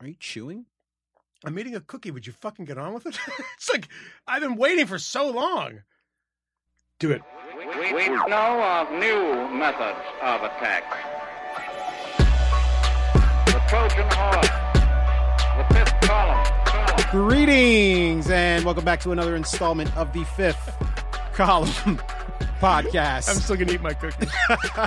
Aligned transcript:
Are 0.00 0.06
you 0.06 0.14
chewing? 0.20 0.66
I'm 1.44 1.58
eating 1.58 1.74
a 1.74 1.80
cookie. 1.80 2.12
Would 2.12 2.24
you 2.24 2.32
fucking 2.32 2.66
get 2.66 2.78
on 2.78 2.94
with 2.94 3.06
it? 3.06 3.18
it's 3.56 3.68
like 3.68 3.88
I've 4.28 4.40
been 4.42 4.54
waiting 4.54 4.86
for 4.86 4.96
so 4.96 5.28
long. 5.30 5.80
Do 7.00 7.10
it. 7.10 7.20
We, 7.56 7.92
we 7.92 8.08
know 8.08 8.62
of 8.62 8.92
new 8.92 9.58
methods 9.58 9.98
of 10.22 10.42
attack. 10.44 10.84
The 13.46 13.60
Trojan 13.68 14.06
horse, 14.12 14.48
the 15.58 15.74
fifth 15.74 16.00
column. 16.02 16.44
column. 16.64 17.04
Greetings 17.10 18.30
and 18.30 18.64
welcome 18.64 18.84
back 18.84 19.00
to 19.00 19.10
another 19.10 19.34
installment 19.34 19.96
of 19.96 20.12
the 20.12 20.22
fifth 20.36 20.76
column 21.32 21.68
podcast. 22.60 23.28
I'm 23.28 23.36
still 23.36 23.56
gonna 23.56 23.72
eat 23.72 23.82
my 23.82 23.94
cookie. 23.94 24.28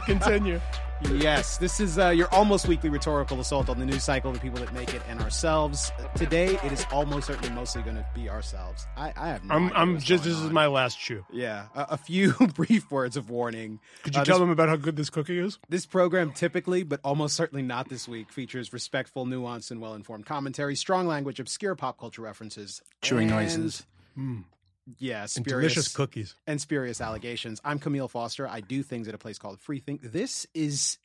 Continue. 0.05 0.61
Yes, 1.09 1.57
this 1.57 1.79
is 1.79 1.97
uh, 1.99 2.09
your 2.09 2.27
almost 2.33 2.67
weekly 2.67 2.89
rhetorical 2.89 3.39
assault 3.39 3.69
on 3.69 3.79
the 3.79 3.85
news 3.85 4.03
cycle, 4.03 4.31
the 4.31 4.39
people 4.39 4.59
that 4.59 4.73
make 4.73 4.93
it, 4.93 5.01
and 5.09 5.19
ourselves. 5.21 5.91
Today, 6.15 6.55
it 6.63 6.71
is 6.71 6.85
almost 6.91 7.27
certainly 7.27 7.49
mostly 7.53 7.81
going 7.81 7.95
to 7.95 8.05
be 8.15 8.29
ourselves. 8.29 8.87
I, 8.95 9.11
I 9.17 9.29
have 9.29 9.43
no 9.43 9.55
I'm 9.55 9.65
idea 9.67 9.77
I'm 9.77 9.93
what's 9.93 10.05
just 10.05 10.23
going 10.23 10.35
this 10.35 10.43
is 10.45 10.51
my 10.51 10.67
last 10.67 10.99
chew. 10.99 11.25
yeah. 11.31 11.65
A, 11.75 11.87
a 11.91 11.97
few 11.97 12.33
brief 12.55 12.89
words 12.91 13.17
of 13.17 13.29
warning. 13.29 13.79
Could 14.03 14.15
you 14.15 14.21
Uh, 14.21 14.25
tell 14.25 14.35
this, 14.37 14.41
them 14.41 14.49
about 14.51 14.69
how 14.69 14.75
good 14.77 14.95
this 14.95 15.09
cookie 15.09 15.37
is? 15.39 15.59
this 15.69 15.85
program 15.85 16.31
typically, 16.31 16.83
but 16.83 16.99
almost 17.03 17.35
certainly 17.35 17.63
not 17.63 17.89
this 17.89 18.07
week, 18.07 18.31
features 18.31 18.71
respectful, 18.71 19.25
nuanced, 19.25 19.71
and 19.71 19.81
well-informed 19.81 20.25
commentary, 20.25 20.75
strong 20.75 21.07
language, 21.07 21.39
obscure 21.39 21.75
pop 21.75 21.99
culture 21.99 22.21
references, 22.21 22.81
Chewing 23.01 23.29
and- 23.29 23.37
noises. 23.39 23.85
Yeah, 24.99 25.21
And 25.21 25.29
spurious 25.29 25.73
delicious 25.73 25.93
cookies. 25.93 26.35
and 26.47 26.59
spurious 26.61 27.01
allegations. 27.01 27.59
I'm 27.63 27.79
Camille 27.79 28.07
Foster. 28.07 28.47
I 28.47 28.61
do 28.61 28.83
things 28.83 29.07
at 29.07 29.13
a 29.15 29.17
place 29.17 29.37
called 29.37 29.59
Free 29.59 29.79
Think. 29.79 30.01
This 30.11 30.47
is 30.53 30.97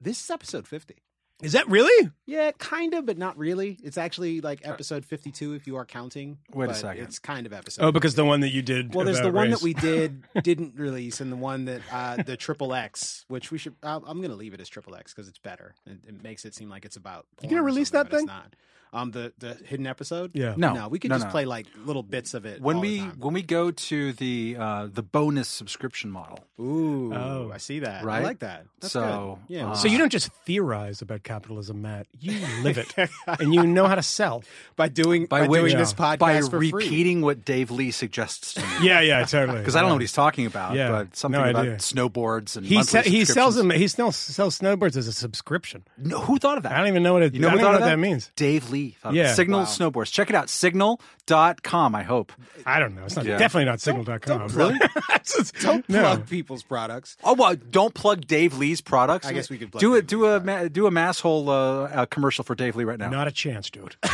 this 0.00 0.22
is 0.22 0.30
episode 0.30 0.66
50. 0.68 0.96
Is 1.40 1.52
that 1.52 1.68
really? 1.68 2.10
Yeah, 2.26 2.50
kind 2.58 2.94
of, 2.94 3.06
but 3.06 3.16
not 3.16 3.38
really. 3.38 3.78
It's 3.84 3.96
actually 3.96 4.40
like 4.40 4.66
episode 4.66 5.04
52 5.04 5.54
if 5.54 5.68
you 5.68 5.76
are 5.76 5.84
counting. 5.84 6.38
Wait 6.52 6.68
a 6.68 6.74
second. 6.74 7.04
It's 7.04 7.20
kind 7.20 7.46
of 7.46 7.52
episode. 7.52 7.84
Oh, 7.84 7.92
because 7.92 8.16
the 8.16 8.24
one 8.24 8.40
that 8.40 8.48
you 8.48 8.60
did. 8.60 8.92
well, 8.92 9.04
there's 9.04 9.20
the 9.20 9.30
one 9.30 9.50
race. 9.50 9.58
that 9.60 9.62
we 9.64 9.72
did 9.72 10.24
didn't 10.42 10.74
release, 10.76 11.20
and 11.20 11.30
the 11.30 11.36
one 11.36 11.66
that 11.66 11.82
uh, 11.92 12.20
the 12.24 12.36
triple 12.36 12.74
X, 12.74 13.24
which 13.28 13.52
we 13.52 13.58
should. 13.58 13.76
I'm 13.84 14.02
going 14.02 14.30
to 14.30 14.34
leave 14.34 14.52
it 14.52 14.60
as 14.60 14.68
triple 14.68 14.96
X 14.96 15.14
because 15.14 15.28
it's 15.28 15.38
better. 15.38 15.76
It, 15.86 15.98
it 16.08 16.22
makes 16.24 16.44
it 16.44 16.56
seem 16.56 16.70
like 16.70 16.84
it's 16.84 16.96
about. 16.96 17.26
You 17.40 17.48
gonna 17.48 17.62
release 17.62 17.90
that 17.90 18.10
but 18.10 18.14
it's 18.14 18.20
thing? 18.22 18.26
not. 18.26 18.56
Um, 18.92 19.10
the 19.10 19.32
the 19.38 19.54
hidden 19.66 19.86
episode. 19.86 20.30
Yeah. 20.34 20.54
No, 20.56 20.72
no, 20.72 20.88
we 20.88 20.98
can 20.98 21.10
no, 21.10 21.16
just 21.16 21.26
no. 21.26 21.30
play 21.30 21.44
like 21.44 21.66
little 21.84 22.02
bits 22.02 22.32
of 22.32 22.46
it 22.46 22.62
When 22.62 22.76
all 22.76 22.82
the 22.82 22.88
we 22.88 22.98
time. 23.00 23.16
when 23.20 23.34
we 23.34 23.42
go 23.42 23.70
to 23.70 24.12
the 24.14 24.56
uh, 24.58 24.88
the 24.90 25.02
bonus 25.02 25.46
subscription 25.48 26.10
model, 26.10 26.38
Ooh, 26.58 27.12
Oh. 27.12 27.50
I 27.52 27.58
see 27.58 27.80
that. 27.80 28.02
I 28.02 28.04
Right? 28.06 28.22
like 28.24 28.38
that. 28.38 28.64
That's 28.80 28.92
So, 28.94 29.38
good. 29.46 29.54
yeah, 29.56 29.70
uh, 29.70 29.74
So 29.74 29.88
you 29.88 29.98
don't 29.98 30.10
just 30.10 30.30
theorize 30.46 31.02
about 31.02 31.22
capitalism, 31.22 31.82
Matt. 31.82 32.06
You 32.18 32.32
live 32.62 32.78
it, 32.78 32.94
and 33.26 33.52
you 33.54 33.66
know 33.66 33.86
how 33.86 33.94
to 33.94 34.02
sell. 34.02 34.42
by 34.76 34.88
doing 34.88 35.26
by, 35.26 35.42
by, 35.42 35.48
which, 35.48 35.60
doing 35.60 35.76
this 35.76 35.92
podcast 35.92 36.18
by 36.18 36.40
for 36.40 36.58
free. 36.58 36.72
repeating 36.72 37.20
what 37.20 37.44
Dave 37.44 37.70
Lee 37.70 37.90
suggests 37.90 38.54
to 38.54 38.60
me. 38.62 38.66
Yeah, 38.88 39.00
yeah, 39.00 39.24
totally. 39.24 39.58
Because 39.58 39.76
I 39.76 39.80
don't 39.80 39.90
know 39.90 39.96
what 39.96 40.00
he's 40.02 40.12
talking 40.12 40.46
about, 40.46 40.74
Yeah, 40.76 40.90
but 40.90 41.14
something 41.16 41.40
no 41.40 41.48
about 41.50 41.62
idea. 41.66 41.76
snowboards 41.76 42.56
and 42.56 42.64
He 42.64 42.76
monthly 42.76 43.02
se- 43.02 43.10
he 43.10 43.24
sells 43.26 43.54
subscriptions. 43.56 43.56
them. 43.56 43.70
He 43.82 43.88
still 43.88 44.12
sells 44.12 44.58
snowboards 44.58 44.96
as 44.96 45.08
a 45.08 45.12
subscription. 45.12 45.84
No, 45.98 46.20
who 46.20 46.38
thought 46.38 46.56
of 46.56 46.62
that? 46.62 46.72
I 46.72 46.78
don't 46.78 46.88
even 46.88 47.02
know 47.02 47.12
what 47.12 47.22
it. 47.22 47.34
You 47.34 47.40
know 47.40 47.48
I 47.48 47.50
who 47.52 47.58
don't 47.58 47.60
even 47.60 47.66
thought 47.66 47.80
know 47.80 47.86
of 47.86 47.90
what 47.90 48.02
that 48.02 48.08
means. 48.08 48.30
Dave 48.36 48.70
Lee. 48.70 48.77
Thought 49.02 49.14
Yeah. 49.14 49.34
Signal 49.34 49.60
Wow. 49.60 49.66
snowboards. 49.66 50.12
Check 50.12 50.30
it 50.30 50.36
out. 50.36 50.48
Signal.com, 50.48 51.94
I 51.94 52.02
hope. 52.02 52.32
I 52.66 52.78
don't 52.80 52.94
know. 52.94 53.04
It's 53.04 53.16
not 53.16 53.24
Yeah. 53.26 53.36
definitely 53.38 53.66
not 53.66 53.80
signal.com. 53.80 54.38
don't 54.38 54.50
plug- 54.50 54.74
That's 55.08 55.36
just- 55.36 55.54
Don't 55.60 55.86
no. 55.88 56.00
plug 56.00 56.28
people's 56.28 56.62
products. 56.62 57.16
Oh 57.24 57.34
well, 57.34 57.54
don't 57.56 57.92
plug 57.94 58.26
Dave 58.26 58.56
Lee's 58.56 58.80
products. 58.80 59.26
I 59.26 59.32
guess 59.32 59.50
we 59.50 59.58
could 59.58 59.70
plug 59.72 59.80
do 59.80 59.94
it. 59.94 60.06
Do 60.06 60.26
a 60.26 60.40
ma- 60.40 60.68
do 60.68 60.86
a 60.86 60.90
masshole 60.90 61.48
uh, 61.48 61.82
uh, 61.84 62.06
commercial 62.06 62.44
for 62.44 62.54
Dave 62.54 62.76
Lee 62.76 62.84
right 62.84 62.98
now. 62.98 63.08
Not 63.10 63.28
a 63.28 63.32
chance, 63.32 63.68
dude. 63.70 63.96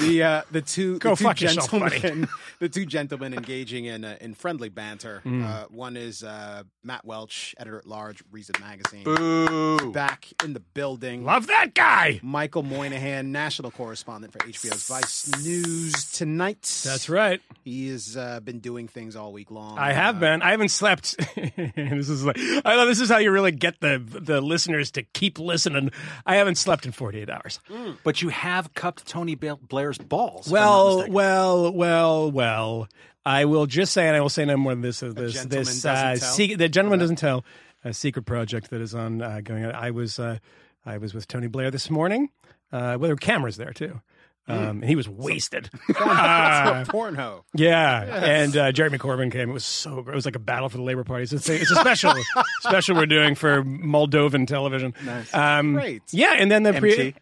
The 0.00 0.22
uh, 0.22 0.42
the 0.50 0.60
two 0.60 0.98
Go 0.98 1.10
the 1.10 1.16
two 1.16 1.24
fuck 1.24 1.40
yourself, 1.40 1.70
gentlemen 1.70 2.28
the 2.58 2.68
two 2.68 2.84
gentlemen 2.86 3.34
engaging 3.34 3.84
in 3.86 4.04
uh, 4.04 4.16
in 4.20 4.34
friendly 4.34 4.68
banter. 4.68 5.22
Mm. 5.24 5.44
Uh, 5.44 5.66
one 5.70 5.96
is 5.96 6.22
uh, 6.22 6.62
Matt 6.82 7.04
Welch, 7.04 7.54
editor 7.58 7.78
at 7.78 7.86
large, 7.86 8.22
Reason 8.30 8.54
Magazine, 8.60 9.04
Boo. 9.04 9.92
back 9.92 10.28
in 10.42 10.52
the 10.52 10.60
building. 10.60 11.24
Love 11.24 11.46
that 11.46 11.74
guy. 11.74 12.20
Michael 12.54 12.70
Moynihan, 12.76 13.32
national 13.32 13.72
correspondent 13.72 14.32
for 14.32 14.38
HBO's 14.38 14.86
Vice 14.86 15.44
News 15.44 16.12
tonight. 16.12 16.62
That's 16.84 17.08
right. 17.08 17.40
He 17.64 17.88
has 17.88 18.16
uh, 18.16 18.38
been 18.38 18.60
doing 18.60 18.86
things 18.86 19.16
all 19.16 19.32
week 19.32 19.50
long. 19.50 19.76
I 19.76 19.92
have 19.92 20.18
Uh, 20.18 20.20
been. 20.20 20.40
I 20.42 20.52
haven't 20.52 20.68
slept. 20.68 21.16
this 21.34 22.08
is 22.08 22.24
like 22.24 22.38
I 22.64 22.76
love. 22.76 22.86
This 22.86 23.00
is 23.00 23.08
how 23.08 23.18
you 23.18 23.32
really 23.32 23.50
get 23.50 23.80
the 23.80 24.00
the 24.06 24.40
listeners 24.40 24.92
to 24.92 25.02
keep 25.02 25.40
listening. 25.40 25.90
I 26.26 26.36
haven't 26.36 26.54
slept 26.54 26.86
in 26.86 26.92
48 26.92 27.28
hours. 27.28 27.58
But 28.04 28.22
you 28.22 28.28
have 28.28 28.72
cupped 28.74 29.04
Tony 29.04 29.34
Blair's 29.34 29.98
balls. 29.98 30.46
if 30.46 30.52
I'm 30.52 30.60
not 30.60 30.62
Well, 30.62 31.10
well, 31.10 31.72
well, 31.72 32.30
well. 32.30 32.88
I 33.26 33.46
will 33.46 33.66
just 33.66 33.92
say, 33.92 34.06
and 34.06 34.14
I 34.16 34.20
will 34.20 34.28
say 34.28 34.44
no 34.44 34.56
more 34.56 34.72
than 34.74 34.82
this. 34.82 35.02
Of 35.02 35.16
this, 35.16 35.42
this 35.46 35.84
uh, 35.84 36.14
tell? 36.20 36.32
se- 36.34 36.54
the 36.54 36.68
gentleman 36.68 37.00
doesn't 37.00 37.16
tell. 37.16 37.44
A 37.86 37.92
secret 37.92 38.24
project 38.26 38.70
that 38.70 38.80
is 38.80 38.94
on 38.94 39.20
uh, 39.22 39.40
going 39.42 39.64
on. 39.64 39.74
I 39.74 39.90
was 39.90 40.18
uh, 40.20 40.38
I 40.86 40.98
was 40.98 41.14
with 41.14 41.26
Tony 41.28 41.46
Blair 41.46 41.70
this 41.70 41.90
morning. 41.90 42.30
Uh, 42.72 42.98
well, 42.98 42.98
there 43.00 43.10
were 43.10 43.16
cameras 43.16 43.56
there 43.56 43.72
too, 43.72 44.00
um, 44.48 44.58
and 44.82 44.84
he 44.84 44.96
was 44.96 45.08
wasted. 45.08 45.70
Uh, 45.96 46.84
Pornho. 46.88 47.42
yeah, 47.54 48.02
and 48.02 48.56
uh, 48.56 48.72
Jeremy 48.72 48.98
Corbyn 48.98 49.30
came. 49.30 49.50
It 49.50 49.52
was 49.52 49.64
so 49.64 50.02
great. 50.02 50.12
It 50.14 50.16
was 50.16 50.24
like 50.24 50.36
a 50.36 50.40
battle 50.40 50.68
for 50.68 50.76
the 50.76 50.82
labor 50.82 51.04
party. 51.04 51.22
It's 51.24 51.48
a, 51.48 51.54
it's 51.60 51.70
a 51.70 51.76
special 51.76 52.12
special 52.60 52.96
we're 52.96 53.06
doing 53.06 53.34
for 53.34 53.62
Moldovan 53.62 54.46
television. 54.46 54.94
Nice. 55.04 55.32
Um, 55.34 55.74
Great. 55.74 56.02
Yeah, 56.10 56.34
and 56.38 56.50
then 56.50 56.62
the 56.64 56.72
pre-. 56.74 57.14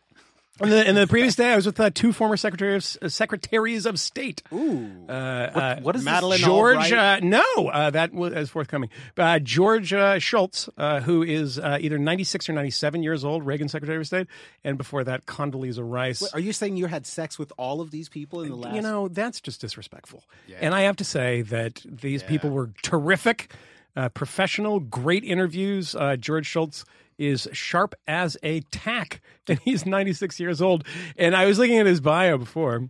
And 0.60 0.70
the, 0.70 0.86
and 0.86 0.96
the 0.96 1.06
previous 1.06 1.34
day, 1.34 1.50
I 1.50 1.56
was 1.56 1.64
with 1.64 1.80
uh, 1.80 1.88
two 1.90 2.12
former 2.12 2.36
secretaries 2.36 2.98
uh, 3.00 3.08
secretaries 3.08 3.86
of 3.86 3.98
state. 3.98 4.42
Ooh. 4.52 5.06
Uh, 5.08 5.12
uh, 5.12 5.80
what 5.80 5.96
is 5.96 6.04
Madeleine 6.04 6.38
this? 6.38 6.46
George, 6.46 6.92
Albright? 6.92 7.22
uh, 7.22 7.26
no, 7.26 7.68
uh, 7.68 7.90
that 7.90 8.12
was 8.12 8.34
is 8.34 8.50
forthcoming. 8.50 8.90
Uh, 9.16 9.38
George 9.38 9.94
uh, 9.94 10.18
Shultz, 10.18 10.68
uh, 10.76 11.00
who 11.00 11.22
is 11.22 11.58
uh, 11.58 11.78
either 11.80 11.98
96 11.98 12.50
or 12.50 12.52
97 12.52 13.02
years 13.02 13.24
old, 13.24 13.46
Reagan 13.46 13.68
Secretary 13.70 13.98
of 13.98 14.06
State, 14.06 14.26
and 14.62 14.76
before 14.76 15.04
that, 15.04 15.24
Condoleezza 15.24 15.82
Rice. 15.82 16.22
Are 16.34 16.40
you 16.40 16.52
saying 16.52 16.76
you 16.76 16.86
had 16.86 17.06
sex 17.06 17.38
with 17.38 17.50
all 17.56 17.80
of 17.80 17.90
these 17.90 18.10
people 18.10 18.42
in 18.42 18.50
the 18.50 18.56
last? 18.56 18.74
You 18.74 18.82
know, 18.82 19.08
that's 19.08 19.40
just 19.40 19.62
disrespectful. 19.62 20.22
And 20.60 20.74
I 20.74 20.82
have 20.82 20.96
to 20.96 21.04
say 21.04 21.42
that 21.42 21.82
these 21.84 22.22
people 22.22 22.50
were 22.50 22.70
terrific, 22.82 23.52
uh, 23.96 24.08
professional, 24.10 24.80
great 24.80 25.24
interviews. 25.24 25.94
Uh, 25.94 26.16
George 26.16 26.46
Shultz 26.46 26.84
is 27.18 27.48
sharp 27.52 27.94
as 28.06 28.36
a 28.42 28.60
tack, 28.60 29.20
and 29.48 29.58
he's 29.60 29.86
96 29.86 30.38
years 30.40 30.60
old. 30.60 30.84
And 31.16 31.36
I 31.36 31.46
was 31.46 31.58
looking 31.58 31.78
at 31.78 31.86
his 31.86 32.00
bio 32.00 32.38
before, 32.38 32.88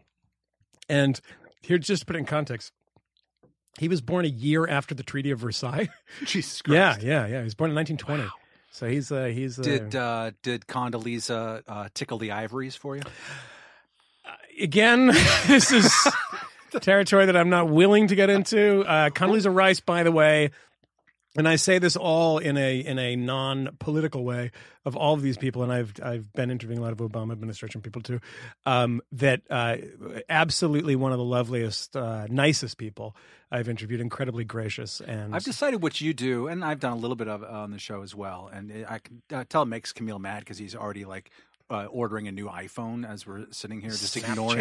and 0.88 1.20
here, 1.60 1.78
just 1.78 2.02
to 2.02 2.06
put 2.06 2.16
it 2.16 2.20
in 2.20 2.24
context, 2.26 2.72
he 3.78 3.88
was 3.88 4.00
born 4.00 4.24
a 4.24 4.28
year 4.28 4.66
after 4.66 4.94
the 4.94 5.02
Treaty 5.02 5.30
of 5.30 5.38
Versailles. 5.38 5.88
Jesus 6.24 6.62
yeah, 6.66 6.92
Christ. 6.92 7.06
yeah, 7.06 7.26
yeah. 7.26 7.32
yeah. 7.32 7.38
He 7.38 7.44
was 7.44 7.54
born 7.54 7.70
in 7.70 7.76
1920. 7.76 8.30
So 8.70 8.88
he's 8.88 9.12
uh, 9.12 9.26
he's 9.26 9.58
uh, 9.58 9.62
Did 9.62 9.94
uh, 9.94 10.30
did 10.42 10.66
Condoleezza 10.66 11.62
uh, 11.68 11.88
tickle 11.94 12.18
the 12.18 12.32
ivories 12.32 12.74
for 12.74 12.96
you? 12.96 13.02
again, 14.60 15.06
this 15.46 15.72
is 15.72 15.92
territory 16.80 17.26
that 17.26 17.36
I'm 17.36 17.50
not 17.50 17.68
willing 17.68 18.08
to 18.08 18.14
get 18.14 18.30
into. 18.30 18.82
Uh, 18.82 19.10
Condoleezza 19.10 19.54
Rice, 19.54 19.80
by 19.80 20.02
the 20.02 20.12
way, 20.12 20.50
and 21.36 21.48
I 21.48 21.56
say 21.56 21.78
this 21.78 21.96
all 21.96 22.38
in 22.38 22.56
a 22.56 22.78
in 22.78 22.98
a 22.98 23.16
non 23.16 23.76
political 23.78 24.24
way 24.24 24.50
of 24.84 24.96
all 24.96 25.14
of 25.14 25.22
these 25.22 25.38
people, 25.38 25.62
and 25.62 25.72
I've 25.72 25.94
I've 26.02 26.32
been 26.34 26.50
interviewing 26.50 26.78
a 26.78 26.82
lot 26.82 26.92
of 26.92 26.98
Obama 26.98 27.32
administration 27.32 27.80
people 27.80 28.02
too. 28.02 28.20
Um, 28.66 29.00
that 29.12 29.42
uh, 29.48 29.76
absolutely 30.28 30.94
one 30.94 31.12
of 31.12 31.18
the 31.18 31.24
loveliest, 31.24 31.96
uh, 31.96 32.26
nicest 32.28 32.76
people 32.76 33.16
I've 33.50 33.68
interviewed. 33.68 34.00
Incredibly 34.00 34.44
gracious, 34.44 35.00
and 35.00 35.34
I've 35.34 35.44
decided 35.44 35.82
what 35.82 36.00
you 36.00 36.12
do, 36.12 36.48
and 36.48 36.64
I've 36.64 36.80
done 36.80 36.92
a 36.92 36.96
little 36.96 37.16
bit 37.16 37.28
of 37.28 37.42
it 37.42 37.48
on 37.48 37.70
the 37.70 37.78
show 37.78 38.02
as 38.02 38.14
well. 38.14 38.50
And 38.52 38.84
I 38.88 38.98
can 38.98 39.22
uh, 39.32 39.44
tell 39.48 39.62
it 39.62 39.66
makes 39.66 39.92
Camille 39.92 40.18
mad 40.18 40.40
because 40.40 40.58
he's 40.58 40.74
already 40.74 41.06
like 41.06 41.30
uh, 41.72 41.86
ordering 41.86 42.28
a 42.28 42.32
new 42.32 42.46
iPhone 42.48 43.08
as 43.08 43.26
we're 43.26 43.46
sitting 43.50 43.80
here, 43.80 43.90
just 43.90 44.16
ignoring 44.16 44.60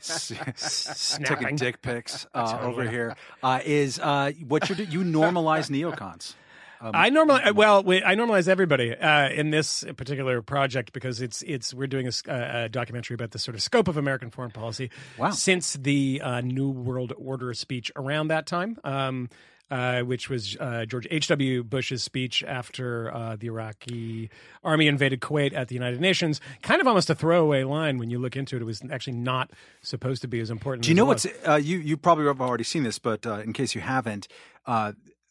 s- 0.00 1.18
taking 1.24 1.56
dick 1.56 1.80
pics 1.82 2.26
uh, 2.34 2.58
over 2.62 2.82
here. 2.88 3.16
Uh, 3.42 3.60
is 3.64 3.98
uh, 3.98 4.32
what 4.48 4.68
you 4.68 4.74
do? 4.74 4.84
You 4.84 5.00
normalize 5.04 5.70
neocons. 5.70 6.34
I 6.84 7.10
normalize 7.10 7.54
well. 7.54 7.84
Wait, 7.84 8.02
I 8.04 8.16
normalize 8.16 8.48
everybody 8.48 8.92
uh, 8.92 9.28
in 9.28 9.50
this 9.50 9.84
particular 9.96 10.42
project 10.42 10.92
because 10.92 11.22
it's 11.22 11.40
it's 11.42 11.72
we're 11.72 11.86
doing 11.86 12.10
a 12.26 12.68
documentary 12.68 13.14
about 13.14 13.30
the 13.30 13.38
sort 13.38 13.54
of 13.54 13.62
scope 13.62 13.86
of 13.86 13.96
American 13.96 14.30
foreign 14.30 14.50
policy 14.50 14.90
Wow. 15.16 15.30
since 15.30 15.74
the 15.74 16.20
uh, 16.24 16.40
New 16.40 16.70
World 16.70 17.12
Order 17.16 17.54
speech 17.54 17.92
around 17.94 18.28
that 18.28 18.46
time. 18.46 18.78
Um, 18.82 19.28
uh, 19.72 20.02
which 20.02 20.28
was 20.28 20.54
uh, 20.60 20.84
George 20.84 21.08
H.W. 21.10 21.64
Bush's 21.64 22.02
speech 22.02 22.44
after 22.46 23.12
uh, 23.12 23.36
the 23.36 23.46
Iraqi 23.46 24.28
army 24.62 24.86
invaded 24.86 25.22
Kuwait 25.22 25.54
at 25.54 25.68
the 25.68 25.74
United 25.74 25.98
Nations. 25.98 26.42
Kind 26.60 26.82
of 26.82 26.86
almost 26.86 27.08
a 27.08 27.14
throwaway 27.14 27.64
line 27.64 27.96
when 27.96 28.10
you 28.10 28.18
look 28.18 28.36
into 28.36 28.54
it. 28.54 28.60
It 28.60 28.66
was 28.66 28.82
actually 28.92 29.14
not 29.14 29.50
supposed 29.80 30.20
to 30.22 30.28
be 30.28 30.40
as 30.40 30.50
important. 30.50 30.84
Do 30.84 30.90
you 30.90 30.94
as 30.94 30.96
know 30.98 31.06
what's 31.06 31.26
uh, 31.48 31.54
you? 31.54 31.78
You 31.78 31.96
probably 31.96 32.26
have 32.26 32.42
already 32.42 32.64
seen 32.64 32.82
this, 32.82 32.98
but 32.98 33.26
uh, 33.26 33.38
in 33.38 33.54
case 33.54 33.74
you 33.74 33.80
haven't, 33.80 34.28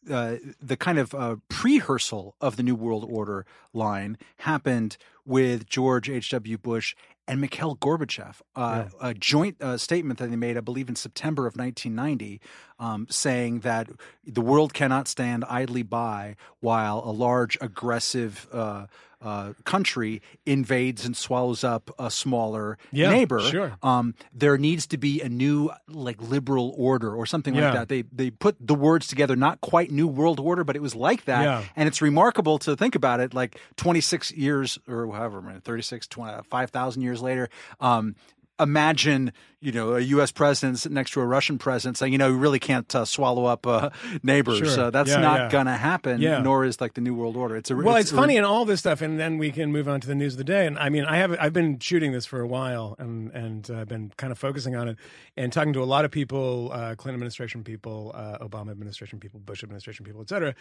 uh, 0.09 0.35
the 0.61 0.77
kind 0.77 0.97
of 0.97 1.13
uh, 1.13 1.35
prehearsal 1.49 2.33
of 2.41 2.55
the 2.55 2.63
New 2.63 2.75
World 2.75 3.05
Order 3.09 3.45
line 3.73 4.17
happened 4.37 4.97
with 5.25 5.67
George 5.67 6.09
H.W. 6.09 6.57
Bush 6.57 6.95
and 7.27 7.39
Mikhail 7.39 7.75
Gorbachev. 7.75 8.41
Uh, 8.55 8.85
A 8.99 9.13
joint 9.13 9.61
uh, 9.61 9.77
statement 9.77 10.19
that 10.19 10.29
they 10.29 10.35
made, 10.35 10.57
I 10.57 10.61
believe, 10.61 10.89
in 10.89 10.95
September 10.95 11.45
of 11.45 11.55
1990, 11.55 12.41
um, 12.79 13.07
saying 13.09 13.59
that 13.59 13.89
the 14.25 14.41
world 14.41 14.73
cannot 14.73 15.07
stand 15.07 15.45
idly 15.47 15.83
by 15.83 16.35
while 16.59 17.01
a 17.05 17.11
large, 17.11 17.57
aggressive 17.61 18.47
uh, 18.51 18.87
uh, 19.21 19.53
country 19.65 20.21
invades 20.45 21.05
and 21.05 21.15
swallows 21.15 21.63
up 21.63 21.89
a 21.99 22.09
smaller 22.09 22.77
Yeah, 22.91 23.11
neighbor. 23.11 23.39
sure. 23.41 23.73
Um, 23.83 24.15
there 24.33 24.57
needs 24.57 24.87
to 24.87 24.97
be 24.97 25.21
a 25.21 25.29
new, 25.29 25.69
like, 25.87 26.21
liberal 26.21 26.73
order 26.77 27.13
or 27.15 27.25
something 27.25 27.53
Yeah. 27.55 27.65
like 27.65 27.73
that. 27.73 27.89
They 27.89 28.01
they 28.11 28.31
put 28.31 28.55
the 28.59 28.75
words 28.75 29.07
together, 29.07 29.35
not 29.35 29.61
quite 29.61 29.91
new 29.91 30.07
world 30.07 30.39
order, 30.39 30.63
but 30.63 30.75
it 30.75 30.81
was 30.81 30.95
like 30.95 31.25
that. 31.25 31.43
Yeah. 31.43 31.63
And 31.75 31.87
it's 31.87 32.01
remarkable 32.01 32.57
to 32.59 32.75
think 32.75 32.95
about 32.95 33.19
it, 33.19 33.33
like 33.33 33.59
26 33.77 34.31
years 34.31 34.79
or 34.87 35.11
however, 35.13 35.41
many, 35.41 35.59
36, 35.59 36.07
20, 36.07 36.43
5,000 36.49 37.01
years 37.01 37.21
later. 37.21 37.49
Um, 37.79 38.15
imagine, 38.61 39.33
you 39.59 39.71
know, 39.71 39.95
a 39.95 39.99
U.S. 39.99 40.31
president 40.31 40.79
sitting 40.79 40.93
next 40.95 41.11
to 41.11 41.21
a 41.21 41.25
Russian 41.25 41.57
president 41.57 41.97
saying, 41.97 42.11
you 42.13 42.17
know, 42.17 42.31
we 42.31 42.37
really 42.37 42.59
can't 42.59 42.93
uh, 42.95 43.05
swallow 43.05 43.45
up 43.45 43.65
uh, 43.67 43.89
neighbors. 44.23 44.59
Sure. 44.59 44.67
So 44.67 44.89
that's 44.91 45.09
Yeah, 45.09 45.19
not 45.21 45.39
yeah. 45.39 45.49
going 45.49 45.65
to 45.67 45.73
happen, 45.77 46.21
Yeah. 46.21 46.39
nor 46.41 46.65
is 46.65 46.79
like 46.81 46.93
the 46.93 47.01
New 47.01 47.13
World 47.13 47.37
Order. 47.37 47.55
It's 47.57 47.69
a 47.71 47.75
Well, 47.75 47.95
it's, 47.97 48.11
a- 48.11 48.15
funny 48.15 48.37
in 48.37 48.43
all 48.43 48.65
this 48.65 48.79
stuff, 48.79 49.01
and 49.01 49.19
then 49.19 49.37
we 49.37 49.51
can 49.51 49.71
move 49.71 49.87
on 49.87 49.99
to 50.01 50.07
the 50.07 50.15
news 50.15 50.33
of 50.33 50.37
the 50.39 50.43
day. 50.43 50.65
And 50.65 50.77
I 50.79 50.89
mean, 50.89 51.05
I 51.05 51.17
have 51.17 51.35
I've 51.39 51.53
been 51.53 51.79
shooting 51.79 52.11
this 52.11 52.25
for 52.25 52.39
a 52.39 52.47
while, 52.47 52.95
and 52.99 53.31
and 53.31 53.69
uh, 53.71 53.85
been 53.85 54.11
kind 54.17 54.31
of 54.31 54.39
focusing 54.39 54.75
on 54.75 54.87
it, 54.87 54.97
and 55.37 55.51
talking 55.53 55.73
to 55.73 55.83
a 55.83 55.85
lot 55.85 56.05
of 56.05 56.11
people, 56.11 56.69
uh, 56.73 56.95
Clinton 56.95 57.15
administration 57.15 57.63
people, 57.63 58.11
uh, 58.15 58.37
Obama 58.39 58.71
administration 58.71 59.19
people, 59.19 59.39
Bush 59.39 59.63
administration 59.63 60.05
people, 60.05 60.21
et 60.21 60.29
cetera. 60.29 60.55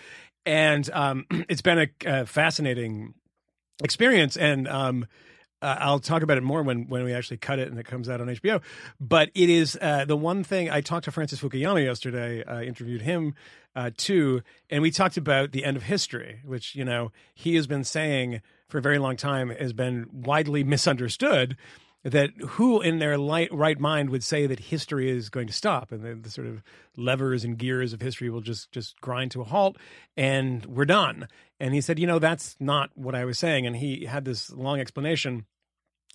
And 0.46 0.88
um, 0.92 1.26
it's 1.48 1.62
been 1.62 1.78
a, 1.78 2.08
uh 2.08 2.24
fascinating 2.24 3.14
experience, 3.82 4.36
and 4.36 4.68
um, 4.68 5.06
uh, 5.62 5.76
I'll 5.78 5.98
talk 5.98 6.22
about 6.22 6.38
it 6.38 6.42
more 6.42 6.62
when 6.62 6.88
when 6.88 7.04
we 7.04 7.12
actually 7.12 7.36
cut 7.36 7.58
it 7.58 7.68
and 7.68 7.78
it 7.78 7.86
comes 7.86 8.08
out 8.08 8.20
on 8.20 8.28
HBO. 8.28 8.62
But 9.00 9.30
it 9.34 9.50
is 9.50 9.78
uh, 9.80 10.04
the 10.04 10.16
one 10.16 10.42
thing 10.44 10.70
I 10.70 10.80
talked 10.80 11.04
to 11.04 11.12
Francis 11.12 11.40
Fukuyama 11.40 11.84
yesterday. 11.84 12.44
I 12.44 12.64
interviewed 12.64 13.02
him 13.02 13.34
uh, 13.74 13.90
too, 13.96 14.42
and 14.70 14.82
we 14.82 14.90
talked 14.90 15.16
about 15.16 15.52
the 15.52 15.64
end 15.64 15.76
of 15.76 15.84
history, 15.84 16.40
which 16.44 16.74
you 16.74 16.84
know 16.84 17.12
he 17.34 17.56
has 17.56 17.66
been 17.66 17.84
saying 17.84 18.40
for 18.68 18.78
a 18.78 18.82
very 18.82 18.98
long 18.98 19.16
time 19.16 19.50
has 19.50 19.72
been 19.72 20.06
widely 20.12 20.64
misunderstood. 20.64 21.56
That 22.02 22.30
who 22.40 22.80
in 22.80 22.98
their 22.98 23.18
light, 23.18 23.52
right 23.52 23.78
mind 23.78 24.08
would 24.08 24.24
say 24.24 24.46
that 24.46 24.58
history 24.58 25.10
is 25.10 25.28
going 25.28 25.46
to 25.48 25.52
stop 25.52 25.92
and 25.92 26.02
the, 26.02 26.14
the 26.14 26.30
sort 26.30 26.46
of 26.46 26.62
levers 26.96 27.44
and 27.44 27.58
gears 27.58 27.92
of 27.92 28.00
history 28.00 28.30
will 28.30 28.40
just 28.40 28.72
just 28.72 28.98
grind 29.02 29.32
to 29.32 29.42
a 29.42 29.44
halt 29.44 29.76
and 30.16 30.64
we're 30.64 30.86
done. 30.86 31.28
And 31.58 31.74
he 31.74 31.82
said, 31.82 31.98
you 31.98 32.06
know, 32.06 32.18
that's 32.18 32.56
not 32.58 32.90
what 32.94 33.14
I 33.14 33.26
was 33.26 33.38
saying. 33.38 33.66
And 33.66 33.76
he 33.76 34.06
had 34.06 34.24
this 34.24 34.50
long 34.50 34.80
explanation 34.80 35.44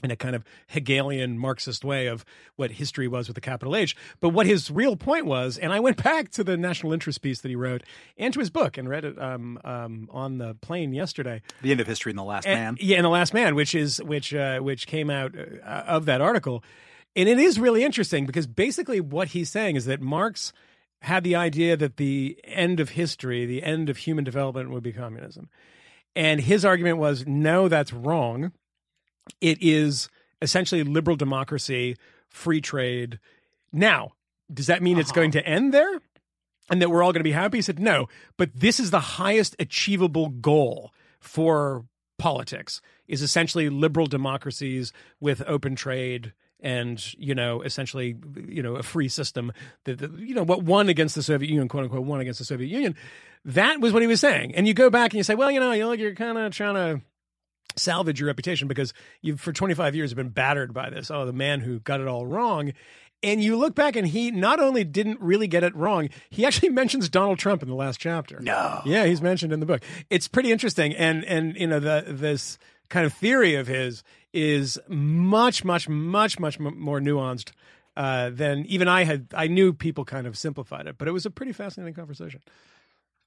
in 0.03 0.11
a 0.11 0.15
kind 0.15 0.35
of 0.35 0.43
Hegelian 0.67 1.37
Marxist 1.39 1.85
way 1.85 2.07
of 2.07 2.25
what 2.57 2.71
history 2.71 3.07
was 3.07 3.27
with 3.27 3.35
the 3.35 3.41
capital 3.41 3.75
H. 3.75 3.95
But 4.19 4.29
what 4.29 4.45
his 4.45 4.69
real 4.69 4.95
point 4.97 5.25
was, 5.25 5.57
and 5.57 5.71
I 5.71 5.79
went 5.79 6.03
back 6.03 6.29
to 6.31 6.43
the 6.43 6.57
national 6.57 6.91
interest 6.93 7.21
piece 7.21 7.39
that 7.41 7.49
he 7.49 7.55
wrote 7.55 7.81
and 8.17 8.33
to 8.33 8.39
his 8.39 8.49
book 8.49 8.77
and 8.77 8.89
read 8.89 9.05
it 9.05 9.17
um, 9.21 9.57
um, 9.63 10.09
on 10.11 10.37
the 10.37 10.53
plane 10.55 10.93
yesterday. 10.93 11.41
the 11.61 11.71
end 11.71 11.79
of 11.79 11.87
history 11.87 12.09
in 12.11 12.17
the 12.17 12.23
last 12.23 12.45
And- 12.45 12.59
man. 12.59 12.77
Yeah, 12.79 12.97
in 12.97 13.03
the 13.03 13.09
Last 13.09 13.33
Man, 13.33 13.55
which 13.55 13.73
is 13.73 14.01
which 14.03 14.33
uh, 14.33 14.59
which 14.59 14.85
came 14.85 15.09
out 15.09 15.33
uh, 15.37 15.65
of 15.87 16.05
that 16.05 16.19
article, 16.21 16.63
and 17.15 17.29
it 17.29 17.39
is 17.39 17.57
really 17.59 17.83
interesting 17.83 18.25
because 18.25 18.47
basically 18.47 18.99
what 18.99 19.29
he's 19.29 19.49
saying 19.49 19.77
is 19.77 19.85
that 19.85 20.01
Marx 20.01 20.51
had 21.01 21.23
the 21.23 21.35
idea 21.35 21.77
that 21.77 21.95
the 21.97 22.37
end 22.43 22.79
of 22.81 22.89
history, 22.89 23.45
the 23.45 23.63
end 23.63 23.89
of 23.89 23.97
human 23.97 24.23
development, 24.25 24.71
would 24.71 24.83
be 24.83 24.91
communism, 24.91 25.49
and 26.15 26.41
his 26.41 26.65
argument 26.65 26.97
was 26.97 27.25
no, 27.25 27.69
that's 27.69 27.93
wrong. 27.93 28.51
It 29.41 29.57
is 29.61 30.09
essentially 30.41 30.83
liberal 30.83 31.17
democracy, 31.17 31.97
free 32.29 32.61
trade. 32.61 33.19
Now, 33.71 34.13
does 34.53 34.67
that 34.67 34.83
mean 34.83 34.97
it's 34.97 35.09
uh-huh. 35.11 35.15
going 35.21 35.31
to 35.31 35.45
end 35.45 35.73
there? 35.73 36.01
and 36.69 36.81
that 36.81 36.89
we're 36.89 37.03
all 37.03 37.11
going 37.11 37.19
to 37.19 37.23
be 37.23 37.31
happy? 37.31 37.59
He 37.59 37.61
said, 37.61 37.79
no, 37.79 38.07
but 38.37 38.49
this 38.55 38.79
is 38.79 38.91
the 38.91 38.99
highest 38.99 39.55
achievable 39.59 40.29
goal 40.29 40.91
for 41.19 41.85
politics 42.17 42.81
is 43.07 43.21
essentially 43.21 43.69
liberal 43.69 44.07
democracies 44.07 44.93
with 45.19 45.43
open 45.47 45.75
trade 45.75 46.33
and 46.61 47.13
you 47.15 47.35
know 47.35 47.61
essentially 47.61 48.15
you 48.47 48.63
know 48.63 48.75
a 48.75 48.83
free 48.83 49.09
system 49.09 49.51
that 49.83 49.99
that, 49.99 50.17
you 50.17 50.33
know 50.33 50.43
what 50.43 50.63
won 50.63 50.87
against 50.87 51.13
the 51.13 51.21
Soviet 51.21 51.49
Union 51.49 51.67
quote 51.67 51.83
unquote 51.83 52.05
won 52.05 52.21
against 52.21 52.39
the 52.39 52.45
Soviet 52.45 52.67
Union 52.67 52.95
that 53.43 53.81
was 53.81 53.91
what 53.91 54.01
he 54.01 54.07
was 54.07 54.21
saying 54.21 54.55
and 54.55 54.65
you 54.65 54.73
go 54.73 54.89
back 54.89 55.11
and 55.11 55.17
you 55.17 55.23
say 55.23 55.35
well 55.35 55.51
you 55.51 55.59
know 55.59 55.73
you're, 55.73 55.93
you're 55.95 56.15
kind 56.15 56.37
of 56.37 56.53
trying 56.53 56.75
to 56.75 57.01
salvage 57.75 58.19
your 58.19 58.27
reputation 58.27 58.67
because 58.67 58.93
you've 59.21 59.39
for 59.41 59.51
25 59.51 59.95
years 59.95 60.11
have 60.11 60.17
been 60.17 60.29
battered 60.29 60.73
by 60.73 60.89
this. 60.89 61.11
Oh 61.11 61.25
the 61.25 61.33
man 61.33 61.59
who 61.61 61.79
got 61.79 61.99
it 62.01 62.07
all 62.07 62.25
wrong. 62.25 62.71
And 63.23 63.41
you 63.41 63.57
look 63.57 63.73
back 63.75 63.95
and 63.95 64.07
he 64.07 64.29
not 64.29 64.59
only 64.59 64.83
didn't 64.83 65.19
really 65.19 65.47
get 65.47 65.63
it 65.63 65.75
wrong 65.75 66.09
he 66.29 66.45
actually 66.45 66.69
mentions 66.81 67.09
Donald 67.09 67.39
Trump 67.39 67.63
in 67.63 67.69
the 67.69 67.75
last 67.75 67.99
chapter. 67.99 68.39
No. 68.39 68.81
yeah 68.85 69.05
he's 69.05 69.21
mentioned 69.21 69.51
in 69.51 69.59
the 69.59 69.65
book. 69.65 69.81
It's 70.09 70.27
pretty 70.27 70.51
interesting. 70.51 70.93
And 70.93 71.23
and 71.25 71.55
you 71.55 71.67
know 71.67 71.79
the 71.79 72.05
this 72.07 72.57
kind 72.89 73.05
of 73.05 73.13
theory 73.13 73.55
of 73.55 73.67
his 73.67 74.03
is 74.31 74.77
much 74.87 75.63
much 75.63 75.89
much 75.89 76.39
much 76.39 76.59
m- 76.59 76.79
more 76.79 76.99
nuanced 76.99 77.51
uh, 77.97 78.29
than 78.29 78.65
even 78.67 78.87
I 78.87 79.05
had 79.05 79.27
I 79.33 79.47
knew 79.47 79.73
people 79.73 80.05
kind 80.05 80.27
of 80.27 80.37
simplified 80.37 80.85
it 80.85 80.97
but 80.97 81.07
it 81.07 81.11
was 81.11 81.25
a 81.25 81.31
pretty 81.31 81.53
fascinating 81.53 81.93
conversation 81.93 82.41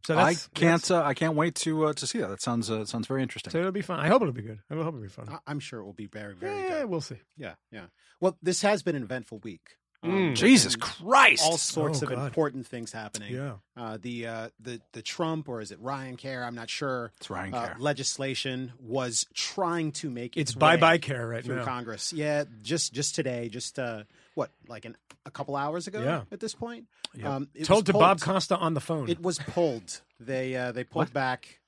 so 0.04 0.16
I 0.18 0.34
can't. 0.54 0.82
that's- 0.82 0.90
Uh, 0.90 1.02
I 1.04 1.14
can't 1.14 1.34
wait 1.34 1.54
to 1.56 1.86
uh, 1.86 1.92
to 1.94 2.06
see 2.06 2.18
that. 2.18 2.28
That 2.28 2.42
sounds 2.42 2.70
uh, 2.70 2.84
sounds 2.84 3.06
very 3.06 3.22
interesting. 3.22 3.50
so 3.50 3.58
it'll 3.58 3.72
be 3.72 3.82
fun 3.82 4.00
I 4.00 4.08
hope 4.08 4.22
it'll 4.22 4.32
be 4.32 4.42
good 4.42 4.60
I 4.70 4.74
hope 4.74 4.88
it'll 4.88 5.00
be 5.00 5.08
fun 5.08 5.28
I- 5.28 5.38
I'm 5.46 5.60
sure 5.60 5.80
it 5.80 5.84
will 5.84 5.92
be 5.92 6.06
very, 6.06 6.34
very 6.34 6.56
yeah, 6.58 6.68
good. 6.80 6.86
we'll 6.90 7.00
see 7.00 7.18
Yeah, 7.36 7.54
yeah. 7.70 7.86
Well, 8.20 8.36
this 8.42 8.62
has 8.62 8.82
been 8.82 8.96
an 8.96 9.02
eventful 9.02 9.38
week. 9.40 9.76
Mm. 10.04 10.36
Jesus 10.36 10.76
Christ! 10.76 11.42
All 11.44 11.56
sorts 11.58 12.02
Oh, 12.02 12.06
of 12.06 12.10
God. 12.14 12.26
important 12.26 12.68
things 12.68 12.92
happening. 12.92 13.34
yeah 13.34 13.54
Uh, 13.76 13.98
the 14.00 14.26
uh, 14.28 14.48
the 14.60 14.80
the 14.92 15.02
Trump 15.02 15.48
or 15.48 15.60
is 15.60 15.72
it 15.72 15.80
Ryan 15.80 16.16
Care? 16.16 16.44
I'm 16.44 16.54
not 16.54 16.70
sure. 16.70 17.12
It's 17.18 17.28
Ryan 17.28 17.52
Uh, 17.52 17.66
Care. 17.66 17.76
legislation 17.80 18.72
was 18.78 19.26
trying 19.34 19.90
to 19.92 20.08
make 20.08 20.36
its, 20.36 20.52
it's 20.52 20.54
bye 20.58 20.76
bye 20.76 20.98
care 20.98 21.26
right 21.26 21.44
through 21.44 21.56
now 21.56 21.64
Congress. 21.64 22.12
Yeah, 22.12 22.44
just 22.62 22.92
just 22.92 23.16
today, 23.16 23.48
just 23.48 23.76
uh, 23.80 24.04
what 24.38 24.50
like 24.68 24.84
an, 24.84 24.96
a 25.26 25.30
couple 25.30 25.56
hours 25.56 25.86
ago. 25.86 26.00
Yeah. 26.02 26.22
At 26.32 26.40
this 26.40 26.54
point, 26.54 26.86
Yep. 27.14 27.26
um, 27.26 27.48
it 27.54 27.64
told 27.64 27.80
was 27.80 27.84
to 27.86 27.92
pulled. 27.92 28.02
Bob 28.02 28.20
Costa 28.20 28.56
on 28.56 28.74
the 28.74 28.80
phone 28.80 29.08
It 29.10 29.20
was 29.20 29.38
pulled. 29.38 30.00
They 30.20 30.56
uh, 30.56 30.72
they 30.72 30.84
pulled 30.84 31.06
What? 31.06 31.12
back. 31.12 31.60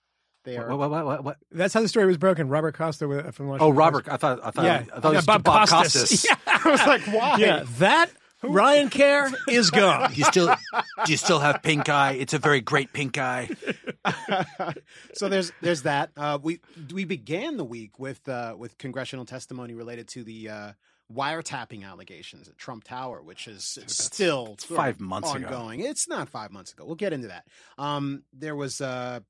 They 0.44 0.56
are 0.56 0.69
What, 0.75 0.78
what, 0.78 0.90
what, 0.90 1.05
what, 1.06 1.25
what? 1.25 1.37
That's 1.52 1.75
how 1.75 1.82
the 1.82 1.88
story 1.88 2.06
was 2.06 2.17
broken. 2.17 2.49
Robert 2.49 2.75
Costa 2.75 3.05
from 3.32 3.49
Washington 3.49 3.58
Oh, 3.61 3.70
Robert. 3.70 4.08
I 4.08 4.17
thought. 4.17 4.40
I 4.43 4.50
thought. 4.50 4.64
Yeah, 4.64 4.84
I 4.94 5.00
thought 5.00 5.12
it 5.12 5.17
was 5.17 5.26
Bob, 5.26 5.43
Bob 5.44 5.69
Costas. 5.69 6.25
Costas. 6.25 6.25
Yeah. 6.46 6.58
I 6.64 6.70
was 6.70 6.86
like, 6.86 7.03
why? 7.08 7.36
Yeah, 7.39 7.65
that 7.79 8.10
Ryan 8.43 8.89
Care 8.89 9.31
is 9.48 9.70
gone. 9.70 10.12
You 10.15 10.24
still 10.24 10.46
do 11.05 11.12
you 11.12 11.19
still 11.19 11.41
have 11.41 11.62
pink 11.62 11.89
eye? 11.91 12.12
It's 12.12 12.32
a 12.32 12.39
very 12.39 12.62
great 12.62 12.93
pink 12.94 13.19
eye. 13.19 13.50
so 15.15 15.29
there's 15.29 15.53
there's 15.60 15.82
that. 15.82 16.10
Uh, 16.17 16.39
we 16.43 16.60
we 16.93 17.05
began 17.05 17.56
the 17.56 17.65
week 17.65 17.98
with 17.98 18.27
uh, 18.29 18.55
with 18.58 18.79
congressional 18.79 19.24
testimony 19.24 19.74
related 19.74 20.08
to 20.08 20.24
the 20.24 20.48
uh, 20.48 20.72
wiretapping 21.12 21.84
allegations 21.84 22.48
at 22.48 22.56
Trump 22.56 22.84
Tower, 22.84 23.22
which 23.22 23.48
is 23.48 23.79
it's 23.81 24.02
still 24.02 24.56
five 24.58 25.00
months 25.00 25.34
ago. 25.34 25.46
ongoing. 25.46 25.81
It's 25.81 26.08
not 26.08 26.29
five 26.29 26.52
months 26.52 26.72
ago. 26.72 26.84
We'll 26.84 26.94
get 26.94 27.12
into 27.12 27.29
that. 27.29 27.46
Um, 27.79 28.24
there 28.32 28.56
was 28.56 28.81
a 28.81 29.24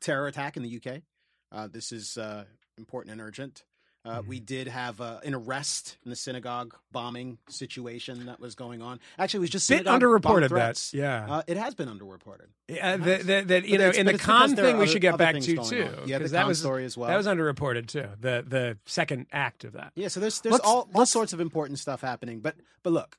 terror 0.00 0.26
attack 0.26 0.56
in 0.56 0.62
the 0.62 0.76
UK. 0.76 1.02
Uh, 1.50 1.68
this 1.68 1.92
is 1.92 2.16
uh, 2.18 2.44
important 2.76 3.12
and 3.12 3.20
urgent. 3.20 3.64
Uh, 4.08 4.18
Mm-hmm. 4.20 4.28
We 4.28 4.40
did 4.40 4.68
have 4.68 5.00
uh, 5.00 5.20
an 5.22 5.34
arrest 5.34 5.96
in 6.04 6.10
the 6.10 6.16
synagogue 6.16 6.74
bombing 6.92 7.38
situation 7.48 8.26
that 8.26 8.40
was 8.40 8.54
going 8.54 8.80
on. 8.82 9.00
Actually, 9.18 9.38
it 9.38 9.40
was 9.42 9.50
just 9.50 9.68
Bit 9.68 9.84
underreported 9.86 10.48
that. 10.50 10.90
Yeah. 10.92 11.26
Uh, 11.28 11.42
it 11.46 11.56
has 11.56 11.74
been 11.74 11.88
underreported. 11.88 12.46
Yeah, 12.68 12.96
that, 12.96 13.26
that, 13.26 13.48
that, 13.48 13.64
you 13.66 13.78
But 13.78 13.84
know, 13.84 13.90
in 14.00 14.06
the 14.06 14.14
it's 14.14 14.24
con 14.24 14.56
thing, 14.56 14.76
are 14.76 14.78
we 14.78 14.86
should 14.86 15.02
get 15.02 15.18
back 15.18 15.34
to 15.34 15.40
too. 15.40 15.58
on. 15.60 16.08
Yeah, 16.08 16.18
the 16.18 16.24
'cause 16.24 16.30
that 16.32 16.40
con 16.42 16.48
was 16.48 16.58
story 16.58 16.84
as 16.84 16.96
well. 16.96 17.08
That 17.08 17.16
was 17.16 17.26
underreported 17.26 17.86
too. 17.86 18.06
The 18.20 18.44
the 18.46 18.78
second 18.86 19.26
act 19.32 19.64
of 19.64 19.74
that. 19.74 19.92
Yeah, 19.94 20.08
so 20.08 20.20
there's 20.20 20.40
there's 20.40 20.54
Let's- 20.54 20.66
all 20.66 20.88
all 20.94 21.06
sorts 21.06 21.32
of 21.32 21.40
important 21.40 21.78
stuff 21.78 22.00
happening. 22.00 22.40
But 22.40 22.56
but 22.82 22.92
look, 22.92 23.18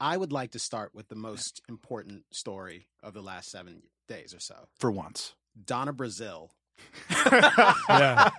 I 0.00 0.16
would 0.16 0.32
like 0.32 0.52
to 0.52 0.58
start 0.58 0.94
with 0.94 1.08
the 1.08 1.14
most 1.16 1.60
important 1.68 2.24
story 2.30 2.86
of 3.02 3.12
the 3.14 3.22
last 3.22 3.50
seven 3.50 3.82
days 4.08 4.34
or 4.34 4.40
so. 4.40 4.54
For 4.78 4.90
once, 4.90 5.34
Donna 5.62 5.92
Brazile. 5.92 6.48
Yeah. 7.88 8.30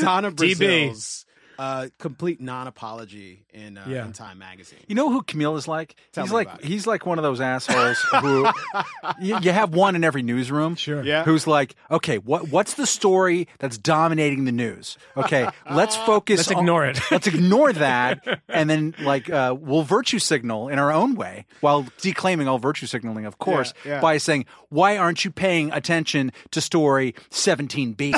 Donna 0.00 0.30
DB. 0.32 0.36
Brazile's 0.58 1.26
uh, 1.58 1.88
complete 1.98 2.40
non-apology 2.40 3.44
in 3.52 3.78
uh, 3.78 3.84
Yeah. 3.88 4.04
in 4.04 4.12
Time 4.12 4.38
magazine. 4.38 4.78
You 4.88 4.94
know 4.94 5.10
who 5.10 5.22
Camille 5.22 5.56
is 5.56 5.66
like? 5.68 5.96
Tell 6.12 6.24
he's 6.24 6.30
me 6.30 6.36
like 6.36 6.46
about 6.48 6.64
he's 6.64 6.86
like 6.86 7.06
one 7.06 7.18
of 7.18 7.22
those 7.22 7.40
assholes 7.40 7.98
who 8.20 8.46
you, 9.20 9.38
you 9.40 9.52
have 9.52 9.74
one 9.74 9.96
in 9.96 10.04
every 10.04 10.22
newsroom. 10.22 10.74
Sure. 10.76 11.02
Yeah. 11.02 11.24
Who's 11.24 11.46
like, 11.46 11.74
okay, 11.90 12.18
what 12.18 12.48
what's 12.48 12.74
the 12.74 12.86
story 12.86 13.48
that's 13.58 13.78
dominating 13.78 14.44
the 14.44 14.52
news? 14.52 14.98
Okay, 15.16 15.48
let's 15.70 15.96
focus. 16.06 16.38
Let's 16.38 16.50
on- 16.52 16.58
ignore 16.58 16.86
it. 16.86 16.98
let's 17.10 17.26
ignore 17.26 17.72
that, 17.74 18.40
and 18.48 18.68
then 18.68 18.94
like 19.00 19.30
uh, 19.30 19.54
we'll 19.58 19.82
virtue 19.82 20.18
signal 20.18 20.68
in 20.68 20.78
our 20.78 20.92
own 20.92 21.14
way 21.14 21.46
while 21.60 21.86
declaiming 22.00 22.48
all 22.48 22.58
virtue 22.58 22.86
signaling, 22.86 23.24
of 23.26 23.38
course, 23.38 23.72
Yeah, 23.84 23.92
yeah. 23.94 24.00
by 24.00 24.18
saying, 24.18 24.46
why 24.68 24.96
aren't 24.96 25.24
you 25.24 25.30
paying 25.30 25.72
attention 25.72 26.32
to 26.50 26.60
story 26.60 27.14
17B? 27.30 28.14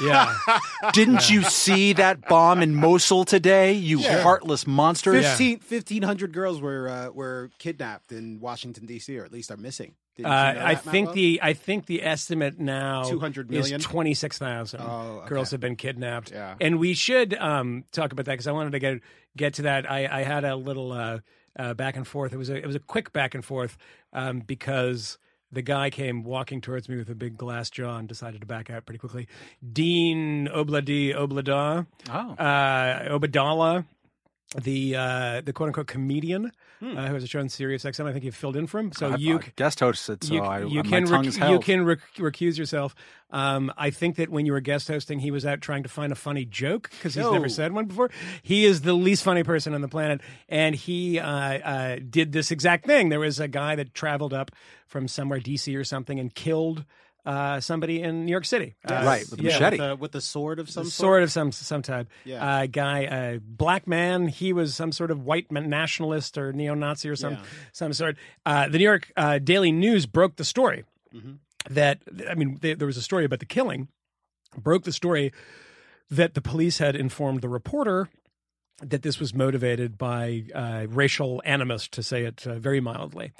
Yeah. 0.00 0.36
Didn't 0.92 1.30
you 1.30 1.42
see 1.42 1.92
that 1.94 2.28
bomb 2.28 2.62
in 2.62 2.74
Mosul 2.74 3.24
today? 3.24 3.72
You 3.72 4.00
heartless 4.02 4.66
monsters. 4.66 5.24
15, 5.26 5.60
1,500 5.68 6.32
girls 6.32 6.60
were 6.60 6.88
uh, 6.88 7.10
were 7.10 7.50
kidnapped 7.58 8.12
in 8.12 8.40
Washington 8.40 8.86
D.C. 8.86 9.18
or 9.18 9.24
at 9.24 9.32
least 9.32 9.50
are 9.50 9.56
missing. 9.56 9.94
Didn't 10.16 10.32
Uh, 10.32 10.48
you 10.54 10.58
know 10.60 10.64
I 10.66 10.74
that, 10.74 10.84
think 10.84 11.06
Matt 11.08 11.14
the 11.14 11.40
I 11.42 11.52
think 11.52 11.86
the 11.86 12.02
estimate 12.02 12.58
now 12.58 13.04
200 13.04 13.46
is 13.46 13.50
million? 13.50 13.80
twenty 13.80 14.14
six 14.14 14.38
thousand 14.38 14.80
Oh, 14.80 15.18
okay. 15.20 15.28
girls 15.28 15.50
have 15.50 15.60
been 15.60 15.76
kidnapped. 15.76 16.30
Yeah. 16.30 16.54
and 16.60 16.78
we 16.78 16.94
should 16.94 17.34
um, 17.34 17.84
talk 17.92 18.12
about 18.12 18.24
that 18.26 18.32
because 18.32 18.46
I 18.46 18.52
wanted 18.52 18.72
to 18.72 18.78
get 18.78 19.00
get 19.36 19.54
to 19.54 19.62
that. 19.62 19.90
I, 19.90 20.06
I 20.20 20.22
had 20.22 20.44
a 20.44 20.56
little 20.56 20.92
uh, 20.92 21.18
uh, 21.58 21.74
back 21.74 21.96
and 21.96 22.06
forth. 22.06 22.32
It 22.32 22.38
was 22.38 22.48
a 22.50 22.56
it 22.56 22.66
was 22.66 22.76
a 22.76 22.80
quick 22.80 23.12
back 23.12 23.34
and 23.34 23.44
forth 23.44 23.76
um, 24.14 24.40
because 24.40 25.18
the 25.52 25.62
guy 25.62 25.90
came 25.90 26.24
walking 26.24 26.60
towards 26.60 26.88
me 26.88 26.96
with 26.96 27.08
a 27.08 27.14
big 27.14 27.36
glass 27.36 27.70
jaw 27.70 27.96
and 27.98 28.08
decided 28.08 28.40
to 28.40 28.46
back 28.46 28.68
out 28.70 28.84
pretty 28.86 28.98
quickly. 28.98 29.28
Dean 29.72 30.48
Obladi 30.52 31.14
Oblada, 31.14 31.86
Oh. 32.10 32.32
uh, 32.42 33.08
Obeidallah, 33.18 33.84
the 34.60 34.96
uh, 34.96 35.40
the 35.42 35.52
quote 35.52 35.68
unquote 35.68 35.86
comedian 35.86 36.52
Hmm. 36.80 36.96
uh, 36.96 37.06
who 37.06 37.14
has 37.14 37.24
a 37.24 37.26
show 37.26 37.40
on 37.40 37.48
Sirius 37.48 37.84
XM. 37.84 38.06
I 38.06 38.12
think 38.12 38.24
you 38.24 38.32
filled 38.32 38.56
in 38.56 38.66
for 38.66 38.78
him. 38.78 38.92
So 38.92 39.12
I've, 39.12 39.20
you 39.20 39.36
uh, 39.36 39.42
guest 39.56 39.78
hosted, 39.80 40.24
so 40.24 40.34
you, 40.34 40.42
I, 40.42 40.60
you 40.60 40.82
can 40.82 41.06
rec- 41.06 41.24
you 41.50 41.58
can 41.58 41.84
rec- 41.84 42.00
recuse 42.16 42.58
yourself. 42.58 42.94
Um, 43.30 43.72
I 43.76 43.90
think 43.90 44.16
that 44.16 44.28
when 44.28 44.46
you 44.46 44.52
were 44.52 44.60
guest 44.60 44.88
hosting, 44.88 45.18
he 45.18 45.30
was 45.30 45.46
out 45.46 45.60
trying 45.60 45.82
to 45.84 45.88
find 45.88 46.12
a 46.12 46.16
funny 46.16 46.44
joke 46.44 46.90
because 46.90 47.14
he's 47.14 47.24
never 47.30 47.48
said 47.48 47.72
one 47.72 47.86
before. 47.86 48.10
He 48.42 48.64
is 48.64 48.82
the 48.82 48.92
least 48.92 49.24
funny 49.24 49.42
person 49.42 49.74
on 49.74 49.80
the 49.80 49.88
planet, 49.88 50.20
and 50.48 50.74
he 50.74 51.18
uh, 51.18 51.28
uh, 51.28 51.96
did 52.08 52.32
this 52.32 52.50
exact 52.50 52.86
thing. 52.86 53.08
There 53.08 53.20
was 53.20 53.40
a 53.40 53.48
guy 53.48 53.74
that 53.76 53.94
traveled 53.94 54.34
up 54.34 54.50
from 54.86 55.08
somewhere, 55.08 55.40
DC 55.40 55.76
or 55.76 55.84
something, 55.84 56.20
and 56.20 56.34
killed 56.34 56.84
uh, 57.26 57.60
somebody 57.60 58.00
in 58.00 58.24
New 58.24 58.30
York 58.30 58.44
City. 58.46 58.74
Uh, 58.88 59.02
Right, 59.04 59.24
with 59.30 59.40
a 59.40 59.42
yeah, 59.42 59.50
machete. 59.58 59.78
With, 59.78 59.88
the, 59.90 59.96
with 59.96 60.12
the 60.12 60.20
sword 60.22 60.58
of 60.60 60.70
some 60.70 60.84
sort 60.84 60.92
sort. 60.92 61.22
of 61.24 61.32
some 61.32 61.52
some 61.52 61.82
type. 61.82 62.08
Yeah. 62.24 62.42
Uh, 62.60 62.66
guy, 62.66 63.04
uh, 63.06 63.38
black 63.42 63.86
man. 63.86 64.28
He 64.28 64.52
was 64.52 64.74
some 64.74 64.92
sort 64.92 65.10
of 65.10 65.24
white 65.24 65.50
nationalist 65.52 66.38
or 66.38 66.52
neo-Nazi 66.52 67.08
or 67.10 67.16
some 67.16 67.34
Yeah. 67.34 67.42
some 67.72 67.92
sort. 67.92 68.16
Uh, 68.46 68.68
the 68.68 68.78
New 68.78 68.84
York 68.84 69.12
uh, 69.16 69.38
Daily 69.38 69.72
News 69.72 70.06
broke 70.06 70.36
the 70.36 70.44
story 70.44 70.84
Mm-hmm. 71.14 71.32
that 71.74 72.00
I 72.30 72.34
mean 72.34 72.58
there, 72.62 72.74
there 72.76 72.86
was 72.86 72.96
a 72.96 73.02
story 73.02 73.24
about 73.24 73.40
the 73.40 73.46
killing. 73.46 73.88
Broke 74.56 74.84
the 74.84 74.92
story 74.92 75.32
that 76.10 76.34
the 76.34 76.40
police 76.40 76.78
had 76.78 76.94
informed 76.96 77.40
the 77.42 77.48
reporter 77.48 78.08
that 78.82 79.02
this 79.02 79.18
was 79.18 79.32
motivated 79.34 79.96
by 79.96 80.44
uh, 80.54 80.86
racial 80.90 81.40
animus, 81.46 81.88
to 81.88 82.02
say 82.02 82.24
it 82.24 82.46
uh, 82.46 82.58
very 82.58 82.80
mildly. 82.80 83.32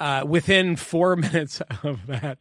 Uh, 0.00 0.24
within 0.26 0.74
four 0.76 1.14
minutes 1.16 1.62
of 1.82 2.06
that 2.08 2.38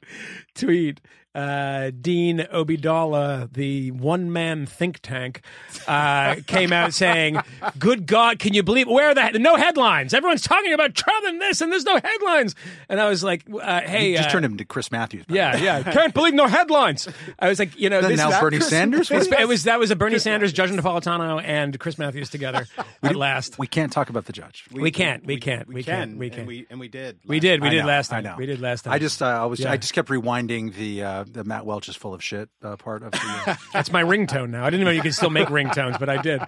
tweet, 0.56 1.00
uh, 1.36 1.92
Dean 2.00 2.40
Obeidallah, 2.54 3.52
the 3.54 3.90
one 3.92 4.32
man 4.32 4.66
think 4.68 5.00
tank, 5.02 5.42
uh, 5.88 6.36
came 6.46 6.72
out 6.72 6.94
saying, 6.96 7.40
Good 7.80 8.06
God, 8.06 8.38
can 8.40 8.54
you 8.54 8.62
believe 8.64 8.88
where 8.88 9.10
are 9.10 9.14
the 9.32 9.40
no 9.40 9.56
headlines? 9.56 10.14
Everyone's 10.14 10.42
talking 10.44 10.74
about 10.74 10.94
Trump 10.94 11.26
and 11.28 11.42
this, 11.42 11.62
and 11.62 11.72
there's 11.72 11.86
no 11.86 12.00
headlines. 12.04 12.54
And 12.90 13.00
I 13.02 13.10
was 13.10 13.24
like, 13.24 13.44
uh, 13.52 13.82
Hey, 13.82 14.12
You 14.12 14.18
just 14.18 14.30
uh, 14.30 14.32
turned 14.34 14.46
him 14.46 14.58
to 14.58 14.66
Chris 14.66 14.92
Matthews. 14.92 15.26
yeah, 15.28 15.56
way. 15.56 15.64
yeah. 15.64 15.84
Can't 15.92 16.14
believe 16.14 16.34
no 16.36 16.48
headlines. 16.48 17.08
I 17.40 17.50
was 17.50 17.58
like, 17.60 17.80
you 17.80 17.90
know, 17.90 18.02
this 18.02 18.18
now 18.18 18.30
is 18.32 18.40
Bernie 18.40 18.60
Sanders? 18.60 19.10
It's- 19.10 19.28
it 19.40 19.48
was 19.48 19.64
that 19.64 19.80
was 19.80 19.90
a 19.92 19.96
Bernie 19.96 20.20
Sanders, 20.20 20.54
Judge 20.54 20.70
Napolitano, 20.72 21.42
and 21.44 21.80
Chris 21.80 21.98
Matthews 21.98 22.30
together 22.30 22.68
at 23.02 23.16
last. 23.16 23.58
We 23.58 23.68
can't 23.68 23.92
talk 23.92 24.10
about 24.10 24.26
the 24.26 24.34
judge. 24.34 24.66
We 24.72 24.92
can't, 24.92 25.26
we 25.26 25.38
can't, 25.38 25.68
we 25.68 25.84
can, 25.84 26.10
can't, 26.10 26.18
we 26.20 26.28
and 26.28 26.36
can't. 26.36 26.48
we 26.48 26.68
and 26.70 26.80
we 26.80 26.88
did. 26.88 27.20
We 27.26 27.38
last 27.38 27.43
did, 27.44 27.62
we 27.62 27.68
I 27.68 27.72
did 27.72 27.82
know, 27.82 27.88
last 27.88 28.12
I 28.12 28.16
time. 28.16 28.24
know. 28.24 28.36
We 28.38 28.46
did 28.46 28.60
last 28.62 28.84
time. 28.86 28.94
I 28.94 29.00
just, 29.00 29.22
uh, 29.22 29.26
I 29.28 29.46
was, 29.46 29.60
Yeah. 29.60 29.72
I 29.72 29.78
just 29.78 29.94
kept 29.94 30.10
rewinding 30.10 30.74
the 30.74 31.04
uh, 31.04 31.26
the 31.30 31.44
Matt 31.44 31.66
Welch 31.66 31.88
is 31.90 31.96
full 31.96 32.14
of 32.14 32.24
shit 32.24 32.50
uh, 32.64 32.76
part 32.78 33.04
of 33.04 33.12
the. 33.12 33.44
Uh, 33.48 33.56
That's 33.74 33.92
my 33.92 34.04
ringtone 34.04 34.50
now. 34.50 34.66
I 34.66 34.70
didn't 34.70 34.86
know 34.86 34.92
you 34.92 35.02
could 35.02 35.14
still 35.14 35.30
make 35.30 35.48
ringtones, 35.50 36.00
but 36.00 36.10
I 36.10 36.22
did. 36.22 36.42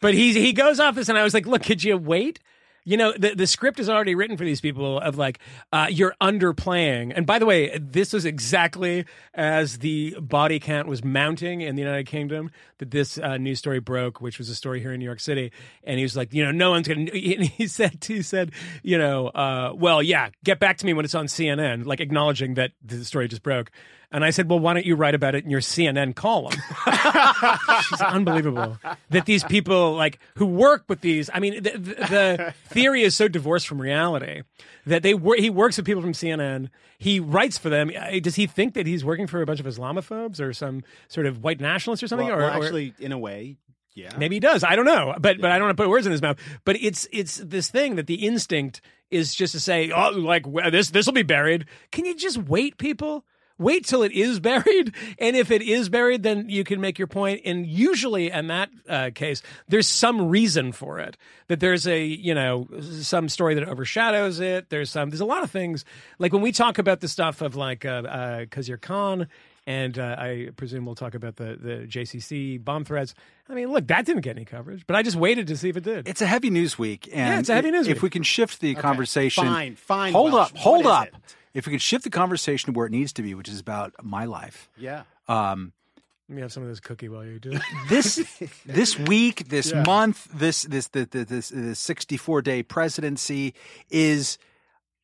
But 0.00 0.14
he 0.14 0.32
he 0.32 0.52
goes 0.52 0.80
off 0.80 0.94
this, 0.96 1.08
and 1.08 1.16
I 1.16 1.22
was 1.22 1.34
like, 1.34 1.46
"Look, 1.46 1.62
could 1.62 1.84
you 1.84 1.96
wait?" 1.96 2.40
You 2.84 2.96
know, 2.96 3.12
the 3.12 3.34
the 3.34 3.46
script 3.46 3.78
is 3.78 3.88
already 3.88 4.14
written 4.14 4.36
for 4.36 4.44
these 4.44 4.60
people 4.60 4.98
of 5.00 5.16
like, 5.16 5.38
uh, 5.72 5.86
you're 5.90 6.14
underplaying. 6.20 7.12
And 7.14 7.26
by 7.26 7.38
the 7.38 7.46
way, 7.46 7.76
this 7.78 8.12
was 8.12 8.24
exactly 8.24 9.04
as 9.34 9.78
the 9.78 10.16
body 10.20 10.58
count 10.58 10.88
was 10.88 11.04
mounting 11.04 11.60
in 11.60 11.76
the 11.76 11.82
United 11.82 12.06
Kingdom 12.06 12.50
that 12.78 12.90
this 12.90 13.18
uh, 13.18 13.36
news 13.36 13.58
story 13.58 13.78
broke, 13.78 14.20
which 14.20 14.38
was 14.38 14.48
a 14.48 14.54
story 14.54 14.80
here 14.80 14.92
in 14.92 14.98
New 14.98 15.04
York 15.04 15.20
City. 15.20 15.52
And 15.84 15.98
he 15.98 16.04
was 16.04 16.16
like, 16.16 16.34
you 16.34 16.44
know, 16.44 16.50
no 16.50 16.70
one's 16.70 16.88
gonna. 16.88 17.02
And 17.12 17.44
he 17.44 17.66
said, 17.66 18.04
he 18.04 18.22
said, 18.22 18.52
you 18.82 18.98
know, 18.98 19.28
uh, 19.28 19.72
well, 19.74 20.02
yeah, 20.02 20.30
get 20.44 20.58
back 20.58 20.78
to 20.78 20.86
me 20.86 20.92
when 20.92 21.04
it's 21.04 21.14
on 21.14 21.26
CNN, 21.26 21.86
like 21.86 22.00
acknowledging 22.00 22.54
that 22.54 22.72
the 22.84 23.04
story 23.04 23.28
just 23.28 23.42
broke. 23.42 23.70
And 24.12 24.24
I 24.24 24.30
said, 24.30 24.48
well, 24.48 24.58
why 24.58 24.74
don't 24.74 24.84
you 24.84 24.94
write 24.94 25.14
about 25.14 25.34
it 25.34 25.44
in 25.44 25.50
your 25.50 25.60
CNN 25.60 26.14
column? 26.14 26.54
It's 27.90 28.00
unbelievable 28.00 28.78
that 29.10 29.26
these 29.26 29.42
people 29.44 29.94
like 29.94 30.18
who 30.36 30.46
work 30.46 30.84
with 30.88 31.00
these. 31.00 31.28
I 31.32 31.40
mean, 31.40 31.62
the, 31.62 31.70
the, 31.70 31.94
the 31.94 32.54
theory 32.66 33.02
is 33.02 33.16
so 33.16 33.28
divorced 33.28 33.66
from 33.66 33.80
reality 33.80 34.42
that 34.86 35.02
they 35.02 35.14
work. 35.14 35.38
He 35.38 35.50
works 35.50 35.76
with 35.76 35.86
people 35.86 36.02
from 36.02 36.12
CNN. 36.12 36.68
He 36.98 37.18
writes 37.20 37.58
for 37.58 37.68
them. 37.68 37.90
Uh, 37.96 38.20
Does 38.20 38.36
he 38.36 38.46
think 38.46 38.74
that 38.74 38.86
he's 38.86 39.04
working 39.04 39.26
for 39.26 39.42
a 39.42 39.46
bunch 39.46 39.60
of 39.60 39.66
Islamophobes 39.66 40.40
or 40.40 40.52
some 40.52 40.82
sort 41.08 41.26
of 41.26 41.42
white 41.42 41.60
nationalists 41.60 42.02
or 42.02 42.08
something? 42.08 42.28
Well, 42.28 42.36
or, 42.36 42.42
well, 42.42 42.60
or- 42.60 42.64
actually, 42.64 42.94
in 42.98 43.12
a 43.12 43.18
way, 43.18 43.56
yeah. 43.94 44.16
Maybe 44.16 44.36
he 44.36 44.40
does. 44.40 44.64
I 44.64 44.76
don't 44.76 44.86
know, 44.86 45.14
but 45.18 45.40
but 45.40 45.50
I 45.50 45.58
don't 45.58 45.66
want 45.66 45.76
to 45.76 45.82
put 45.82 45.90
words 45.90 46.06
in 46.06 46.12
his 46.12 46.22
mouth. 46.22 46.38
But 46.64 46.76
it's 46.76 47.06
it's 47.12 47.36
this 47.38 47.70
thing 47.70 47.96
that 47.96 48.06
the 48.06 48.26
instinct 48.26 48.80
is 49.10 49.34
just 49.34 49.52
to 49.52 49.60
say, 49.60 49.90
oh, 49.90 50.10
like 50.10 50.46
this 50.70 50.90
this 50.90 51.06
will 51.06 51.12
be 51.12 51.22
buried. 51.22 51.66
Can 51.90 52.04
you 52.06 52.14
just 52.16 52.38
wait, 52.38 52.78
people? 52.78 53.24
Wait 53.62 53.84
till 53.86 54.02
it 54.02 54.12
is 54.12 54.40
buried, 54.52 54.94
and 55.18 55.36
if 55.36 55.50
it 55.50 55.62
is 55.62 55.88
buried, 55.88 56.22
then 56.22 56.48
you 56.48 56.64
can 56.64 56.80
make 56.80 56.98
your 56.98 57.08
point. 57.08 57.42
And 57.44 57.66
usually, 57.66 58.30
in 58.30 58.48
that 58.48 58.70
uh, 58.88 59.10
case, 59.14 59.42
there's 59.68 59.88
some 59.88 60.28
reason 60.28 60.72
for 60.72 60.98
it. 60.98 61.16
That 61.48 61.60
there's 61.60 61.86
a 61.86 62.04
you 62.04 62.34
know 62.34 62.68
some 62.80 63.28
story 63.28 63.54
that 63.54 63.68
overshadows 63.68 64.40
it. 64.40 64.68
There's 64.70 64.90
some. 64.90 65.10
There's 65.10 65.20
a 65.20 65.24
lot 65.26 65.42
of 65.42 65.50
things 65.50 65.84
like 66.18 66.32
when 66.32 66.42
we 66.42 66.52
talk 66.52 66.78
about 66.78 67.00
the 67.00 67.08
stuff 67.08 67.40
of 67.40 67.56
like 67.56 67.84
uh, 67.84 67.88
uh, 67.88 68.44
Khizr 68.46 68.80
Khan 68.80 69.28
and 69.64 69.96
uh, 69.96 70.16
I 70.18 70.48
presume 70.56 70.84
we'll 70.86 70.96
talk 70.96 71.14
about 71.14 71.36
the, 71.36 71.56
the 71.56 71.86
JCC 71.86 72.62
bomb 72.62 72.84
threats. 72.84 73.14
I 73.48 73.54
mean, 73.54 73.70
look, 73.70 73.86
that 73.88 74.04
didn't 74.06 74.22
get 74.22 74.34
any 74.36 74.44
coverage, 74.44 74.84
but 74.88 74.96
I 74.96 75.02
just 75.04 75.16
waited 75.16 75.46
to 75.48 75.56
see 75.56 75.68
if 75.68 75.76
it 75.76 75.84
did. 75.84 76.08
it's 76.08 76.20
a 76.20 76.26
heavy 76.26 76.50
news 76.50 76.78
week, 76.78 77.06
and 77.12 77.16
Yeah, 77.16 77.38
it's 77.38 77.48
a 77.48 77.54
heavy 77.54 77.70
news 77.70 77.86
if 77.86 77.98
week. 77.98 78.02
we 78.02 78.10
can 78.10 78.22
shift 78.24 78.60
the 78.60 78.74
conversation, 78.74 79.44
fine, 79.44 79.76
fine, 79.76 80.12
hold 80.12 80.32
Welch. 80.32 80.50
up, 80.50 80.56
hold 80.58 80.84
What 80.84 80.90
is 80.90 80.92
up. 80.92 81.06
it? 81.06 81.14
If 81.54 81.66
we 81.66 81.72
could 81.72 81.82
shift 81.82 82.04
the 82.04 82.10
conversation 82.10 82.72
to 82.72 82.76
where 82.78 82.86
it 82.86 82.92
needs 82.92 83.12
to 83.14 83.22
be, 83.22 83.34
which 83.34 83.48
is 83.48 83.60
about 83.60 83.92
my 84.02 84.24
life. 84.24 84.68
Yeah. 84.76 85.02
Um, 85.28 85.72
Let 86.28 86.36
me 86.36 86.40
have 86.42 86.52
some 86.52 86.62
of 86.62 86.68
this 86.68 86.80
cookie 86.80 87.08
while 87.08 87.24
you 87.24 87.38
do 87.38 87.52
it. 87.52 87.62
this 87.88 88.24
this 88.64 88.98
week, 88.98 89.48
this 89.48 89.70
Yeah. 89.72 89.82
month, 89.82 90.24
this 90.32 90.62
this 90.62 90.88
the, 90.88 91.04
the, 91.04 91.24
this 91.24 91.48
this 91.50 91.78
sixty 91.78 92.16
four 92.16 92.40
day 92.42 92.62
presidency 92.62 93.54
is 93.90 94.38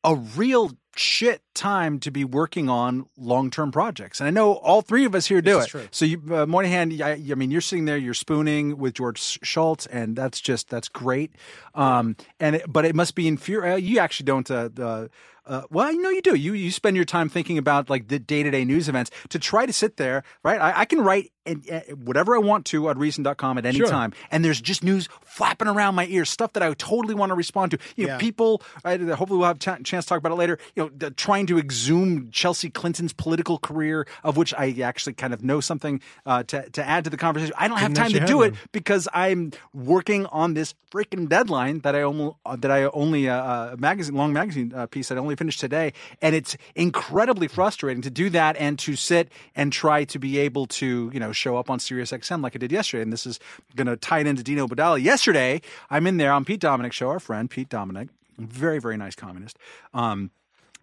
a 0.03 0.15
real 0.15 0.71
shit 0.99 1.41
time 1.53 1.99
to 1.99 2.11
be 2.11 2.23
working 2.25 2.69
on 2.69 3.05
long 3.17 3.49
term 3.49 3.71
projects. 3.71 4.19
And 4.19 4.27
I 4.27 4.31
know 4.31 4.53
all 4.55 4.81
three 4.81 5.05
of 5.05 5.15
us 5.15 5.25
here 5.27 5.41
do 5.41 5.53
This 5.55 5.65
it. 5.65 5.69
true. 5.69 5.87
So 5.91 6.05
you, 6.05 6.21
uh, 6.31 6.45
Moynihan, 6.45 7.01
I, 7.01 7.11
I 7.13 7.35
mean, 7.35 7.51
you're 7.51 7.61
sitting 7.61 7.85
there, 7.85 7.97
you're 7.97 8.13
spooning 8.13 8.77
with 8.77 8.95
George 8.95 9.19
Shultz, 9.43 9.85
and 9.87 10.15
that's 10.15 10.39
just 10.41 10.69
that's 10.69 10.89
great. 10.89 11.31
Um, 11.73 12.15
and 12.39 12.57
it, 12.57 12.65
but 12.71 12.85
it 12.85 12.95
must 12.95 13.15
be 13.15 13.27
infuriating. 13.27 13.85
You 13.85 13.99
actually 13.99 14.25
don't. 14.25 14.49
Uh, 14.51 14.69
uh, 14.79 15.07
uh, 15.45 15.63
well, 15.71 15.91
you 15.91 15.99
know 15.99 16.09
you 16.11 16.21
do. 16.21 16.35
You 16.35 16.53
you 16.53 16.69
spend 16.69 16.95
your 16.95 17.05
time 17.05 17.27
thinking 17.27 17.57
about 17.57 17.89
like 17.89 18.07
the 18.07 18.19
day 18.19 18.43
to 18.43 18.51
day 18.51 18.63
news 18.65 18.87
events 18.87 19.09
to 19.29 19.39
try 19.39 19.65
to 19.65 19.73
sit 19.73 19.97
there, 19.97 20.23
right? 20.43 20.61
I, 20.61 20.81
I 20.81 20.85
can 20.85 21.01
write 21.01 21.31
and, 21.43 21.67
uh, 21.71 21.79
whatever 21.95 22.35
I 22.35 22.37
want 22.39 22.65
to 22.67 22.87
on 22.87 22.99
Reason.com 22.99 23.57
at 23.57 23.65
any 23.65 23.79
Sure. 23.79 23.87
time, 23.87 24.13
and 24.29 24.45
there's 24.45 24.61
just 24.61 24.83
news 24.83 25.09
flapping 25.25 25.67
around 25.67 25.95
my 25.95 26.05
ears, 26.05 26.29
stuff 26.29 26.53
that 26.53 26.61
I 26.61 26.71
totally 26.75 27.15
want 27.15 27.31
to 27.31 27.35
respond 27.35 27.71
to. 27.71 27.79
You 27.95 28.05
know, 28.05 28.13
Yeah. 28.13 28.17
people. 28.19 28.61
Right, 28.85 29.01
hopefully, 29.01 29.39
we'll 29.39 29.47
have 29.47 29.55
a 29.55 29.59
ch- 29.59 29.83
chance 29.85 30.05
to 30.05 30.09
talk 30.09 30.19
about 30.19 30.33
it 30.33 30.35
later. 30.35 30.59
You 30.75 30.83
know, 30.83 30.88
d- 30.97 31.09
trying 31.11 31.45
to 31.47 31.57
exhume 31.57 32.29
Chelsea 32.31 32.69
Clinton's 32.69 33.13
political 33.13 33.57
career, 33.57 34.07
of 34.23 34.37
which 34.37 34.53
I 34.53 34.75
actually 34.81 35.13
kind 35.13 35.33
of 35.33 35.43
know 35.43 35.59
something 35.59 36.01
uh, 36.25 36.43
to 36.43 36.69
to 36.69 36.87
add 36.87 37.03
to 37.05 37.09
the 37.09 37.17
conversation. 37.17 37.53
I 37.57 37.67
don't 37.67 37.79
have 37.79 37.93
time 37.93 38.11
to 38.11 38.25
do 38.25 38.41
it 38.41 38.55
because 38.71 39.07
I'm 39.13 39.51
working 39.73 40.25
on 40.27 40.53
this 40.53 40.73
freaking 40.91 41.29
deadline 41.29 41.79
that 41.79 41.95
I 41.95 42.01
only 42.01 42.31
that 42.57 42.71
I 42.71 42.85
only 42.85 43.29
uh, 43.29 43.35
uh, 43.35 43.75
magazine 43.77 44.15
long 44.15 44.33
magazine 44.33 44.73
uh, 44.75 44.87
piece 44.87 45.09
that 45.09 45.17
I 45.17 45.21
only 45.21 45.35
finished 45.35 45.59
today, 45.59 45.93
and 46.21 46.35
it's 46.35 46.57
incredibly 46.75 47.47
frustrating 47.47 48.01
to 48.03 48.09
do 48.09 48.29
that 48.31 48.57
and 48.57 48.77
to 48.79 48.95
sit 48.95 49.31
and 49.55 49.71
try 49.71 50.03
to 50.05 50.19
be 50.19 50.39
able 50.39 50.65
to 50.67 51.09
you 51.13 51.19
know 51.19 51.31
show 51.31 51.57
up 51.57 51.69
on 51.69 51.79
Sirius 51.79 52.11
XM 52.11 52.41
like 52.41 52.55
I 52.55 52.59
did 52.59 52.71
yesterday. 52.71 53.03
And 53.03 53.13
this 53.13 53.25
is 53.25 53.39
going 53.75 53.87
to 53.87 53.97
tie 53.97 54.19
it 54.19 54.27
into 54.27 54.43
Dean 54.43 54.57
Obeidallah. 54.57 55.01
Yesterday, 55.01 55.61
I'm 55.89 56.07
in 56.07 56.17
there 56.17 56.31
on 56.31 56.45
Pete 56.45 56.59
Dominick 56.59 56.93
show, 56.93 57.09
our 57.09 57.19
friend 57.19 57.49
Pete 57.49 57.69
Dominick, 57.69 58.09
very 58.37 58.79
very 58.79 58.97
nice 58.97 59.15
communist. 59.15 59.57
Um, 59.93 60.31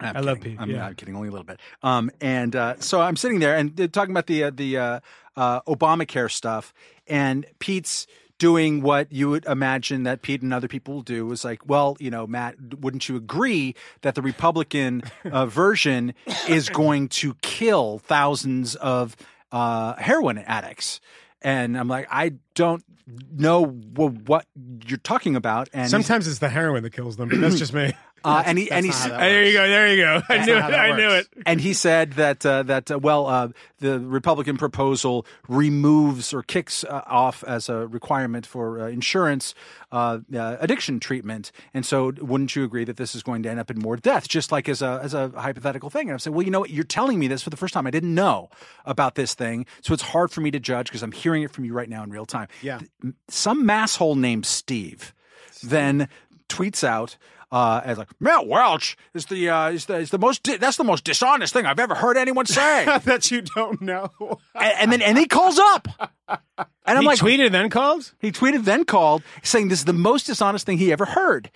I'm 0.00 0.16
I 0.16 0.20
love 0.20 0.38
kidding. 0.38 0.52
Pete, 0.52 0.60
I'm, 0.60 0.70
yeah. 0.70 0.86
I'm 0.86 0.94
kidding, 0.94 1.16
only 1.16 1.28
a 1.28 1.30
little 1.30 1.44
bit. 1.44 1.58
Um, 1.82 2.10
and 2.20 2.54
uh, 2.54 2.74
so 2.80 3.00
I'm 3.00 3.16
sitting 3.16 3.38
there 3.38 3.56
and 3.56 3.74
they're 3.76 3.88
talking 3.88 4.12
about 4.12 4.26
the 4.26 4.44
uh, 4.44 4.50
the 4.54 4.76
uh, 4.76 5.00
uh, 5.36 5.60
Obamacare 5.62 6.30
stuff, 6.30 6.74
and 7.06 7.46
Pete's 7.58 8.06
doing 8.38 8.82
what 8.82 9.10
you 9.10 9.30
would 9.30 9.46
imagine 9.46 10.02
that 10.02 10.22
Pete 10.22 10.42
and 10.42 10.52
other 10.52 10.68
people 10.68 10.94
will 10.94 11.02
do 11.02 11.32
is 11.32 11.44
like, 11.44 11.66
well, 11.66 11.96
you 11.98 12.10
know, 12.10 12.26
Matt, 12.26 12.56
wouldn't 12.80 13.08
you 13.08 13.16
agree 13.16 13.74
that 14.02 14.14
the 14.14 14.22
Republican 14.22 15.02
uh, 15.24 15.46
version 15.46 16.12
is 16.48 16.68
going 16.68 17.08
to 17.08 17.34
kill 17.40 17.98
thousands 17.98 18.74
of 18.74 19.16
uh, 19.52 19.94
heroin 19.94 20.38
addicts? 20.38 21.00
And 21.42 21.78
I'm 21.78 21.88
like, 21.88 22.08
I 22.10 22.34
don't 22.54 22.84
know 23.32 23.64
wh- 23.64 24.28
what 24.28 24.46
you're 24.86 24.98
talking 24.98 25.36
about. 25.36 25.68
And 25.72 25.88
Sometimes 25.90 26.26
it's 26.26 26.38
the 26.38 26.48
heroin 26.48 26.82
that 26.82 26.92
kills 26.92 27.16
them, 27.16 27.28
but 27.28 27.40
that's 27.40 27.58
just 27.58 27.72
me. 27.72 27.94
uh, 28.26 28.42
and 28.44 28.58
he 28.58 28.70
and 28.70 28.84
That's 28.84 28.96
he's 28.98 29.06
not 29.06 29.12
how 29.12 29.18
that 29.20 29.28
there 29.28 29.44
you 29.44 29.52
go. 29.52 29.68
There 29.68 29.88
you 29.94 29.96
go. 30.02 30.22
I 30.28 30.36
That's 30.36 30.46
knew 30.46 30.54
not 30.54 30.58
it. 30.58 30.62
how 30.62 30.70
that 30.70 30.80
I 30.80 30.96
knew 30.96 31.06
it. 31.08 31.08
works. 31.10 31.28
and 31.46 31.60
he 31.60 31.72
said 31.72 32.12
that 32.14 32.44
uh, 32.44 32.62
that 32.64 32.90
uh, 32.90 32.98
well, 32.98 33.26
uh, 33.26 33.48
the 33.78 34.00
Republican 34.00 34.56
proposal 34.56 35.24
removes 35.48 36.34
or 36.34 36.42
kicks 36.42 36.84
uh, 36.84 37.02
off 37.06 37.44
as 37.44 37.68
a 37.68 37.86
requirement 37.86 38.44
for 38.46 38.80
uh, 38.80 38.88
insurance 38.88 39.54
uh, 39.92 40.18
uh, 40.34 40.56
addiction 40.60 40.98
treatment, 41.00 41.52
and 41.72 41.86
so 41.86 42.12
wouldn't 42.20 42.56
you 42.56 42.64
agree 42.64 42.84
that 42.84 42.96
this 42.96 43.14
is 43.14 43.22
going 43.22 43.42
to 43.44 43.48
end 43.50 43.60
up 43.60 43.70
in 43.70 43.78
more 43.78 43.96
deaths, 43.96 44.26
just 44.26 44.50
like 44.50 44.68
as 44.68 44.82
a 44.82 45.00
as 45.02 45.14
a 45.14 45.28
hypothetical 45.30 45.90
thing? 45.90 46.08
And 46.08 46.12
I'm 46.12 46.18
saying, 46.18 46.34
well, 46.34 46.44
you 46.44 46.50
know, 46.50 46.60
what? 46.60 46.70
you're 46.70 46.84
telling 46.84 47.18
me 47.18 47.28
this 47.28 47.42
for 47.42 47.50
the 47.50 47.56
first 47.56 47.72
time. 47.74 47.86
I 47.86 47.90
didn't 47.90 48.14
know 48.14 48.50
about 48.84 49.14
this 49.14 49.34
thing, 49.34 49.66
so 49.82 49.94
it's 49.94 50.02
hard 50.02 50.30
for 50.30 50.40
me 50.40 50.50
to 50.50 50.58
judge 50.58 50.88
because 50.88 51.02
I'm 51.02 51.12
hearing 51.12 51.42
it 51.42 51.50
from 51.52 51.64
you 51.64 51.72
right 51.72 51.88
now 51.88 52.02
in 52.02 52.10
real 52.10 52.26
time. 52.26 52.48
Yeah. 52.62 52.80
some 53.28 53.64
masshole 53.66 54.16
named 54.16 54.46
Steve 54.46 55.14
then 55.62 56.08
tweets 56.48 56.84
out 56.84 57.16
uh, 57.52 57.80
as 57.84 57.96
like 57.98 58.08
Matt 58.20 58.46
Welch 58.46 58.96
is 59.14 59.26
the 59.26 59.48
uh, 59.48 59.68
is 59.70 59.86
the 59.86 59.96
is 59.96 60.10
the 60.10 60.18
most 60.18 60.42
di- 60.42 60.56
that's 60.56 60.76
the 60.76 60.84
most 60.84 61.04
dishonest 61.04 61.52
thing 61.52 61.66
I've 61.66 61.78
ever 61.78 61.94
heard 61.94 62.16
anyone 62.16 62.46
say, 62.46 62.84
that 63.04 63.30
you 63.30 63.42
don't 63.42 63.80
know. 63.80 64.10
and 64.54 64.90
then 64.92 65.00
and 65.02 65.16
he 65.16 65.26
calls 65.26 65.58
up, 65.58 65.88
and 66.28 66.38
I'm 66.86 67.02
he 67.02 67.06
like 67.06 67.18
tweeted, 67.18 67.52
then 67.52 67.70
called. 67.70 68.12
he 68.20 68.32
tweeted 68.32 68.64
then 68.64 68.84
called 68.84 69.22
saying 69.42 69.68
this 69.68 69.80
is 69.80 69.84
the 69.84 69.92
most 69.92 70.26
dishonest 70.26 70.66
thing 70.66 70.78
he 70.78 70.90
ever 70.92 71.04
heard. 71.04 71.50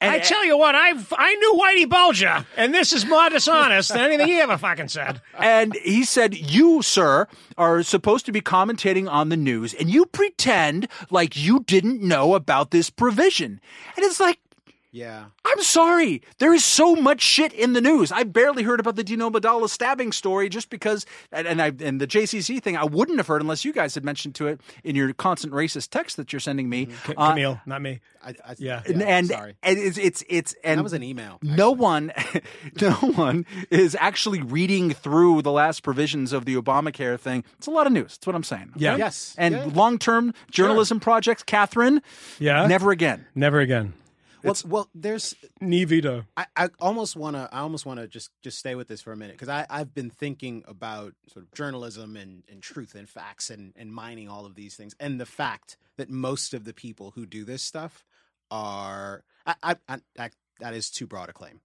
And, 0.00 0.10
I 0.12 0.18
tell 0.18 0.44
you 0.44 0.58
what, 0.58 0.74
I 0.74 0.90
I 1.12 1.34
knew 1.36 1.54
Whitey 1.54 1.88
Bulger, 1.88 2.44
and 2.58 2.74
this 2.74 2.92
is 2.92 3.06
more 3.06 3.30
dishonest 3.30 3.90
than 3.90 4.00
anything 4.00 4.26
he 4.26 4.38
ever 4.40 4.58
fucking 4.58 4.88
said. 4.88 5.22
and 5.38 5.74
he 5.76 6.04
said, 6.04 6.34
"You, 6.36 6.82
sir, 6.82 7.26
are 7.56 7.82
supposed 7.82 8.26
to 8.26 8.32
be 8.32 8.42
commentating 8.42 9.08
on 9.08 9.28
the 9.30 9.36
news, 9.36 9.72
and 9.72 9.88
you 9.88 10.04
pretend 10.06 10.88
like 11.10 11.36
you 11.36 11.60
didn't 11.60 12.02
know 12.02 12.34
about 12.34 12.70
this 12.70 12.90
provision." 12.90 13.60
And 13.96 14.04
it's 14.04 14.20
like, 14.20 14.38
Yeah. 14.94 15.24
I'm 15.44 15.60
sorry. 15.62 16.22
There 16.38 16.54
is 16.54 16.64
so 16.64 16.94
much 16.94 17.20
shit 17.20 17.52
in 17.52 17.72
the 17.72 17.80
news. 17.80 18.12
I 18.12 18.22
barely 18.22 18.62
heard 18.62 18.78
about 18.78 18.94
the 18.94 19.02
Dean 19.02 19.18
Obeidallah 19.18 19.68
stabbing 19.68 20.12
story 20.12 20.48
just 20.48 20.70
because, 20.70 21.04
and, 21.32 21.48
and 21.48 21.60
I 21.60 21.72
and 21.80 22.00
the 22.00 22.06
JCC 22.06 22.62
thing 22.62 22.76
I 22.76 22.84
wouldn't 22.84 23.18
have 23.18 23.26
heard 23.26 23.40
unless 23.42 23.64
you 23.64 23.72
guys 23.72 23.96
had 23.96 24.04
mentioned 24.04 24.36
to 24.36 24.46
it 24.46 24.60
in 24.84 24.94
your 24.94 25.12
constant 25.12 25.52
racist 25.52 25.90
text 25.90 26.16
that 26.16 26.32
you're 26.32 26.38
sending 26.38 26.68
me. 26.68 26.86
C- 27.06 27.14
Uh, 27.16 27.30
Camille, 27.30 27.60
not 27.66 27.82
me. 27.82 28.00
I, 28.24 28.34
I, 28.46 28.54
Yeah. 28.56 28.82
and 28.86 29.02
and, 29.02 29.26
sorry. 29.26 29.56
and 29.64 29.78
it's 29.80 29.98
it's 29.98 30.22
it's 30.28 30.54
and 30.62 30.78
that 30.78 30.84
was 30.84 30.92
an 30.92 31.02
email. 31.02 31.38
no 31.42 31.72
one, 31.72 32.12
no 32.80 32.92
one 32.92 33.46
is 33.70 33.96
actually 33.98 34.42
reading 34.42 34.92
through 34.92 35.42
the 35.42 35.50
last 35.50 35.82
provisions 35.82 36.32
of 36.32 36.44
the 36.44 36.54
Obamacare 36.54 37.18
thing. 37.18 37.42
It's 37.58 37.66
a 37.66 37.72
lot 37.72 37.88
of 37.88 37.92
news. 37.92 38.12
That's 38.16 38.28
what 38.28 38.36
I'm 38.36 38.44
saying. 38.44 38.72
Yeah. 38.76 38.96
Yes. 38.96 39.34
And 39.36 39.56
Yeah. 39.56 39.70
long-term 39.74 40.34
journalism 40.52 41.00
projects, 41.00 41.42
Catherine. 41.42 42.00
Yeah. 42.38 42.66
Never 42.68 42.92
again. 42.92 43.26
Never 43.34 43.58
again. 43.58 43.92
Well, 44.44 44.56
well, 44.66 44.90
there's 44.94 45.34
Ni 45.60 45.84
vita. 45.84 46.26
I, 46.36 46.46
I 46.56 46.68
almost 46.80 47.16
want 47.16 47.36
to. 47.36 47.48
I 47.50 47.60
almost 47.60 47.86
want 47.86 48.00
to 48.00 48.06
just 48.06 48.30
just 48.42 48.58
stay 48.58 48.74
with 48.74 48.88
this 48.88 49.00
for 49.00 49.12
a 49.12 49.16
minute 49.16 49.34
because 49.34 49.48
I 49.48 49.66
I've 49.70 49.94
been 49.94 50.10
thinking 50.10 50.64
about 50.66 51.14
sort 51.28 51.44
of 51.44 51.52
journalism 51.54 52.16
and, 52.16 52.42
and 52.50 52.62
truth 52.62 52.94
and 52.94 53.08
facts 53.08 53.50
and 53.50 53.72
and 53.76 53.92
mining 53.92 54.28
all 54.28 54.46
of 54.46 54.54
these 54.54 54.76
things 54.76 54.94
and 55.00 55.20
the 55.20 55.26
fact 55.26 55.76
that 55.96 56.10
most 56.10 56.54
of 56.54 56.64
the 56.64 56.74
people 56.74 57.12
who 57.14 57.26
do 57.26 57.44
this 57.44 57.62
stuff 57.62 58.04
are 58.50 59.24
I, 59.46 59.54
I, 59.62 59.76
I 59.88 59.98
that 60.16 60.32
that 60.60 60.74
is 60.74 60.90
too 60.90 61.06
broad 61.06 61.28
a 61.28 61.32
claim. 61.32 61.60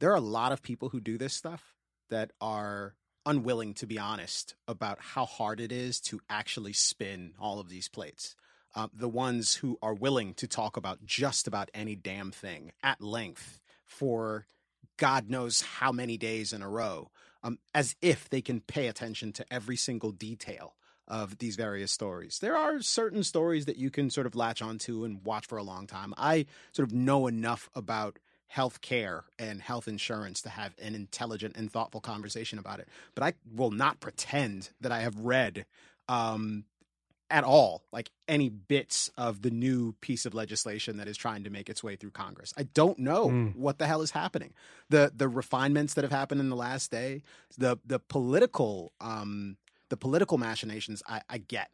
There 0.00 0.10
are 0.10 0.16
a 0.16 0.20
lot 0.20 0.52
of 0.52 0.62
people 0.62 0.88
who 0.88 1.00
do 1.00 1.18
this 1.18 1.34
stuff 1.34 1.74
that 2.08 2.32
are 2.40 2.94
unwilling 3.26 3.74
to 3.74 3.86
be 3.86 3.98
honest 3.98 4.54
about 4.66 4.98
how 5.00 5.26
hard 5.26 5.60
it 5.60 5.70
is 5.70 6.00
to 6.00 6.20
actually 6.28 6.72
spin 6.72 7.34
all 7.38 7.60
of 7.60 7.68
these 7.68 7.88
plates. 7.88 8.34
Uh, 8.74 8.88
the 8.94 9.08
ones 9.08 9.56
who 9.56 9.78
are 9.82 9.94
willing 9.94 10.32
to 10.34 10.46
talk 10.46 10.76
about 10.76 11.04
just 11.04 11.48
about 11.48 11.70
any 11.74 11.96
damn 11.96 12.30
thing 12.30 12.70
at 12.82 13.00
length 13.00 13.60
for 13.84 14.46
God 14.96 15.28
knows 15.28 15.62
how 15.62 15.90
many 15.90 16.16
days 16.16 16.52
in 16.52 16.62
a 16.62 16.68
row, 16.68 17.10
um, 17.42 17.58
as 17.74 17.96
if 18.00 18.28
they 18.28 18.40
can 18.40 18.60
pay 18.60 18.86
attention 18.86 19.32
to 19.32 19.52
every 19.52 19.76
single 19.76 20.12
detail 20.12 20.74
of 21.08 21.38
these 21.38 21.56
various 21.56 21.90
stories. 21.90 22.38
There 22.38 22.56
are 22.56 22.80
certain 22.80 23.24
stories 23.24 23.64
that 23.64 23.76
you 23.76 23.90
can 23.90 24.10
sort 24.10 24.26
of 24.26 24.36
latch 24.36 24.62
onto 24.62 25.04
and 25.04 25.24
watch 25.24 25.46
for 25.46 25.58
a 25.58 25.62
long 25.64 25.88
time. 25.88 26.14
I 26.16 26.46
sort 26.72 26.88
of 26.88 26.94
know 26.94 27.26
enough 27.26 27.68
about 27.74 28.20
health 28.46 28.80
care 28.80 29.24
and 29.38 29.62
health 29.62 29.88
insurance 29.88 30.42
to 30.42 30.48
have 30.48 30.74
an 30.80 30.94
intelligent 30.94 31.56
and 31.56 31.70
thoughtful 31.70 32.00
conversation 32.00 32.58
about 32.58 32.78
it. 32.78 32.88
But 33.14 33.24
I 33.24 33.32
will 33.52 33.70
not 33.70 34.00
pretend 34.00 34.70
that 34.80 34.92
I 34.92 35.00
have 35.00 35.18
read 35.18 35.66
um, 36.08 36.64
at 37.30 37.44
all 37.44 37.84
like 37.92 38.10
any 38.28 38.48
bits 38.48 39.10
of 39.16 39.42
the 39.42 39.50
new 39.50 39.92
piece 40.00 40.26
of 40.26 40.34
legislation 40.34 40.96
that 40.96 41.06
is 41.08 41.16
trying 41.16 41.44
to 41.44 41.50
make 41.50 41.68
its 41.70 41.82
way 41.82 41.96
through 41.96 42.10
Congress. 42.10 42.52
I 42.56 42.64
don't 42.64 42.98
know 42.98 43.28
Mm. 43.28 43.56
what 43.56 43.78
the 43.78 43.86
hell 43.86 44.02
is 44.02 44.10
happening. 44.10 44.52
The 44.88 45.12
the 45.14 45.28
refinements 45.28 45.94
that 45.94 46.02
have 46.04 46.10
happened 46.12 46.40
in 46.40 46.48
the 46.48 46.56
last 46.56 46.90
day, 46.90 47.22
the 47.56 47.78
the 47.86 47.98
political 48.00 48.92
um 49.00 49.56
the 49.88 49.96
political 49.96 50.38
machinations 50.38 51.02
I, 51.08 51.22
I 51.28 51.38
get. 51.38 51.70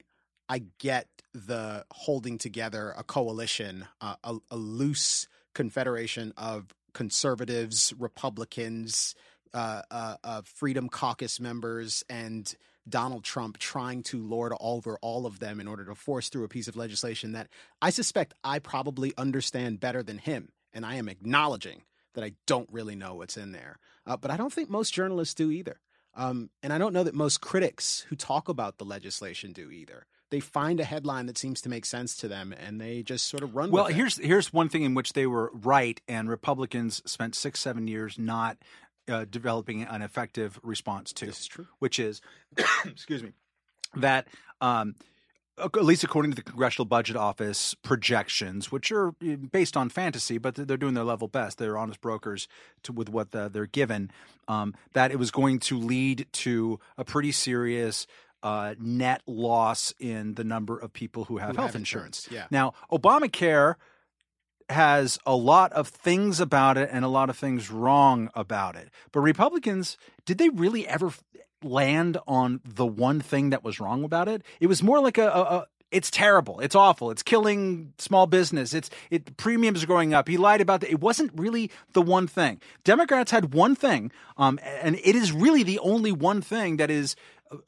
I 0.48 0.62
get 0.78 1.08
the 1.34 1.84
holding 1.90 2.38
together 2.38 2.94
a 2.96 3.02
coalition, 3.02 3.86
uh, 4.00 4.14
a, 4.22 4.36
a 4.50 4.56
loose 4.56 5.26
confederation 5.54 6.32
of 6.36 6.72
conservatives, 6.94 7.92
Republicans, 7.98 9.14
uh, 9.54 9.82
uh, 9.90 10.16
uh, 10.22 10.42
Freedom 10.44 10.88
Caucus 10.88 11.40
members, 11.40 12.04
and 12.08 12.54
Donald 12.88 13.24
Trump 13.24 13.58
trying 13.58 14.02
to 14.04 14.22
lord 14.22 14.52
over 14.60 14.98
all 15.02 15.26
of 15.26 15.38
them 15.40 15.60
in 15.60 15.68
order 15.68 15.84
to 15.84 15.94
force 15.94 16.28
through 16.28 16.44
a 16.44 16.48
piece 16.48 16.68
of 16.68 16.76
legislation 16.76 17.32
that 17.32 17.48
I 17.82 17.90
suspect 17.90 18.34
I 18.44 18.58
probably 18.58 19.12
understand 19.18 19.80
better 19.80 20.02
than 20.02 20.18
him. 20.18 20.50
And 20.72 20.84
I 20.84 20.96
am 20.96 21.08
acknowledging 21.08 21.82
that 22.14 22.24
I 22.24 22.32
don't 22.46 22.68
really 22.70 22.94
know 22.96 23.14
what's 23.14 23.36
in 23.36 23.52
there. 23.52 23.78
Uh, 24.06 24.16
but 24.16 24.30
I 24.30 24.36
don't 24.36 24.52
think 24.52 24.68
most 24.70 24.92
journalists 24.92 25.34
do 25.34 25.50
either. 25.50 25.80
Um, 26.14 26.50
and 26.62 26.72
I 26.72 26.78
don't 26.78 26.92
know 26.92 27.04
that 27.04 27.14
most 27.14 27.40
critics 27.40 28.06
who 28.08 28.16
talk 28.16 28.48
about 28.48 28.78
the 28.78 28.84
legislation 28.84 29.52
do 29.52 29.70
either. 29.70 30.06
They 30.30 30.40
find 30.40 30.80
a 30.80 30.84
headline 30.84 31.26
that 31.26 31.38
seems 31.38 31.60
to 31.62 31.68
make 31.68 31.84
sense 31.84 32.16
to 32.16 32.28
them 32.28 32.52
and 32.52 32.80
they 32.80 33.02
just 33.02 33.26
sort 33.28 33.42
of 33.42 33.54
run 33.54 33.70
Well, 33.70 33.84
with 33.84 33.92
it. 33.92 33.96
here's 33.96 34.16
here's 34.18 34.52
one 34.52 34.68
thing 34.68 34.82
in 34.82 34.94
which 34.94 35.12
they 35.12 35.26
were 35.26 35.50
right, 35.54 36.00
and 36.08 36.28
Republicans 36.28 37.00
spent 37.06 37.34
six 37.36 37.60
seven 37.60 37.86
years 37.86 38.18
not 38.18 38.56
uh, 39.08 39.24
developing 39.28 39.82
an 39.82 40.02
effective 40.02 40.58
response 40.62 41.12
to. 41.14 41.26
This 41.26 41.40
is 41.40 41.46
true. 41.46 41.66
Which 41.78 41.98
is, 41.98 42.20
excuse 42.84 43.22
me, 43.22 43.32
that. 43.96 44.26
Um, 44.60 44.94
at 45.58 45.84
least 45.84 46.04
according 46.04 46.30
to 46.30 46.36
the 46.36 46.42
Congressional 46.42 46.84
Budget 46.84 47.16
Office 47.16 47.74
projections, 47.82 48.70
which 48.70 48.92
are 48.92 49.08
uh, 49.08 49.36
based 49.50 49.74
on 49.74 49.88
fantasy, 49.88 50.36
but 50.36 50.54
they're 50.54 50.76
doing 50.76 50.92
their 50.92 51.04
level 51.04 51.28
best. 51.28 51.56
They're 51.56 51.78
honest 51.78 52.00
brokers 52.02 52.46
to, 52.82 52.92
with 52.92 53.08
what 53.08 53.30
the, 53.30 53.48
they're 53.48 53.66
given. 53.66 54.10
Um, 54.48 54.74
that 54.92 55.10
it 55.10 55.18
was 55.18 55.30
going 55.30 55.60
to 55.60 55.78
lead 55.78 56.26
to 56.32 56.78
a 56.98 57.04
pretty 57.04 57.32
serious 57.32 58.06
uh, 58.42 58.74
net 58.78 59.22
loss 59.26 59.94
in 59.98 60.34
the 60.34 60.44
number 60.44 60.78
of 60.78 60.92
people 60.92 61.24
who 61.24 61.38
have 61.38 61.52
Who 61.52 61.56
health 61.56 61.72
have 61.72 61.76
insurance. 61.76 62.26
insurance, 62.26 62.50
yeah. 62.52 62.56
Now, 62.56 62.74
Obamacare 62.92 63.76
has 64.68 65.18
a 65.24 65.36
lot 65.36 65.72
of 65.72 65.88
things 65.88 66.40
about 66.40 66.76
it 66.76 66.88
and 66.92 67.04
a 67.04 67.08
lot 67.08 67.30
of 67.30 67.36
things 67.38 67.70
wrong 67.70 68.30
about 68.34 68.76
it. 68.76 68.90
But 69.12 69.20
Republicans, 69.20 69.96
did 70.24 70.38
they 70.38 70.48
really 70.48 70.86
ever 70.88 71.12
land 71.62 72.18
on 72.26 72.60
the 72.64 72.86
one 72.86 73.20
thing 73.20 73.50
that 73.50 73.64
was 73.64 73.80
wrong 73.80 74.04
about 74.04 74.28
it? 74.28 74.42
It 74.60 74.66
was 74.66 74.82
more 74.82 75.00
like 75.00 75.18
a, 75.18 75.28
a, 75.28 75.40
a 75.40 75.66
It's 75.92 76.10
terrible. 76.10 76.58
It's 76.60 76.74
awful. 76.74 77.12
It's 77.12 77.22
killing 77.22 77.92
small 77.98 78.26
business. 78.26 78.74
It's 78.74 78.90
it 79.10 79.36
premiums 79.36 79.84
are 79.84 79.86
going 79.86 80.14
up. 80.14 80.28
He 80.28 80.36
lied 80.36 80.60
about 80.60 80.80
that. 80.80 80.90
It 80.90 81.00
wasn't 81.00 81.30
really 81.36 81.70
the 81.92 82.02
one 82.02 82.26
thing. 82.26 82.60
Democrats 82.82 83.30
had 83.30 83.54
one 83.54 83.76
thing, 83.76 84.10
um, 84.36 84.58
and 84.62 84.96
it 84.96 85.14
is 85.14 85.32
really 85.32 85.62
the 85.62 85.78
only 85.78 86.12
one 86.12 86.42
thing 86.42 86.78
that 86.78 86.90
is, 86.90 87.14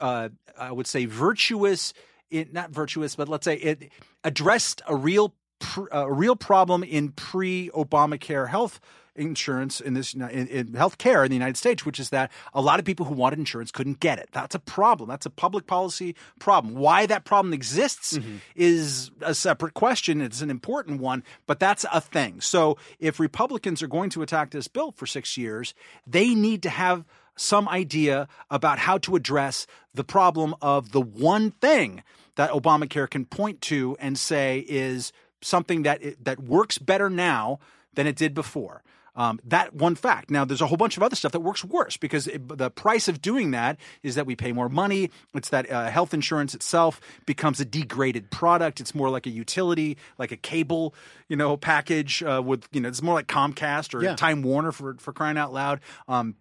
uh, 0.00 0.28
I 0.58 0.72
would 0.72 0.88
say, 0.88 1.06
virtuous. 1.06 1.94
It, 2.30 2.52
not 2.52 2.70
virtuous, 2.70 3.16
but 3.16 3.28
let's 3.28 3.44
say 3.44 3.54
it 3.54 3.90
addressed 4.22 4.82
a 4.86 4.94
real 4.94 5.32
pr- 5.58 5.88
a 5.92 6.12
real 6.12 6.36
problem 6.36 6.82
in 6.82 7.10
pre 7.10 7.70
Obamacare 7.74 8.48
health 8.48 8.80
insurance 9.16 9.80
in 9.80 9.94
this 9.94 10.14
in, 10.14 10.22
in 10.46 10.68
healthcare 10.68 11.24
in 11.24 11.30
the 11.30 11.34
United 11.36 11.56
States, 11.56 11.84
which 11.84 11.98
is 11.98 12.10
that 12.10 12.30
a 12.54 12.60
lot 12.60 12.78
of 12.78 12.84
people 12.84 13.04
who 13.04 13.14
wanted 13.14 13.38
insurance 13.40 13.72
couldn't 13.72 13.98
get 13.98 14.18
it. 14.20 14.28
That's 14.30 14.54
a 14.54 14.60
problem. 14.60 15.08
That's 15.08 15.26
a 15.26 15.30
public 15.30 15.66
policy 15.66 16.14
problem. 16.38 16.74
Why 16.76 17.06
that 17.06 17.24
problem 17.24 17.52
exists 17.52 18.16
Mm-hmm. 18.18 18.36
is 18.54 19.10
a 19.20 19.34
separate 19.34 19.74
question. 19.74 20.20
It's 20.20 20.40
an 20.40 20.50
important 20.50 21.00
one, 21.00 21.24
but 21.46 21.58
that's 21.58 21.84
a 21.92 22.00
thing. 22.00 22.40
So 22.40 22.78
if 23.00 23.18
Republicans 23.18 23.82
are 23.82 23.88
going 23.88 24.10
to 24.10 24.22
attack 24.22 24.50
this 24.52 24.68
bill 24.68 24.92
for 24.92 25.04
six 25.06 25.36
years, 25.36 25.74
they 26.06 26.34
need 26.34 26.62
to 26.62 26.70
have 26.70 27.04
some 27.36 27.68
idea 27.68 28.28
about 28.50 28.78
how 28.78 28.98
to 28.98 29.16
address 29.16 29.66
the 29.94 30.04
problem 30.04 30.54
of 30.62 30.92
the 30.92 31.00
one 31.00 31.50
thing 31.50 32.02
that 32.36 32.50
Obamacare 32.50 33.10
can 33.10 33.24
point 33.24 33.60
to 33.62 33.96
and 34.00 34.16
say 34.18 34.64
is 34.68 35.12
something 35.40 35.82
that 35.82 36.02
that 36.24 36.40
works 36.40 36.78
better 36.78 37.10
now 37.10 37.58
than 37.94 38.06
it 38.06 38.16
did 38.16 38.34
before. 38.34 38.82
Um, 39.16 39.40
that 39.46 39.74
one 39.74 39.96
fact. 39.96 40.30
Now, 40.30 40.44
there's 40.44 40.60
a 40.60 40.68
whole 40.68 40.76
bunch 40.76 40.96
of 40.96 41.02
other 41.02 41.16
stuff 41.16 41.32
that 41.32 41.40
works 41.40 41.64
worse 41.64 41.96
because 41.96 42.28
it, 42.28 42.56
the 42.56 42.70
price 42.70 43.08
of 43.08 43.20
doing 43.20 43.50
that 43.50 43.76
is 44.04 44.14
that 44.14 44.26
we 44.26 44.36
pay 44.36 44.52
more 44.52 44.68
money. 44.68 45.10
It's 45.34 45.48
that 45.48 45.68
uh, 45.68 45.90
health 45.90 46.14
insurance 46.14 46.54
itself 46.54 47.00
becomes 47.26 47.58
a 47.58 47.64
degraded 47.64 48.30
product. 48.30 48.80
It's 48.80 48.94
more 48.94 49.10
like 49.10 49.26
a 49.26 49.30
utility, 49.30 49.96
like 50.18 50.30
a 50.30 50.36
cable, 50.36 50.94
you 51.28 51.34
know, 51.34 51.56
package 51.56 52.22
uh, 52.22 52.40
with, 52.44 52.68
you 52.70 52.80
know, 52.80 52.88
it's 52.88 53.02
more 53.02 53.14
like 53.14 53.26
Comcast 53.26 53.92
or 53.92 54.04
Yeah. 54.04 54.14
Time 54.14 54.42
Warner 54.42 54.70
for 54.70 54.94
for 55.00 55.12
crying 55.12 55.36
out 55.36 55.52
loud. 55.52 55.80
Um, 56.06 56.36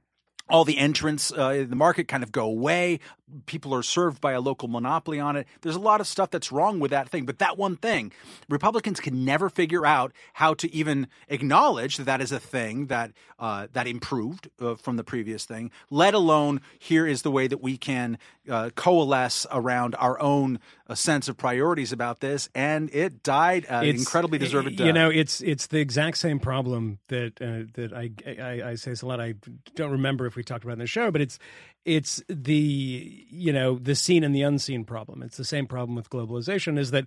all 0.50 0.66
the 0.66 0.78
entrants 0.78 1.32
uh, 1.32 1.50
in 1.50 1.70
the 1.70 1.76
market 1.76 2.08
kind 2.08 2.24
of 2.24 2.32
go 2.32 2.46
away. 2.46 3.00
People 3.46 3.76
are 3.76 3.84
served 3.84 4.22
by 4.22 4.32
a 4.32 4.40
local 4.40 4.70
monopoly 4.70 5.20
on 5.20 5.36
it. 5.36 5.48
There's 5.62 5.76
a 5.76 5.80
lot 5.80 6.00
of 6.00 6.08
stuff 6.08 6.32
that's 6.32 6.52
wrong 6.52 6.80
with 6.80 6.92
that 6.92 7.10
thing. 7.10 7.26
But 7.26 7.40
that 7.40 7.58
one 7.58 7.76
thing, 7.76 8.14
Republicans 8.48 9.02
can 9.02 9.26
never 9.26 9.50
figure 9.50 9.86
out 9.86 10.14
how 10.34 10.54
to 10.56 10.74
even 10.74 11.08
acknowledge 11.28 11.98
that 11.98 12.06
that 12.06 12.22
is 12.22 12.32
a 12.32 12.40
thing 12.40 12.88
that 12.88 13.12
uh, 13.40 13.68
that 13.74 13.86
improved 13.88 14.50
uh, 14.62 14.76
from 14.76 14.96
the 14.96 15.04
previous 15.04 15.46
thing. 15.46 15.72
Let 15.90 16.14
alone 16.14 16.62
here 16.80 17.06
is 17.06 17.22
the 17.22 17.32
way 17.32 17.48
that 17.48 17.62
we 17.62 17.78
can 17.78 18.18
uh, 18.50 18.70
coalesce 18.76 19.46
around 19.52 19.96
our 19.96 20.20
own 20.22 20.60
uh, 20.90 20.96
sense 20.96 21.28
of 21.28 21.38
priorities 21.38 21.92
about 21.92 22.20
this. 22.20 22.50
And 22.56 22.90
it 22.94 23.24
died 23.24 23.66
an 23.70 23.84
It's- 23.84 24.00
incredibly 24.00 24.38
deserved 24.38 24.76
death. 24.78 24.86
You 24.88 24.94
know, 24.94 25.10
it's 25.10 25.42
it's 25.42 25.68
the 25.68 25.80
exact 25.80 26.18
same 26.18 26.40
problem 26.40 27.00
that 27.08 27.34
uh, 27.42 27.70
that 27.74 27.94
I, 27.94 28.12
I 28.42 28.70
I 28.72 28.76
say 28.76 28.92
this 28.92 29.02
a 29.02 29.06
lot. 29.06 29.20
I 29.20 29.36
don't 29.76 29.92
remember 29.92 30.26
if 30.26 30.36
we 30.36 30.44
talked 30.44 30.64
about 30.64 30.72
it 30.72 30.74
in 30.74 30.80
the 30.80 30.88
show, 30.88 31.12
but 31.12 31.22
it's 31.22 31.40
it's 31.86 32.22
the 32.30 33.26
you 33.30 33.54
know 33.54 33.78
the 33.78 33.96
seen 33.96 34.24
and 34.24 34.34
the 34.36 34.42
unseen 34.44 34.84
problem. 34.86 35.22
It's 35.24 35.38
the 35.38 35.46
same 35.46 35.68
problem 35.68 35.96
with 35.96 36.10
globalization. 36.10 36.78
Is 36.80 36.92
that 36.92 37.06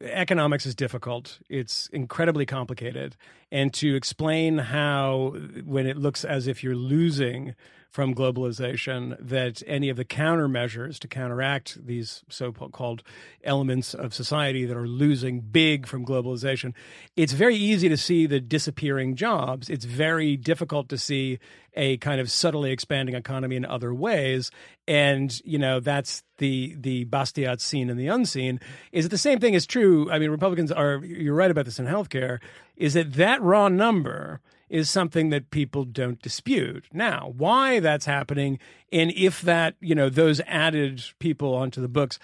economics 0.00 0.66
is 0.66 0.74
difficult. 0.74 1.38
It's 1.48 1.88
incredibly 1.92 2.46
complicated, 2.46 3.16
and 3.50 3.72
to 3.74 3.94
explain 3.94 4.58
how 4.58 5.34
when 5.64 5.86
it 5.86 5.96
looks 5.96 6.24
as 6.24 6.46
if 6.46 6.62
you're 6.64 6.74
losing 6.74 7.54
from 7.94 8.12
globalization 8.12 9.16
that 9.20 9.62
any 9.68 9.88
of 9.88 9.96
the 9.96 10.04
countermeasures 10.04 10.98
to 10.98 11.06
counteract 11.06 11.78
these 11.86 12.24
so-called 12.28 13.04
elements 13.44 13.94
of 13.94 14.12
society 14.12 14.64
that 14.64 14.76
are 14.76 14.88
losing 14.88 15.38
big 15.38 15.86
from 15.86 16.04
globalization 16.04 16.74
it's 17.14 17.32
very 17.32 17.54
easy 17.54 17.88
to 17.88 17.96
see 17.96 18.26
the 18.26 18.40
disappearing 18.40 19.14
jobs. 19.14 19.70
It's 19.70 19.84
very 19.84 20.36
difficult 20.36 20.88
to 20.88 20.98
see 20.98 21.38
a 21.74 21.96
kind 21.98 22.20
of 22.20 22.30
subtly 22.30 22.72
expanding 22.72 23.14
economy 23.14 23.54
in 23.54 23.64
other 23.64 23.94
ways. 23.94 24.50
And 24.88 25.40
you 25.44 25.58
know 25.58 25.78
that's 25.80 26.24
the 26.38 26.74
the 26.78 27.04
Bastiat 27.04 27.60
seen 27.60 27.90
and 27.90 27.98
the 27.98 28.08
unseen. 28.08 28.58
Is 28.90 29.08
the 29.08 29.18
same 29.18 29.38
thing 29.38 29.54
is 29.54 29.66
true? 29.66 30.10
I 30.10 30.18
mean 30.18 30.30
republicans 30.30 30.72
are 30.72 31.00
you're 31.04 31.34
right 31.34 31.50
about 31.50 31.64
this 31.64 31.78
in 31.78 31.86
healthcare 31.86 32.40
is 32.76 32.94
that 32.94 33.14
that 33.14 33.40
raw 33.40 33.68
number 33.68 34.40
is 34.74 34.90
something 34.90 35.30
that 35.30 35.50
people 35.50 35.84
don't 35.84 36.20
dispute. 36.20 36.86
Now, 36.92 37.32
why 37.36 37.78
that's 37.78 38.06
happening, 38.06 38.58
and 38.90 39.12
if 39.14 39.40
that, 39.42 39.76
you 39.80 39.94
know, 39.94 40.08
those 40.08 40.40
added 40.48 41.00
people 41.20 41.54
onto 41.54 41.80
the 41.80 41.86
books 41.86 42.18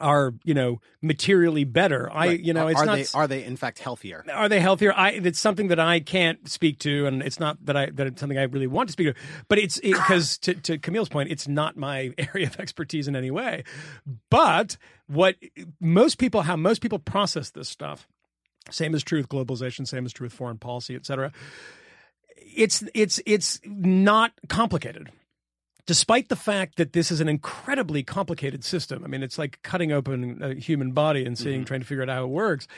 are, 0.00 0.34
you 0.42 0.54
know, 0.54 0.80
materially 1.02 1.62
better. 1.62 2.10
I, 2.10 2.26
Right. 2.26 2.40
you 2.40 2.52
know, 2.52 2.66
are, 2.66 2.70
it's 2.72 2.80
are 2.80 2.86
not. 2.86 2.96
they 2.96 3.06
are 3.14 3.28
they 3.28 3.44
in 3.44 3.56
fact 3.56 3.78
healthier? 3.78 4.24
are 4.32 4.48
they 4.48 4.58
healthier? 4.58 4.92
I 4.92 5.10
it's 5.10 5.38
something 5.38 5.68
that 5.68 5.78
I 5.78 6.00
can't 6.00 6.48
speak 6.48 6.80
to, 6.80 7.06
and 7.06 7.22
it's 7.22 7.38
not 7.38 7.64
that 7.64 7.76
I 7.76 7.90
that 7.90 8.08
it's 8.08 8.20
something 8.20 8.38
I 8.38 8.44
really 8.44 8.66
want 8.66 8.88
to 8.88 8.92
speak 8.92 9.14
to. 9.14 9.20
But 9.46 9.60
it's 9.60 9.78
because 9.78 10.38
to 10.38 10.54
to 10.54 10.78
Camille's 10.78 11.10
point, 11.10 11.30
it's 11.30 11.46
not 11.46 11.76
my 11.76 12.12
area 12.18 12.48
of 12.48 12.58
expertise 12.58 13.06
in 13.06 13.14
any 13.14 13.30
way. 13.30 13.62
But 14.30 14.76
what 15.06 15.36
most 15.78 16.18
people, 16.18 16.42
how 16.42 16.56
most 16.56 16.82
people 16.82 16.98
process 16.98 17.50
this 17.50 17.68
stuff, 17.68 18.08
same 18.70 18.94
is 18.94 19.02
true 19.02 19.18
with 19.18 19.28
globalization, 19.28 19.86
same 19.86 20.06
is 20.06 20.12
true 20.12 20.26
with 20.26 20.32
foreign 20.32 20.58
policy, 20.58 20.94
et 20.94 21.06
cetera. 21.06 21.32
It's 22.36 22.84
it's 22.94 23.20
it's 23.26 23.60
not 23.64 24.32
complicated 24.48 25.10
despite 25.86 26.28
the 26.28 26.36
fact 26.36 26.76
that 26.76 26.92
this 26.92 27.10
is 27.10 27.20
an 27.20 27.28
incredibly 27.28 28.02
complicated 28.02 28.64
system, 28.64 29.04
I 29.04 29.08
mean, 29.08 29.22
it's 29.22 29.38
like 29.38 29.60
cutting 29.62 29.92
open 29.92 30.42
a 30.42 30.54
human 30.54 30.92
body 30.92 31.24
and 31.24 31.36
seeing, 31.36 31.60
mm-hmm. 31.60 31.64
trying 31.64 31.80
to 31.80 31.86
figure 31.86 32.02
out 32.02 32.08
how 32.08 32.24
it 32.24 32.28
works. 32.28 32.68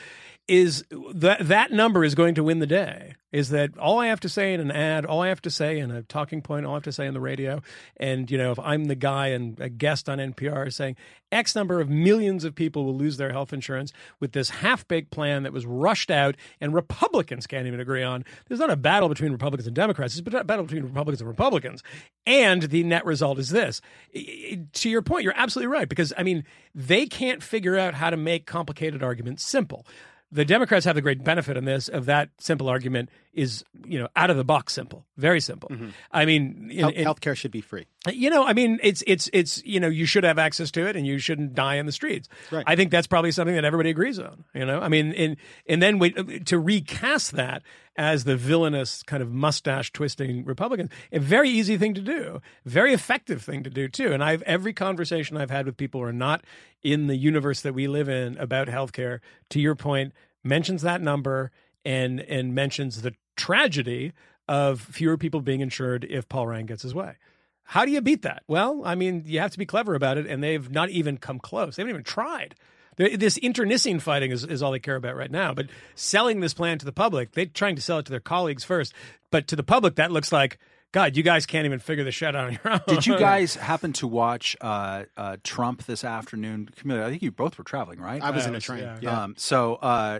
Is 0.47 0.83
that 1.13 1.47
that 1.47 1.71
number 1.71 2.03
is 2.03 2.13
going 2.13 2.35
to 2.35 2.43
win 2.43 2.59
the 2.59 2.67
day? 2.67 3.15
Is 3.31 3.49
that 3.49 3.77
all 3.79 3.99
I 3.99 4.07
have 4.07 4.19
to 4.21 4.29
say 4.29 4.53
in 4.53 4.61
an 4.61 4.71
ad, 4.71 5.03
all 5.03 5.21
I 5.21 5.29
have 5.29 5.41
to 5.41 5.49
say 5.49 5.79
in 5.79 5.89
a 5.89 6.03
talking 6.03 6.41
point, 6.41 6.65
all 6.65 6.73
I 6.73 6.75
have 6.75 6.83
to 6.83 6.91
say 6.91 7.07
on 7.07 7.15
the 7.15 7.19
radio, 7.19 7.63
and 7.97 8.29
you 8.29 8.37
know, 8.37 8.51
if 8.51 8.59
I'm 8.59 8.85
the 8.85 8.95
guy 8.95 9.29
and 9.29 9.59
a 9.59 9.69
guest 9.69 10.07
on 10.07 10.19
NPR 10.19 10.71
saying 10.71 10.97
X 11.31 11.55
number 11.55 11.81
of 11.81 11.89
millions 11.89 12.43
of 12.43 12.53
people 12.53 12.85
will 12.85 12.95
lose 12.95 13.17
their 13.17 13.31
health 13.31 13.53
insurance 13.53 13.91
with 14.19 14.33
this 14.33 14.49
half-baked 14.49 15.09
plan 15.09 15.43
that 15.43 15.51
was 15.51 15.65
rushed 15.65 16.11
out, 16.11 16.35
and 16.61 16.75
Republicans 16.75 17.47
can't 17.47 17.65
even 17.65 17.79
agree 17.79 18.03
on. 18.03 18.23
There's 18.47 18.59
not 18.59 18.69
a 18.69 18.77
battle 18.77 19.09
between 19.09 19.31
Republicans 19.31 19.65
and 19.65 19.75
Democrats. 19.75 20.15
It's 20.15 20.27
a 20.27 20.43
battle 20.43 20.65
between 20.65 20.83
Republicans 20.83 21.21
and 21.21 21.27
Republicans, 21.27 21.81
and 22.27 22.61
the 22.61 22.83
net 22.83 23.03
result 23.03 23.39
is 23.39 23.49
this. 23.49 23.81
To 24.13 24.89
your 24.89 25.01
point, 25.01 25.23
you're 25.23 25.33
absolutely 25.35 25.73
right 25.73 25.89
because 25.89 26.13
I 26.15 26.21
mean 26.23 26.45
they 26.75 27.07
can't 27.07 27.41
figure 27.41 27.77
out 27.77 27.95
how 27.95 28.11
to 28.11 28.17
make 28.17 28.45
complicated 28.45 29.01
arguments 29.01 29.43
simple. 29.43 29.87
The 30.31 30.45
Democrats 30.45 30.85
have 30.85 30.95
the 30.95 31.01
great 31.01 31.23
benefit 31.23 31.55
in 31.55 31.65
this 31.65 31.87
of 31.87 32.05
that 32.05 32.29
simple 32.39 32.67
argument 32.67 33.09
is 33.35 33.63
you 33.85 33.99
know 33.99 34.07
out 34.15 34.29
of 34.29 34.37
the 34.37 34.43
box 34.43 34.73
simple, 34.73 35.05
very 35.17 35.39
simple. 35.39 35.69
Mm-hmm. 35.69 35.89
I 36.11 36.25
mean, 36.25 36.69
in, 36.71 36.79
Health, 36.79 36.93
in- 36.93 37.05
healthcare 37.05 37.35
should 37.35 37.51
be 37.51 37.61
free. 37.61 37.85
you 38.11 38.29
know, 38.29 38.45
I 38.45 38.53
mean, 38.53 38.79
it's 38.81 39.03
it's 39.05 39.29
it's 39.33 39.63
you 39.65 39.79
know, 39.79 39.89
you 39.89 40.05
should 40.05 40.23
have 40.23 40.39
access 40.39 40.71
to 40.71 40.87
it, 40.87 40.95
and 40.95 41.05
you 41.05 41.19
shouldn't 41.19 41.53
die 41.53 41.75
in 41.75 41.85
the 41.85 41.91
streets. 41.91 42.29
Right. 42.51 42.63
I 42.65 42.75
think 42.75 42.91
that's 42.91 43.07
probably 43.07 43.31
something 43.31 43.55
that 43.55 43.65
everybody 43.65 43.89
agrees 43.89 44.17
on. 44.17 44.45
You 44.53 44.65
know, 44.65 44.79
I 44.79 44.87
mean, 44.87 45.11
and 45.13 45.35
and 45.67 45.83
then 45.83 45.99
we, 45.99 46.11
to 46.11 46.57
recast 46.57 47.33
that 47.33 47.61
as 47.97 48.23
the 48.23 48.35
villainous 48.35 49.03
kind 49.03 49.23
of 49.23 49.31
mustache 49.31 49.91
twisting 49.91 50.43
Republicans, 50.45 50.89
a 51.11 51.19
very 51.19 51.49
easy 51.49 51.77
thing 51.77 51.93
to 51.93 52.01
do, 52.01 52.41
very 52.65 52.93
effective 52.93 53.41
thing 53.41 53.63
to 53.63 53.69
do 53.69 53.87
too. 53.87 54.11
And 54.11 54.23
I've 54.23 54.41
every 54.43 54.73
conversation 54.73 55.37
I've 55.37 55.51
had 55.51 55.65
with 55.65 55.77
people 55.77 56.01
who 56.01 56.07
are 56.07 56.13
not 56.13 56.43
in 56.83 57.07
the 57.07 57.15
universe 57.15 57.61
that 57.61 57.73
we 57.73 57.87
live 57.87 58.09
in 58.09 58.37
about 58.37 58.67
healthcare, 58.67 59.19
to 59.49 59.59
your 59.59 59.75
point, 59.75 60.13
mentions 60.43 60.81
that 60.83 61.01
number 61.01 61.51
and 61.83 62.19
and 62.21 62.55
mentions 62.55 63.01
the 63.01 63.13
tragedy 63.35 64.13
of 64.47 64.79
fewer 64.79 65.17
people 65.17 65.41
being 65.41 65.61
insured 65.61 66.03
if 66.03 66.29
Paul 66.29 66.47
Ryan 66.47 66.65
gets 66.65 66.83
his 66.83 66.93
way. 66.93 67.15
How 67.63 67.83
do 67.83 67.91
you 67.91 68.01
beat 68.01 68.21
that? 68.21 68.43
Well, 68.47 68.83
I 68.85 68.93
mean, 68.95 69.23
you 69.25 69.39
have 69.39 69.51
to 69.51 69.57
be 69.57 69.65
clever 69.65 69.95
about 69.95 70.17
it, 70.17 70.27
and 70.27 70.43
they've 70.43 70.69
not 70.69 70.89
even 70.91 71.17
come 71.17 71.39
close. 71.39 71.75
They 71.75 71.81
haven't 71.81 71.95
even 71.95 72.03
tried. 72.03 72.55
This 72.97 73.37
internecine 73.37 73.99
fighting 73.99 74.31
is, 74.31 74.43
is 74.45 74.61
all 74.61 74.71
they 74.71 74.79
care 74.79 74.95
about 74.95 75.17
right 75.17 75.31
now. 75.31 75.53
But 75.53 75.67
selling 75.95 76.39
this 76.39 76.53
plan 76.53 76.77
to 76.77 76.85
the 76.85 76.93
public, 76.93 77.31
they're 77.33 77.47
trying 77.47 77.75
to 77.75 77.81
sell 77.81 77.99
it 77.99 78.05
to 78.05 78.11
their 78.11 78.21
colleagues 78.21 78.63
first. 78.63 78.93
But 79.31 79.47
to 79.47 79.55
the 79.55 79.63
public, 79.63 79.95
that 79.95 80.11
looks 80.11 80.31
like, 80.31 80.59
God, 80.93 81.17
you 81.17 81.23
guys 81.23 81.45
can't 81.45 81.65
even 81.65 81.79
figure 81.79 82.05
this 82.05 82.15
shit 82.15 82.33
out 82.33 82.35
on 82.35 82.53
your 82.63 82.73
own. 82.73 82.79
Did 82.87 83.05
you 83.05 83.17
guys 83.19 83.55
happen 83.55 83.91
to 83.93 84.07
watch 84.07 84.55
uh, 84.61 85.03
uh, 85.17 85.37
Trump 85.43 85.83
this 85.85 86.05
afternoon? 86.05 86.69
Camille, 86.77 87.03
I 87.03 87.09
think 87.09 87.21
you 87.21 87.31
both 87.31 87.57
were 87.57 87.65
traveling, 87.65 87.99
right? 87.99 88.21
I 88.21 88.29
was 88.31 88.45
I 88.45 88.49
in 88.49 88.55
a 88.55 88.61
train. 88.61 88.79
yeah. 88.83 88.97
Yeah. 89.01 89.23
Um, 89.23 89.35
so 89.37 89.75
uh, 89.75 90.19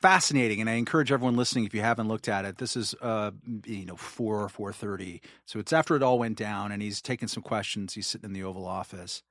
fascinating, 0.00 0.60
and 0.60 0.68
I 0.70 0.74
encourage 0.74 1.12
everyone 1.12 1.36
listening 1.36 1.64
if 1.64 1.74
you 1.74 1.80
haven't 1.80 2.08
looked 2.08 2.28
at 2.28 2.44
it. 2.44 2.58
This 2.58 2.76
is 2.76 2.94
uh, 3.00 3.32
you 3.64 3.86
know 3.86 3.96
four 3.96 4.42
or 4.42 4.48
four 4.48 4.72
thirty, 4.72 5.20
so 5.46 5.58
it's 5.58 5.72
after 5.72 5.96
it 5.96 6.02
all 6.02 6.18
went 6.18 6.38
down, 6.38 6.72
and 6.72 6.82
he's 6.82 7.00
taking 7.00 7.28
some 7.28 7.42
questions. 7.42 7.94
He's 7.94 8.06
sitting 8.06 8.30
in 8.30 8.32
the 8.32 8.42
Oval 8.42 8.66
Office. 8.66 9.22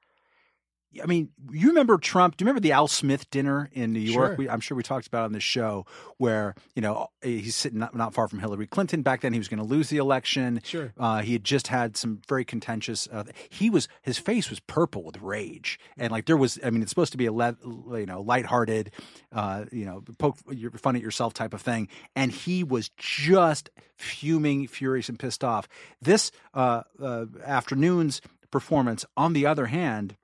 I 1.02 1.06
mean, 1.06 1.30
you 1.52 1.70
remember 1.70 1.98
Trump? 1.98 2.38
Do 2.38 2.44
you 2.44 2.46
remember 2.46 2.62
the 2.62 2.72
Al 2.74 2.88
Smith 2.88 3.30
dinner 3.32 3.70
in 3.72 3.94
New 3.94 4.00
York? 4.00 4.32
Sure. 4.32 4.36
We, 4.36 4.50
I'm 4.50 4.60
sure 4.60 4.78
we 4.78 4.84
talked 4.84 5.08
about 5.08 5.24
it 5.24 5.26
on 5.26 5.32
the 5.32 5.40
show 5.40 5.86
where 6.18 6.56
you 6.76 6.82
know 6.82 7.08
he's 7.22 7.56
sitting 7.56 7.80
not, 7.80 7.96
not 7.96 8.14
far 8.14 8.28
from 8.28 8.40
Hillary 8.40 8.68
Clinton. 8.68 9.02
Back 9.02 9.22
then, 9.22 9.34
he 9.34 9.40
was 9.40 9.48
going 9.48 9.60
to 9.60 9.66
lose 9.66 9.90
the 9.90 9.98
election. 9.98 10.62
Sure. 10.64 10.94
Uh, 10.98 11.22
he 11.22 11.34
had 11.34 11.44
just 11.44 11.68
had 11.68 11.98
some 11.98 12.22
very 12.28 12.46
contentious. 12.46 13.08
Uh, 13.12 13.24
he 13.50 13.70
was 13.70 13.88
his 14.02 14.18
face 14.18 14.50
was 14.50 14.60
purple 14.60 15.04
with 15.04 15.22
rage, 15.22 15.80
and 15.98 16.12
like 16.12 16.26
there 16.26 16.38
was. 16.38 16.60
I 16.64 16.70
mean, 16.70 16.82
it's 16.82 16.92
supposed 16.92 17.14
to 17.14 17.18
be 17.18 17.26
a 17.26 17.34
le- 17.34 17.58
you 17.64 18.06
know 18.06 18.22
lighthearted, 18.22 18.92
uh, 19.32 19.66
you 19.72 19.86
know, 19.86 20.04
poke 20.20 20.38
your 20.52 20.72
fun 20.72 20.96
at 20.96 21.02
yourself 21.02 21.34
type 21.34 21.54
of 21.54 21.62
thing, 21.62 21.88
and 22.16 22.32
he 22.32 22.64
was 22.64 22.90
just 22.98 23.70
fuming, 23.98 24.68
furious, 24.68 25.10
and 25.10 25.18
pissed 25.18 25.44
off. 25.44 25.68
This 26.02 26.32
uh, 26.54 26.84
uh, 27.02 27.26
afternoon's 27.46 28.22
performance, 28.52 29.06
on 29.18 29.34
the 29.34 29.48
other 29.48 29.66
hand 29.66 30.16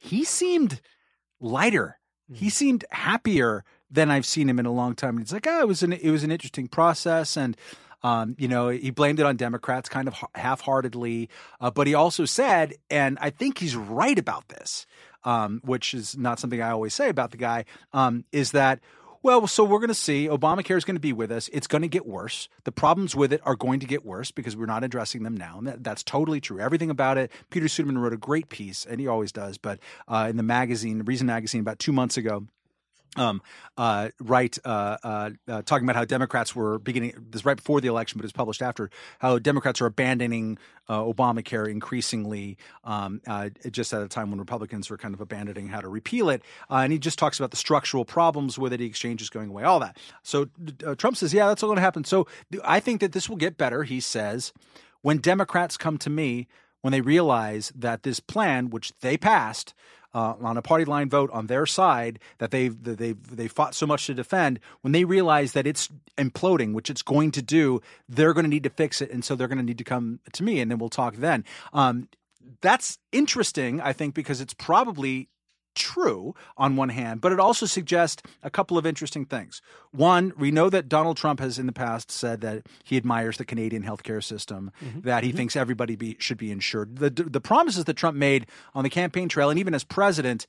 he 0.00 0.24
seemed 0.24 0.80
lighter. 1.38 1.98
He 2.32 2.48
seemed 2.48 2.84
happier 2.90 3.64
than 3.90 4.10
I've 4.10 4.26
seen 4.26 4.48
him 4.48 4.58
in 4.58 4.66
a 4.66 4.72
long 4.72 4.94
time. 4.94 5.16
And 5.16 5.22
it's 5.22 5.32
like, 5.32 5.46
oh, 5.46 5.60
it 5.60 5.68
was 5.68 5.82
an 5.82 5.92
it 5.92 6.10
was 6.10 6.24
an 6.24 6.32
interesting 6.32 6.68
process, 6.68 7.36
and 7.36 7.56
um, 8.02 8.34
you 8.38 8.48
know, 8.48 8.70
he 8.70 8.90
blamed 8.90 9.20
it 9.20 9.26
on 9.26 9.36
Democrats, 9.36 9.88
kind 9.88 10.08
of 10.08 10.14
half 10.34 10.62
heartedly. 10.62 11.28
Uh, 11.60 11.70
but 11.70 11.86
he 11.86 11.94
also 11.94 12.24
said, 12.24 12.74
and 12.88 13.18
I 13.20 13.30
think 13.30 13.58
he's 13.58 13.76
right 13.76 14.18
about 14.18 14.48
this, 14.48 14.86
um, 15.24 15.60
which 15.64 15.92
is 15.92 16.16
not 16.16 16.40
something 16.40 16.62
I 16.62 16.70
always 16.70 16.94
say 16.94 17.10
about 17.10 17.30
the 17.30 17.36
guy, 17.36 17.66
um, 17.92 18.24
is 18.32 18.52
that. 18.52 18.80
Well, 19.22 19.46
so 19.46 19.64
we're 19.64 19.80
going 19.80 19.88
to 19.88 19.94
see. 19.94 20.28
Obamacare 20.28 20.78
is 20.78 20.84
going 20.84 20.96
to 20.96 21.00
be 21.00 21.12
with 21.12 21.30
us. 21.30 21.50
It's 21.52 21.66
going 21.66 21.82
to 21.82 21.88
get 21.88 22.06
worse. 22.06 22.48
The 22.64 22.72
problems 22.72 23.14
with 23.14 23.34
it 23.34 23.42
are 23.44 23.54
going 23.54 23.80
to 23.80 23.86
get 23.86 24.02
worse 24.02 24.30
because 24.30 24.56
we're 24.56 24.64
not 24.64 24.82
addressing 24.82 25.24
them 25.24 25.36
now. 25.36 25.58
And 25.58 25.66
that, 25.66 25.84
that's 25.84 26.02
totally 26.02 26.40
true. 26.40 26.58
Everything 26.58 26.88
about 26.88 27.18
it. 27.18 27.30
Peter 27.50 27.66
Suderman 27.66 28.00
wrote 28.00 28.14
a 28.14 28.18
great 28.18 28.48
piece, 28.48 28.86
and 28.86 28.98
he 28.98 29.06
always 29.06 29.30
does, 29.30 29.58
but 29.58 29.78
uh, 30.08 30.26
in 30.30 30.38
the 30.38 30.42
magazine, 30.42 31.02
Reason 31.04 31.26
Magazine, 31.26 31.60
about 31.60 31.78
two 31.78 31.92
months 31.92 32.16
ago, 32.16 32.46
um, 33.16 33.42
uh, 33.76 34.10
right, 34.20 34.56
uh, 34.64 34.96
uh, 35.02 35.30
uh, 35.48 35.62
talking 35.62 35.84
about 35.84 35.96
how 35.96 36.04
Democrats 36.04 36.54
were 36.54 36.78
beginning 36.78 37.12
this 37.30 37.44
right 37.44 37.56
before 37.56 37.80
the 37.80 37.88
election, 37.88 38.18
but 38.18 38.24
it 38.24 38.26
was 38.26 38.32
published 38.32 38.62
after 38.62 38.90
how 39.18 39.38
Democrats 39.38 39.80
are 39.80 39.86
abandoning 39.86 40.58
uh, 40.88 41.00
Obamacare 41.00 41.68
increasingly, 41.68 42.56
um, 42.84 43.20
uh, 43.26 43.48
just 43.70 43.92
at 43.92 44.02
a 44.02 44.08
time 44.08 44.30
when 44.30 44.38
Republicans 44.38 44.90
were 44.90 44.96
kind 44.96 45.14
of 45.14 45.20
abandoning 45.20 45.68
how 45.68 45.80
to 45.80 45.88
repeal 45.88 46.28
it. 46.28 46.42
And 46.68 46.92
he 46.92 46.98
just 46.98 47.18
talks 47.18 47.38
about 47.38 47.50
the 47.50 47.56
structural 47.56 48.04
problems 48.04 48.58
with 48.58 48.72
it, 48.72 48.78
the 48.78 48.86
exchanges 48.86 49.28
going 49.28 49.50
away, 49.50 49.64
all 49.64 49.80
that. 49.80 49.96
So 50.22 50.48
Trump 50.98 51.16
says, 51.16 51.34
yeah, 51.34 51.48
that's 51.48 51.62
all 51.62 51.68
going 51.68 51.76
to 51.76 51.82
happen. 51.82 52.04
So 52.04 52.26
I 52.64 52.80
think 52.80 53.00
that 53.00 53.12
this 53.12 53.28
will 53.28 53.36
get 53.36 53.58
better. 53.58 53.82
He 53.82 54.00
says, 54.00 54.52
when 55.02 55.18
Democrats 55.18 55.76
come 55.76 55.98
to 55.98 56.10
me, 56.10 56.46
when 56.82 56.92
they 56.92 57.00
realize 57.00 57.72
that 57.74 58.02
this 58.02 58.20
plan, 58.20 58.70
which 58.70 58.92
they 59.00 59.16
passed, 59.16 59.74
uh, 60.14 60.34
on 60.40 60.56
a 60.56 60.62
party 60.62 60.84
line 60.84 61.08
vote 61.08 61.30
on 61.32 61.46
their 61.46 61.66
side 61.66 62.18
that 62.38 62.50
they've 62.50 62.82
that 62.84 62.98
they've 62.98 63.36
they 63.36 63.48
fought 63.48 63.74
so 63.74 63.86
much 63.86 64.06
to 64.06 64.14
defend, 64.14 64.60
when 64.82 64.92
they 64.92 65.04
realize 65.04 65.52
that 65.52 65.66
it's 65.66 65.88
imploding, 66.18 66.72
which 66.74 66.90
it's 66.90 67.02
going 67.02 67.30
to 67.32 67.42
do, 67.42 67.80
they're 68.08 68.34
going 68.34 68.44
to 68.44 68.50
need 68.50 68.64
to 68.64 68.70
fix 68.70 69.00
it, 69.00 69.10
and 69.10 69.24
so 69.24 69.34
they're 69.34 69.48
going 69.48 69.58
to 69.58 69.64
need 69.64 69.78
to 69.78 69.84
come 69.84 70.20
to 70.32 70.42
me, 70.42 70.60
and 70.60 70.70
then 70.70 70.78
we'll 70.78 70.88
talk 70.88 71.16
then. 71.16 71.44
Um, 71.72 72.08
that's 72.60 72.98
interesting, 73.12 73.80
I 73.80 73.92
think, 73.92 74.14
because 74.14 74.40
it's 74.40 74.54
probably 74.54 75.28
true 75.74 76.34
on 76.56 76.76
one 76.76 76.88
hand, 76.88 77.20
but 77.20 77.32
it 77.32 77.40
also 77.40 77.66
suggests 77.66 78.22
a 78.42 78.50
couple 78.50 78.76
of 78.78 78.86
interesting 78.86 79.24
things. 79.24 79.62
One, 79.92 80.32
we 80.38 80.50
know 80.50 80.70
that 80.70 80.88
Donald 80.88 81.16
Trump 81.16 81.40
has 81.40 81.58
in 81.58 81.66
the 81.66 81.72
past 81.72 82.10
said 82.10 82.40
that 82.40 82.66
he 82.84 82.96
admires 82.96 83.36
the 83.36 83.44
Canadian 83.44 83.82
healthcare 83.82 84.22
system, 84.22 84.72
mm-hmm. 84.82 85.00
that 85.00 85.22
he 85.22 85.30
mm-hmm. 85.30 85.38
thinks 85.38 85.56
everybody 85.56 85.96
be, 85.96 86.16
should 86.18 86.38
be 86.38 86.50
insured. 86.50 86.96
The 86.96 87.10
the 87.10 87.40
promises 87.40 87.84
that 87.84 87.94
Trump 87.94 88.16
made 88.16 88.46
on 88.74 88.84
the 88.84 88.90
campaign 88.90 89.28
trail 89.28 89.50
and 89.50 89.58
even 89.58 89.74
as 89.74 89.84
president 89.84 90.46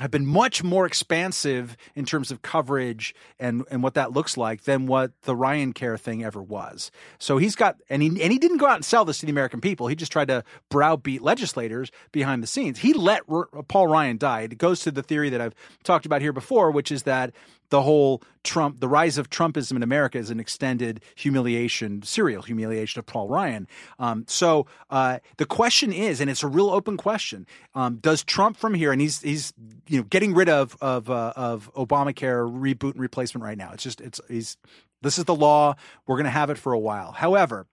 have 0.00 0.10
been 0.10 0.26
much 0.26 0.62
more 0.62 0.84
expansive 0.84 1.76
in 1.94 2.04
terms 2.04 2.30
of 2.30 2.42
coverage 2.42 3.14
and, 3.38 3.64
and 3.70 3.82
what 3.82 3.94
that 3.94 4.12
looks 4.12 4.36
like 4.36 4.64
than 4.64 4.86
what 4.86 5.10
the 5.22 5.34
Ryan 5.34 5.72
Care 5.72 5.96
thing 5.96 6.22
ever 6.22 6.42
was. 6.42 6.90
So 7.18 7.38
he's 7.38 7.56
got 7.56 7.76
and 7.88 8.02
he 8.02 8.08
and 8.08 8.32
he 8.32 8.38
didn't 8.38 8.58
go 8.58 8.66
out 8.66 8.76
and 8.76 8.84
sell 8.84 9.06
this 9.06 9.18
to 9.18 9.26
the 9.26 9.32
American 9.32 9.60
people. 9.60 9.86
He 9.86 9.96
just 9.96 10.12
tried 10.12 10.28
to 10.28 10.44
browbeat 10.68 11.22
legislators 11.22 11.90
behind 12.12 12.42
the 12.42 12.46
scenes. 12.46 12.78
He 12.78 12.92
let 12.92 13.22
Paul 13.68 13.86
Ryan 13.86 14.18
die. 14.18 14.42
It 14.42 14.58
goes 14.58 14.80
to 14.80 14.90
the 14.90 15.02
theory 15.02 15.30
that 15.30 15.40
I've 15.40 15.54
talked 15.82 16.04
about 16.04 16.20
here 16.20 16.32
before, 16.32 16.70
which 16.70 16.92
is 16.92 17.04
that 17.04 17.32
the 17.70 17.82
whole 17.82 18.22
Trump, 18.44 18.80
the 18.80 18.88
rise 18.88 19.18
of 19.18 19.28
Trumpism 19.28 19.76
in 19.76 19.82
America 19.82 20.18
is 20.18 20.30
an 20.30 20.40
extended 20.40 21.00
humiliation, 21.14 22.02
serial 22.02 22.42
humiliation 22.42 22.98
of 22.98 23.06
Paul 23.06 23.28
Ryan. 23.28 23.66
Um, 23.98 24.24
so 24.28 24.66
uh, 24.90 25.18
the 25.36 25.46
question 25.46 25.92
is, 25.92 26.20
and 26.20 26.30
it's 26.30 26.42
a 26.42 26.48
real 26.48 26.70
open 26.70 26.96
question: 26.96 27.46
um, 27.74 27.96
Does 27.96 28.22
Trump 28.22 28.56
from 28.56 28.74
here, 28.74 28.92
and 28.92 29.00
he's 29.00 29.20
he's 29.20 29.52
you 29.88 29.98
know 29.98 30.04
getting 30.04 30.34
rid 30.34 30.48
of 30.48 30.76
of 30.80 31.10
uh, 31.10 31.32
of 31.36 31.72
Obamacare 31.74 32.48
reboot 32.48 32.92
and 32.92 33.00
replacement 33.00 33.44
right 33.44 33.58
now? 33.58 33.70
It's 33.72 33.82
just 33.82 34.00
it's 34.00 34.20
he's 34.28 34.56
this 35.02 35.18
is 35.18 35.24
the 35.24 35.34
law. 35.34 35.74
We're 36.06 36.16
going 36.16 36.24
to 36.24 36.30
have 36.30 36.50
it 36.50 36.58
for 36.58 36.72
a 36.72 36.78
while. 36.78 37.12
However. 37.12 37.66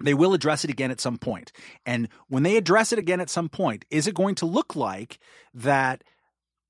They 0.00 0.14
will 0.14 0.32
address 0.32 0.62
it 0.62 0.70
again 0.70 0.92
at 0.92 1.00
some 1.00 1.18
point. 1.18 1.50
And 1.84 2.08
when 2.28 2.44
they 2.44 2.56
address 2.56 2.92
it 2.92 3.00
again 3.00 3.20
at 3.20 3.28
some 3.28 3.48
point, 3.48 3.84
is 3.90 4.06
it 4.06 4.14
going 4.14 4.36
to 4.36 4.46
look 4.46 4.76
like 4.76 5.18
that 5.54 6.04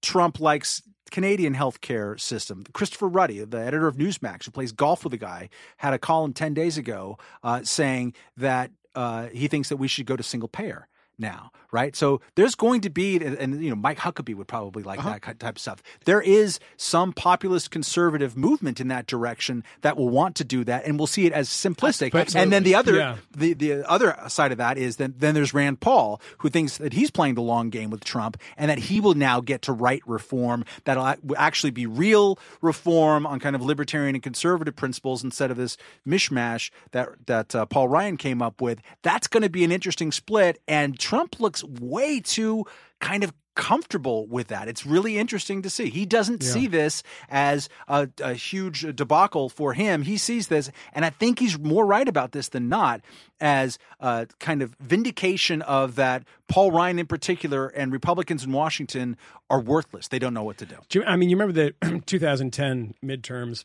Trump 0.01 0.41
likes 0.41 0.83
Canadian 1.11 1.55
healthcare 1.55 2.19
system. 2.21 2.65
Christopher 2.73 3.09
Ruddy, 3.09 3.45
the 3.45 3.59
editor 3.59 3.87
of 3.87 3.97
Newsmax, 3.97 4.45
who 4.45 4.51
plays 4.51 4.73
golf 4.73 5.05
with 5.05 5.13
the 5.13 5.19
guy, 5.19 5.49
had 5.79 5.95
a 5.95 5.99
column 5.99 6.33
10 6.33 6.55
days 6.55 6.79
ago 6.79 7.19
uh, 7.43 7.63
saying 7.63 8.15
that 8.37 8.71
uh, 8.95 9.29
he 9.29 9.49
thinks 9.49 9.69
that 9.69 9.77
we 9.77 9.89
should 9.89 10.07
go 10.07 10.17
to 10.17 10.23
single 10.23 10.49
payer 10.49 10.89
now, 11.19 11.51
right? 11.73 11.97
So 11.97 12.21
there's 12.37 12.55
going 12.55 12.81
to 12.83 12.91
be, 12.91 13.17
and, 13.17 13.37
and, 13.37 13.63
you 13.63 13.71
know, 13.71 13.77
Mike 13.77 13.99
Huckabee 13.99 14.35
would 14.35 14.47
probably 14.49 14.83
like 14.83 14.99
Uh-huh. 15.01 15.19
that 15.25 15.39
type 15.41 15.57
of 15.57 15.59
stuff. 15.61 15.83
There 16.05 16.21
is 16.21 16.61
some 16.77 17.13
populist 17.13 17.71
conservative 17.71 18.37
movement 18.37 18.81
in 18.81 18.89
that 18.89 19.07
direction 19.07 19.65
that 19.83 19.97
will 19.97 20.09
want 20.09 20.37
to 20.37 20.45
do 20.45 20.65
that, 20.65 20.85
and 20.85 20.97
we'll 20.99 21.07
see 21.09 21.27
it 21.27 21.33
as 21.33 21.49
simplistic. 21.49 22.13
And 22.37 22.53
then 22.53 22.63
the 22.63 22.75
other, 22.75 22.95
Yeah. 22.97 23.17
the 23.37 23.55
the 23.55 23.91
other 23.91 24.17
side 24.29 24.53
of 24.53 24.59
that 24.59 24.79
is 24.79 24.97
that 24.97 25.21
then 25.21 25.35
there's 25.35 25.53
Rand 25.53 25.81
Paul 25.81 26.21
who 26.39 26.49
thinks 26.49 26.79
that 26.79 26.93
he's 26.93 27.11
playing 27.11 27.35
the 27.35 27.43
long 27.43 27.71
game 27.71 27.91
with 27.91 28.05
Trump 28.05 28.37
and 28.57 28.71
that 28.71 28.79
he 28.79 29.01
will 29.01 29.15
now 29.15 29.41
get 29.41 29.63
to 29.63 29.73
right 29.73 30.03
reform 30.07 30.65
that'll 30.85 31.15
actually 31.37 31.71
be 31.71 31.87
real 31.87 32.39
reform 32.61 33.27
on 33.27 33.41
kind 33.41 33.57
of 33.57 33.63
libertarian 33.63 34.15
and 34.15 34.23
conservative 34.23 34.77
principles 34.77 35.25
instead 35.25 35.51
of 35.51 35.57
this 35.57 35.77
mishmash 36.07 36.71
that 36.93 37.09
that 37.27 37.55
uh, 37.55 37.67
Paul 37.67 37.89
Ryan 37.89 38.17
came 38.17 38.41
up 38.41 38.61
with. 38.61 38.81
That's 39.03 39.27
going 39.27 39.43
to 39.43 39.49
be 39.51 39.65
an 39.65 39.73
interesting 39.73 40.13
split, 40.13 40.61
and 40.69 40.99
Trump 41.09 41.41
looks 41.41 41.65
way 41.65 42.21
too 42.21 42.67
kind 43.01 43.25
of 43.25 43.33
comfortable 43.55 44.27
with 44.27 44.49
that. 44.49 44.69
It's 44.69 44.85
really 44.85 45.17
interesting 45.17 45.63
to 45.63 45.71
see. 45.71 45.89
He 45.89 46.05
doesn't 46.05 46.43
see 46.43 46.67
this 46.67 47.03
as 47.31 47.71
a, 47.89 48.11
a 48.23 48.35
huge 48.35 48.95
debacle 48.95 49.49
for 49.49 49.73
him. 49.73 50.03
He 50.03 50.19
sees 50.19 50.49
this, 50.49 50.71
and 50.93 51.07
I 51.07 51.11
think 51.11 51.39
he's 51.39 51.59
more 51.59 51.87
right 51.87 52.07
about 52.07 52.33
this 52.33 52.51
than 52.51 52.69
not, 52.69 53.01
as 53.41 53.79
a 54.01 54.27
kind 54.39 54.61
of 54.61 54.77
vindication 54.81 55.63
of 55.63 55.95
that 55.95 56.25
Paul 56.47 56.73
Ryan 56.73 56.99
in 56.99 57.07
particular 57.07 57.69
and 57.69 57.91
Republicans 57.91 58.45
in 58.45 58.53
Washington 58.53 59.17
are 59.49 59.61
worthless. 59.63 60.09
They 60.09 60.19
don't 60.19 60.35
know 60.35 60.45
what 60.45 60.59
to 60.59 60.67
do. 60.67 61.03
I 61.05 61.17
mean, 61.17 61.31
you 61.31 61.39
remember 61.39 61.73
the 61.81 62.03
2010 62.07 62.97
midterms 63.03 63.65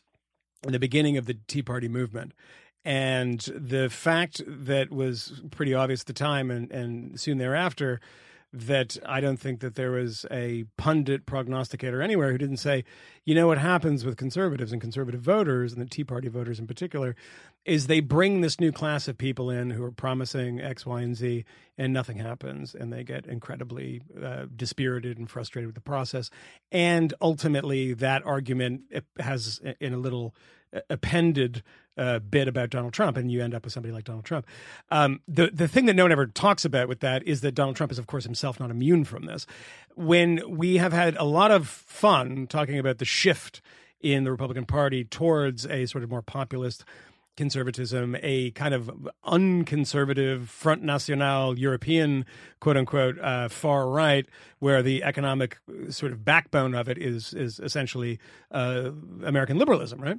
and 0.62 0.72
the 0.72 0.78
beginning 0.78 1.18
of 1.18 1.26
the 1.26 1.34
Tea 1.46 1.62
Party 1.62 1.88
movement. 1.88 2.32
And 2.84 3.40
the 3.54 3.88
fact 3.88 4.42
that 4.46 4.90
was 4.90 5.42
pretty 5.50 5.72
obvious 5.72 6.02
at 6.02 6.06
the 6.06 6.12
time 6.12 6.50
and, 6.50 6.70
and 6.70 7.18
soon 7.18 7.38
thereafter 7.38 8.00
that 8.54 8.96
I 9.04 9.20
don't 9.20 9.38
think 9.38 9.60
that 9.60 9.74
there 9.74 9.90
was 9.90 10.24
a 10.30 10.64
pundit 10.76 11.26
prognosticator 11.26 12.00
anywhere 12.00 12.30
who 12.30 12.38
didn't 12.38 12.58
say, 12.58 12.84
you 13.24 13.34
know, 13.34 13.48
what 13.48 13.58
happens 13.58 14.04
with 14.04 14.16
conservatives 14.16 14.70
and 14.70 14.80
conservative 14.80 15.20
voters 15.20 15.72
and 15.72 15.82
the 15.82 15.86
Tea 15.86 16.04
Party 16.04 16.28
voters 16.28 16.60
in 16.60 16.66
particular 16.68 17.16
is 17.64 17.88
they 17.88 17.98
bring 17.98 18.42
this 18.42 18.60
new 18.60 18.70
class 18.70 19.08
of 19.08 19.18
people 19.18 19.50
in 19.50 19.70
who 19.70 19.82
are 19.82 19.90
promising 19.90 20.60
X, 20.60 20.86
Y, 20.86 21.00
and 21.00 21.16
Z, 21.16 21.44
and 21.76 21.92
nothing 21.92 22.18
happens, 22.18 22.76
and 22.76 22.92
they 22.92 23.02
get 23.02 23.26
incredibly 23.26 24.02
uh, 24.22 24.44
dispirited 24.54 25.18
and 25.18 25.28
frustrated 25.28 25.66
with 25.66 25.74
the 25.74 25.80
process. 25.80 26.30
And 26.70 27.12
ultimately, 27.20 27.92
that 27.94 28.24
argument 28.24 28.82
has 29.18 29.60
in 29.80 29.94
a 29.94 29.98
little 29.98 30.32
uh, 30.72 30.80
appended 30.90 31.64
uh, 31.96 32.18
bit 32.18 32.48
about 32.48 32.70
Donald 32.70 32.92
Trump, 32.92 33.16
and 33.16 33.30
you 33.30 33.42
end 33.42 33.54
up 33.54 33.64
with 33.64 33.72
somebody 33.72 33.92
like 33.92 34.04
Donald 34.04 34.24
Trump. 34.24 34.46
Um, 34.90 35.20
the 35.28 35.50
the 35.52 35.68
thing 35.68 35.86
that 35.86 35.94
no 35.94 36.04
one 36.04 36.12
ever 36.12 36.26
talks 36.26 36.64
about 36.64 36.88
with 36.88 37.00
that 37.00 37.22
is 37.24 37.40
that 37.42 37.52
Donald 37.54 37.76
Trump 37.76 37.92
is, 37.92 37.98
of 37.98 38.06
course, 38.06 38.24
himself 38.24 38.58
not 38.60 38.70
immune 38.70 39.04
from 39.04 39.26
this. 39.26 39.46
When 39.94 40.42
we 40.48 40.76
have 40.78 40.92
had 40.92 41.16
a 41.16 41.24
lot 41.24 41.50
of 41.50 41.68
fun 41.68 42.46
talking 42.46 42.78
about 42.78 42.98
the 42.98 43.04
shift 43.04 43.60
in 44.00 44.24
the 44.24 44.30
Republican 44.30 44.66
Party 44.66 45.04
towards 45.04 45.66
a 45.66 45.86
sort 45.86 46.04
of 46.04 46.10
more 46.10 46.22
populist 46.22 46.84
conservatism, 47.36 48.16
a 48.22 48.50
kind 48.52 48.74
of 48.74 48.90
unconservative 49.24 50.48
Front 50.48 50.82
National 50.82 51.58
European, 51.58 52.24
quote 52.60 52.76
unquote, 52.76 53.18
uh, 53.18 53.48
far 53.48 53.88
right, 53.88 54.26
where 54.58 54.82
the 54.82 55.02
economic 55.02 55.58
uh, 55.68 55.90
sort 55.90 56.12
of 56.12 56.24
backbone 56.24 56.74
of 56.74 56.88
it 56.88 56.98
is 56.98 57.34
is 57.34 57.58
essentially 57.60 58.18
uh, 58.50 58.90
American 59.24 59.58
liberalism, 59.58 60.00
right? 60.00 60.18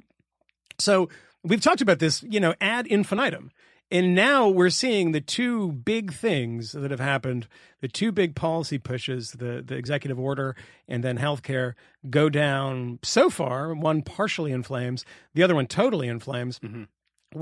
So 0.78 1.08
we've 1.42 1.60
talked 1.60 1.80
about 1.80 1.98
this, 1.98 2.22
you 2.22 2.40
know, 2.40 2.54
ad 2.60 2.86
infinitum. 2.86 3.50
And 3.90 4.16
now 4.16 4.48
we're 4.48 4.70
seeing 4.70 5.12
the 5.12 5.20
two 5.20 5.70
big 5.70 6.12
things 6.12 6.72
that 6.72 6.90
have 6.90 6.98
happened, 6.98 7.46
the 7.80 7.88
two 7.88 8.10
big 8.10 8.34
policy 8.34 8.78
pushes, 8.78 9.30
the, 9.32 9.62
the 9.64 9.76
executive 9.76 10.18
order 10.18 10.56
and 10.88 11.04
then 11.04 11.18
healthcare 11.18 11.74
go 12.10 12.28
down 12.28 12.98
so 13.04 13.30
far. 13.30 13.74
One 13.74 14.02
partially 14.02 14.50
in 14.50 14.64
flames, 14.64 15.04
the 15.34 15.44
other 15.44 15.54
one 15.54 15.68
totally 15.68 16.08
in 16.08 16.18
flames. 16.18 16.58
Mm-hmm. 16.58 16.84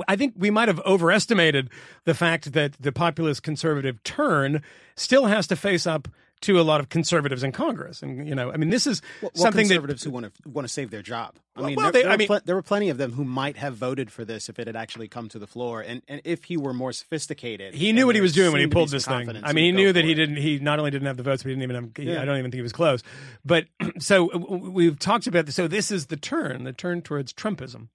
I 0.07 0.16
think 0.16 0.35
we 0.37 0.51
might 0.51 0.68
have 0.68 0.81
overestimated 0.81 1.70
the 2.05 2.14
fact 2.14 2.53
that 2.53 2.75
the 2.79 2.92
populist 2.92 3.42
conservative 3.42 4.03
turn 4.03 4.62
still 4.97 5.27
has 5.27 5.47
to 5.47 5.57
face 5.57 5.87
up 5.87 6.09
to 6.44 6.61
a 6.61 6.62
lot 6.62 6.80
of 6.80 6.88
conservatives 6.88 7.42
in 7.42 7.52
Congress. 7.52 8.02
And, 8.02 8.26
you 8.28 8.35
know, 8.35 8.50
I 8.52 8.57
mean, 8.57 8.70
this 8.70 8.87
is 8.87 9.02
Well, 9.22 9.30
something 9.35 9.66
that 9.68 9.74
conservatives 9.74 10.02
who 10.04 10.11
want 10.11 10.26
to 10.26 10.48
want 10.48 10.66
to 10.66 10.72
save 10.72 10.90
their 10.90 11.02
job. 11.02 11.35
I 11.57 11.61
Well, 11.61 11.68
mean, 11.68 11.76
well, 11.76 11.85
there, 11.87 11.92
they- 11.92 12.02
there, 12.02 12.11
I 12.11 12.14
were 12.14 12.18
mean- 12.18 12.26
pl- 12.28 12.40
there 12.44 12.54
were 12.57 12.62
plenty 12.62 12.88
of 12.90 12.98
them 12.98 13.12
who 13.12 13.24
might 13.24 13.57
have 13.57 13.76
voted 13.76 14.11
for 14.11 14.24
this 14.24 14.48
if 14.48 14.59
it 14.59 14.66
had 14.66 14.76
actually 14.76 15.09
come 15.09 15.28
to 15.28 15.38
the 15.38 15.46
floor, 15.46 15.80
and, 15.80 16.02
and 16.09 16.20
if 16.24 16.44
he 16.44 16.57
were 16.57 16.72
more 16.74 16.92
sophisticated. 16.92 17.74
he 17.74 17.92
knew 17.92 18.07
what 18.07 18.14
he 18.14 18.20
was 18.20 18.33
doing 18.33 18.50
when 18.52 18.61
he 18.61 18.64
seemed 18.64 18.70
to 18.72 18.74
be 18.74 18.80
pulled 18.80 18.90
this 18.90 19.07
thing. 19.07 19.28
I 19.44 19.52
mean, 19.52 19.64
he 19.64 19.72
knew 19.72 19.92
that 19.92 20.04
he 20.04 20.12
it. 20.12 20.14
didn't. 20.16 20.37
He 20.37 20.59
not 20.59 20.78
only 20.78 20.90
didn't 20.90 21.07
have 21.07 21.16
the 21.16 21.22
votes, 21.22 21.42
but 21.42 21.50
he 21.50 21.54
didn't 21.54 21.62
even 21.70 21.76
have. 21.85 21.90
he- 21.96 22.12
Yeah. 22.12 22.22
I 22.22 22.24
don't 22.24 22.38
even 22.38 22.50
think 22.50 22.59
he 22.59 22.62
was 22.62 22.72
close. 22.72 23.02
But 23.44 23.66
so 23.98 24.37
we've 24.37 24.98
talked 24.98 25.26
about 25.26 25.46
this. 25.46 25.54
So 25.54 25.68
this 25.68 25.90
is 25.90 26.07
the 26.07 26.16
turn, 26.16 26.64
the 26.64 26.72
turn 26.72 27.02
towards 27.02 27.33
Trumpism. 27.33 27.88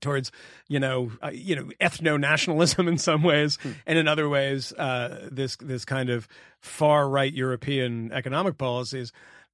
Towards 0.00 0.32
you 0.68 0.80
know 0.80 1.10
uh, 1.22 1.30
you 1.32 1.56
know 1.56 1.70
ethno 1.80 2.18
nationalism 2.18 2.88
in 2.92 2.98
some 2.98 3.22
ways, 3.22 3.58
Hmm. 3.62 3.72
and 3.86 3.98
in 3.98 4.08
other 4.08 4.28
ways 4.28 4.72
uh, 4.74 5.28
this 5.30 5.56
this 5.56 5.84
kind 5.84 6.10
of 6.10 6.28
far 6.60 7.08
right 7.08 7.32
European 7.32 8.12
economic 8.12 8.58
policies. 8.58 9.12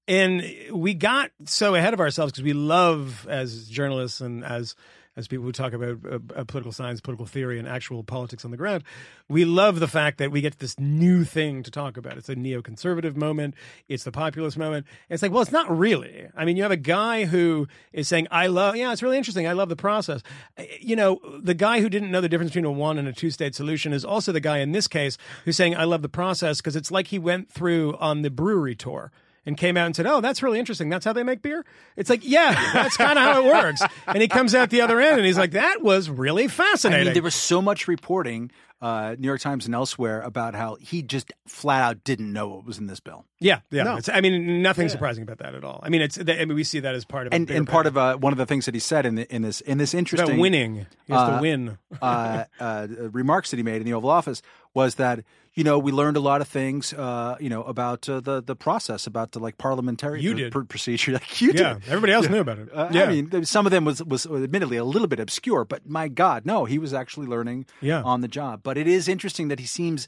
And 0.09 0.43
we 0.73 0.95
got 0.95 1.31
so 1.45 1.75
ahead 1.77 1.95
of 1.95 2.01
ourselves 2.01 2.33
because 2.33 2.43
we 2.43 2.53
love, 2.53 3.29
as 3.29 3.69
journalists 3.69 4.21
and 4.21 4.45
as 4.45 4.75
as 5.17 5.27
people 5.27 5.45
who 5.45 5.53
talk 5.53 5.73
about 5.73 5.99
uh, 6.05 6.19
uh, 6.35 6.45
political 6.45 6.73
science, 6.73 7.01
political 7.01 7.27
theory, 7.27 7.59
and 7.59 7.67
actual 7.67 8.05
politics 8.05 8.45
on 8.45 8.51
the 8.51 8.57
ground, 8.57 8.85
we 9.29 9.45
love 9.45 9.81
the 9.81 9.89
fact 9.89 10.19
that 10.19 10.31
we 10.31 10.41
get 10.41 10.59
this 10.61 10.79
new 10.79 11.25
thing 11.25 11.63
to 11.65 11.71
talk 11.71 11.97
about. 11.97 12.17
It's 12.17 12.29
a 12.29 12.37
neoconservative 12.37 13.17
moment. 13.17 13.55
It's 13.89 14.05
the 14.05 14.13
populist 14.13 14.57
moment. 14.57 14.87
And 15.09 15.15
it's 15.15 15.23
like, 15.23 15.33
well, 15.33 15.43
it's 15.43 15.53
not 15.53 15.77
really. 15.77 16.29
I 16.37 16.45
mean, 16.45 16.57
you 16.57 16.63
have 16.63 16.73
a 16.73 16.77
guy 16.77 17.25
who 17.25 17.67
is 17.93 18.07
saying, 18.07 18.29
"I 18.31 18.47
love." 18.47 18.77
Yeah, 18.77 18.93
it's 18.93 19.03
really 19.03 19.19
interesting. 19.19 19.47
I 19.47 19.53
love 19.53 19.69
the 19.69 19.77
process. 19.77 20.23
Uh, 20.57 20.63
You 20.81 20.97
know, 20.97 21.21
the 21.43 21.55
guy 21.55 21.81
who 21.81 21.89
didn't 21.89 22.11
know 22.11 22.21
the 22.21 22.29
difference 22.29 22.51
between 22.53 22.65
a 22.65 22.71
one 22.71 22.99
and 22.99 23.09
a 23.09 23.13
two 23.13 23.31
state 23.31 23.55
solution 23.55 23.93
is 23.93 24.05
also 24.05 24.33
the 24.33 24.41
guy 24.41 24.59
in 24.59 24.73
this 24.73 24.87
case 24.87 25.19
who's 25.45 25.57
saying, 25.57 25.77
"I 25.77 25.85
love 25.85 26.03
the 26.03 26.09
process" 26.09 26.59
because 26.59 26.77
it's 26.77 26.91
like 26.91 27.09
he 27.09 27.19
went 27.19 27.51
through 27.51 27.97
on 27.97 28.23
the 28.23 28.31
brewery 28.31 28.77
tour 28.77 29.11
and 29.47 29.57
came 29.57 29.77
out 29.77 29.87
and 29.87 29.97
said, 29.97 30.07
"Oh, 30.07 30.21
that's 30.21 30.43
really 30.43 30.59
interesting. 30.59 30.89
That's 30.89 31.05
how 31.05 31.13
they 31.13 31.23
make 31.23 31.43
beer." 31.43 31.65
It's 31.97 32.11
like, 32.11 32.21
yeah, 32.23 32.73
that's 32.73 32.97
kind 32.97 33.19
of 33.19 33.25
how 33.25 33.43
it 33.43 33.47
works. 33.47 33.83
And 34.07 34.21
he 34.21 34.29
comes 34.29 34.55
out 34.55 34.71
the 34.71 34.81
other 34.81 35.01
end 35.01 35.19
and 35.19 35.27
he's 35.27 35.39
like, 35.39 35.53
"That 35.53 35.83
was 35.83 36.11
really 36.11 36.45
I 36.45 36.49
fascinating." 36.49 37.07
mean, 37.07 37.15
there 37.15 37.23
was 37.23 37.35
so 37.35 37.63
much 37.63 37.87
reporting, 37.87 38.51
uh, 38.81 39.15
New 39.19 39.27
York 39.29 39.41
Times 39.41 39.67
and 39.67 39.75
elsewhere, 39.75 40.21
about 40.21 40.55
how 40.55 40.77
he 40.81 41.03
just 41.03 41.33
flat 41.47 41.83
out 41.83 42.05
didn't 42.05 42.33
know 42.33 42.49
what 42.49 42.65
was 42.65 42.79
in 42.79 42.87
this 42.87 42.99
bill. 42.99 43.25
yeah, 43.39 43.61
yeah. 43.71 43.85
No. 43.85 43.97
It's, 43.97 44.09
I 44.09 44.21
mean, 44.21 44.63
nothing 44.63 44.89
surprising 44.89 45.23
about 45.23 45.39
that 45.39 45.55
at 45.55 45.65
all. 45.65 45.81
I 45.83 45.91
mean, 45.91 46.03
it's. 46.03 46.19
I 46.19 46.23
mean, 46.45 46.55
we 46.55 46.65
see 46.65 46.81
that 46.81 46.95
as 46.95 47.05
part 47.05 47.27
of 47.27 47.35
And 47.35 47.47
bigger 47.47 47.59
and 47.59 47.69
part 47.69 47.87
of 47.87 47.97
uh, 47.97 48.17
one 48.17 48.33
of 48.33 48.39
the 48.39 48.47
things 48.47 48.67
that 48.67 48.75
he 48.75 48.81
said 48.81 49.07
in 49.07 49.15
the, 49.15 49.35
in 49.35 49.43
this 49.43 49.61
in 49.61 49.79
this 49.79 49.95
interesting 49.95 50.31
about 50.31 50.41
winning. 50.41 50.87
He 51.07 51.13
has 51.13 51.29
to 51.29 51.37
uh, 51.37 51.41
win. 51.41 51.79
uh, 52.03 52.45
uh, 52.59 52.87
remarks 53.13 53.51
that 53.51 53.59
he 53.59 53.63
made 53.63 53.77
in 53.77 53.85
the 53.85 53.95
Oval 53.95 54.11
Office 54.11 54.43
was 54.75 54.95
that 54.97 55.25
you 55.55 55.65
know 55.65 55.79
we 55.79 55.91
learned 55.93 56.17
a 56.17 56.21
lot 56.21 56.41
of 56.41 56.49
things 56.49 56.93
uh, 56.93 57.37
you 57.41 57.49
know 57.51 57.63
about 57.65 58.09
uh, 58.09 58.21
the 58.21 58.41
the 58.43 58.55
process 58.55 59.07
about 59.07 59.33
the 59.33 59.39
like 59.41 59.59
parliamentary 59.59 60.23
You 60.23 60.33
pr- 60.33 60.37
did. 60.39 60.53
pr- 60.53 60.61
procedure. 60.63 61.13
Like 61.19 61.41
you 61.41 61.49
Yeah, 61.53 61.75
did. 61.75 61.89
everybody 61.89 62.13
else 62.13 62.29
knew 62.29 62.41
about 62.41 62.59
it. 62.61 62.69
Uh, 62.73 62.89
yeah, 62.93 63.05
I 63.05 63.09
mean, 63.09 63.45
some 63.45 63.67
of 63.67 63.73
them 63.73 63.85
was 63.85 64.03
was 64.05 64.27
admittedly 64.27 64.77
a 64.77 64.85
little 64.85 65.09
bit 65.09 65.19
obscure, 65.21 65.65
but 65.65 65.89
my 65.89 66.09
God, 66.09 66.47
no, 66.47 66.65
he 66.67 66.79
was 66.79 66.95
actually 66.95 67.27
learning 67.27 67.67
Yeah. 67.81 68.03
on 68.03 68.21
the 68.21 68.29
job. 68.29 68.63
But 68.63 68.79
it 68.79 68.87
is 68.87 69.09
interesting 69.09 69.49
that 69.49 69.59
he 69.59 69.67
seems 69.67 70.07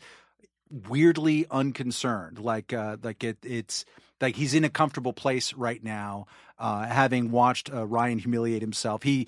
weirdly 0.89 1.47
unconcerned, 1.51 2.39
like 2.39 2.73
uh, 2.73 2.97
like 3.03 3.23
it, 3.25 3.39
it's 3.43 3.85
like 4.21 4.37
he's 4.37 4.55
in 4.55 4.65
a 4.65 4.71
comfortable 4.71 5.13
place 5.13 5.53
right 5.55 5.83
now, 5.83 6.27
uh, 6.59 6.85
having 6.87 7.31
watched 7.31 7.73
uh, 7.73 7.87
Ryan 7.87 8.19
humiliate 8.19 8.63
himself. 8.63 9.03
He 9.03 9.27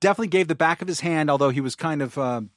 definitely 0.00 0.28
gave 0.28 0.48
the 0.48 0.54
back 0.54 0.82
of 0.82 0.88
his 0.88 1.00
hand, 1.00 1.30
although 1.30 1.50
he 1.50 1.60
was 1.60 1.76
kind 1.76 2.02
of. 2.02 2.18
Um, 2.18 2.50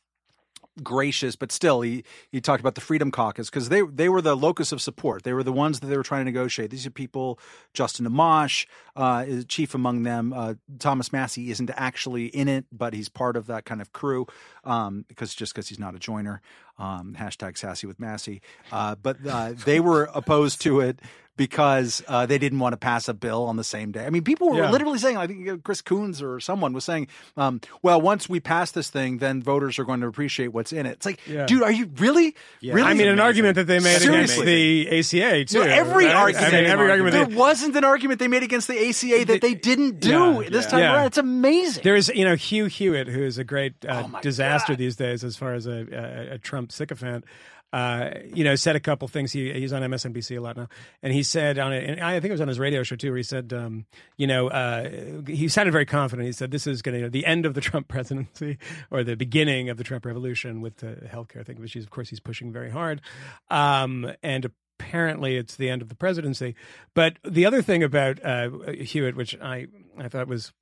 gracious, 0.83 1.35
but 1.35 1.51
still, 1.51 1.81
he 1.81 2.03
he 2.31 2.41
talked 2.41 2.59
about 2.59 2.75
the 2.75 2.81
Freedom 2.81 3.11
Caucus 3.11 3.49
because 3.49 3.69
they 3.69 3.81
they 3.81 4.09
were 4.09 4.21
the 4.21 4.35
locus 4.35 4.71
of 4.71 4.81
support. 4.81 5.23
They 5.23 5.33
were 5.33 5.43
the 5.43 5.53
ones 5.53 5.79
that 5.79 5.87
they 5.87 5.97
were 5.97 6.03
trying 6.03 6.25
to 6.25 6.31
negotiate. 6.31 6.71
These 6.71 6.85
are 6.85 6.91
people. 6.91 7.39
Justin 7.73 8.07
Amash 8.07 8.65
uh, 8.95 9.25
is 9.27 9.45
chief 9.45 9.73
among 9.73 10.03
them. 10.03 10.33
Uh, 10.33 10.55
Thomas 10.79 11.11
Massie 11.11 11.51
isn't 11.51 11.71
actually 11.75 12.27
in 12.27 12.47
it, 12.47 12.65
but 12.71 12.93
he's 12.93 13.09
part 13.09 13.35
of 13.35 13.47
that 13.47 13.65
kind 13.65 13.81
of 13.81 13.93
crew 13.93 14.27
um, 14.63 15.05
because 15.07 15.33
just 15.33 15.53
because 15.53 15.69
he's 15.69 15.79
not 15.79 15.95
a 15.95 15.99
joiner. 15.99 16.41
Um, 16.79 17.15
hashtag 17.17 17.57
sassy 17.57 17.87
with 17.87 17.99
Massie. 17.99 18.41
Uh, 18.71 18.93
but 18.93 19.17
uh, 19.27 19.53
they 19.65 19.79
were 19.79 20.11
opposed 20.13 20.61
to 20.61 20.79
it 20.79 20.99
because 21.37 22.03
uh, 22.07 22.25
they 22.25 22.37
didn't 22.37 22.59
want 22.59 22.73
to 22.73 22.77
pass 22.77 23.07
a 23.07 23.13
bill 23.13 23.45
on 23.45 23.55
the 23.55 23.63
same 23.63 23.91
day. 23.91 24.05
I 24.05 24.09
mean, 24.09 24.23
people 24.23 24.49
were 24.49 24.57
Yeah. 24.57 24.71
literally 24.71 24.97
saying, 24.97 25.17
I 25.17 25.27
think 25.27 25.47
uh, 25.47 25.57
Chris 25.63 25.81
Coons 25.81 26.21
or 26.21 26.39
someone 26.39 26.73
was 26.73 26.83
saying, 26.83 27.07
um, 27.37 27.61
well, 27.81 28.01
once 28.01 28.27
we 28.27 28.39
pass 28.39 28.71
this 28.71 28.89
thing, 28.89 29.19
then 29.19 29.41
voters 29.41 29.79
are 29.79 29.85
going 29.85 30.01
to 30.01 30.07
appreciate 30.07 30.47
what's 30.49 30.73
in 30.73 30.85
it. 30.85 30.91
It's 30.93 31.05
like, 31.05 31.19
Yeah. 31.27 31.45
dude, 31.45 31.63
are 31.63 31.71
you 31.71 31.89
really? 31.97 32.35
Yeah. 32.59 32.73
really? 32.73 32.87
I 32.89 32.93
mean, 32.95 33.07
an 33.07 33.19
argument 33.19 33.55
that 33.55 33.67
they 33.67 33.79
made 33.79 34.01
Seriously. 34.01 34.81
against 34.81 35.11
the 35.11 35.19
ACA 35.21 35.45
too. 35.45 35.59
No, 35.59 35.65
every 35.65 36.05
right? 36.05 36.15
argument. 36.15 36.53
I 36.53 36.57
mean, 36.61 36.65
every 36.69 36.89
argument. 36.89 37.13
There 37.13 37.25
they- 37.25 37.35
wasn't 37.35 37.75
an 37.75 37.83
argument 37.83 38.19
they 38.19 38.27
made 38.27 38.43
against 38.43 38.67
the 38.67 38.77
ACA 38.89 39.25
that 39.25 39.41
they 39.41 39.53
didn't 39.53 39.99
do 39.99 40.09
Yeah, 40.43 40.49
this 40.49 40.65
yeah. 40.65 40.71
time 40.71 40.79
Yeah. 40.79 40.93
around. 40.95 41.05
It's 41.07 41.17
amazing. 41.19 41.83
There 41.83 41.95
is, 41.95 42.09
you 42.13 42.25
know, 42.25 42.35
Hugh 42.35 42.65
Hewitt, 42.65 43.07
who 43.07 43.21
is 43.23 43.37
a 43.37 43.43
great 43.43 43.73
uh, 43.87 44.03
Oh, 44.11 44.19
disaster 44.21 44.73
God. 44.73 44.79
these 44.79 44.95
days 44.95 45.23
as 45.23 45.35
far 45.37 45.53
as 45.53 45.67
a, 45.67 45.85
a, 46.31 46.33
a 46.35 46.37
Trump 46.39 46.71
sycophant. 46.71 47.25
Uh, 47.73 48.11
you 48.33 48.45
know, 48.45 48.55
said 48.55 48.77
a 48.77 48.79
couple 48.79 49.07
things. 49.09 49.33
He, 49.33 49.51
he's 49.51 49.73
on 49.73 49.81
MSNBC 49.81 50.37
a 50.37 50.39
lot 50.39 50.55
now, 50.55 50.69
and 51.03 51.13
he 51.13 51.21
said 51.21 51.59
on 51.59 51.73
it, 51.73 51.89
and 51.89 51.99
I 51.99 52.13
think 52.19 52.29
it 52.29 52.31
was 52.31 52.41
on 52.41 52.47
his 52.47 52.59
radio 52.59 52.81
show 52.83 52.95
too, 52.95 53.09
where 53.09 53.17
he 53.17 53.23
said, 53.23 53.51
um, 53.51 53.85
you 54.15 54.25
know, 54.25 54.47
uh, 54.47 54.89
he 55.27 55.49
sounded 55.49 55.73
very 55.73 55.85
confident. 55.85 56.25
He 56.25 56.31
said, 56.31 56.51
"This 56.51 56.65
is 56.65 56.81
going 56.81 57.01
to 57.01 57.09
the 57.09 57.25
end 57.25 57.45
of 57.45 57.55
the 57.55 57.61
Trump 57.67 57.89
presidency 57.89 58.57
or 58.89 59.03
the 59.03 59.15
beginning 59.15 59.69
of 59.69 59.77
the 59.77 59.83
Trump 59.83 60.05
revolution 60.05 60.61
with 60.61 60.77
the 60.77 60.95
healthcare 61.11 61.45
thing, 61.45 61.59
which 61.59 61.73
he's, 61.73 61.83
of 61.83 61.89
course 61.89 62.09
he's 62.09 62.21
pushing 62.21 62.53
very 62.53 62.69
hard." 62.69 63.01
Um, 63.49 64.13
and 64.23 64.49
apparently, 64.79 65.35
it's 65.35 65.57
the 65.57 65.69
end 65.69 65.81
of 65.81 65.89
the 65.89 65.95
presidency. 65.95 66.55
But 66.93 67.17
the 67.27 67.45
other 67.45 67.61
thing 67.61 67.83
about 67.83 68.23
uh, 68.23 68.49
Hewitt, 68.71 69.15
which 69.15 69.37
I 69.41 69.67
I 69.97 70.07
thought 70.07 70.27
was 70.27 70.53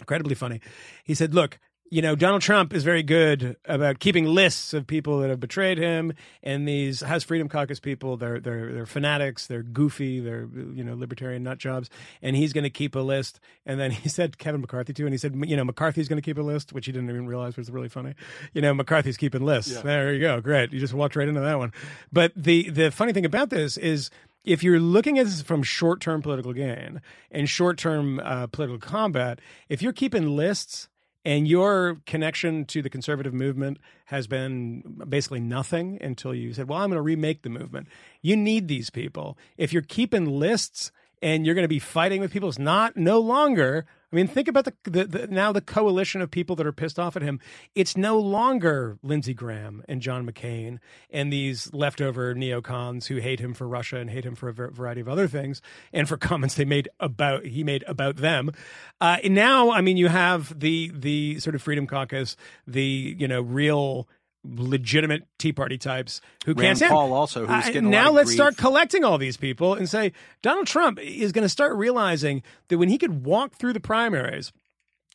incredibly 0.00 0.34
funny. 0.34 0.60
He 1.04 1.14
said, 1.14 1.32
"Look, 1.32 1.60
you 1.94 2.02
know, 2.02 2.16
Donald 2.16 2.42
Trump 2.42 2.74
is 2.74 2.82
very 2.82 3.04
good 3.04 3.56
about 3.66 4.00
keeping 4.00 4.24
lists 4.24 4.74
of 4.74 4.84
people 4.84 5.20
that 5.20 5.30
have 5.30 5.38
betrayed 5.38 5.78
him, 5.78 6.12
and 6.42 6.66
these 6.66 7.02
House 7.02 7.22
Freedom 7.22 7.48
Caucus 7.48 7.78
people, 7.78 8.16
they're 8.16 8.40
they're 8.40 8.72
they're 8.72 8.84
fanatics, 8.84 9.46
they're 9.46 9.62
goofy, 9.62 10.18
they're 10.18 10.48
you 10.74 10.82
know 10.82 10.96
libertarian 10.96 11.44
nut 11.44 11.58
jobs, 11.58 11.88
and 12.20 12.34
he's 12.34 12.52
going 12.52 12.64
to 12.64 12.70
keep 12.70 12.96
a 12.96 12.98
list." 12.98 13.38
And 13.64 13.78
then 13.78 13.90
he 13.92 14.08
said 14.08 14.38
Kevin 14.38 14.60
McCarthy 14.60 14.92
too, 14.92 15.06
and 15.06 15.14
he 15.14 15.18
said, 15.18 15.40
you 15.46 15.56
know, 15.56 15.62
McCarthy's 15.62 16.08
going 16.08 16.20
to 16.20 16.24
keep 16.24 16.36
a 16.36 16.42
list, 16.42 16.72
which 16.72 16.86
he 16.86 16.90
didn't 16.90 17.10
even 17.10 17.28
realize 17.28 17.56
was 17.56 17.70
really 17.70 17.88
funny. 17.88 18.14
You 18.54 18.62
know, 18.62 18.74
McCarthy's 18.74 19.16
keeping 19.16 19.44
lists. 19.44 19.80
There 19.82 20.12
you 20.12 20.20
go, 20.20 20.40
great. 20.40 20.72
You 20.72 20.80
just 20.80 20.94
walked 20.94 21.14
right 21.14 21.28
into 21.28 21.42
that 21.42 21.58
one. 21.58 21.72
But 22.12 22.32
the 22.34 22.70
the 22.70 22.90
funny 22.90 23.12
thing 23.12 23.24
about 23.24 23.50
this 23.50 23.76
is 23.76 24.10
if 24.44 24.64
you're 24.64 24.80
looking 24.80 25.20
at 25.20 25.26
this 25.26 25.42
from 25.42 25.62
short 25.62 26.00
term 26.00 26.22
political 26.22 26.52
gain 26.52 27.00
and 27.30 27.48
short 27.48 27.78
term 27.78 28.18
uh, 28.18 28.48
political 28.48 28.80
combat, 28.80 29.38
if 29.68 29.80
you're 29.80 29.92
keeping 29.92 30.34
lists 30.34 30.88
and 31.24 31.48
your 31.48 32.00
connection 32.06 32.64
to 32.66 32.82
the 32.82 32.90
conservative 32.90 33.32
movement 33.32 33.78
has 34.06 34.26
been 34.26 35.02
basically 35.08 35.40
nothing 35.40 35.98
until 36.00 36.34
you 36.34 36.52
said, 36.52 36.68
Well, 36.68 36.78
I'm 36.78 36.90
going 36.90 36.98
to 36.98 37.02
remake 37.02 37.42
the 37.42 37.50
movement, 37.50 37.88
you 38.22 38.36
need 38.36 38.68
these 38.68 38.90
people. 38.90 39.38
If 39.56 39.72
you're 39.72 39.82
keeping 39.82 40.26
lists, 40.38 40.92
and 41.24 41.46
you're 41.46 41.54
going 41.54 41.64
to 41.64 41.68
be 41.68 41.78
fighting 41.78 42.20
with 42.20 42.30
people. 42.30 42.50
It's 42.50 42.58
not 42.58 42.98
no 42.98 43.18
longer. 43.18 43.86
I 44.14 44.16
mean, 44.16 44.28
think 44.28 44.46
about 44.46 44.64
the, 44.64 44.74
the, 44.84 45.04
the 45.06 45.26
now 45.26 45.50
the 45.50 45.60
coalition 45.60 46.20
of 46.20 46.30
people 46.30 46.54
that 46.54 46.66
are 46.66 46.72
pissed 46.72 47.00
off 47.00 47.16
at 47.16 47.22
him. 47.22 47.40
It's 47.74 47.96
no 47.96 48.16
longer 48.16 48.96
Lindsey 49.02 49.34
Graham 49.34 49.82
and 49.88 50.00
John 50.00 50.24
McCain 50.24 50.78
and 51.10 51.32
these 51.32 51.74
leftover 51.74 52.32
neocons 52.32 53.06
who 53.06 53.16
hate 53.16 53.40
him 53.40 53.54
for 53.54 53.66
Russia 53.66 53.96
and 53.96 54.08
hate 54.08 54.24
him 54.24 54.36
for 54.36 54.48
a 54.48 54.52
variety 54.52 55.00
of 55.00 55.08
other 55.08 55.26
things 55.26 55.60
and 55.92 56.08
for 56.08 56.16
comments 56.16 56.54
they 56.54 56.64
made 56.64 56.88
about 57.00 57.44
he 57.44 57.64
made 57.64 57.82
about 57.88 58.18
them. 58.18 58.52
Uh, 59.00 59.16
and 59.24 59.34
now, 59.34 59.72
I 59.72 59.80
mean, 59.80 59.96
you 59.96 60.06
have 60.06 60.60
the 60.60 60.92
the 60.94 61.40
sort 61.40 61.56
of 61.56 61.62
Freedom 61.62 61.88
Caucus, 61.88 62.36
the 62.68 63.16
you 63.18 63.26
know 63.26 63.40
real 63.40 64.08
legitimate 64.44 65.26
Tea 65.38 65.52
Party 65.52 65.78
types 65.78 66.20
who 66.44 66.54
can't 66.54 66.64
Rand 66.64 66.78
stand. 66.78 66.90
Paul 66.90 67.12
also, 67.12 67.46
who's 67.46 67.64
getting 67.66 67.86
a 67.86 67.88
now 67.88 68.10
let's 68.10 68.28
grief. 68.28 68.36
start 68.36 68.56
collecting 68.56 69.04
all 69.04 69.18
these 69.18 69.36
people 69.36 69.74
and 69.74 69.88
say 69.88 70.12
Donald 70.42 70.66
Trump 70.66 70.98
is 71.00 71.32
going 71.32 71.44
to 71.44 71.48
start 71.48 71.76
realizing 71.76 72.42
that 72.68 72.78
when 72.78 72.88
he 72.88 72.98
could 72.98 73.24
walk 73.24 73.54
through 73.54 73.72
the 73.72 73.80
primaries, 73.80 74.52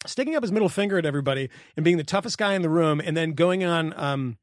sticking 0.06 0.36
up 0.36 0.44
his 0.44 0.52
middle 0.52 0.70
finger 0.70 0.98
at 0.98 1.06
everybody 1.06 1.50
and 1.78 1.84
being 1.84 1.98
the 1.98 2.04
toughest 2.04 2.38
guy 2.38 2.54
in 2.54 2.62
the 2.62 2.70
room, 2.70 3.02
and 3.04 3.16
then 3.16 3.34
going 3.34 3.64
on. 3.64 3.94
Um, 3.96 4.38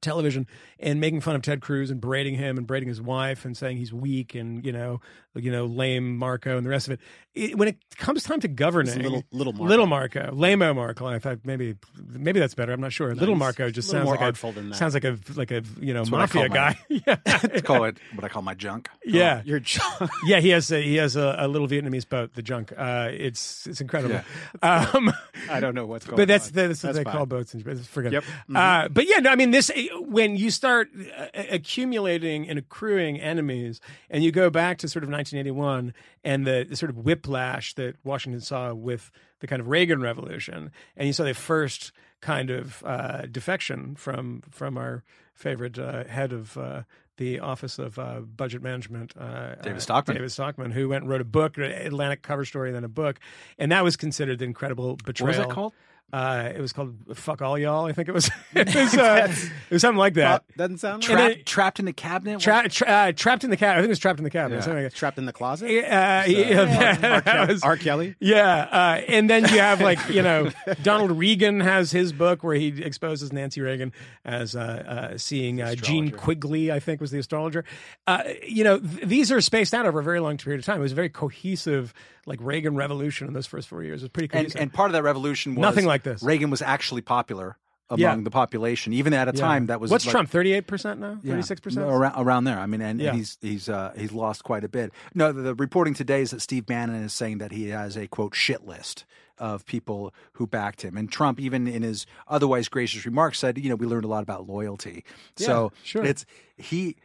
television 0.00 0.46
and 0.78 1.00
making 1.00 1.20
fun 1.22 1.34
of 1.34 1.42
Ted 1.42 1.62
Cruz 1.62 1.90
and 1.90 2.00
berating 2.00 2.34
him 2.34 2.58
and 2.58 2.66
berating 2.66 2.88
his 2.88 3.00
wife 3.00 3.46
and 3.46 3.56
saying 3.56 3.78
he's 3.78 3.94
weak 3.94 4.34
and 4.34 4.64
you 4.66 4.72
know 4.72 5.00
you 5.36 5.52
know, 5.52 5.66
lame 5.66 6.16
Marco 6.16 6.56
and 6.56 6.64
the 6.66 6.70
rest 6.70 6.88
of 6.88 6.92
it. 6.94 7.00
it 7.34 7.56
when 7.58 7.68
it 7.68 7.76
comes 7.98 8.22
time 8.24 8.40
to 8.40 8.48
governing, 8.48 8.94
little- 9.02 9.22
little 9.30 9.52
Marco. 9.52 9.68
little 9.68 9.86
Marco, 9.86 10.30
lame 10.32 10.58
Marco. 10.60 11.06
I 11.06 11.18
thought 11.18 11.40
maybe 11.44 11.76
maybe 12.08 12.40
that's 12.40 12.54
better. 12.54 12.72
I'm 12.72 12.80
not 12.80 12.92
sure. 12.92 13.14
little 13.14 13.34
Marco 13.36 13.70
just 13.70 13.88
sounds 13.90 14.08
like 14.08 14.20
artful 14.20 14.50
a 14.50 14.52
than 14.54 14.70
that. 14.70 14.76
sounds 14.76 14.94
like 14.94 15.04
a 15.04 15.18
like 15.34 15.50
a 15.50 15.62
you 15.80 15.92
know 15.94 16.00
what 16.02 16.14
I 16.14 16.18
mafia 16.18 16.48
call 16.48 16.48
my- 16.48 16.54
guy. 16.54 16.78
yeah, 16.88 17.16
Let's 17.42 17.62
call 17.62 17.84
it 17.84 17.98
what 18.14 18.24
I 18.24 18.28
call 18.28 18.42
my 18.42 18.54
junk. 18.54 18.88
yeah. 19.04 19.42
Your 19.44 19.60
job. 19.60 20.10
Yeah, 20.26 20.40
he 20.40 20.48
has 20.50 20.70
a, 20.72 20.82
he 20.82 20.96
has 20.96 21.14
a, 21.16 21.36
a 21.38 21.46
little 21.48 21.68
Vietnamese 21.68 22.08
boat, 22.08 22.32
the 22.34 22.42
junk. 22.42 22.72
Uh, 22.76 23.08
it's 23.12 23.66
it's 23.66 23.80
incredible. 23.80 24.20
Um, 24.62 25.12
I 25.50 25.60
don't 25.60 25.74
know 25.74 25.86
what's 25.86 26.04
going 26.06 26.16
but 26.16 26.26
that's 26.28 26.48
on. 26.48 26.52
that's 26.54 26.82
what 26.82 26.88
That's 26.94 26.98
they 26.98 27.04
fine. 27.04 27.12
call 27.12 27.26
boats. 27.26 27.54
And 27.54 27.86
forget. 27.86 28.12
Yep. 28.12 28.24
it. 28.50 28.56
Uh, 28.56 28.88
but 28.88 29.06
yeah, 29.08 29.18
no, 29.18 29.30
I 29.30 29.36
mean 29.36 29.50
this 29.50 29.70
when 30.00 30.36
you 30.36 30.50
start 30.50 30.88
uh, 31.16 31.26
accumulating 31.50 32.48
and 32.48 32.58
accruing 32.58 33.20
enemies, 33.20 33.80
and 34.10 34.24
you 34.24 34.32
go 34.32 34.50
back 34.50 34.78
to 34.78 34.88
sort 34.88 35.02
of 35.04 35.10
1981 35.32 35.94
and 36.24 36.46
the, 36.46 36.66
the 36.68 36.76
sort 36.76 36.90
of 36.90 36.98
whiplash 36.98 37.74
that 37.74 37.96
Washington 38.04 38.40
saw 38.40 38.72
with 38.72 39.10
the 39.40 39.46
kind 39.46 39.60
of 39.60 39.68
Reagan 39.68 40.00
Revolution, 40.00 40.70
and 40.96 41.06
you 41.06 41.12
saw 41.12 41.24
the 41.24 41.34
first 41.34 41.92
kind 42.20 42.50
of 42.50 42.82
uh, 42.84 43.22
defection 43.26 43.94
from 43.96 44.42
from 44.50 44.78
our 44.78 45.04
favorite 45.34 45.78
uh, 45.78 46.04
head 46.04 46.32
of. 46.32 46.56
Uh, 46.56 46.82
the 47.18 47.40
Office 47.40 47.78
of 47.78 47.98
uh, 47.98 48.20
Budget 48.20 48.62
Management, 48.62 49.14
uh, 49.18 49.54
David 49.62 49.80
Stockman. 49.80 50.16
David 50.16 50.32
Stockman, 50.32 50.70
who 50.70 50.90
went 50.90 51.04
and 51.04 51.10
wrote 51.10 51.22
a 51.22 51.24
book, 51.24 51.56
an 51.56 51.64
Atlantic 51.64 52.20
cover 52.20 52.44
story, 52.44 52.68
and 52.68 52.76
then 52.76 52.84
a 52.84 52.90
book, 52.90 53.20
and 53.58 53.72
that 53.72 53.82
was 53.82 53.96
considered 53.96 54.38
the 54.38 54.44
incredible 54.44 54.96
betrayal. 54.96 55.32
What 55.32 55.38
was 55.38 55.46
that 55.46 55.54
called? 55.54 55.72
Uh, 56.12 56.52
it 56.54 56.60
was 56.60 56.72
called 56.72 56.94
"Fuck 57.14 57.42
All 57.42 57.58
Y'all." 57.58 57.86
I 57.86 57.92
think 57.92 58.08
it 58.08 58.12
was. 58.12 58.30
it, 58.54 58.74
was 58.74 58.94
uh, 58.96 59.26
it 59.70 59.74
was 59.74 59.82
something 59.82 59.98
like 59.98 60.14
that. 60.14 60.44
Doesn't 60.56 60.78
sound 60.78 61.06
right. 61.08 61.16
then- 61.16 61.26
Trapped, 61.30 61.46
trapped 61.46 61.78
in 61.80 61.84
the 61.84 61.92
cabinet. 61.92 62.40
Tra- 62.40 62.68
tra- 62.68 62.86
uh, 62.88 63.12
trapped 63.12 63.42
in 63.44 63.50
the 63.50 63.56
cabinet. 63.56 63.78
I 63.78 63.82
think 63.82 63.86
it 63.86 63.90
was 63.90 63.98
trapped 63.98 64.18
in 64.20 64.24
the 64.24 64.30
cabinet. 64.30 64.64
Yeah. 64.66 64.72
Like 64.72 64.92
Trapped 64.94 65.18
in 65.18 65.26
the 65.26 65.32
closet. 65.32 65.66
that. 65.68 66.28
Uh, 66.28 66.30
yeah, 66.30 66.60
R. 66.60 66.66
that 67.00 67.24
Kelly. 67.24 67.52
was- 67.52 67.62
R. 67.64 67.76
Kelly. 67.76 68.14
yeah, 68.20 68.68
uh, 68.70 69.00
and 69.08 69.28
then 69.28 69.42
you 69.42 69.58
have 69.58 69.80
like 69.80 69.98
you 70.08 70.22
know 70.22 70.50
Donald 70.82 71.10
Regan 71.10 71.58
has 71.60 71.90
his 71.90 72.12
book 72.12 72.44
where 72.44 72.54
he 72.54 72.68
exposes 72.82 73.32
Nancy 73.32 73.60
Reagan 73.60 73.92
as 74.24 74.54
uh, 74.54 75.10
uh, 75.14 75.18
seeing 75.18 75.60
uh, 75.60 75.74
Gene 75.74 76.12
Quigley, 76.12 76.70
I 76.70 76.78
think 76.78 77.00
was 77.00 77.10
the 77.10 77.18
astrologer. 77.18 77.64
Uh, 78.06 78.22
you 78.46 78.62
know 78.62 78.78
th- 78.78 79.06
these 79.06 79.32
are 79.32 79.40
spaced 79.40 79.74
out 79.74 79.86
over 79.86 79.98
a 79.98 80.04
very 80.04 80.20
long 80.20 80.36
period 80.38 80.60
of 80.60 80.64
time. 80.64 80.78
It 80.78 80.82
was 80.82 80.92
a 80.92 80.96
very 80.96 81.10
cohesive 81.10 81.92
like 82.26 82.38
Reagan 82.42 82.74
Revolution 82.76 83.26
in 83.28 83.32
those 83.32 83.46
first 83.46 83.68
four 83.68 83.82
years. 83.82 84.02
It 84.02 84.06
was 84.06 84.10
pretty 84.10 84.36
and, 84.36 84.54
and 84.56 84.72
part 84.72 84.90
of 84.90 84.92
that 84.94 85.02
revolution 85.02 85.54
was 85.54 85.62
Nothing 85.62 85.86
like 85.86 86.02
this. 86.02 86.22
Reagan 86.22 86.50
was 86.50 86.60
actually 86.60 87.02
popular 87.02 87.56
among 87.88 88.00
Yeah. 88.00 88.16
the 88.16 88.30
population, 88.30 88.92
even 88.92 89.14
at 89.14 89.28
a 89.28 89.32
Yeah. 89.32 89.40
time 89.40 89.66
that 89.66 89.80
was 89.80 89.90
what's 89.92 90.04
like- 90.06 90.10
Trump? 90.10 90.28
Thirty 90.28 90.52
eight 90.52 90.66
percent 90.66 90.98
now. 91.00 91.18
Thirty 91.24 91.42
six 91.42 91.60
percent. 91.60 91.86
around, 91.86 92.14
around 92.16 92.44
there. 92.44 92.58
I 92.58 92.66
mean, 92.66 92.82
and, 92.82 93.00
Yeah. 93.00 93.10
and 93.10 93.18
he's 93.18 93.38
he's 93.40 93.68
uh, 93.68 93.92
he's 93.96 94.10
lost 94.12 94.42
quite 94.44 94.64
a 94.64 94.68
bit. 94.68 94.92
No, 95.14 95.30
the, 95.32 95.42
the 95.42 95.54
reporting 95.54 95.94
today 95.94 96.20
is 96.22 96.32
that 96.32 96.40
Steve 96.40 96.66
Bannon 96.66 97.02
is 97.04 97.12
saying 97.12 97.38
that 97.38 97.52
he 97.52 97.68
has 97.68 97.96
a 97.96 98.08
quote 98.08 98.34
shit 98.34 98.66
list 98.66 99.04
of 99.38 99.66
people 99.66 100.12
who 100.32 100.46
backed 100.46 100.82
him, 100.82 100.96
and 100.96 101.12
Trump, 101.12 101.38
even 101.38 101.68
in 101.68 101.82
his 101.82 102.06
otherwise 102.26 102.68
gracious 102.68 103.04
remarks, 103.04 103.38
said, 103.38 103.58
you 103.58 103.68
know, 103.68 103.76
we 103.76 103.86
learned 103.86 104.04
a 104.04 104.08
lot 104.08 104.22
about 104.22 104.48
loyalty. 104.48 105.04
so 105.36 105.70
sure. 105.84 106.04
it's 106.04 106.26
he. 106.56 106.96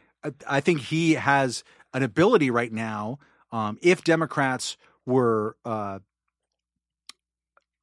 I 0.48 0.60
think 0.60 0.80
he 0.80 1.14
has 1.14 1.62
an 1.94 2.02
ability 2.02 2.50
right 2.50 2.72
now. 2.72 3.18
Um, 3.52 3.78
if 3.82 4.02
Democrats 4.02 4.76
were 5.06 5.56
uh, 5.64 5.98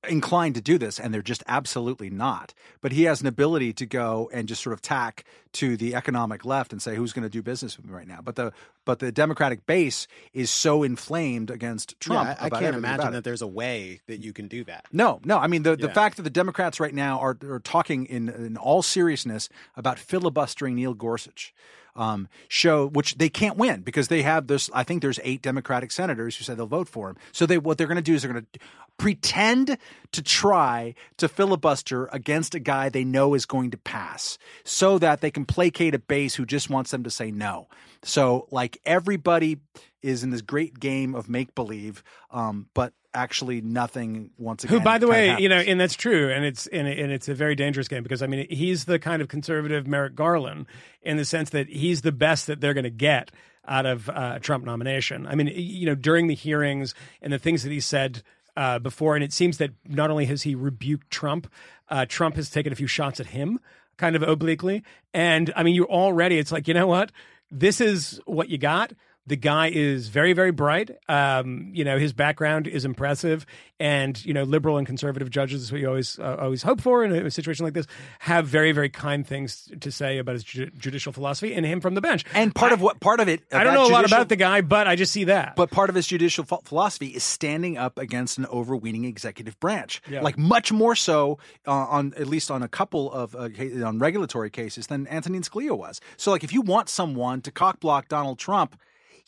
inclined 0.08 0.56
to 0.56 0.62
do 0.62 0.78
this, 0.78 1.00
and 1.00 1.14
they're 1.14 1.22
just 1.22 1.44
absolutely 1.48 2.10
not. 2.10 2.54
But 2.82 2.92
he 2.92 3.04
has 3.04 3.22
an 3.22 3.28
ability 3.28 3.74
to 3.74 3.86
go 3.86 4.30
and 4.34 4.48
just 4.48 4.64
sort 4.64 4.74
of 4.74 4.82
tack 4.82 5.26
to 5.54 5.76
the 5.76 5.96
economic 5.96 6.46
left 6.46 6.72
and 6.72 6.82
say 6.82 6.96
who's 6.96 7.12
going 7.12 7.24
to 7.24 7.30
do 7.30 7.42
business 7.42 7.76
with 7.76 7.86
me 7.86 7.94
right 7.94 8.08
now. 8.08 8.20
But 8.24 8.36
the 8.36 8.54
but 8.86 9.00
the 9.00 9.12
Democratic 9.12 9.66
base 9.66 10.08
is 10.34 10.50
so 10.50 10.84
inflamed 10.84 11.52
against 11.52 12.00
Trump. 12.00 12.30
Yeah, 12.30 12.38
I, 12.40 12.46
I 12.46 12.50
can't 12.50 12.76
imagine 12.76 13.12
that 13.14 13.24
there's 13.24 13.42
a 13.42 13.48
way 13.48 14.02
that 14.08 14.24
you 14.24 14.32
can 14.34 14.48
do 14.48 14.64
that. 14.66 14.86
No, 14.92 15.20
no. 15.26 15.38
I 15.38 15.48
mean, 15.48 15.64
the, 15.64 15.76
the 15.76 15.90
fact 15.90 16.18
that 16.18 16.24
the 16.24 16.30
Democrats 16.30 16.80
right 16.80 16.94
now 16.94 17.20
are, 17.20 17.38
are 17.44 17.60
talking 17.60 18.06
in, 18.06 18.30
in 18.30 18.58
all 18.58 18.82
seriousness 18.82 19.50
about 19.76 20.00
filibustering 20.00 20.76
Neil 20.76 20.94
Gorsuch 20.94 21.54
um, 22.00 22.28
show, 22.48 22.88
which 22.88 23.16
they 23.18 23.30
can't 23.30 23.58
win 23.58 23.82
because 23.82 24.08
they 24.08 24.24
have 24.24 24.48
this. 24.48 24.70
I 24.74 24.84
think 24.84 25.02
there's 25.02 25.20
eight 25.24 25.42
Democratic 25.42 25.92
senators 25.92 26.38
who 26.38 26.44
said 26.44 26.58
they'll 26.58 26.66
vote 26.66 26.88
for 26.88 27.10
him. 27.10 27.18
So 27.34 27.46
they 27.46 27.60
what 27.60 27.78
they're 27.78 27.88
going 27.88 27.98
to 27.98 28.02
do 28.02 28.16
is 28.16 28.24
they're 28.24 28.32
going 28.32 28.48
to 28.54 28.60
pretend 28.98 29.78
to 30.12 30.22
try 30.22 30.96
to 31.18 31.28
filibuster 31.28 32.08
against 32.08 32.56
a 32.56 32.60
guy 32.60 32.90
they 32.90 33.04
know 33.04 33.34
is 33.34 33.46
going 33.46 33.72
to 33.72 33.78
pass, 33.78 34.38
so 34.64 34.98
that 34.98 35.22
they 35.22 35.30
can 35.30 35.46
placate 35.46 35.94
a 35.94 36.00
base 36.00 36.36
who 36.36 36.46
just 36.46 36.70
wants 36.70 36.92
them 36.92 37.04
to 37.04 37.12
say 37.12 37.30
no. 37.32 37.68
So 38.04 38.48
like 38.50 38.80
everybody 38.86 39.58
is 40.02 40.24
in 40.24 40.30
this 40.30 40.42
great 40.42 40.80
game 40.80 41.14
of 41.14 41.28
make 41.30 41.54
believe, 41.54 42.04
um, 42.32 42.68
but 42.74 42.94
actually 43.14 43.62
nothing 43.62 44.32
once 44.38 44.64
again. 44.64 44.78
Who, 44.78 44.84
by 44.84 44.98
the 44.98 45.08
way, 45.08 45.28
happens. 45.28 45.44
you 45.44 45.50
know, 45.50 45.58
and 45.58 45.80
that's 45.80 45.96
true, 45.96 46.32
and 46.32 46.46
it's 46.46 46.68
and, 46.68 46.88
and 46.88 47.12
it's 47.12 47.28
a 47.28 47.34
very 47.34 47.56
dangerous 47.56 47.88
game 47.88 48.04
because 48.04 48.22
I 48.22 48.28
mean, 48.28 48.48
he's 48.50 48.86
the 48.86 49.00
kind 49.00 49.22
of 49.22 49.28
conservative 49.28 49.88
Merrick 49.88 50.16
Garland 50.16 50.66
in 51.02 51.18
the 51.18 51.26
sense 51.26 51.50
that 51.52 51.70
he's 51.70 52.02
the 52.02 52.12
best 52.12 52.48
that 52.48 52.62
they're 52.62 52.74
going 52.74 52.84
to 52.84 52.90
get 52.90 53.32
out 53.68 53.86
of 53.86 54.10
uh, 54.10 54.34
a 54.36 54.40
Trump 54.40 54.66
nomination. 54.66 55.28
I 55.28 55.36
mean, 55.36 55.48
you 55.54 55.86
know, 55.86 55.96
during 55.96 56.28
the 56.28 56.36
hearings 56.36 56.96
and 57.22 57.32
the 57.32 57.40
things 57.40 57.64
that 57.64 57.72
he 57.72 57.80
said 57.80 58.24
uh, 58.58 58.80
before, 58.80 59.16
and 59.16 59.24
it 59.24 59.34
seems 59.34 59.58
that 59.58 59.72
not 59.88 60.10
only 60.10 60.26
has 60.26 60.44
he 60.44 60.56
rebuked 60.56 61.10
Trump, 61.12 61.52
uh, 61.90 62.06
Trump 62.08 62.36
has 62.36 62.50
taken 62.50 62.74
a 62.74 62.76
few 62.76 62.88
shots 62.88 63.20
at 63.20 63.28
him, 63.28 63.60
kind 63.98 64.16
of 64.16 64.24
obliquely, 64.24 64.84
and 65.14 65.52
I 65.56 65.64
mean, 65.64 65.76
you're 65.76 65.90
already. 65.90 66.38
It's 66.38 66.52
like 66.52 66.68
you 66.68 66.74
know 66.74 66.88
what, 66.88 67.12
this 67.52 67.82
is 67.82 68.20
what 68.26 68.50
you 68.50 68.58
got. 68.58 68.94
The 69.30 69.36
guy 69.38 69.70
is 69.70 70.10
very, 70.10 70.34
very 70.34 70.52
bright. 70.52 70.90
Um, 71.08 71.70
you 71.74 71.84
know, 71.86 71.98
his 72.00 72.14
background 72.14 72.68
is 72.68 72.84
impressive, 72.84 73.46
and 73.80 74.24
you 74.26 74.34
know, 74.34 74.44
liberal 74.44 74.78
and 74.78 74.88
conservative 74.88 75.30
judges, 75.30 75.62
is 75.62 75.72
what 75.72 75.80
you 75.80 75.88
always 75.88 76.18
uh, 76.18 76.36
always 76.40 76.64
hope 76.64 76.82
for 76.82 77.04
in 77.06 77.12
a, 77.12 77.30
situation 77.32 77.64
like 77.64 77.76
this, 77.76 77.86
have 78.20 78.48
very, 78.48 78.72
very 78.72 78.90
kind 78.90 79.26
things 79.26 79.72
to 79.82 79.92
say 79.92 80.18
about 80.18 80.34
his 80.34 80.44
ju- 80.44 80.72
judicial 80.78 81.14
philosophy 81.14 81.54
and 81.54 81.66
him 81.66 81.80
from 81.80 81.94
the 81.94 82.02
bench. 82.02 82.26
and 82.34 82.54
part 82.54 82.72
of 82.74 82.82
what 82.82 83.00
part 83.00 83.20
of 83.20 83.28
it. 83.30 83.42
I 83.52 83.64
don't 83.64 83.76
know 83.76 83.86
a 83.88 83.94
lot 83.94 84.06
about 84.06 84.30
the 84.30 84.36
guy, 84.36 84.62
but 84.62 84.88
I 84.88 84.96
just 84.96 85.14
see 85.14 85.26
that. 85.26 85.56
But 85.56 85.70
part 85.72 85.90
of 85.90 85.96
his 85.96 86.08
judicial 86.08 86.44
ph- 86.44 86.62
philosophy 86.64 87.08
is 87.08 87.24
standing 87.24 87.78
up 87.78 87.98
against 88.00 88.40
an 88.40 88.48
overweening 88.48 89.06
executive 89.06 89.60
branch, 89.60 90.02
Yeah. 90.10 90.22
like 90.22 90.38
much 90.38 90.72
more 90.72 90.96
so 90.96 91.38
uh, 91.68 91.72
on 91.72 92.14
at 92.18 92.28
least 92.28 92.50
on 92.50 92.64
a 92.64 92.68
couple 92.68 93.12
of 93.14 93.36
uh, 93.36 93.50
on 93.86 94.00
regulatory 94.00 94.50
cases 94.50 94.88
than 94.88 95.08
Antonin 95.08 95.44
Scalia 95.44 95.78
was. 95.78 96.02
So, 96.18 96.32
like, 96.32 96.44
if 96.44 96.52
you 96.52 96.62
want 96.62 96.90
someone 96.90 97.42
to 97.44 97.52
cockblock 97.52 98.08
Donald 98.08 98.40
Trump, 98.40 98.80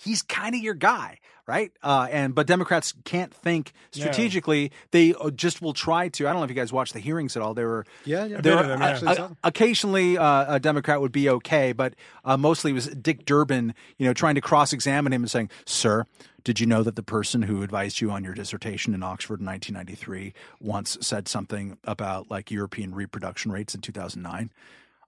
he's 0.04 0.22
kind 0.22 0.56
of 0.56 0.62
your 0.62 0.74
guy, 0.74 1.20
right? 1.48 1.72
Uh, 1.84 2.08
and 2.12 2.34
but 2.34 2.48
Democrats 2.48 2.94
can't 3.04 3.34
think 3.34 3.74
strategically; 3.92 4.72
they 4.92 5.14
uh, 5.14 5.30
just 5.30 5.62
will 5.62 5.74
try 5.74 6.10
to. 6.10 6.28
I 6.28 6.32
don't 6.32 6.40
know 6.40 6.46
if 6.46 6.50
you 6.50 6.56
guys 6.56 6.74
watched 6.74 6.94
the 6.94 7.00
hearings 7.00 7.36
at 7.36 7.44
all. 7.44 7.54
There 7.54 7.68
were 7.68 7.86
Yeah, 8.06 8.26
yeah. 8.26 8.42
there 8.42 8.58
were 8.58 8.64
them, 8.64 8.82
uh, 8.82 8.86
Actually, 8.86 9.08
uh, 9.10 9.16
so. 9.16 9.38
occasionally 9.44 10.18
uh, 10.18 10.56
a 10.56 10.60
Democrat 10.60 11.02
would 11.02 11.12
be 11.12 11.30
okay, 11.30 11.72
but 11.72 11.94
uh, 12.26 12.38
mostly 12.38 12.72
it 12.72 12.76
was 12.76 12.88
Dick 12.88 13.26
Durbin, 13.26 13.74
you 13.98 14.06
know, 14.06 14.14
trying 14.14 14.36
to 14.36 14.42
cross-examine 14.42 15.14
him 15.14 15.24
and 15.24 15.32
saying, 15.32 15.50
"Sir, 15.66 16.06
did 16.44 16.60
you 16.60 16.66
know 16.66 16.84
that 16.84 16.96
the 16.96 17.04
person 17.04 17.44
who 17.44 17.62
advised 17.64 18.02
you 18.02 18.12
on 18.12 18.24
your 18.24 18.34
dissertation 18.34 18.94
in 18.94 19.04
Oxford 19.04 19.40
in 19.40 19.46
1993 19.46 20.34
once 20.60 20.98
said 21.02 21.28
something 21.28 21.78
about 21.84 22.30
like 22.32 22.52
European 22.52 22.96
reproduction 22.96 23.52
rates 23.52 23.76
in 23.76 23.82
2009?" 23.82 24.52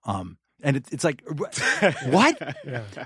Um, 0.05 0.37
and 0.63 0.77
it, 0.77 0.85
it's 0.91 1.03
like, 1.03 1.21
what? 2.05 2.55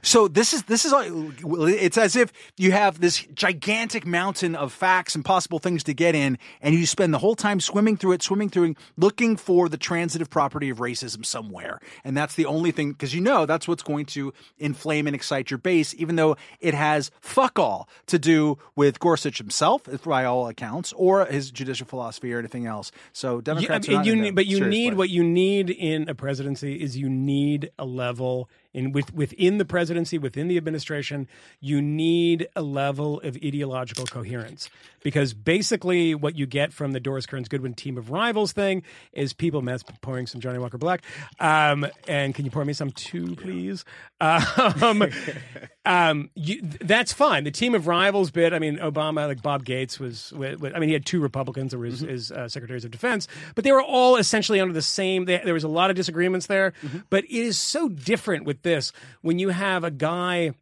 So 0.03 0.27
this 0.27 0.53
is 0.53 0.63
this 0.63 0.85
is 0.85 0.93
all- 0.93 1.67
it's 1.67 1.97
as 1.97 2.15
if 2.15 2.31
you 2.57 2.71
have 2.71 2.99
this 2.99 3.19
gigantic 3.33 4.05
mountain 4.05 4.55
of 4.55 4.71
facts 4.71 5.15
and 5.15 5.25
possible 5.25 5.59
things 5.59 5.83
to 5.85 5.93
get 5.93 6.15
in, 6.15 6.37
and 6.61 6.75
you 6.75 6.85
spend 6.85 7.13
the 7.13 7.17
whole 7.17 7.35
time 7.35 7.59
swimming 7.59 7.97
through 7.97 8.13
it, 8.13 8.21
swimming 8.23 8.49
through, 8.49 8.75
looking 8.97 9.35
for 9.37 9.67
the 9.69 9.77
transitive 9.77 10.29
property 10.29 10.69
of 10.69 10.77
racism 10.77 11.25
somewhere, 11.25 11.79
and 12.03 12.15
that's 12.15 12.35
the 12.35 12.45
only 12.45 12.71
thing 12.71 12.91
because 12.91 13.13
you 13.13 13.21
know 13.21 13.45
that's 13.45 13.67
what's 13.67 13.83
going 13.83 14.05
to 14.05 14.33
inflame 14.59 15.07
and 15.07 15.15
excite 15.15 15.49
your 15.51 15.57
base, 15.57 15.93
even 15.97 16.15
though 16.15 16.37
it 16.59 16.73
has 16.73 17.11
fuck 17.21 17.57
all 17.59 17.89
to 18.05 18.19
do 18.19 18.57
with 18.75 18.99
Gorsuch 18.99 19.37
himself, 19.37 19.83
by 20.05 20.25
all 20.25 20.47
accounts, 20.47 20.93
or 20.93 21.25
his 21.25 21.51
judicial 21.51 21.85
philosophy 21.87 22.31
or 22.33 22.39
anything 22.39 22.65
else. 22.65 22.91
So 23.13 23.35
You- 23.37 23.41
Democrats, 23.41 23.89
I 23.89 23.91
are 23.91 23.95
mean, 23.95 23.97
not 23.99 24.05
you 24.05 24.13
in 24.13 24.21
need, 24.21 24.35
but 24.35 24.45
you 24.45 24.65
need 24.65 24.89
place. 24.89 24.97
what 24.97 25.09
you 25.09 25.23
need 25.23 25.69
in 25.69 26.07
a 26.09 26.15
presidency 26.15 26.75
is 26.81 26.95
you 26.97 27.09
need 27.09 27.46
a 27.77 27.85
level 27.85 28.49
in 28.74 28.91
with 28.91 29.13
within 29.13 29.57
the 29.57 29.65
presidency, 29.65 30.18
within 30.18 30.47
the 30.47 30.57
administration, 30.57 31.28
you 31.59 31.82
need 31.82 32.47
a 32.55 32.61
level 32.61 33.20
of 33.22 33.38
ideological 33.43 34.05
coherence 34.05 34.70
because 35.03 35.34
basically 35.34 36.13
what 36.15 36.36
you 36.36 36.45
get 36.45 36.74
from 36.74 36.91
the 36.91 36.99
Doris 36.99 37.26
Kearns 37.26 37.47
Goodwin 37.47 37.74
team 37.74 37.97
of 37.97 38.09
rivals 38.11 38.51
thing 38.51 38.84
is 39.13 39.34
people 39.34 39.61
Matt's 39.61 39.84
pouring 40.01 40.28
some 40.28 40.41
Johnny 40.41 40.59
Walker 40.59 40.78
Black, 40.78 41.03
um, 41.39 41.88
and 42.07 42.36
can 42.36 42.45
you 42.45 42.51
pour 42.51 42.65
me 42.65 42.74
some 42.74 42.91
too, 42.91 43.36
please? 43.36 43.86
Um, 44.20 45.03
um, 45.86 46.30
you, 46.36 46.61
that's 46.61 47.13
fine. 47.13 47.43
The 47.43 47.51
team 47.51 47.76
of 47.76 47.88
rivals 47.88 48.32
bit. 48.32 48.53
I 48.53 48.59
mean, 48.59 48.78
Obama, 48.78 49.28
like 49.28 49.41
Bob 49.41 49.63
Gates, 49.63 49.99
was. 49.99 50.34
wa- 50.34 50.55
wa- 50.59 50.72
I 50.76 50.80
mean, 50.80 50.89
he 50.89 50.93
had 50.93 51.05
two 51.05 51.20
Republicans 51.22 51.72
that 51.72 51.78
were 51.78 51.86
his, 51.86 51.99
his 52.01 52.32
uh, 52.32 52.49
secretaries 52.49 52.84
of 52.86 52.91
defense, 52.91 53.28
but 53.55 53.63
they 53.63 53.72
were 53.72 53.82
all 53.82 54.15
essentially 54.18 54.59
under 54.59 54.74
the 54.74 54.82
same. 54.82 55.26
They, 55.26 55.38
there 55.38 55.53
was 55.53 55.63
a 55.63 55.68
lot 55.70 55.89
of 55.89 55.95
disagreements 55.95 56.47
there, 56.47 56.74
but 57.09 57.24
it 57.26 57.32
is 57.32 57.57
so 57.57 57.89
different 57.89 58.45
with 58.45 58.56
this 58.63 58.91
when 59.21 59.39
you 59.39 59.49
have 59.49 59.83
a 59.83 59.91
guy 59.91 60.53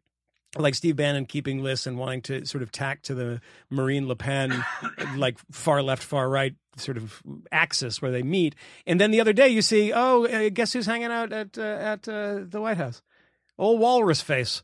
like 0.58 0.74
Steve 0.74 0.96
Bannon 0.96 1.26
keeping 1.26 1.62
lists 1.62 1.86
and 1.86 1.98
wanting 1.98 2.22
to 2.22 2.46
sort 2.46 2.62
of 2.62 2.72
tack 2.72 3.02
to 3.02 3.14
the 3.14 3.40
Marine 3.70 4.08
Le 4.08 4.16
Pen, 4.16 4.64
like 5.16 5.38
far 5.50 5.82
left, 5.82 6.02
far 6.02 6.28
right 6.28 6.54
sort 6.76 6.96
of 6.96 7.22
axis 7.50 8.00
where 8.02 8.10
they 8.10 8.22
meet. 8.22 8.54
And 8.86 9.00
then 9.00 9.10
the 9.10 9.20
other 9.20 9.32
day 9.32 9.48
you 9.48 9.62
see, 9.62 9.92
oh, 9.94 10.24
uh, 10.26 10.50
guess 10.50 10.72
who's 10.72 10.86
hanging 10.86 11.10
out 11.10 11.32
at 11.32 11.58
uh, 11.58 11.62
at 11.62 12.08
uh, 12.08 12.40
the 12.46 12.60
White 12.60 12.76
House? 12.76 13.02
Old 13.58 13.80
Walrus 13.80 14.20
Face. 14.20 14.62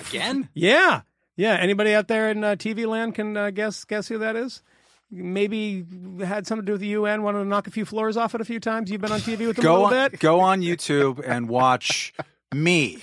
Again? 0.00 0.48
Yeah, 0.54 1.02
yeah. 1.36 1.54
Anybody 1.54 1.94
out 1.94 2.08
there 2.08 2.30
in 2.30 2.42
uh, 2.42 2.56
TV 2.56 2.86
land 2.86 3.14
can 3.14 3.36
uh, 3.36 3.50
guess 3.50 3.84
guess 3.84 4.08
who 4.08 4.18
that 4.18 4.36
is? 4.36 4.62
Maybe 5.10 5.86
had 6.20 6.46
something 6.46 6.66
to 6.66 6.66
do 6.66 6.72
with 6.72 6.82
the 6.82 6.88
UN. 6.88 7.22
Wanted 7.22 7.38
to 7.38 7.44
knock 7.46 7.66
a 7.66 7.70
few 7.70 7.84
floors 7.84 8.16
off 8.16 8.34
it 8.34 8.40
a 8.40 8.44
few 8.44 8.60
times. 8.60 8.90
You've 8.90 9.00
been 9.00 9.12
on 9.12 9.20
TV 9.20 9.46
with 9.46 9.56
them 9.56 9.66
a 9.66 9.70
little 9.70 9.86
on, 9.86 10.10
bit. 10.10 10.20
go 10.20 10.40
on 10.40 10.60
YouTube 10.60 11.22
and 11.26 11.48
watch 11.48 12.12
me 12.54 12.98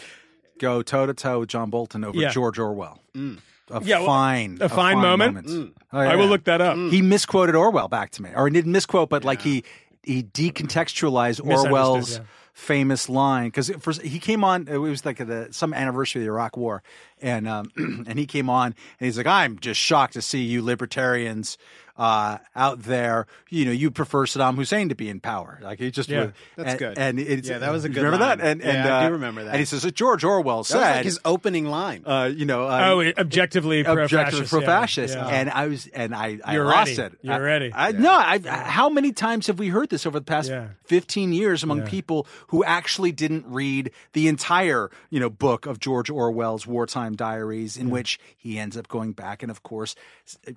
go 0.59 0.81
toe 0.81 1.05
to 1.05 1.13
toe 1.13 1.41
with 1.41 1.49
John 1.49 1.69
Bolton 1.69 2.03
over 2.03 2.17
Yeah. 2.17 2.29
George 2.29 2.59
Orwell. 2.59 2.99
Mm. 3.15 3.39
A 3.71 3.81
Yeah, 3.83 3.97
well, 3.97 4.05
fine, 4.05 4.57
a 4.61 4.69
fine 4.69 4.99
moment. 4.99 5.47
Mm. 5.47 5.71
Oh, 5.91 5.99
I 5.99 6.15
will 6.15 6.27
look 6.27 6.43
that 6.43 6.61
up. 6.61 6.77
He 6.77 7.01
misquoted 7.01 7.55
Orwell 7.55 7.87
back 7.87 8.11
to 8.11 8.21
me, 8.21 8.29
or 8.35 8.47
he 8.47 8.53
didn't 8.53 8.71
misquote, 8.71 9.09
but 9.09 9.23
like 9.23 9.41
he 9.41 9.63
he 10.03 10.21
decontextualized 10.21 11.43
Misunderstood, 11.43 11.65
Orwell's 11.71 12.17
yeah. 12.17 12.23
Famous 12.55 13.09
line 13.09 13.47
because 13.49 13.67
he 14.01 14.17
came 14.17 14.43
on. 14.43 14.67
It 14.67 14.77
was 14.77 15.05
like 15.05 15.17
the 15.17 15.49
some 15.51 15.73
anniversary 15.73 16.21
of 16.21 16.25
the 16.25 16.31
Iraq 16.31 16.57
War, 16.57 16.81
and 17.21 17.47
um, 17.47 17.71
and 18.07 18.17
he 18.17 18.25
came 18.25 18.49
on 18.49 18.67
and 18.99 19.05
he's 19.05 19.17
like, 19.17 19.27
"I'm 19.27 19.59
just 19.59 19.79
shocked 19.79 20.13
to 20.13 20.21
see 20.23 20.41
you 20.43 20.63
libertarians." 20.63 21.57
Uh, 21.97 22.39
out 22.57 22.83
there, 22.83 23.25
you 23.49 23.63
know, 23.63 23.71
you 23.71 23.89
prefer 23.89 24.25
Saddam 24.25 24.55
Hussein 24.55 24.89
to 24.89 24.95
be 24.95 25.07
in 25.07 25.21
power. 25.21 25.59
Like 25.63 25.79
he 25.79 25.91
just, 25.91 26.09
Yeah, 26.09 26.25
was- 26.25 26.31
that's 26.57 26.69
and, 26.71 26.79
good. 26.79 26.97
And 26.97 27.19
it's, 27.21 27.47
Yeah, 27.47 27.59
that 27.59 27.71
was 27.71 27.85
a 27.85 27.87
good 27.89 28.03
Remember 28.03 28.25
line. 28.25 28.39
that? 28.39 28.45
And, 28.47 28.61
Yeah, 28.61 28.69
and 28.69 28.79
I 28.89 29.01
do 29.03 29.07
uh, 29.07 29.09
remember 29.11 29.45
that. 29.45 29.51
And 29.51 29.59
he 29.59 29.63
says, 29.63 29.89
George 29.93 30.25
Orwell 30.25 30.55
That 30.57 30.59
was 30.59 30.67
said, 30.67 30.95
like 30.97 31.05
his 31.05 31.21
opening 31.23 31.67
line. 31.67 32.03
uh, 32.05 32.29
you 32.35 32.43
know, 32.43 32.65
uh, 32.67 32.81
Oh, 32.91 33.01
objectively 33.17 33.85
pro-fascist. 33.85 34.13
objectively 34.13 34.45
pro-fascist. 34.47 35.15
Yeah. 35.15 35.25
and 35.25 35.49
I 35.49 35.67
was, 35.67 35.87
and 35.87 36.13
I, 36.13 36.37
I 36.43 36.55
You're 36.55 36.65
lost 36.65 36.97
ready. 36.97 37.01
it. 37.13 37.19
You're 37.21 37.33
I, 37.33 37.39
ready. 37.39 37.71
I, 37.73 37.91
No, 37.93 38.11
I, 38.11 38.39
how 38.45 38.89
many 38.89 39.13
times 39.13 39.47
have 39.47 39.57
we 39.57 39.69
heard 39.69 39.87
this 39.89 40.05
over 40.05 40.19
the 40.19 40.25
past 40.25 40.49
Yeah. 40.49 40.67
15 40.83 41.31
years 41.31 41.63
among 41.63 41.77
Yeah. 41.77 41.89
people 41.89 42.27
who 42.47 42.63
actually 42.63 43.11
didn't 43.11 43.45
read 43.47 43.91
the 44.13 44.27
entire, 44.27 44.89
you 45.09 45.19
know, 45.19 45.29
book 45.29 45.65
of 45.65 45.79
George 45.79 46.09
Orwell's 46.09 46.67
wartime 46.67 47.15
diaries, 47.15 47.77
in 47.77 47.89
which 47.89 48.19
he 48.37 48.57
ends 48.59 48.77
up 48.77 48.87
going 48.87 49.13
back 49.13 49.41
and, 49.41 49.49
of 49.51 49.63
course, 49.63 49.95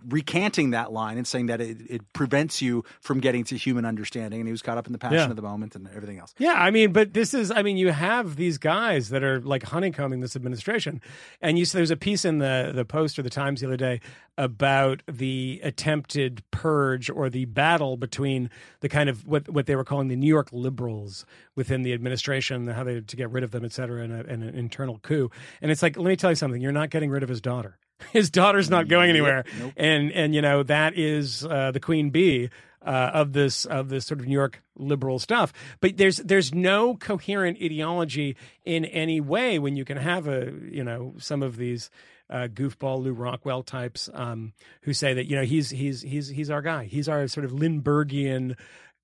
recanting 0.06 0.70
that 0.70 0.92
line 0.92 1.16
and 1.16 1.26
saying 1.26 1.46
that 1.46 1.60
it, 1.60 1.78
it 1.88 2.12
prevents 2.12 2.60
you 2.62 2.84
from 3.00 3.20
getting 3.20 3.44
to 3.44 3.56
human 3.56 3.84
understanding, 3.84 4.40
and 4.40 4.48
he 4.48 4.52
was 4.52 4.62
caught 4.62 4.78
up 4.78 4.86
in 4.86 4.92
the 4.92 4.98
passion 4.98 5.18
Yeah. 5.18 5.30
of 5.30 5.36
the 5.36 5.42
moment 5.42 5.74
and 5.74 5.88
everything 5.88 6.18
else. 6.18 6.34
Yeah, 6.38 6.54
I 6.54 6.70
mean, 6.70 6.92
but 6.92 7.14
this 7.14 7.34
is, 7.34 7.50
I 7.50 7.62
mean, 7.62 7.76
you 7.76 7.90
have 7.90 8.36
these 8.36 8.58
guys 8.58 9.10
that 9.10 9.22
are 9.22 9.40
like 9.40 9.62
honeycombing 9.64 10.20
this 10.20 10.36
administration, 10.36 11.00
and 11.40 11.58
you 11.58 11.66
there's 11.66 11.90
a 11.90 11.96
piece 11.96 12.24
in 12.24 12.38
the 12.38 12.72
the 12.74 12.84
Post 12.84 13.18
or 13.18 13.22
the 13.22 13.30
Times 13.30 13.60
the 13.60 13.66
other 13.66 13.76
day 13.76 14.00
about 14.38 15.02
the 15.06 15.60
attempted 15.64 16.42
purge 16.50 17.10
or 17.10 17.28
the 17.28 17.44
battle 17.46 17.96
between 17.96 18.48
the 18.80 18.88
kind 18.88 19.08
of 19.10 19.26
what 19.26 19.48
what 19.48 19.66
they 19.66 19.76
were 19.76 19.84
calling 19.84 20.08
the 20.08 20.16
New 20.16 20.26
York 20.28 20.48
liberals 20.52 21.26
within 21.56 21.77
the 21.82 21.92
administration, 21.92 22.66
how 22.66 22.84
they 22.84 23.00
to 23.00 23.16
get 23.16 23.30
rid 23.30 23.44
of 23.44 23.50
them, 23.50 23.64
et 23.64 23.72
cetera, 23.72 24.02
and, 24.02 24.12
a, 24.12 24.20
and 24.26 24.42
an 24.42 24.54
internal 24.54 24.98
coup. 24.98 25.30
And 25.62 25.70
it's 25.70 25.82
like, 25.82 25.96
let 25.96 26.06
me 26.06 26.16
tell 26.16 26.30
you 26.30 26.36
something: 26.36 26.60
you're 26.60 26.72
not 26.72 26.90
getting 26.90 27.10
rid 27.10 27.22
of 27.22 27.28
his 27.28 27.40
daughter. 27.40 27.78
His 28.12 28.30
daughter's 28.30 28.70
not 28.70 28.86
going 28.86 29.10
anywhere, 29.10 29.44
and 29.76 30.12
and 30.12 30.32
you 30.32 30.40
know 30.40 30.62
that 30.62 30.96
is 30.96 31.44
uh, 31.44 31.72
the 31.72 31.80
queen 31.80 32.10
bee 32.10 32.48
uh, 32.80 33.10
of 33.12 33.32
this 33.32 33.64
of 33.64 33.88
this 33.88 34.06
sort 34.06 34.20
of 34.20 34.26
New 34.26 34.32
York 34.32 34.62
liberal 34.76 35.18
stuff. 35.18 35.52
But 35.80 35.96
there's 35.96 36.18
there's 36.18 36.54
no 36.54 36.94
coherent 36.94 37.58
ideology 37.60 38.36
in 38.64 38.84
any 38.84 39.20
way 39.20 39.58
when 39.58 39.76
you 39.76 39.84
can 39.84 39.96
have 39.96 40.28
a 40.28 40.52
you 40.70 40.84
know 40.84 41.14
some 41.18 41.42
of 41.42 41.56
these 41.56 41.90
uh, 42.30 42.48
goofball 42.52 43.02
Lew 43.02 43.12
Rockwell 43.12 43.62
types 43.62 44.08
um, 44.12 44.52
who 44.82 44.92
say 44.92 45.14
that 45.14 45.26
you 45.26 45.36
know 45.36 45.44
he's 45.44 45.70
he's 45.70 46.02
he's 46.02 46.28
he's 46.28 46.50
our 46.50 46.62
guy. 46.62 46.84
He's 46.84 47.08
our 47.08 47.26
sort 47.28 47.44
of 47.44 47.52
Lindberghian 47.52 48.56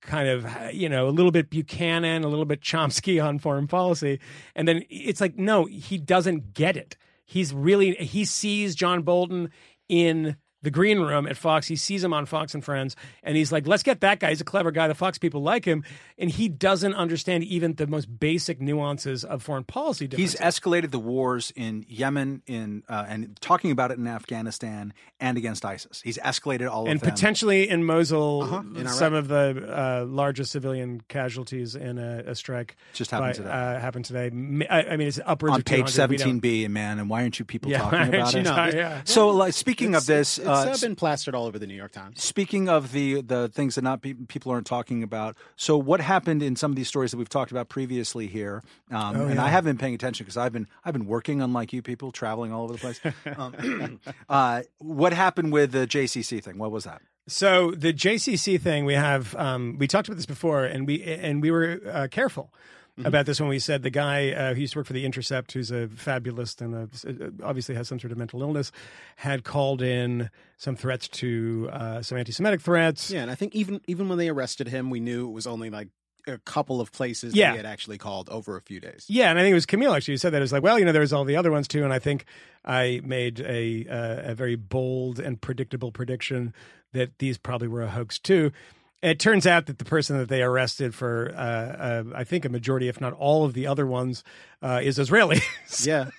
kind 0.05 0.29
of 0.29 0.73
you 0.73 0.89
know 0.89 1.07
a 1.07 1.11
little 1.11 1.31
bit 1.31 1.49
Buchanan, 1.49 2.23
a 2.23 2.27
little 2.27 2.45
bit 2.45 2.61
Chomsky 2.61 3.23
on 3.25 3.39
foreign 3.39 3.67
policy, 3.67 4.19
and 4.55 4.67
then 4.67 4.83
it's 4.89 5.21
like 5.21 5.37
no, 5.37 5.65
he 5.65 5.97
doesn't 5.97 6.53
get 6.53 6.77
it. 6.77 6.97
He's 7.25 7.53
really 7.53 7.95
he 7.95 8.25
sees 8.25 8.75
John 8.75 9.01
Bolton 9.01 9.51
in 9.89 10.37
the 10.65 10.71
green 10.71 10.99
room 10.99 11.25
at 11.27 11.37
Fox. 11.37 11.67
He 11.67 11.77
sees 11.77 12.03
him 12.03 12.11
on 12.13 12.25
Fox 12.25 12.53
and 12.53 12.61
Friends, 12.63 12.97
and 13.23 13.37
he's 13.37 13.51
like, 13.53 13.65
"Let's 13.65 13.83
get 13.83 14.01
that 14.01 14.19
guy. 14.19 14.29
He's 14.29 14.41
a 14.41 14.45
clever 14.45 14.71
guy. 14.71 14.89
The 14.89 14.95
Fox 14.95 15.17
people 15.17 15.41
like 15.41 15.63
him." 15.63 15.85
And 16.17 16.29
he 16.29 16.49
doesn't 16.49 16.93
understand 16.93 17.43
even 17.45 17.75
the 17.75 17.87
most 17.87 18.05
basic 18.19 18.59
nuances 18.59 19.23
of 19.23 19.41
foreign 19.43 19.63
policy. 19.63 20.09
He's 20.13 20.35
escalated 20.35 20.91
the 20.91 20.99
wars 20.99 21.53
in 21.55 21.85
Yemen, 21.87 22.41
in 22.47 22.83
uh, 22.89 23.05
and 23.07 23.39
talking 23.41 23.71
about 23.71 23.91
it 23.91 23.97
in 23.97 24.07
Afghanistan 24.07 24.93
and 25.19 25.37
against 25.37 25.63
ISIS. 25.63 26.01
He's 26.01 26.17
escalated 26.17 26.69
all 26.69 26.85
and 26.87 26.95
of 26.95 26.99
them. 27.01 27.07
And 27.09 27.15
potentially 27.15 27.69
in 27.69 27.85
Mosul, 27.85 28.43
Uh-huh, 28.43 28.63
in 28.75 28.87
some 28.89 29.13
of 29.13 29.27
the 29.29 30.01
uh, 30.01 30.05
largest 30.05 30.51
civilian 30.51 31.01
casualties 31.07 31.75
in 31.75 31.97
a, 31.97 32.23
a 32.27 32.35
strike 32.35 32.75
Just 32.93 33.11
happened 33.11 33.29
by- 33.29 33.37
today. 33.37 33.49
Uh, 33.49 33.79
happened 33.79 34.05
today. 34.05 34.27
M- 34.27 34.63
I, 34.69 34.83
I 34.83 34.97
mean, 34.97 35.07
it's 35.07 35.19
upwards 35.25 35.53
on 35.53 35.59
of 35.59 35.65
page 35.65 35.93
200. 35.93 36.09
We 36.09 36.17
don't- 36.17 36.21
seventeen 36.25 36.39
B, 36.39 36.67
man. 36.67 36.99
And 36.99 37.09
why 37.09 37.21
aren't 37.21 37.39
you 37.39 37.45
people 37.45 37.71
Yeah, 37.71 37.79
talking 37.89 38.13
about 38.15 38.35
it? 38.35 38.43
not- 38.43 38.73
yeah. 38.73 39.01
So, 39.05 39.29
like, 39.29 39.53
speaking 39.53 39.95
of 39.95 40.05
this, 40.05 40.37
it's, 40.37 40.47
uh, 40.55 40.71
uh, 40.71 40.77
been 40.79 40.95
plastered 40.95 41.35
all 41.35 41.45
over 41.45 41.57
the 41.59 41.67
New 41.67 41.75
York 41.75 41.91
Times. 41.91 42.23
Speaking 42.23 42.69
of 42.69 42.91
the 42.91 43.21
the 43.21 43.47
things 43.49 43.75
that 43.75 43.83
not 43.83 44.01
pe- 44.01 44.13
people 44.13 44.51
aren't 44.51 44.67
talking 44.67 45.03
about, 45.03 45.35
so 45.55 45.77
what 45.77 46.01
happened 46.01 46.41
in 46.43 46.55
some 46.55 46.71
of 46.71 46.75
these 46.75 46.87
stories 46.87 47.11
that 47.11 47.17
we've 47.17 47.29
talked 47.29 47.51
about 47.51 47.69
previously 47.69 48.27
here? 48.27 48.63
Um, 48.91 49.15
Oh, 49.15 49.25
and 49.27 49.39
I 49.39 49.49
haven't 49.49 49.71
been 49.73 49.77
paying 49.77 49.95
attention 49.95 50.25
because 50.25 50.37
I've 50.37 50.53
been 50.53 50.67
I've 50.83 50.93
been 50.93 51.05
working 51.05 51.41
unlike 51.41 51.73
you 51.73 51.81
people, 51.81 52.11
traveling 52.11 52.51
all 52.51 52.63
over 52.65 52.73
the 52.73 52.79
place. 52.79 52.99
um, 53.37 53.99
uh, 54.29 54.63
what 54.79 55.13
happened 55.13 55.51
with 55.51 55.71
the 55.71 55.87
JCC 55.87 56.43
thing? 56.43 56.57
What 56.57 56.71
was 56.71 56.83
that? 56.83 57.01
So 57.27 57.71
the 57.71 57.91
JCC 57.91 58.61
thing, 58.61 58.85
we 58.85 58.93
have 58.93 59.35
um, 59.35 59.77
we 59.79 59.87
talked 59.87 60.07
about 60.07 60.17
this 60.17 60.27
before, 60.27 60.63
and 60.65 60.85
we 60.85 61.01
and 61.03 61.41
we 61.41 61.49
were 61.49 61.81
uh, 61.91 62.07
careful 62.11 62.53
about 63.03 63.25
this 63.25 63.39
when 63.39 63.49
we 63.49 63.59
said 63.59 63.83
the 63.83 63.89
guy 63.89 64.31
uh, 64.31 64.53
who 64.53 64.61
used 64.61 64.73
to 64.73 64.79
work 64.79 64.87
for 64.87 64.93
the 64.93 65.05
Intercept, 65.05 65.51
who's 65.51 65.71
a 65.71 65.87
fabulist 65.89 66.61
and 66.61 66.73
a, 66.75 67.31
obviously 67.43 67.75
has 67.75 67.87
some 67.87 67.99
sort 67.99 68.11
of 68.11 68.17
mental 68.17 68.41
illness, 68.41 68.71
had 69.17 69.43
called 69.43 69.81
in 69.81 70.29
some 70.57 70.75
threats 70.75 71.07
to 71.09 71.69
uh, 71.73 72.01
some 72.01 72.17
anti-Semitic 72.17 72.61
threats. 72.61 73.11
Yeah, 73.11 73.21
and 73.23 73.29
I 73.31 73.35
think 73.35 73.53
even 73.55 73.81
even 73.87 74.07
when 74.07 74.17
they 74.17 74.29
arrested 74.29 74.67
him, 74.69 74.89
we 74.89 74.99
knew 75.01 75.27
it 75.27 75.33
was 75.33 75.45
only 75.47 75.69
like 75.69 75.89
a 76.27 76.37
couple 76.39 76.81
of 76.81 76.91
places 76.91 77.35
Yeah. 77.35 77.47
that 77.47 77.51
he 77.51 77.57
had 77.57 77.65
actually 77.67 77.97
called 77.99 78.29
over 78.29 78.57
a 78.57 78.61
few 78.61 78.79
days. 78.79 79.05
Yeah, 79.07 79.29
and 79.29 79.37
I 79.37 79.43
think 79.43 79.51
it 79.51 79.55
was 79.55 79.65
Camille 79.67 79.93
actually 79.93 80.13
who 80.13 80.17
said 80.17 80.31
that. 80.33 80.37
It 80.37 80.41
was 80.41 80.51
like, 80.53 80.63
well, 80.63 80.79
you 80.79 80.85
know, 80.85 80.91
there's 80.91 81.13
all 81.13 81.23
the 81.23 81.35
other 81.35 81.51
ones 81.51 81.67
too, 81.67 81.83
and 81.83 81.93
I 81.93 81.99
think 81.99 82.25
I 82.63 83.01
made 83.03 83.41
a 83.41 83.85
uh, 83.87 84.31
a 84.31 84.35
very 84.35 84.55
bold 84.55 85.19
and 85.19 85.39
predictable 85.39 85.91
prediction 85.91 86.53
that 86.93 87.19
these 87.19 87.37
probably 87.37 87.67
were 87.67 87.81
a 87.81 87.89
hoax 87.89 88.17
too. 88.17 88.51
It 89.01 89.19
turns 89.19 89.45
out 89.45 89.67
that 89.67 89.77
the 89.77 89.85
person 89.85 90.17
that 90.17 90.29
they 90.29 90.41
arrested 90.41 90.95
for, 90.95 91.31
uh, 91.35 91.39
uh, 91.39 92.03
I 92.15 92.23
think, 92.23 92.43
a 92.45 92.49
majority, 92.49 92.87
if 92.87 92.99
not 92.99 93.13
all, 93.13 93.45
of 93.45 93.53
the 93.53 93.67
other 93.67 93.85
ones, 93.85 94.23
uh, 94.63 94.79
is 94.83 94.97
Israeli. 94.97 95.41
Yeah, 95.83 96.09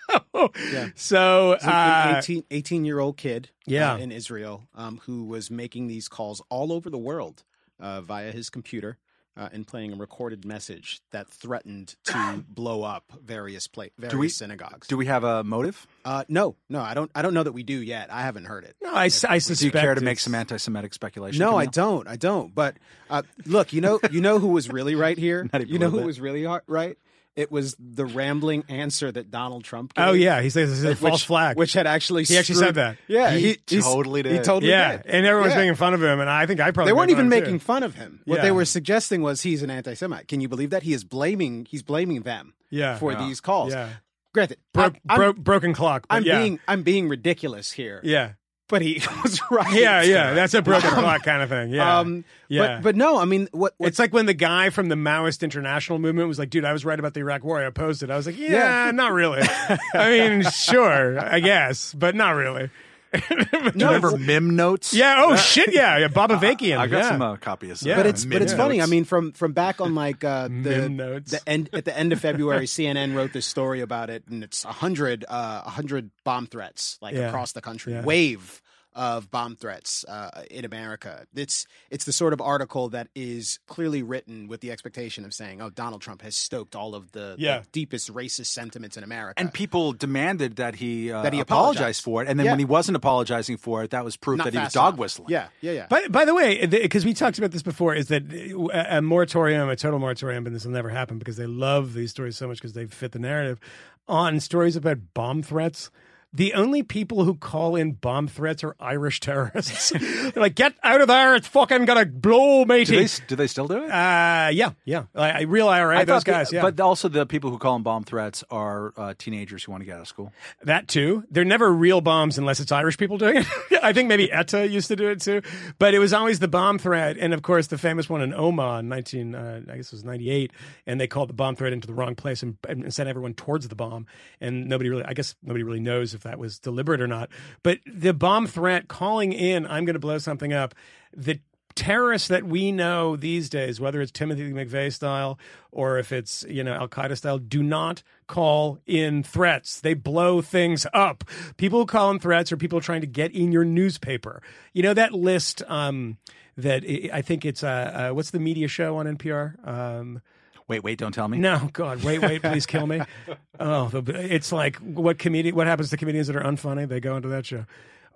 yeah. 0.73 0.89
So, 0.95 1.53
uh, 1.53 2.05
an 2.11 2.17
18, 2.19 2.45
18 2.51 2.85
year 2.85 2.99
old 3.01 3.17
kid 3.17 3.49
Yeah. 3.67 3.95
uh, 3.95 3.99
in 3.99 4.13
Israel 4.13 4.69
um, 4.75 5.01
who 5.07 5.25
was 5.25 5.51
making 5.51 5.87
these 5.87 6.09
calls 6.09 6.43
all 6.51 6.73
over 6.73 6.91
the 6.91 6.99
world 6.99 7.43
uh, 7.81 8.03
via 8.03 8.31
his 8.33 8.51
computer 8.51 8.99
uh, 9.37 9.49
and 9.53 9.67
playing 9.67 9.93
a 9.93 9.97
recorded 9.97 10.45
message 10.45 11.01
that 11.11 11.29
threatened 11.29 11.95
to 12.05 12.45
blow 12.49 12.83
up 12.83 13.13
various 13.23 13.67
pla- 13.69 13.87
various 13.99 14.15
we- 14.19 14.29
synagogues. 14.29 14.87
Do 14.89 14.97
we 14.97 15.07
have 15.07 15.25
a 15.25 15.45
motive? 15.45 15.87
uh, 16.05 16.25
no, 16.29 16.57
no, 16.69 16.81
I 16.81 16.95
don't. 16.95 17.11
I 17.15 17.23
don't 17.23 17.35
know 17.35 17.43
that 17.43 17.53
we 17.53 17.63
do 17.63 17.81
yet. 17.83 18.13
I 18.13 18.23
haven't 18.23 18.45
heard 18.47 18.65
it. 18.65 18.77
no, 18.83 18.95
I 18.95 19.09
suspect. 19.09 19.59
Do 19.61 19.67
you 19.67 19.73
care 19.73 19.95
to 19.95 20.01
make 20.01 20.19
some 20.21 20.35
anti-Semitic 20.35 20.95
speculation? 20.95 21.39
No, 21.41 21.57
I 21.57 21.67
Camille? 21.67 21.71
don't. 21.73 22.09
I 22.09 22.17
don't. 22.17 22.55
But 22.55 22.77
uh, 23.11 23.23
look, 23.45 23.73
you 23.73 23.81
know, 23.81 24.01
you 24.11 24.21
know 24.21 24.39
who 24.39 24.49
was 24.49 24.69
really 24.71 24.95
right 24.95 25.19
here. 25.19 25.43
Not 25.53 25.63
even 25.63 25.73
you 25.73 25.79
know 25.79 25.87
little 25.87 25.99
who 26.01 26.05
bit. 26.05 26.07
was 26.07 26.21
really 26.21 26.47
right. 26.67 26.99
It 27.37 27.53
was 27.53 27.77
the 27.79 28.07
rambling 28.07 28.65
answer 28.69 29.13
that 29.13 29.31
Donald 29.31 29.63
Trump. 29.63 29.93
Gave, 29.95 30.07
Oh 30.07 30.13
yeah, 30.13 30.41
he 30.41 30.49
says 30.49 30.71
this 30.71 30.79
is 30.79 30.85
a 30.85 30.89
which- 30.89 30.99
false 30.99 31.23
flag. 31.23 31.57
which 31.59 31.75
had 31.75 31.87
actually 31.87 32.25
He 32.25 32.39
actually 32.39 32.55
screwed- 32.55 32.69
said 32.69 32.75
that. 32.77 32.97
Yeah, 33.09 33.33
He 33.33 33.59
he's- 33.69 33.85
totally 33.85 34.23
did. 34.23 34.33
He 34.33 34.39
did. 34.39 34.45
totally 34.45 34.71
yeah, 34.71 34.97
did. 34.97 35.07
and 35.07 35.27
everyone's 35.27 35.53
Yeah. 35.53 35.59
making 35.59 35.75
fun 35.75 35.93
of 35.93 36.03
him, 36.03 36.19
and 36.19 36.31
I 36.31 36.47
think 36.47 36.61
I 36.61 36.71
probably 36.71 36.91
They 36.93 36.97
weren't 36.97 37.11
even 37.11 37.27
fun 37.27 37.33
of 37.33 37.33
him, 37.37 37.45
making 37.45 37.59
too. 37.61 37.65
fun 37.65 37.83
of 37.83 37.95
him. 37.95 38.21
What 38.25 38.37
Yeah. 38.37 38.43
they 38.43 38.51
were 38.53 38.65
suggesting 38.65 39.21
was 39.21 39.43
he's 39.43 39.63
an 39.63 39.71
anti-Semite. 39.71 40.29
Can 40.29 40.41
you 40.41 40.49
believe 40.49 40.71
that 40.71 40.83
he 40.85 40.95
is 40.95 41.05
blaming? 41.05 41.67
He's 41.71 41.83
blaming 41.83 42.23
them 42.23 42.55
Yeah, 42.71 42.97
for 42.97 43.13
Yeah. 43.13 43.19
these 43.27 43.41
calls. 43.41 43.73
yeah, 43.73 43.89
Granted, 44.33 44.59
Bro- 44.73 44.85
I'm, 44.85 44.97
I'm, 45.09 45.17
bro- 45.17 45.33
broken 45.35 45.73
clock. 45.75 46.07
But 46.09 46.17
I'm 46.17 46.23
yeah. 46.25 46.39
being 46.41 46.61
I'm 46.67 46.83
being 46.83 47.09
ridiculous 47.09 47.73
here. 47.73 48.01
yeah. 48.03 48.33
But 48.69 48.83
he 48.83 49.03
was 49.23 49.41
right. 49.51 49.73
Yeah, 49.75 50.03
yeah, 50.03 50.33
that's 50.35 50.55
a 50.55 50.63
broken 50.63 50.91
clock 50.91 51.23
kind 51.23 51.43
of 51.43 51.49
thing. 51.49 51.71
Yeah, 51.71 51.99
Um, 52.01 52.25
yeah. 52.49 52.77
But 52.77 52.83
but 52.83 52.97
no, 52.97 53.19
I 53.19 53.25
mean, 53.25 53.49
what, 53.53 53.75
what 53.79 53.87
it's 53.89 53.99
like 53.99 54.13
when 54.13 54.27
the 54.27 54.35
guy 54.35 54.71
from 54.71 54.89
the 54.89 54.95
Maoist 54.95 55.43
International 55.43 55.99
Movement 55.99 56.29
was 56.29 56.39
like, 56.39 56.51
"Dude, 56.51 56.65
I 56.65 56.73
was 56.73 56.85
right 56.85 56.99
about 56.99 57.15
the 57.15 57.21
Iraq 57.21 57.45
War. 57.45 57.61
I 57.61 57.65
opposed 57.65 58.03
it." 58.03 58.11
I 58.11 58.17
was 58.17 58.27
like, 58.27 58.39
"Yeah, 58.39 58.87
Yeah. 58.87 58.91
not 58.93 59.13
really. 59.13 59.43
I 59.95 60.11
mean, 60.11 60.43
sure, 60.51 61.19
I 61.19 61.41
guess, 61.41 61.93
but 61.95 62.15
not 62.15 62.31
really." 62.31 62.71
Do 63.13 63.21
you 63.31 63.71
remember 63.87 64.17
Mim 64.19 64.57
notes? 64.57 64.93
yeah. 64.95 65.17
Oh 65.19 65.37
shit. 65.37 65.73
Yeah. 65.73 65.99
yeah 65.99 66.09
Bob 66.09 66.31
Avakian. 66.31 66.79
I 66.79 66.87
got 66.87 66.99
yeah. 66.99 67.09
some 67.11 67.23
uh, 67.23 67.37
copies. 67.37 67.83
Yeah. 67.83 67.97
but 67.97 68.07
it's 68.07 68.25
but 68.25 68.31
Mim 68.35 68.43
it's 68.43 68.53
funny. 68.53 68.83
I 68.83 68.87
mean, 68.87 69.05
from 69.05 69.33
from 69.33 69.53
back 69.53 69.81
on 69.81 69.95
like 69.95 70.25
uh, 70.25 70.49
the 70.49 70.51
Mim 70.53 70.97
notes. 70.97 71.31
the 71.33 71.49
end 71.49 71.71
at 71.73 71.85
the 71.85 71.97
end 71.97 72.13
of 72.13 72.21
February, 72.21 72.67
CNN 72.67 73.15
wrote 73.15 73.33
this 73.33 73.47
story 73.47 73.81
about 73.81 74.11
it, 74.11 74.25
and 74.29 74.43
it's 74.45 74.65
a 74.65 74.73
hundred 74.73 75.25
uh, 75.29 75.63
a 75.65 75.71
hundred 75.71 76.11
bomb 76.25 76.47
threats 76.47 76.99
like 77.01 77.15
Yeah. 77.15 77.29
across 77.29 77.53
the 77.53 77.61
country, 77.63 77.93
Yeah. 77.95 78.03
wave 78.03 78.61
of 78.97 79.31
bomb 79.31 79.55
threats 79.55 80.05
uh, 80.09 80.43
in 80.51 80.65
America. 80.65 81.27
It's 81.37 81.67
it's 81.91 82.05
the 82.07 82.13
sort 82.13 82.33
of 82.33 82.41
article 82.41 82.89
that 82.89 83.09
is 83.15 83.61
clearly 83.69 84.03
written 84.03 84.49
with 84.49 84.63
the 84.63 84.73
expectation 84.73 85.25
of 85.25 85.33
saying, 85.35 85.61
"Oh, 85.63 85.71
Donald 85.71 86.01
Trump 86.01 86.23
has 86.23 86.35
stoked 86.35 86.75
all 86.75 86.95
of 86.97 87.13
the, 87.13 87.37
the 87.39 87.63
deepest 87.73 88.13
racist 88.13 88.47
sentiments 88.47 88.97
in 88.97 89.05
America." 89.05 89.39
and 89.39 89.53
people 89.53 89.93
demanded 89.93 90.57
that 90.57 90.77
he, 90.77 91.13
uh, 91.13 91.23
That 91.23 91.33
he 91.35 91.41
apologize 91.41 91.77
apologize. 91.77 92.01
for 92.01 92.23
it, 92.23 92.29
and 92.29 92.41
then 92.41 92.47
Yeah. 92.47 92.53
when 92.53 92.59
he 92.59 92.65
wasn't 92.65 92.97
apologizing 92.97 93.59
for 93.59 93.85
it, 93.85 93.91
that 93.91 94.05
was 94.05 94.17
proof 94.17 94.39
Not 94.39 94.45
that 94.45 94.55
he 94.55 94.59
was 94.59 94.73
dog 94.73 94.95
enough. 94.95 94.99
whistling. 95.01 95.29
Yeah, 95.31 95.49
yeah, 95.61 95.73
yeah. 95.73 95.87
By, 95.89 96.09
by 96.09 96.25
the 96.25 96.35
way, 96.35 96.65
because 96.67 97.05
we 97.05 97.13
talked 97.13 97.37
about 97.39 97.51
this 97.51 97.63
before, 97.63 97.95
is 97.95 98.09
that 98.09 98.23
a, 98.33 98.97
a 98.99 99.03
moratorium, 99.03 99.69
a 99.69 99.77
total 99.77 99.99
moratorium, 99.99 100.47
and 100.47 100.57
this 100.57 100.65
will 100.65 100.73
never 100.73 100.89
happen 100.89 101.19
because 101.19 101.37
they 101.37 101.47
love 101.47 101.93
these 101.93 102.11
stories 102.13 102.37
so 102.37 102.49
much 102.49 102.59
because 102.59 102.73
they 102.73 102.87
fit 102.87 103.13
the 103.13 103.19
narrative 103.19 103.61
on 104.09 104.41
stories 104.41 104.75
about 104.77 104.99
bomb 105.13 105.43
threats. 105.43 105.91
The 106.37 106.53
only 106.55 106.83
people 106.83 107.25
who 107.25 107.35
call 107.35 107.77
in 107.77 107.93
bomb 107.93 108.29
threats 108.29 108.63
are 108.63 108.77
Irish 108.79 109.21
terrorists. 109.21 109.89
They're 109.91 110.33
like, 110.37 110.55
"Get 110.55 110.75
out 110.83 111.01
of 111.01 111.09
there! 111.09 111.35
It's 111.35 111.49
fucking 111.49 111.87
gonna 111.87 112.05
blow, 112.07 112.65
Do 112.65 112.69
matey." 112.69 112.97
they, 113.05 113.09
do 113.27 113.37
they 113.37 113.47
still 113.47 113.67
do 113.67 113.79
it? 113.85 113.91
uh, 113.91 114.51
yeah, 114.53 114.73
yeah. 114.85 115.05
I, 115.15 115.31
I 115.31 115.41
real 115.43 115.69
IRA, 115.69 115.99
I 116.01 116.05
those 116.05 116.25
the- 116.25 116.31
guys. 116.31 116.53
yeah, 116.53 116.61
But 116.63 116.79
also 116.79 117.09
the 117.09 117.25
people 117.25 117.51
who 117.51 117.59
call 117.59 117.77
in 117.77 117.83
bomb 117.83 118.05
threats 118.05 118.45
are 118.51 118.93
uh, 118.99 119.15
teenagers 119.17 119.65
who 119.65 119.73
want 119.73 119.81
to 119.81 119.87
get 119.87 119.95
out 119.97 120.03
of 120.03 120.09
school. 120.09 120.31
That 120.63 120.89
too. 120.89 121.25
They're 121.31 121.45
never 121.45 121.73
real 121.73 122.01
bombs 122.03 122.37
unless 122.39 122.61
it's 122.61 122.71
Irish 122.71 122.99
people 122.99 123.17
doing 123.19 123.39
it. 123.39 123.47
I 123.83 123.93
think 123.95 124.09
maybe 124.09 124.31
ETA 124.31 124.69
used 124.69 124.89
to 124.89 124.97
do 124.97 125.09
it 125.09 125.21
too, 125.23 125.41
but 125.79 125.95
it 125.95 125.99
was 126.01 126.13
always 126.13 126.39
the 126.39 126.49
bomb 126.49 126.79
threat, 126.79 127.17
and 127.19 127.33
of 127.33 127.41
course 127.43 127.69
the 127.69 127.79
famous 127.79 128.11
one 128.11 128.21
in 128.21 128.33
Omagh, 128.33 128.81
in 128.81 128.89
nineteen, 128.89 129.35
uh, 129.35 129.63
I 129.71 129.77
guess 129.77 129.87
it 129.87 129.93
was 129.93 130.05
ninety 130.05 130.29
eight, 130.31 130.53
and 130.87 131.01
they 131.01 131.07
called 131.07 131.31
the 131.31 131.35
bomb 131.35 131.57
threat 131.57 131.73
into 131.73 131.87
the 131.87 131.95
wrong 131.95 132.15
place 132.15 132.43
and, 132.43 132.57
and 132.69 132.93
sent 132.93 133.09
everyone 133.09 133.33
towards 133.35 133.69
the 133.69 133.75
bomb, 133.75 134.07
and 134.41 134.67
nobody 134.69 134.91
really, 134.91 135.05
I 135.05 135.15
guess 135.15 135.35
nobody 135.43 135.63
really 135.65 135.81
knows 135.81 136.13
if 136.13 136.26
that 136.27 136.39
was 136.39 136.59
deliberate 136.59 137.01
or 137.01 137.07
not. 137.07 137.31
But 137.63 137.79
the 137.87 138.13
bomb 138.13 138.47
threat 138.47 138.89
calling 138.89 139.33
in, 139.33 139.67
I'm 139.67 139.85
going 139.85 139.95
to 139.95 140.01
blow 140.01 140.19
something 140.19 140.53
up. 140.53 140.75
The 141.17 141.41
terrorists 141.75 142.29
that 142.29 142.45
we 142.45 142.73
know 142.73 143.17
these 143.17 143.49
days, 143.49 143.79
whether 143.79 144.01
it's 144.01 144.11
Timothy 144.11 144.51
McVeigh 144.51 144.93
style 144.93 145.39
or 145.71 145.99
if 145.99 146.11
it's 146.11 146.45
you 146.49 146.65
know 146.65 146.73
Al 146.73 146.89
Qaeda 146.89 147.17
style, 147.17 147.39
do 147.39 147.63
not 147.63 148.03
call 148.27 148.79
in 148.87 149.23
threats. 149.23 149.81
They 149.81 149.95
blow 149.95 150.43
things 150.43 150.87
up. 150.93 151.23
People 151.57 151.81
who 151.81 151.87
call 151.87 152.11
in 152.11 152.19
threats 152.19 152.51
are 152.51 152.57
people 152.57 152.81
trying 152.81 153.03
to 153.03 153.07
get 153.07 153.33
in 153.33 153.53
your 153.53 153.65
newspaper. 153.65 154.43
You 154.73 154.83
know 154.83 154.95
that 154.95 155.13
list. 155.13 155.63
Um, 155.69 156.19
that 156.59 156.85
I 157.13 157.21
think 157.21 157.45
it's 157.45 157.63
uh, 157.63 158.09
uh, 158.11 158.15
what's 158.15 158.31
the 158.31 158.41
media 158.41 158.67
show 158.67 158.97
on 158.97 159.07
NPR? 159.07 159.67
Um, 159.69 160.23
Wait, 160.69 160.83
wait, 160.83 160.99
don't 160.99 161.13
tell 161.13 161.29
me. 161.29 161.39
no, 161.39 161.71
God, 161.73 162.03
wait, 162.03 162.21
wait, 162.21 162.43
please 162.43 162.67
kill 162.67 162.87
me. 162.87 163.01
Oh, 163.59 163.91
it's 164.07 164.53
like 164.53 164.77
what 164.77 165.19
comedian? 165.19 165.55
What 165.57 165.67
happens 165.67 165.89
to 165.89 165.97
comedians 165.97 166.27
that 166.27 166.37
are 166.37 166.43
unfunny? 166.43 166.87
They 166.87 167.01
go 167.01 167.17
into 167.17 167.29
that 167.29 167.47
show. 167.47 167.65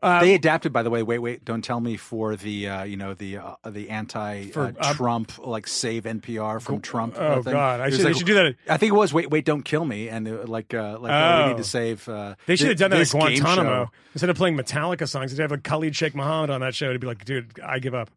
they 0.02 0.34
adapted, 0.34 0.70
by 0.72 0.82
the 0.82 0.90
way. 0.90 1.02
Wait, 1.02 1.18
wait, 1.18 1.44
don't 1.46 1.62
tell 1.62 1.80
me 1.80 1.96
for 1.96 2.36
the 2.36 2.68
uh, 2.68 2.82
you 2.84 2.98
know 2.98 3.14
the 3.14 3.38
uh, 3.38 3.54
the 3.66 3.88
anti 3.88 4.48
For, 4.48 4.64
uh, 4.64 4.72
uh, 4.78 4.92
Trump 4.94 5.38
like 5.38 5.66
save 5.66 6.04
NPR 6.04 6.60
from 6.60 6.82
Trump. 6.82 7.14
oh, 7.18 7.24
uh, 7.26 7.42
thing. 7.42 7.52
God, 7.54 7.80
I 7.80 7.88
should- 7.88 8.00
they 8.00 8.12
should 8.12 8.26
do 8.26 8.34
that. 8.34 8.54
I 8.68 8.76
think 8.76 8.92
it 8.92 8.96
was 8.96 9.14
wait, 9.14 9.30
wait, 9.30 9.46
don't 9.46 9.62
kill 9.62 9.84
me, 9.86 10.08
and 10.10 10.28
uh, 10.28 10.44
like 10.46 10.74
uh, 10.74 10.98
like 11.00 11.10
uh, 11.12 11.36
we 11.38 11.44
Oh. 11.44 11.48
need 11.48 11.56
to 11.56 11.64
save. 11.64 12.06
Uh, 12.06 12.34
They 12.44 12.56
should 12.56 12.68
have 12.68 12.76
done 12.78 12.90
that 12.90 13.00
at 13.00 13.08
Guantanamo 13.10 13.90
instead 14.14 14.28
of 14.28 14.36
playing 14.36 14.56
Metallica 14.58 15.08
songs. 15.08 15.34
They'd 15.34 15.40
have 15.42 15.50
like 15.52 15.62
Khalid 15.64 15.96
Sheikh 15.96 16.14
Mohammed 16.14 16.50
on 16.50 16.60
that 16.60 16.74
show 16.74 16.92
to 16.92 16.98
be 16.98 17.06
like, 17.06 17.24
"Dude, 17.24 17.58
I 17.64 17.78
give 17.78 17.94
up. 17.94 18.10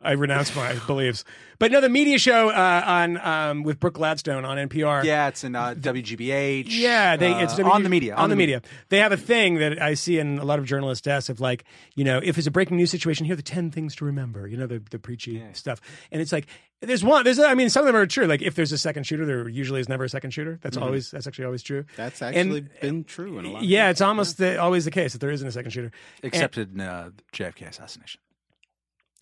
I 0.00 0.12
renounce 0.12 0.54
my 0.54 0.74
beliefs." 0.86 1.24
But 1.58 1.72
no, 1.72 1.80
the 1.80 1.88
media 1.88 2.18
show 2.18 2.50
uh, 2.50 2.82
on 2.86 3.16
um, 3.18 3.62
with 3.64 3.80
Brooke 3.80 3.94
Gladstone 3.94 4.44
on 4.44 4.56
NPR. 4.68 5.02
Yeah, 5.02 5.28
it's 5.28 5.42
in 5.42 5.56
uh, 5.56 5.74
WGBH. 5.76 6.66
Yeah, 6.68 7.16
they 7.16 7.32
uh, 7.32 7.42
it's 7.42 7.58
on 7.58 7.82
the 7.82 7.88
media. 7.88 8.14
On, 8.14 8.30
the 8.30 8.36
media. 8.36 8.62
They 8.90 8.98
have 8.98 9.10
a 9.10 9.16
thing 9.16 9.56
that 9.56 9.82
I 9.82 9.94
see 9.94 10.18
in 10.18 10.38
a 10.38 10.44
lot 10.44 10.60
of 10.60 10.66
journalists' 10.66 11.02
desks 11.02 11.28
of 11.28 11.40
like, 11.40 11.64
you 11.96 12.04
know, 12.04 12.20
if 12.22 12.38
it's 12.38 12.46
a 12.46 12.50
breaking 12.50 12.76
news 12.76 12.90
situation, 12.90 13.26
here 13.26 13.32
are 13.32 13.36
the 13.36 13.42
ten 13.42 13.70
things 13.70 13.96
to 13.96 14.04
remember. 14.04 14.46
You 14.46 14.56
know, 14.56 14.66
the 14.66 14.80
the 14.90 14.98
preachy 14.98 15.42
stuff, 15.52 15.80
and 16.12 16.22
it's 16.22 16.32
like 16.32 16.46
there's 16.80 17.02
one. 17.02 17.24
There's 17.24 17.40
I 17.40 17.54
mean, 17.54 17.68
some 17.70 17.80
of 17.80 17.86
them 17.86 17.96
are 17.96 18.06
true. 18.06 18.26
Like 18.26 18.40
if 18.42 18.54
there's 18.54 18.70
a 18.70 18.78
second 18.78 19.04
shooter, 19.04 19.26
there 19.26 19.48
usually 19.48 19.80
is 19.80 19.88
never 19.88 20.04
a 20.04 20.08
second 20.08 20.30
shooter. 20.30 20.60
That's 20.62 20.76
always 20.76 21.10
that's 21.10 21.26
actually 21.26 21.46
always 21.46 21.62
true. 21.62 21.84
That's 21.96 22.22
And- 22.22 22.36
actually 22.36 22.60
been 22.80 23.04
true 23.04 23.38
in 23.38 23.46
a 23.46 23.50
lot. 23.50 23.62
Of 23.62 23.68
Yeah, 23.68 23.90
it's 23.90 24.00
almost 24.00 24.38
the, 24.38 24.60
always 24.60 24.84
the 24.84 24.92
case 24.92 25.12
that 25.12 25.18
there 25.20 25.30
isn't 25.30 25.46
a 25.46 25.52
second 25.52 25.72
shooter. 25.72 25.90
Except 26.22 26.56
in 26.56 26.80
uh, 26.80 27.10
JFK 27.32 27.68
assassination. 27.68 28.20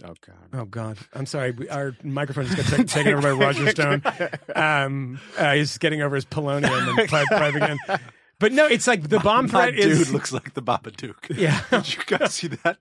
Oh 0.04 0.14
God. 0.26 0.36
Oh 0.52 0.64
God, 0.66 0.98
I'm 1.14 1.26
sorry. 1.26 1.52
We, 1.52 1.68
our 1.68 1.96
microphone 2.02 2.46
just 2.46 2.56
got 2.70 2.76
ta- 2.78 2.82
taken 2.84 3.14
over 3.14 3.22
by 3.22 3.30
Roger 3.46 3.70
Stone. 3.70 4.02
Um, 4.54 5.18
uh, 5.38 5.54
he's 5.54 5.78
getting 5.78 6.02
over 6.02 6.14
his 6.16 6.26
polonium 6.26 6.98
and 6.98 7.08
pi- 7.08 7.24
piping 7.30 7.62
in. 7.62 7.78
But 8.38 8.52
no, 8.52 8.66
it's 8.66 8.86
like 8.86 9.08
the 9.08 9.18
bomb 9.20 9.46
My 9.46 9.50
threat 9.70 9.76
dude 9.76 9.84
is. 9.92 9.98
Dude 10.04 10.08
looks 10.10 10.32
like 10.32 10.52
the 10.54 10.62
Babadook. 10.62 11.16
Yeah. 11.36 11.62
Did 11.70 11.94
you 11.96 12.02
guys 12.06 12.34
see 12.34 12.48
that? 12.48 12.78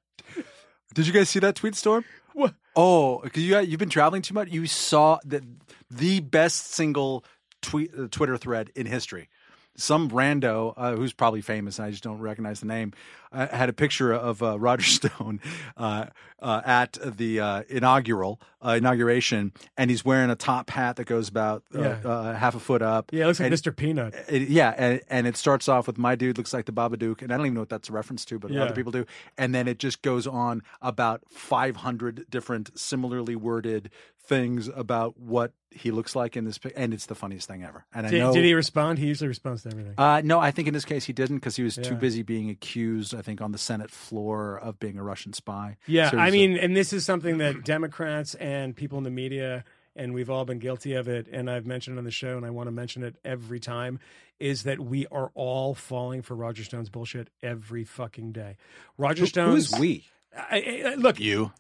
Did 0.94 1.08
you 1.08 1.14
guys 1.14 1.30
see 1.30 1.40
that 1.40 1.56
tweet 1.56 1.76
storm? 1.76 2.04
What? 2.34 2.54
Oh, 2.76 3.20
because 3.20 3.44
you 3.44 3.58
you've 3.60 3.80
been 3.80 3.90
traveling 3.90 4.22
too 4.22 4.34
much. 4.34 4.50
You 4.52 4.68
saw 4.68 5.20
the 5.24 5.42
the 5.90 6.20
best 6.20 6.74
single 6.74 7.24
tweet 7.62 7.92
uh, 7.98 8.08
Twitter 8.12 8.36
thread 8.36 8.72
in 8.76 8.86
history. 8.86 9.30
Some 9.78 10.10
rando 10.10 10.74
uh, 10.76 10.96
who's 10.96 11.14
probably 11.14 11.42
famous, 11.42 11.80
and 11.80 11.86
I 11.88 11.92
just 11.92 12.04
don't 12.04 12.20
recognize 12.20 12.60
the 12.62 12.66
name, 12.66 12.94
uh, 13.36 13.48
had 13.56 13.70
a 13.70 13.74
picture 13.74 14.14
of 14.14 14.42
uh, 14.42 14.58
Roger 14.60 14.86
Stone 15.00 15.40
uh, 15.78 16.06
uh, 16.42 16.62
at 16.66 16.98
the 17.04 17.40
uh, 17.40 17.64
inaugural 17.70 18.40
uh, 18.66 18.72
inauguration, 18.72 19.52
and 19.78 19.90
he's 19.90 20.04
wearing 20.06 20.30
a 20.30 20.36
top 20.36 20.70
hat 20.70 20.96
that 20.96 21.06
goes 21.06 21.28
about 21.30 21.64
uh, 21.76 21.80
Yeah. 21.82 21.88
uh, 22.04 22.34
half 22.36 22.56
a 22.56 22.60
foot 22.60 22.82
up. 22.82 23.12
yeah, 23.14 23.24
it 23.24 23.28
looks 23.28 23.40
like 23.40 23.52
And- 23.52 23.56
Mr. 23.62 23.76
Peanut. 23.76 24.14
it, 24.28 24.50
yeah, 24.50 24.74
and, 24.78 25.02
and 25.10 25.28
it 25.28 25.38
starts 25.38 25.68
off 25.70 25.88
with 25.88 25.98
my 25.98 26.16
dude 26.16 26.38
looks 26.38 26.54
like 26.54 26.66
the 26.66 26.72
Babadook, 26.74 27.22
and 27.22 27.32
I 27.32 27.38
don't 27.38 27.46
even 27.48 27.54
know 27.56 27.62
what 27.62 27.70
that's 27.70 27.90
a 27.90 27.94
reference 27.94 28.26
to, 28.26 28.40
but 28.40 28.52
Yeah. 28.52 28.64
other 28.64 28.74
people 28.74 28.92
do. 28.92 29.06
And 29.38 29.54
then 29.54 29.68
it 29.68 29.80
just 29.80 30.02
goes 30.02 30.26
on 30.28 30.62
about 30.82 31.22
500 31.30 32.26
different 32.30 32.78
similarly 32.78 33.36
worded 33.36 33.90
things 34.20 34.68
about 34.76 35.20
what 35.20 35.52
he 35.70 35.92
looks 35.92 36.16
like 36.16 36.36
in 36.36 36.46
this, 36.46 36.58
pic- 36.58 36.74
and 36.76 36.94
it's 36.94 37.06
the 37.06 37.14
funniest 37.16 37.48
thing 37.48 37.64
ever. 37.64 37.86
And 37.94 38.08
I 38.08 38.10
Did, 38.10 38.20
know. 38.20 38.34
did 38.34 38.44
he 38.44 38.54
respond? 38.56 38.98
He 38.98 39.06
usually 39.08 39.28
responds 39.28 39.62
to 39.64 39.70
everything. 39.70 39.94
uh, 39.98 40.22
no, 40.24 40.40
I 40.40 40.50
think 40.52 40.68
in 40.68 40.74
this 40.74 40.86
case 40.86 41.06
he 41.06 41.14
didn't 41.14 41.38
because 41.38 41.56
he 41.56 41.64
was 41.64 41.76
too 41.76 41.94
busy 41.96 42.24
being 42.24 42.50
accused. 42.50 43.14
I 43.14 43.22
think 43.26 43.42
on 43.42 43.52
the 43.52 43.58
Senate 43.58 43.92
floor 43.92 44.58
of 44.58 44.80
being 44.80 44.98
a 44.98 45.04
Russian 45.04 45.34
spy. 45.34 45.78
Yeah, 45.88 46.12
So 46.12 46.18
I 46.18 46.28
a- 46.30 46.32
mean, 46.32 46.56
and 46.58 46.76
this 46.78 46.94
is 46.94 47.04
something 47.04 47.40
that 47.40 47.66
Democrats 47.66 48.36
and 48.36 48.76
people 48.76 48.98
in 48.98 49.04
the 49.04 49.10
media, 49.10 49.64
and 49.96 50.14
we've 50.14 50.30
all 50.30 50.46
been 50.46 50.60
guilty 50.60 50.94
of 50.94 51.08
it, 51.08 51.28
and 51.32 51.50
I've 51.50 51.66
mentioned 51.66 51.98
on 51.98 52.04
the 52.06 52.12
show, 52.12 52.38
and 52.38 52.46
I 52.46 52.50
want 52.52 52.68
to 52.68 52.72
mention 52.72 53.04
it 53.04 53.16
every 53.26 53.60
time, 53.60 54.00
is 54.40 54.64
that 54.64 54.80
we 54.80 55.08
are 55.08 55.32
all 55.34 55.74
falling 55.74 56.22
for 56.22 56.36
Roger 56.36 56.64
Stone's 56.64 56.90
bullshit 56.90 57.30
every 57.42 57.84
fucking 57.84 58.32
day. 58.34 58.58
Roger 58.98 59.26
Stone's 59.26 59.72
Who's 59.72 59.80
we? 59.80 60.06
I, 60.38 60.84
I, 60.92 60.96
look, 60.96 61.18
you. 61.22 61.54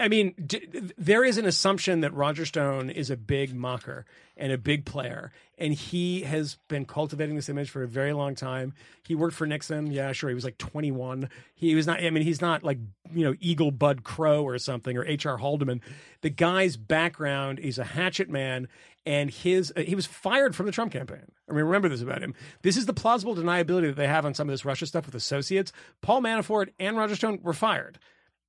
I 0.00 0.08
mean, 0.08 0.34
d- 0.44 0.66
there 0.98 1.24
is 1.24 1.38
an 1.38 1.44
assumption 1.46 2.00
that 2.00 2.12
Roger 2.12 2.44
Stone 2.44 2.90
is 2.90 3.08
a 3.08 3.16
big 3.16 3.54
macher 3.54 4.02
and 4.36 4.52
a 4.52 4.58
big 4.58 4.84
player, 4.84 5.32
and 5.58 5.72
he 5.72 6.22
has 6.22 6.58
been 6.68 6.84
cultivating 6.84 7.36
this 7.36 7.48
image 7.48 7.70
for 7.70 7.82
a 7.82 7.88
very 7.88 8.12
long 8.12 8.34
time. 8.34 8.74
He 9.06 9.14
worked 9.14 9.34
for 9.34 9.46
Nixon. 9.46 9.90
Yeah, 9.90 10.12
sure. 10.12 10.28
He 10.28 10.34
was 10.34 10.44
like 10.44 10.58
21. 10.58 11.30
He 11.54 11.74
was 11.74 11.86
not. 11.86 12.02
I 12.02 12.10
mean, 12.10 12.22
he's 12.22 12.40
not 12.40 12.62
like 12.62 12.78
you 13.12 13.24
know 13.24 13.34
Egil 13.40 13.70
Bud 13.70 14.02
Krogh 14.04 14.44
or 14.44 14.58
something 14.58 14.96
or 14.96 15.04
H.R. 15.04 15.38
Haldeman. 15.38 15.80
The 16.20 16.30
guy's 16.30 16.76
background, 16.76 17.58
he's 17.58 17.78
a 17.78 17.84
hatchet 17.84 18.28
man, 18.28 18.68
and 19.06 19.30
his 19.30 19.72
uh, 19.76 19.80
he 19.80 19.94
was 19.94 20.06
fired 20.06 20.54
from 20.54 20.66
the 20.66 20.72
Trump 20.72 20.92
campaign. 20.92 21.24
I 21.48 21.52
mean, 21.52 21.64
remember 21.64 21.88
this 21.88 22.02
about 22.02 22.22
him. 22.22 22.34
This 22.62 22.76
is 22.76 22.86
the 22.86 22.92
plausible 22.92 23.34
deniability 23.34 23.86
that 23.86 23.96
they 23.96 24.08
have 24.08 24.26
on 24.26 24.34
some 24.34 24.48
of 24.48 24.52
this 24.52 24.64
Russia 24.64 24.86
stuff 24.86 25.06
with 25.06 25.14
associates. 25.14 25.72
Paul 26.02 26.20
Manafort 26.20 26.68
and 26.78 26.96
Roger 26.96 27.16
Stone 27.16 27.40
were 27.42 27.52
fired. 27.52 27.98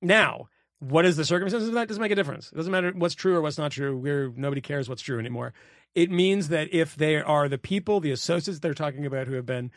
Now, 0.02 0.48
what 0.80 1.04
is 1.04 1.16
the 1.16 1.24
circumstances 1.24 1.68
of 1.68 1.74
that? 1.74 1.88
Doesn't 1.88 2.00
make 2.00 2.12
a 2.12 2.16
difference. 2.16 2.50
It 2.52 2.56
doesn't 2.56 2.70
matter 2.70 2.92
what's 2.94 3.14
true 3.14 3.36
or 3.36 3.40
what's 3.40 3.58
not 3.58 3.72
true. 3.72 3.96
We're 3.96 4.32
nobody 4.36 4.60
cares 4.60 4.88
what's 4.88 5.02
true 5.02 5.18
anymore. 5.18 5.52
It 5.94 6.10
means 6.10 6.48
that 6.48 6.72
if 6.72 6.94
they 6.94 7.16
are 7.16 7.48
the 7.48 7.58
people, 7.58 8.00
the 8.00 8.12
associates 8.12 8.60
they're 8.60 8.74
talking 8.74 9.06
about 9.06 9.26
who 9.26 9.34
have 9.34 9.46
been 9.46 9.70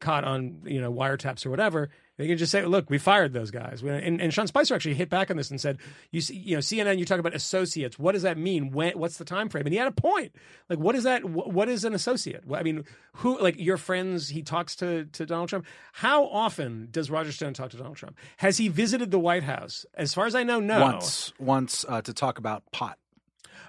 caught 0.00 0.24
on 0.24 0.62
you 0.64 0.80
know 0.80 0.92
wiretaps 0.92 1.46
or 1.46 1.50
whatever, 1.50 1.90
they 2.18 2.26
can 2.26 2.36
just 2.36 2.52
say, 2.52 2.64
"Look, 2.66 2.90
we 2.90 2.98
fired 2.98 3.32
those 3.32 3.50
guys." 3.50 3.82
And, 3.82 4.20
and 4.20 4.34
Sean 4.34 4.46
Spicer 4.46 4.74
actually 4.74 4.94
hit 4.94 5.08
back 5.08 5.30
on 5.30 5.38
this 5.38 5.50
and 5.50 5.58
said, 5.58 5.78
"You 6.10 6.20
see, 6.20 6.36
you 6.36 6.56
know, 6.56 6.60
CNN, 6.60 6.98
you 6.98 7.06
talk 7.06 7.18
about 7.20 7.34
associates. 7.34 7.98
What 7.98 8.12
does 8.12 8.22
that 8.22 8.36
mean? 8.36 8.72
When? 8.72 8.92
What's 8.98 9.16
the 9.16 9.24
time 9.24 9.48
frame?" 9.48 9.64
And 9.64 9.72
he 9.72 9.78
had 9.78 9.88
a 9.88 9.92
point. 9.92 10.32
Like, 10.68 10.78
what 10.78 10.94
is 10.94 11.04
that? 11.04 11.22
wh- 11.22 11.48
What 11.48 11.70
is 11.70 11.84
an 11.84 11.94
associate? 11.94 12.44
I 12.52 12.62
mean, 12.62 12.84
who? 13.14 13.40
Like 13.40 13.58
your 13.58 13.78
friends? 13.78 14.28
He 14.28 14.42
talks 14.42 14.76
to 14.76 15.06
to 15.06 15.24
Donald 15.24 15.48
Trump. 15.48 15.64
How 15.94 16.26
often 16.26 16.88
does 16.90 17.10
Roger 17.10 17.32
Stone 17.32 17.54
talk 17.54 17.70
to 17.70 17.76
Donald 17.78 17.96
Trump? 17.96 18.18
Has 18.38 18.58
he 18.58 18.68
visited 18.68 19.10
the 19.10 19.18
White 19.18 19.44
House? 19.44 19.86
As 19.94 20.12
far 20.12 20.26
as 20.26 20.34
I 20.34 20.42
know, 20.42 20.60
no. 20.60 20.80
Once, 20.80 21.32
once 21.38 21.84
uh, 21.88 22.02
to 22.02 22.12
talk 22.12 22.38
about 22.38 22.62
pot. 22.72 22.98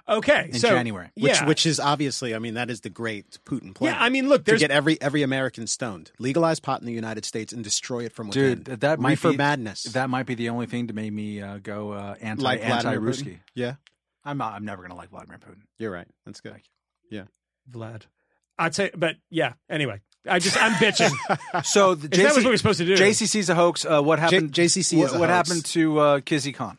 Okay, 0.08 0.46
in 0.46 0.58
so 0.58 0.70
January. 0.70 1.10
Which, 1.14 1.32
yeah, 1.32 1.46
which 1.46 1.66
is 1.66 1.78
obviously, 1.78 2.34
I 2.34 2.38
mean, 2.38 2.54
that 2.54 2.70
is 2.70 2.80
the 2.80 2.90
great 2.90 3.38
Putin 3.44 3.74
plan. 3.74 3.94
yeah. 3.94 4.02
I 4.02 4.08
mean, 4.08 4.28
look, 4.28 4.44
to 4.46 4.56
get 4.56 4.70
every 4.70 5.00
every 5.00 5.22
American 5.22 5.66
stoned, 5.66 6.10
legalize 6.18 6.58
pot 6.58 6.80
in 6.80 6.86
the 6.86 6.92
United 6.92 7.24
States, 7.24 7.52
and 7.52 7.62
destroy 7.62 8.04
it 8.04 8.12
from 8.12 8.28
within. 8.28 8.62
Dude, 8.62 8.80
that 8.80 8.98
might 8.98 9.10
reefer 9.10 9.30
be 9.30 9.36
madness. 9.36 9.84
That 9.84 10.10
might 10.10 10.26
be 10.26 10.34
the 10.34 10.48
only 10.48 10.66
thing 10.66 10.88
to 10.88 10.94
make 10.94 11.12
me 11.12 11.40
uh, 11.40 11.58
go 11.58 11.92
uh, 11.92 12.16
anti 12.20 12.42
like 12.42 12.60
anti 12.60 12.82
Vladimir 12.82 13.10
Ruski. 13.10 13.22
Putin? 13.22 13.40
Yeah, 13.54 13.74
I'm 14.24 14.38
not, 14.38 14.54
I'm 14.54 14.64
never 14.64 14.82
gonna 14.82 14.96
like 14.96 15.10
Vladimir 15.10 15.38
Putin. 15.38 15.62
you're 15.78 15.92
right. 15.92 16.08
That's 16.26 16.40
good. 16.40 16.60
Yeah, 17.10 17.24
Vlad. 17.70 18.02
I'd 18.58 18.74
say, 18.74 18.90
but 18.96 19.16
yeah. 19.30 19.52
Anyway, 19.68 20.00
I 20.28 20.38
just 20.38 20.60
I'm 20.60 20.72
bitching. 20.72 21.12
So 21.64 21.94
the 21.94 22.06
If 22.06 22.22
that 22.22 22.34
was 22.34 22.36
what 22.36 22.42
JC, 22.42 22.46
we're 22.46 22.56
supposed 22.56 22.78
to 22.78 22.84
do. 22.84 22.96
JCC's 22.96 23.48
a 23.48 23.54
hoax. 23.54 23.84
Uh, 23.84 24.02
what 24.02 24.18
happened? 24.18 24.52
JCC 24.52 24.98
what, 24.98 25.04
is 25.06 25.14
a 25.14 25.18
what 25.18 25.30
hoax. 25.30 25.48
happened 25.48 25.64
to 25.66 25.98
uh, 25.98 26.20
Kizzy 26.20 26.52
Khan? 26.52 26.78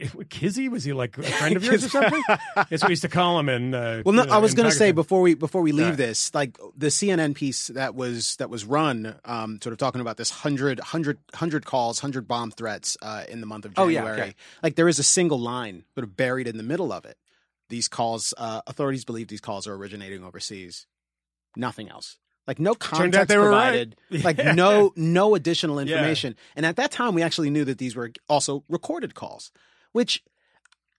Ki- 0.00 0.10
Kizzy 0.28 0.68
was 0.68 0.84
he 0.84 0.92
like 0.92 1.16
a 1.18 1.22
friend 1.22 1.56
of 1.56 1.64
yours 1.68 1.84
or 1.84 1.88
something? 1.88 2.22
That's 2.56 2.70
what 2.82 2.84
we 2.84 2.90
used 2.90 3.02
to 3.02 3.08
call 3.08 3.38
him. 3.38 3.48
In 3.48 3.74
uh, 3.74 4.02
Well, 4.04 4.14
no, 4.14 4.22
I 4.24 4.38
was 4.38 4.54
going 4.54 4.68
to 4.68 4.74
say 4.74 4.92
before 4.92 5.20
we 5.20 5.34
before 5.34 5.62
we 5.62 5.72
leave 5.72 5.84
Alright. 5.84 5.98
this, 5.98 6.34
like 6.34 6.56
the 6.76 6.88
CNN 6.88 7.34
piece 7.34 7.68
that 7.68 7.94
was 7.94 8.36
that 8.36 8.50
was 8.50 8.64
run, 8.64 9.14
um, 9.24 9.60
sort 9.62 9.72
of 9.72 9.78
talking 9.78 10.00
about 10.00 10.16
this 10.16 10.30
100, 10.30 10.78
100, 10.80 11.18
100 11.32 11.64
calls, 11.66 12.00
hundred 12.00 12.26
bomb 12.26 12.50
threats 12.50 12.96
uh, 13.02 13.24
in 13.28 13.40
the 13.40 13.46
month 13.46 13.64
of 13.64 13.72
Oh, 13.76 13.88
January. 13.90 14.16
yeah, 14.16 14.22
okay. 14.24 14.34
Like 14.62 14.74
there 14.76 14.88
is 14.88 14.98
a 14.98 15.04
single 15.04 15.38
line 15.38 15.84
sort 15.94 16.04
of 16.04 16.16
buried 16.16 16.48
in 16.48 16.56
the 16.56 16.62
middle 16.62 16.92
of 16.92 17.04
it. 17.04 17.16
These 17.70 17.88
calls, 17.88 18.34
uh, 18.36 18.60
authorities 18.66 19.04
believe 19.04 19.28
these 19.28 19.40
calls 19.40 19.66
are 19.66 19.74
originating 19.74 20.22
overseas. 20.24 20.86
Nothing 21.56 21.88
else. 21.88 22.18
Like 22.46 22.58
no 22.58 22.74
context 22.74 23.34
were 23.34 23.48
right. 23.48 23.48
provided. 23.48 23.96
Like 24.24 24.36
Yeah. 24.38 24.52
no 24.52 24.92
no 24.96 25.34
additional 25.34 25.76
Yeah. 25.76 25.94
information. 25.96 26.36
And 26.56 26.66
at 26.66 26.76
that 26.76 26.90
time, 26.90 27.14
we 27.14 27.22
actually 27.22 27.48
knew 27.50 27.64
that 27.64 27.78
these 27.78 27.96
were 27.96 28.10
also 28.28 28.64
recorded 28.68 29.14
calls, 29.14 29.50
which 29.94 30.22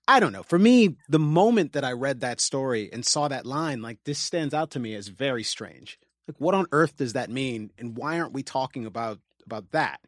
I 0.07 0.19
don't 0.19 0.31
know. 0.33 0.43
For 0.43 0.57
me, 0.59 0.95
the 1.09 1.19
moment 1.19 1.73
that 1.73 1.83
I 1.83 1.91
read 1.91 2.21
that 2.21 2.39
story 2.41 2.89
and 2.91 3.05
saw 3.05 3.27
that 3.27 3.45
line, 3.45 3.81
like 3.83 3.99
this 4.05 4.17
stands 4.19 4.53
out 4.53 4.71
to 4.71 4.79
me 4.79 4.95
as 4.95 5.07
very 5.07 5.43
strange. 5.43 5.99
Like, 6.27 6.39
what 6.39 6.55
on 6.55 6.65
earth 6.71 6.97
does 6.97 7.13
that 7.13 7.29
mean? 7.29 7.69
And 7.77 7.95
why 7.95 8.19
aren't 8.19 8.33
we 8.33 8.41
talking 8.41 8.85
about 8.87 9.19
about 9.45 9.71
that? 9.71 9.99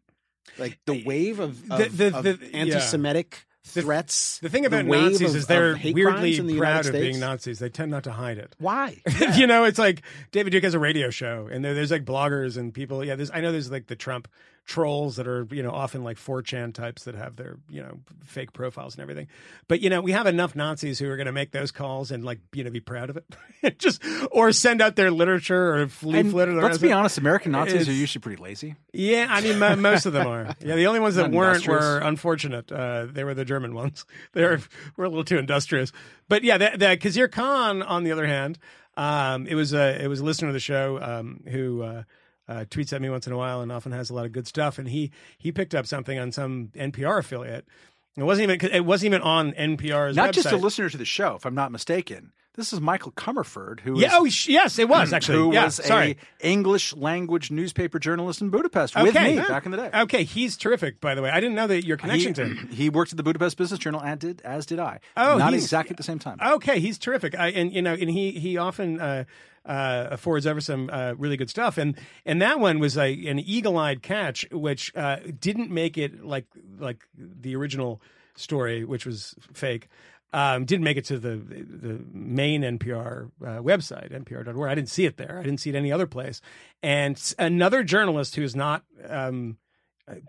Like 0.58 0.80
the 0.86 0.96
eh, 1.02 1.04
wave 1.06 1.40
of, 1.40 1.68
The- 1.68 1.86
of, 1.88 1.98
the- 1.98 2.10
the- 2.10 2.40
yeah. 2.42 2.58
anti-Semitic 2.58 3.46
The- 3.74 3.82
threats. 3.82 4.40
The 4.40 4.50
thing 4.50 4.66
about 4.66 4.86
Nazis 4.86 5.32
of- 5.32 5.36
is 5.36 5.48
they're 5.48 5.74
weirdly 5.84 6.40
the 6.40 6.58
proud 6.58 6.86
of 6.86 6.94
being 6.94 7.20
Nazis. 7.20 7.60
They 7.60 7.70
tend 7.70 7.92
not 7.92 8.04
to 8.06 8.12
hide 8.12 8.38
it. 8.38 8.56
Why? 8.60 9.02
you 9.36 9.46
know, 9.48 9.66
it's 9.66 9.78
like 9.80 10.04
David 10.32 10.52
Duke 10.52 10.64
has 10.64 10.74
a 10.74 10.80
radio 10.80 11.10
show, 11.10 11.50
and 11.52 11.66
there, 11.66 11.74
there's 11.74 11.92
like 11.92 12.06
bloggers 12.06 12.56
and 12.58 12.74
people. 12.74 13.04
Yeah, 13.04 13.16
there's 13.16 13.30
I 13.32 13.42
know 13.42 13.52
there's 13.52 13.70
like 13.70 13.88
the 13.88 13.96
Trump 13.96 14.28
trolls 14.68 15.16
that 15.16 15.28
are 15.28 15.48
you 15.50 15.64
know 15.64 15.72
often 15.72 16.04
like 16.04 16.18
4chan 16.18 16.74
types 16.74 17.06
that 17.06 17.16
have 17.16 17.38
their 17.38 17.58
you 17.70 17.82
know 17.82 18.00
fake 18.24 18.54
profiles 18.54 18.94
and 18.94 19.02
everything. 19.02 19.28
But 19.68 19.80
you 19.82 19.90
know, 19.90 20.02
we 20.02 20.12
have 20.12 20.28
enough 20.28 20.56
Nazis 20.56 21.00
who 21.00 21.10
are 21.10 21.16
going 21.16 21.26
to 21.26 21.32
make 21.32 21.52
those 21.52 21.72
calls 21.72 22.12
and 22.12 22.24
like 22.24 22.40
you 22.54 22.64
know 22.64 22.70
be 22.70 22.82
proud 22.82 23.10
of 23.10 23.18
it, 23.18 23.80
just 23.80 24.04
or 24.30 24.52
send 24.52 24.82
out 24.82 24.96
their 24.96 25.10
literature 25.10 25.70
or 25.74 25.78
And 25.84 26.04
leaflet. 26.04 26.50
Or 26.50 26.62
let's 26.62 26.78
be 26.78 26.92
honest, 26.92 27.18
American 27.18 27.54
Nazis 27.54 27.88
are 27.90 27.94
usually 27.94 28.22
pretty 28.22 28.42
lazy. 28.42 28.76
Yeah, 28.92 29.28
I 29.30 29.42
mean, 29.42 29.58
mo- 29.58 29.76
most 29.78 30.06
of 30.06 30.14
them 30.14 30.28
are. 30.28 30.54
Yeah, 30.60 30.76
the 30.76 30.88
only 30.88 31.00
ones 31.00 31.16
that 31.16 31.32
weren't 31.32 31.68
were 31.68 32.00
unfortunate. 32.00 32.72
Uh, 32.72 33.08
they 33.10 33.24
were 33.24 33.34
the 33.34 33.46
German 33.46 33.74
ones. 33.74 34.06
They 34.34 34.44
were, 34.44 34.60
were 34.98 35.06
a 35.06 35.10
little 35.10 35.24
too 35.24 35.38
industrious. 35.38 35.92
But 36.28 36.44
yeah, 36.44 36.58
the, 36.58 36.72
the 36.78 36.98
Khizr 36.98 37.32
Khan, 37.32 37.82
on 37.82 38.04
the 38.04 38.12
other 38.12 38.28
hand, 38.28 38.60
um, 38.98 39.48
it 39.48 39.56
was 39.56 39.74
a 39.74 40.04
it 40.04 40.08
was 40.08 40.20
a 40.20 40.24
listener 40.26 40.50
of 40.50 40.54
the 40.54 40.60
show 40.60 41.00
um, 41.02 41.44
who 41.48 41.82
uh, 41.82 42.04
uh, 42.48 42.66
tweets 42.70 42.94
at 42.94 43.02
me 43.02 43.10
once 43.10 43.28
in 43.28 43.34
a 43.34 43.38
while 43.38 43.62
and 43.62 43.72
often 43.72 43.92
has 43.92 44.10
a 44.10 44.14
lot 44.14 44.26
of 44.26 44.32
good 44.32 44.48
stuff. 44.48 44.78
And 44.80 44.88
he 44.88 45.12
he 45.38 45.52
picked 45.52 45.76
up 45.76 45.86
something 45.86 46.18
on 46.18 46.32
some 46.32 46.70
NPR 46.76 47.20
affiliate. 47.20 47.68
It 48.16 48.24
wasn't 48.24 48.52
even 48.52 48.72
it 48.74 48.86
wasn't 48.86 49.08
even 49.14 49.22
on 49.22 49.52
NPR's 49.54 50.16
Not 50.16 50.30
website. 50.30 50.34
just 50.34 50.52
a 50.52 50.58
listener 50.58 50.90
to 50.90 50.98
the 50.98 51.06
show, 51.06 51.36
if 51.36 51.46
I'm 51.46 51.56
not 51.56 51.72
mistaken. 51.72 52.32
This 52.56 52.74
is 52.74 52.82
Michael 52.82 53.12
Comerford, 53.12 53.82
who 53.82 54.00
Yeah. 54.00 54.08
is- 54.08 54.14
Oh, 54.48 54.52
yes, 54.52 54.80
it 54.80 54.90
was 54.90 55.14
actually. 55.14 55.38
who 55.38 55.54
yeah, 55.54 55.66
was 55.66 55.76
sorry. 55.76 56.18
a 56.42 56.48
English 56.50 56.96
language 56.96 57.52
newspaper 57.52 58.00
journalist 58.00 58.42
in 58.42 58.50
Budapest 58.50 58.96
with 58.96 59.14
me 59.14 59.36
Yeah. 59.36 59.48
back 59.48 59.66
in 59.68 59.72
the 59.72 59.78
day. 59.78 59.92
Okay, 59.94 60.24
he's 60.24 60.58
terrific. 60.58 61.00
By 61.00 61.14
the 61.14 61.22
way, 61.22 61.30
I 61.30 61.40
didn't 61.40 61.54
know 61.54 61.68
that 61.68 61.86
your 61.86 61.98
connection 61.98 62.30
he, 62.30 62.34
to 62.34 62.46
him. 62.46 62.68
he 62.72 62.90
worked 62.90 63.12
at 63.14 63.18
the 63.18 63.22
Budapest 63.24 63.58
Business 63.58 63.80
Journal, 63.80 64.02
and 64.02 64.20
did 64.20 64.42
as 64.42 64.66
did 64.66 64.80
I. 64.80 65.02
Oh, 65.16 65.38
not 65.38 65.54
exactly 65.54 65.92
at 65.94 65.98
the 65.98 66.04
same 66.04 66.18
time. 66.18 66.40
Okay, 66.44 66.80
he's 66.80 66.98
terrific. 66.98 67.38
I, 67.38 67.50
and 67.50 67.72
you 67.72 67.84
know, 67.84 67.94
and 67.94 68.10
he 68.10 68.32
he 68.32 68.58
often 68.58 69.00
uh, 69.00 69.26
uh, 69.68 70.18
forwards 70.18 70.48
over 70.48 70.62
some 70.62 70.90
uh, 70.92 71.14
really 71.18 71.38
good 71.38 71.50
stuff. 71.50 71.78
And 71.78 71.98
and 72.26 72.42
that 72.42 72.60
one 72.60 72.80
was 72.80 72.98
a, 72.98 73.12
an 73.28 73.40
eagle 73.40 73.78
eyed 73.78 74.02
catch, 74.02 74.46
which 74.52 74.92
uh, 74.96 75.18
didn't 75.40 75.70
make 75.70 75.98
it 75.98 76.24
like 76.24 76.46
like 76.80 77.08
the 77.16 77.56
original 77.56 78.02
story, 78.36 78.84
which 78.84 79.06
was 79.06 79.36
fake. 79.54 79.90
Um, 80.34 80.66
didn't 80.66 80.84
make 80.84 80.98
it 80.98 81.06
to 81.06 81.20
the 81.20 81.36
the 81.38 82.00
main 82.12 82.62
NPR 82.62 83.32
uh, 83.42 83.46
website, 83.62 84.12
npr.org. 84.12 84.70
I 84.70 84.76
didn't 84.76 84.90
see 84.90 85.06
it 85.06 85.18
there. 85.18 85.38
I 85.40 85.44
didn't 85.44 85.60
see 85.60 85.70
it 85.70 85.76
any 85.76 85.92
other 85.92 86.08
place. 86.08 86.42
And 86.82 87.22
another 87.38 87.84
journalist 87.84 88.36
who 88.36 88.44
is 88.44 88.56
not 88.56 88.84
um, 89.08 89.58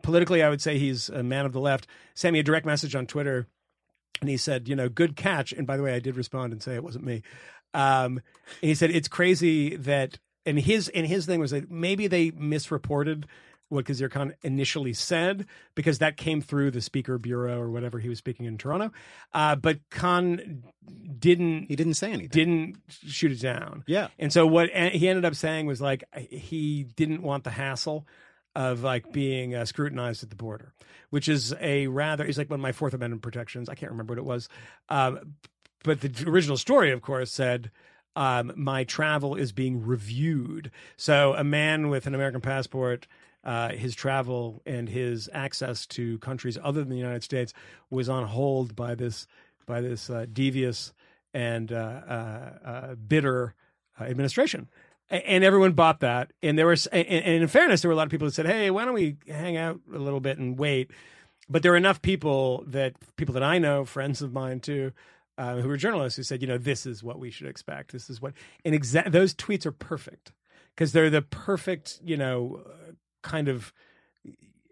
politically, 0.03 0.43
I 0.43 0.51
would 0.51 0.61
say 0.61 0.79
he's 0.79 1.09
a 1.09 1.23
man 1.23 1.47
of 1.47 1.53
the 1.53 1.61
left, 1.61 1.87
sent 2.15 2.33
me 2.33 2.41
a 2.41 2.45
direct 2.45 2.67
message 2.67 2.95
on 2.95 3.07
Twitter 3.07 3.47
and 4.21 4.29
he 4.29 4.37
said, 4.37 4.69
you 4.69 4.75
know, 4.75 4.89
good 4.89 5.17
catch. 5.17 5.53
And 5.53 5.67
by 5.67 5.77
the 5.77 5.83
way, 5.83 5.95
I 5.95 6.01
did 6.01 6.17
respond 6.17 6.53
and 6.53 6.63
say 6.63 6.75
it 6.75 6.83
wasn't 6.83 7.05
me. 7.05 7.23
Um, 7.75 8.21
he 8.61 8.75
said 8.75 8.91
it's 8.91 9.09
crazy 9.09 9.77
that, 9.77 10.19
and 10.47 10.59
his 10.59 10.89
and 10.89 11.07
his 11.07 11.27
thing 11.27 11.41
was 11.41 11.51
that 11.51 11.71
maybe 11.71 12.07
they 12.07 12.31
misreported 12.31 13.27
what 13.71 13.85
Khizr 13.85 14.11
Khan 14.11 14.35
initially 14.43 14.95
said 14.95 15.47
because 15.75 15.99
that 15.99 16.17
came 16.17 16.41
through 16.41 16.71
the 16.71 16.81
speaker 16.81 17.19
bureau 17.19 17.61
or 17.61 17.71
whatever 17.71 17.99
he 17.99 18.09
was 18.09 18.17
speaking 18.17 18.47
in 18.47 18.57
Toronto. 18.57 18.91
Uh, 19.35 19.57
but 19.57 19.81
Khan 19.91 20.65
didn't 21.19 21.67
He 21.69 21.77
didn't 21.77 21.95
say 21.95 22.09
anything. 22.09 22.29
didn't 22.29 22.77
shoot 22.89 23.31
it 23.33 23.41
down. 23.43 23.85
Yeah. 23.87 24.09
And 24.19 24.33
so 24.33 24.47
what 24.47 24.71
he 24.71 25.07
ended 25.07 25.27
up 25.27 25.35
saying 25.35 25.67
was 25.67 25.83
like 25.83 26.05
he 26.17 26.85
didn't 26.85 27.23
want 27.23 27.45
the 27.45 27.51
hassle 27.51 28.07
of 28.55 28.83
like 28.83 29.13
being 29.13 29.55
uh, 29.55 29.67
scrutinized 29.67 30.23
at 30.23 30.31
the 30.31 30.37
border, 30.37 30.73
which 31.11 31.29
is 31.29 31.55
a 31.61 31.89
rather 31.89 32.25
is 32.25 32.39
like 32.39 32.49
one 32.49 32.61
of 32.61 32.63
my 32.63 32.73
Fourth 32.73 32.95
Amendment 32.95 33.23
protections. 33.23 33.69
I 33.69 33.75
can't 33.75 33.93
remember 33.93 34.13
what 34.13 34.19
it 34.19 34.25
was, 34.25 34.49
um, 34.89 35.35
but 35.89 36.01
the 36.01 36.29
original 36.29 36.57
story, 36.57 36.93
of 36.93 37.03
course, 37.03 37.31
said. 37.31 37.71
Um, 38.17 38.53
my 38.57 38.83
travel 38.83 39.37
is 39.37 39.53
being 39.53 39.87
reviewed. 39.87 40.73
So, 40.97 41.35
a 41.35 41.45
man 41.45 41.89
with 41.89 42.09
an 42.09 42.17
American 42.17 42.41
passport, 42.41 43.07
uh, 43.45 43.71
his 43.71 43.95
travel 43.95 44.61
and 44.67 44.89
his 44.89 45.31
access 45.33 45.87
to 45.87 46.19
countries 46.19 46.59
other 46.63 46.81
than 46.81 46.91
the 46.91 46.97
United 46.97 47.23
States 47.23 47.53
was 47.91 48.09
on 48.09 48.27
hold 48.27 48.75
by 48.75 48.97
this 48.97 49.27
by 49.67 49.81
this 49.81 50.11
uh, 50.11 50.27
devious 50.33 50.93
and 51.33 51.73
uh, 51.73 51.77
uh, 51.77 52.51
uh, 52.65 52.95
bitter 52.97 53.55
uh, 54.01 54.05
administration. 54.05 54.69
And 55.11 55.45
everyone 55.45 55.73
bought 55.73 56.01
that. 56.01 56.33
And 56.43 56.59
there 56.59 56.67
was, 56.67 56.87
and 56.89 57.07
in 57.07 57.49
fairness, 57.49 57.81
there 57.81 57.89
were 57.89 57.95
a 57.95 57.97
lot 57.97 58.07
of 58.07 58.11
people 58.11 58.27
that 58.27 58.35
said, 58.35 58.47
"Hey, 58.47 58.71
why 58.71 58.85
don't 58.85 58.93
we 58.95 59.17
hang 59.27 59.57
out 59.57 59.81
a 59.95 59.99
little 59.99 60.21
bit 60.21 60.37
and 60.37 60.59
wait?" 60.59 60.91
But 61.49 61.63
there 61.63 61.73
were 61.73 61.79
enough 61.79 62.03
people 62.03 62.65
that 62.67 62.95
people 63.17 63.33
that 63.33 63.43
I 63.43 63.59
know, 63.59 63.87
friends 63.87 64.21
of 64.21 64.35
mine 64.35 64.61
too, 64.61 64.93
uh, 65.39 65.57
who 65.57 65.69
were 65.69 65.77
journalists, 65.77 66.17
who 66.17 66.23
said, 66.23 66.43
"You 66.43 66.49
know, 66.49 66.59
this 66.59 66.85
is 66.85 67.03
what 67.03 67.19
we 67.19 67.31
should 67.31 67.47
expect. 67.47 67.93
This 67.93 68.11
is 68.11 68.21
what." 68.21 68.35
And 68.65 68.75
exa- 68.75 69.11
those 69.11 69.35
tweets 69.35 69.65
are 69.65 69.73
perfect 69.73 70.33
because 70.75 70.93
they're 70.93 71.11
the 71.11 71.23
perfect, 71.23 72.01
you 72.05 72.17
know, 72.17 72.63
kind 73.23 73.49
of. 73.49 73.73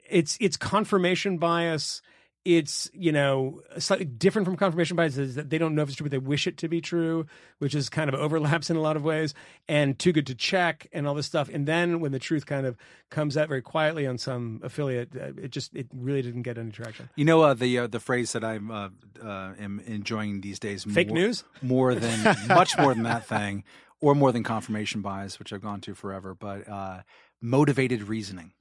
It's 0.08 0.36
it's 0.40 0.56
confirmation 0.56 1.38
bias 1.38 2.02
it's 2.47 2.88
you 2.94 3.11
know 3.11 3.61
slightly 3.76 4.05
different 4.05 4.47
from 4.47 4.57
confirmation 4.57 4.97
bias 4.97 5.18
is 5.18 5.34
that 5.34 5.51
they 5.51 5.59
don't 5.59 5.74
know 5.74 5.82
if 5.82 5.88
it's 5.88 5.97
true 5.97 6.05
but 6.05 6.12
they 6.12 6.18
wish 6.18 6.47
it 6.47 6.57
to 6.57 6.68
be 6.68 6.80
true 6.80 7.26
which 7.59 7.74
is 7.74 7.88
kind 7.88 8.09
of 8.09 8.14
overlaps 8.14 8.70
in 8.70 8.76
a 8.76 8.80
lot 8.80 8.97
of 8.97 9.03
ways 9.03 9.34
and 9.68 9.99
too 9.99 10.12
good 10.12 10.26
to 10.26 10.34
check 10.34 10.86
and 10.92 11.09
all 11.09 11.14
this 11.14 11.26
stuff 11.26 11.49
and 11.53 11.66
then 11.66 11.99
when 11.99 12.12
the 12.12 12.20
truth 12.20 12.47
kind 12.47 12.64
of 12.64 12.76
comes 13.11 13.36
out 13.36 13.49
very 13.49 13.62
quietly 13.62 14.07
on 14.07 14.16
some 14.16 14.61
affiliate 14.62 15.11
uh, 15.16 15.32
it 15.36 15.51
just 15.51 15.74
it 15.74 15.88
really 15.92 16.22
didn't 16.22 16.42
get 16.42 16.57
any 16.57 16.70
traction 16.70 17.09
You 17.16 17.24
know 17.24 17.42
uh, 17.42 17.55
the 17.55 17.78
uh, 17.80 17.86
the 17.88 18.01
phrase 18.01 18.32
that 18.32 18.44
I'm 18.44 18.70
uh, 18.70 18.88
uh, 19.22 19.55
am 19.59 19.80
enjoying 19.86 20.40
these 20.40 20.59
days. 20.59 20.84
fake 20.84 21.09
more, 21.09 21.16
news 21.16 21.44
more 21.62 21.94
than 21.94 22.36
much 22.49 22.78
more 22.78 22.94
than 22.94 23.03
that 23.05 23.26
thing, 23.26 23.64
or 24.01 24.14
more 24.14 24.32
than 24.32 24.42
confirmation 24.42 25.03
bias, 25.03 25.38
which 25.38 25.53
I've 25.53 25.62
gone 25.62 25.80
to 25.82 25.94
forever. 25.94 26.34
But 26.34 26.68
uh, 26.68 27.03
motivated 27.40 28.03
reasoning. 28.05 28.53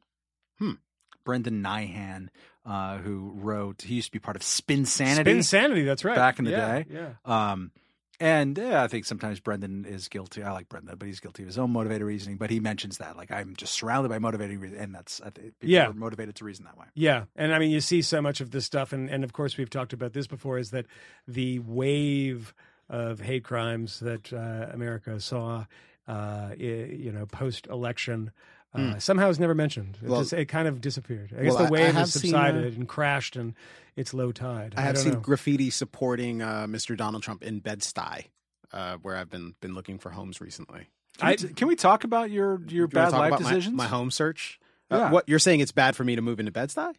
Hmm. 0.58 0.74
Brendan 1.24 1.64
Nyhan, 1.64 2.30
uh, 2.66 2.98
who 2.98 3.32
wrote, 3.36 3.84
he 3.84 3.96
used 3.96 4.08
to 4.08 4.12
be 4.12 4.20
part 4.20 4.36
of 4.36 4.42
Spinsanity. 4.42 5.22
spin 5.22 5.44
sanity 5.44 5.84
that's 5.84 6.04
right 6.04 6.16
Back 6.16 6.40
in 6.40 6.46
the 6.46 6.52
Yeah, 6.52 6.84
day. 6.84 6.86
yeah 6.90 7.10
Um, 7.54 7.72
and 8.20 8.58
yeah, 8.58 8.82
I 8.82 8.88
think 8.88 9.04
sometimes 9.06 9.42
Brendan 9.42 9.84
is 9.84 10.08
guilty. 10.08 10.42
I 10.42 10.52
like 10.54 10.70
Brendan, 10.70 10.96
but 10.98 11.06
he's 11.06 11.20
guilty 11.20 11.44
of 11.44 11.48
his 11.48 11.58
own 11.58 11.72
motivated 11.72 12.08
reasoning. 12.08 12.38
But 12.38 12.50
he 12.50 12.62
mentions 12.62 12.98
that, 13.00 13.18
like, 13.18 13.30
I'm 13.30 13.56
just 13.58 13.74
surrounded 13.74 14.08
by 14.08 14.20
motivating 14.20 14.62
reason, 14.62 14.78
and 14.80 14.96
that's 14.96 15.20
I 15.20 15.32
think 15.32 15.60
people 15.60 15.74
Yeah. 15.74 15.90
are 15.90 15.94
motivated 15.94 16.34
to 16.36 16.46
reason 16.46 16.64
that 16.64 16.78
way. 16.78 16.86
Yeah, 16.94 17.26
and 17.36 17.54
I 17.54 17.60
mean, 17.60 17.72
you 17.72 17.82
see 17.82 18.02
so 18.02 18.22
much 18.22 18.40
of 18.40 18.52
this 18.52 18.64
stuff, 18.66 18.94
and 18.94 19.10
and 19.10 19.26
of 19.26 19.34
course 19.34 19.58
we've 19.58 19.70
talked 19.70 19.92
about 19.92 20.14
this 20.14 20.28
before. 20.28 20.58
Is 20.58 20.72
that 20.72 20.86
the 21.28 21.60
wave 21.60 22.54
of 22.90 23.20
hate 23.20 23.44
crimes 23.44 24.00
that 24.00 24.32
uh, 24.32 24.68
America 24.72 25.20
saw, 25.20 25.66
uh, 26.08 26.52
you 26.58 27.12
know, 27.12 27.26
post 27.26 27.68
election, 27.68 28.32
Uh, 28.76 29.00
Somehow 29.00 29.30
it's 29.30 29.40
never 29.40 29.56
mentioned. 29.56 29.98
It, 30.04 30.10
Well- 30.10 30.22
just, 30.22 30.34
it 30.34 30.46
kind 30.46 30.68
of 30.68 30.82
disappeared. 30.82 31.34
I 31.38 31.44
guess 31.44 31.54
Well, 31.56 31.66
the 31.66 31.72
wave 31.72 31.86
have 31.88 31.96
has 31.96 32.14
seen, 32.14 32.34
uh, 32.36 32.46
subsided 32.46 32.78
and 32.78 32.88
crashed, 32.88 33.36
and 33.36 33.54
it's 33.96 34.14
low 34.14 34.32
tide. 34.32 34.74
I 34.78 34.82
have 34.82 34.98
seen 34.98 35.14
know. 35.14 35.20
graffiti 35.20 35.70
supporting 35.70 36.42
uh, 36.42 36.66
Mr. 36.68 36.96
Donald 36.98 37.24
Trump 37.24 37.44
in 37.44 37.60
Bed-Stuy, 37.60 38.26
uh, 38.74 38.98
where 39.02 39.16
I've 39.16 39.30
been 39.30 39.56
been 39.62 39.74
looking 39.74 39.98
for 40.00 40.10
homes 40.10 40.42
recently. 40.42 40.90
Can, 41.18 41.28
we, 41.28 41.34
I- 41.34 41.36
t- 41.36 41.48
can 41.54 41.68
we 41.68 41.76
talk 41.76 42.04
about 42.04 42.30
your 42.32 42.52
your 42.52 42.58
Do 42.60 42.76
you 42.76 42.82
wanna 42.82 42.88
bad 42.94 43.10
talk 43.12 43.20
life 43.20 43.28
about 43.30 43.42
my- 43.42 43.50
decisions? 43.50 43.76
My, 43.76 43.88
home 43.88 44.12
search. 44.12 44.60
Uh, 44.92 44.98
Yeah. 44.98 45.12
What 45.12 45.28
you're 45.30 45.40
saying? 45.40 45.62
It's 45.62 45.72
bad 45.72 45.96
for 45.96 46.04
me 46.04 46.16
to 46.16 46.22
move 46.22 46.40
into 46.40 46.52
Bed-Stuy? 46.52 46.94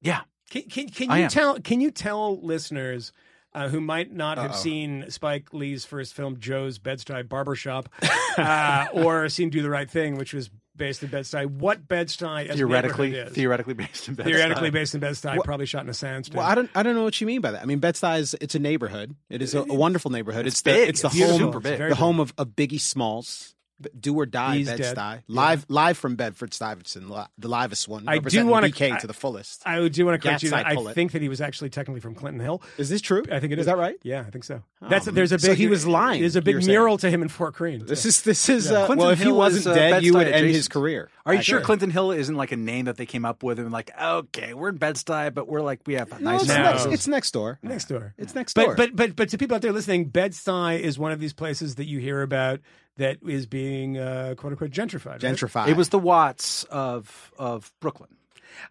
yeah, 0.00 0.22
Can, 0.50 0.62
can, 0.64 0.88
can 0.88 1.18
you 1.20 1.28
tell? 1.28 1.58
Can 1.60 1.80
you 1.80 1.90
tell 1.90 2.40
listeners 2.42 3.12
uh, 3.54 3.68
who 3.68 3.80
might 3.80 4.10
not 4.12 4.38
have 4.38 4.50
Uh-oh. 4.52 4.56
seen 4.56 5.04
Spike 5.10 5.52
Lee's 5.52 5.84
first 5.84 6.14
film, 6.14 6.38
Joe's 6.40 6.78
Bed-Stuy 6.78 7.28
Barbershop, 7.28 7.88
uh, 8.38 8.86
or 8.94 9.28
seen 9.28 9.50
Do 9.50 9.62
the 9.62 9.70
Right 9.70 9.90
Thing, 9.90 10.16
which 10.16 10.32
was 10.34 10.50
based 10.76 11.02
in 11.02 11.10
Bed-Stuy, 11.10 11.46
what 11.46 11.86
Bed-Stuy 11.86 12.46
as 12.48 12.56
theoretically 12.56 13.14
is? 13.14 13.32
theoretically 13.32 13.74
based 13.74 14.08
in 14.08 14.14
Bed-Stuy. 14.14 14.26
theoretically 14.28 14.70
based 14.70 14.94
in 14.94 15.00
Bed-Stuy, 15.00 15.36
What- 15.36 15.44
probably 15.44 15.66
shot 15.66 15.82
in 15.84 15.88
a 15.88 15.92
soundstage. 15.92 16.34
Well, 16.34 16.46
I 16.46 16.54
don't. 16.54 16.70
I 16.74 16.82
don't 16.82 16.94
know 16.94 17.04
what 17.04 17.20
you 17.20 17.26
mean 17.26 17.40
by 17.40 17.50
that. 17.52 17.62
I 17.62 17.64
mean, 17.66 17.78
Bed-Stuy 17.78 18.18
is 18.20 18.34
it's 18.40 18.54
a 18.54 18.58
neighborhood. 18.58 19.14
It 19.30 19.42
is 19.42 19.54
a, 19.54 19.60
a 19.60 19.74
wonderful 19.74 20.10
neighborhood. 20.10 20.46
It's, 20.46 20.62
the 20.62 20.70
big. 20.72 20.88
it's 20.88 21.02
the 21.02 21.08
It's 21.08 21.20
home 21.20 21.38
super 21.38 21.60
big. 21.60 21.78
The 21.78 21.84
big. 21.88 21.94
home 21.96 22.20
of, 22.20 22.32
of 22.38 22.48
Biggie 22.50 22.80
Smalls. 22.80 23.54
Do 23.98 24.14
or 24.14 24.26
die, 24.26 24.56
He's 24.58 24.68
Bed. 24.68 24.80
Stuy. 24.80 25.22
Live, 25.28 25.66
live 25.68 25.98
from 25.98 26.16
Bedford 26.16 26.52
Stuyvesant, 26.54 27.08
the 27.38 27.48
livest 27.48 27.88
one. 27.88 28.08
I 28.08 28.18
do 28.18 28.46
wanna- 28.46 28.68
BK 28.68 28.92
I- 28.92 28.98
to 28.98 29.06
the 29.06 29.12
fullest. 29.12 29.62
I 29.66 29.88
do 29.88 30.06
want 30.06 30.20
to 30.20 30.26
correct 30.28 30.42
you. 30.42 30.50
That 30.50 30.66
I 30.66 30.74
Pullet. 30.74 30.94
think 30.94 31.12
that 31.12 31.22
he 31.22 31.28
was 31.28 31.40
actually 31.40 31.70
technically 31.70 32.00
from 32.00 32.14
Clinton 32.14 32.40
Hill. 32.40 32.62
Is 32.78 32.88
this 32.88 33.00
true? 33.00 33.22
I 33.30 33.40
think 33.40 33.52
it 33.52 33.58
is. 33.58 33.62
Is 33.62 33.66
that 33.66 33.78
right? 33.78 33.96
Yeah, 34.02 34.20
I 34.26 34.30
think 34.30 34.44
so. 34.44 34.62
That's 34.88 35.06
Um, 35.08 35.14
there's 35.14 35.32
a 35.32 35.36
big. 35.36 35.40
so 35.42 35.54
he 35.54 35.66
was 35.68 35.86
lying, 35.86 36.20
There's 36.20 36.34
a 36.34 36.38
you're 36.38 36.42
big 36.42 36.56
saying. 36.62 36.68
mural 36.68 36.98
to 36.98 37.08
him 37.10 37.22
in 37.22 37.28
Fort 37.28 37.54
Greene. 37.54 37.86
This 37.86 38.04
is 38.04 38.22
this 38.22 38.48
is 38.48 38.70
uh, 38.70 38.86
Clinton 38.86 38.98
well. 38.98 39.10
If 39.10 39.20
he 39.22 39.30
wasn't 39.30 39.60
is, 39.60 39.66
uh, 39.68 39.74
dead, 39.74 40.02
you 40.02 40.12
Bed-Stuy 40.12 40.16
would 40.18 40.28
end 40.28 40.46
his 40.48 40.68
career. 40.68 41.08
Are 41.24 41.34
you 41.34 41.42
sure 41.42 41.58
Actually. 41.58 41.66
Clinton 41.66 41.90
Hill 41.90 42.10
isn't 42.12 42.34
like 42.34 42.50
a 42.52 42.56
name 42.56 42.86
that 42.86 42.96
they 42.96 43.06
came 43.06 43.24
up 43.24 43.42
with 43.42 43.58
and 43.60 43.70
like, 43.70 43.90
okay, 44.00 44.54
we're 44.54 44.70
in 44.70 44.76
Bed-Stuy, 44.76 45.32
but 45.32 45.46
we're 45.48 45.60
like 45.60 45.80
we 45.86 45.94
have 45.94 46.10
a 46.12 46.18
nice 46.20 46.40
it's, 46.42 46.48
No. 46.48 46.62
next, 46.62 46.86
it's 46.86 47.06
next 47.08 47.30
door. 47.32 47.58
next 47.62 47.84
door. 47.86 48.14
It's 48.18 48.34
next 48.34 48.54
door. 48.54 48.74
But 48.74 48.90
but 48.90 48.96
but 48.96 49.16
but 49.16 49.28
to 49.30 49.38
people 49.38 49.54
out 49.54 49.62
there 49.62 49.72
listening, 49.72 50.06
Bed 50.06 50.32
Stuy 50.32 50.78
is 50.80 50.98
one 50.98 51.12
of 51.12 51.20
these 51.20 51.32
places 51.32 51.76
that 51.76 51.86
you 51.86 51.98
hear 52.00 52.22
about 52.22 52.60
that 52.96 53.18
is 53.26 53.46
being 53.46 53.98
uh, 53.98 54.34
quote 54.36 54.52
unquote 54.52 54.70
gentrified. 54.70 55.06
right? 55.06 55.20
gentrified. 55.20 55.68
It 55.68 55.76
was 55.76 55.88
the 55.88 55.98
Watts 55.98 56.64
of 56.64 57.32
of 57.38 57.72
Brooklyn. 57.80 58.10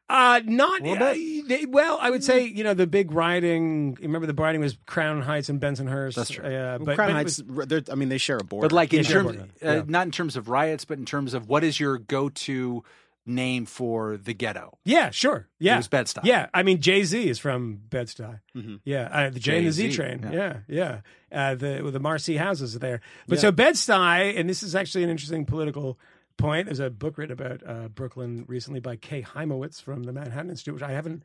Uh, 0.09 0.41
not 0.45 0.86
uh, 0.86 1.13
they, 1.13 1.65
well. 1.67 1.97
I 1.99 2.11
would 2.11 2.24
say 2.24 2.45
you 2.45 2.63
know 2.63 2.74
the 2.74 2.86
big 2.86 3.11
rioting. 3.11 3.97
Remember 4.01 4.28
the 4.28 4.34
rioting 4.34 4.61
was 4.61 4.78
Crown 4.86 5.22
Heights 5.22 5.49
and 5.49 5.59
Bensonhurst. 5.59 6.15
That's 6.15 6.30
true. 6.30 6.45
Uh, 6.45 6.49
Well, 6.49 6.80
but, 6.80 6.95
Crown 6.95 7.09
but 7.09 7.15
Heights. 7.15 7.41
was- 7.41 7.89
I 7.89 7.95
mean, 7.95 8.09
they 8.09 8.19
share 8.19 8.38
a 8.38 8.43
border. 8.43 8.65
But 8.67 8.76
like 8.76 8.93
in 8.93 9.03
terms, 9.03 9.38
uh, 9.38 9.43
yeah. 9.61 9.84
not 9.88 10.05
in 10.05 10.11
terms 10.11 10.38
of 10.38 10.49
riots, 10.49 10.86
but 10.86 10.99
in 10.99 11.05
terms 11.05 11.34
of 11.34 11.49
what 11.49 11.63
is 11.63 11.80
your 11.80 11.97
go-to 11.97 12.84
name 13.26 13.65
for 13.65 14.17
the 14.17 14.34
ghetto? 14.34 14.78
yeah, 14.84 15.09
sure. 15.11 15.47
Yeah, 15.59 15.76
It 15.76 15.78
was 15.78 15.88
Bed-Stuy. 15.88 16.22
Yeah, 16.24 16.47
I 16.53 16.63
mean 16.63 16.82
Jay 16.82 17.03
Z 17.03 17.30
is 17.30 17.38
from 17.39 17.76
Bed 17.89 18.07
Stuy. 18.07 18.39
Mhm. 18.55 18.80
Yeah, 18.84 19.09
uh, 19.11 19.30
the 19.30 19.39
J 19.39 19.57
and 19.59 19.67
the 19.67 19.72
Z 19.72 19.91
train. 19.93 20.22
yeah. 20.24 20.57
Yeah, 20.67 21.01
yeah. 21.32 21.49
Uh, 21.51 21.55
the 21.55 21.89
the 21.91 21.99
Marcy 21.99 22.38
houses 22.38 22.76
are 22.76 22.80
there. 22.80 23.01
But 23.28 23.36
Yeah. 23.38 23.41
so 23.41 23.51
Bed 23.51 23.76
Stuy, 23.76 24.38
and 24.39 24.49
this 24.49 24.63
is 24.63 24.76
actually 24.76 25.03
an 25.03 25.09
interesting 25.11 25.45
political 25.45 25.99
point. 26.38 26.65
There's 26.65 26.80
a 26.80 26.89
book 26.89 27.17
written 27.19 27.34
about 27.34 27.61
uh, 27.65 27.88
Brooklyn 27.89 28.45
recently 28.47 28.80
by 28.80 28.95
Kay 28.95 29.22
Hymowitz 29.22 29.82
from 29.82 30.03
the 30.03 30.11
Manhattan 30.13 30.49
Institute, 30.49 30.74
which 30.74 30.84
I 30.84 30.91
haven't 30.91 31.22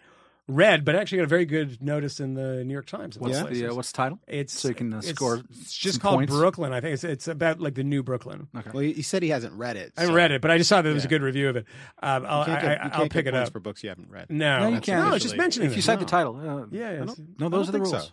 read, 0.49 0.84
but 0.84 0.94
actually 0.94 1.18
got 1.18 1.24
a 1.24 1.28
very 1.28 1.44
good 1.44 1.82
notice 1.82 2.20
in 2.20 2.34
the 2.34 2.64
New 2.64 2.72
York 2.72 2.86
Times. 2.86 3.18
What's 3.18 3.40
places. 3.40 3.59
the 3.61 3.70
uh, 3.70 3.74
what's 3.74 3.92
the 3.92 3.97
title? 3.97 4.18
It's 4.28 4.59
so 4.59 4.68
you 4.68 4.74
can, 4.74 4.92
uh, 4.92 4.99
it's- 4.99 5.14
score 5.14 5.42
It's 5.51 5.76
just 5.76 5.94
some 5.97 6.01
called 6.01 6.16
points? 6.20 6.32
Brooklyn. 6.32 6.72
I 6.72 6.80
think 6.80 6.94
it's 6.94 7.05
it's 7.05 7.28
about 7.28 7.61
like 7.61 7.74
the 7.74 7.84
new 7.84 8.03
Brooklyn. 8.03 8.49
Okay. 8.57 8.70
Well, 8.72 8.82
he, 8.82 8.92
he 8.92 9.03
said 9.03 9.22
he 9.22 9.28
hasn't 9.30 9.55
read 9.55 9.76
it. 9.76 9.92
I 9.97 10.03
haven't 10.03 10.16
read 10.16 10.30
it, 10.32 10.40
but 10.42 10.51
I 10.51 10.59
just 10.59 10.68
saw 10.68 10.76
that 10.76 10.82
there 10.84 10.94
was 10.94 11.05
a 11.05 11.09
good 11.09 11.22
review 11.22 11.49
of 11.49 11.57
it. 11.57 11.66
Um, 12.03 12.24
I'll, 12.26 12.40
You 12.40 12.47
can't 12.47 12.62
get, 12.62 12.70
you 12.84 12.90
I, 12.90 12.94
I'll 12.94 13.03
get 13.05 13.12
pick 13.12 13.26
it 13.26 13.34
up. 13.34 13.53
for 13.53 13.61
books 13.61 13.82
you 13.82 13.88
haven't 13.88 14.11
read. 14.11 14.30
No, 14.30 14.61
No, 14.61 14.68
you 14.68 14.80
can't. 14.80 15.09
No, 15.09 15.14
it's 15.14 15.22
just 15.24 15.34
officially- 15.34 15.38
mentioning 15.38 15.66
If 15.70 15.76
you 15.76 15.82
them. 15.82 15.86
cite 15.86 15.99
the 16.01 16.05
title, 16.05 16.36
uh, 16.36 16.42
Yeah, 16.70 16.88
I 16.88 16.92
yeah, 16.92 16.99
don't- 16.99 17.03
it's- 17.11 17.18
no, 17.38 17.47
I 17.47 17.49
those 17.49 17.66
don't 17.66 17.68
are 17.68 17.72
the 17.72 17.78
rules. 17.80 17.90
so. 18.07 18.12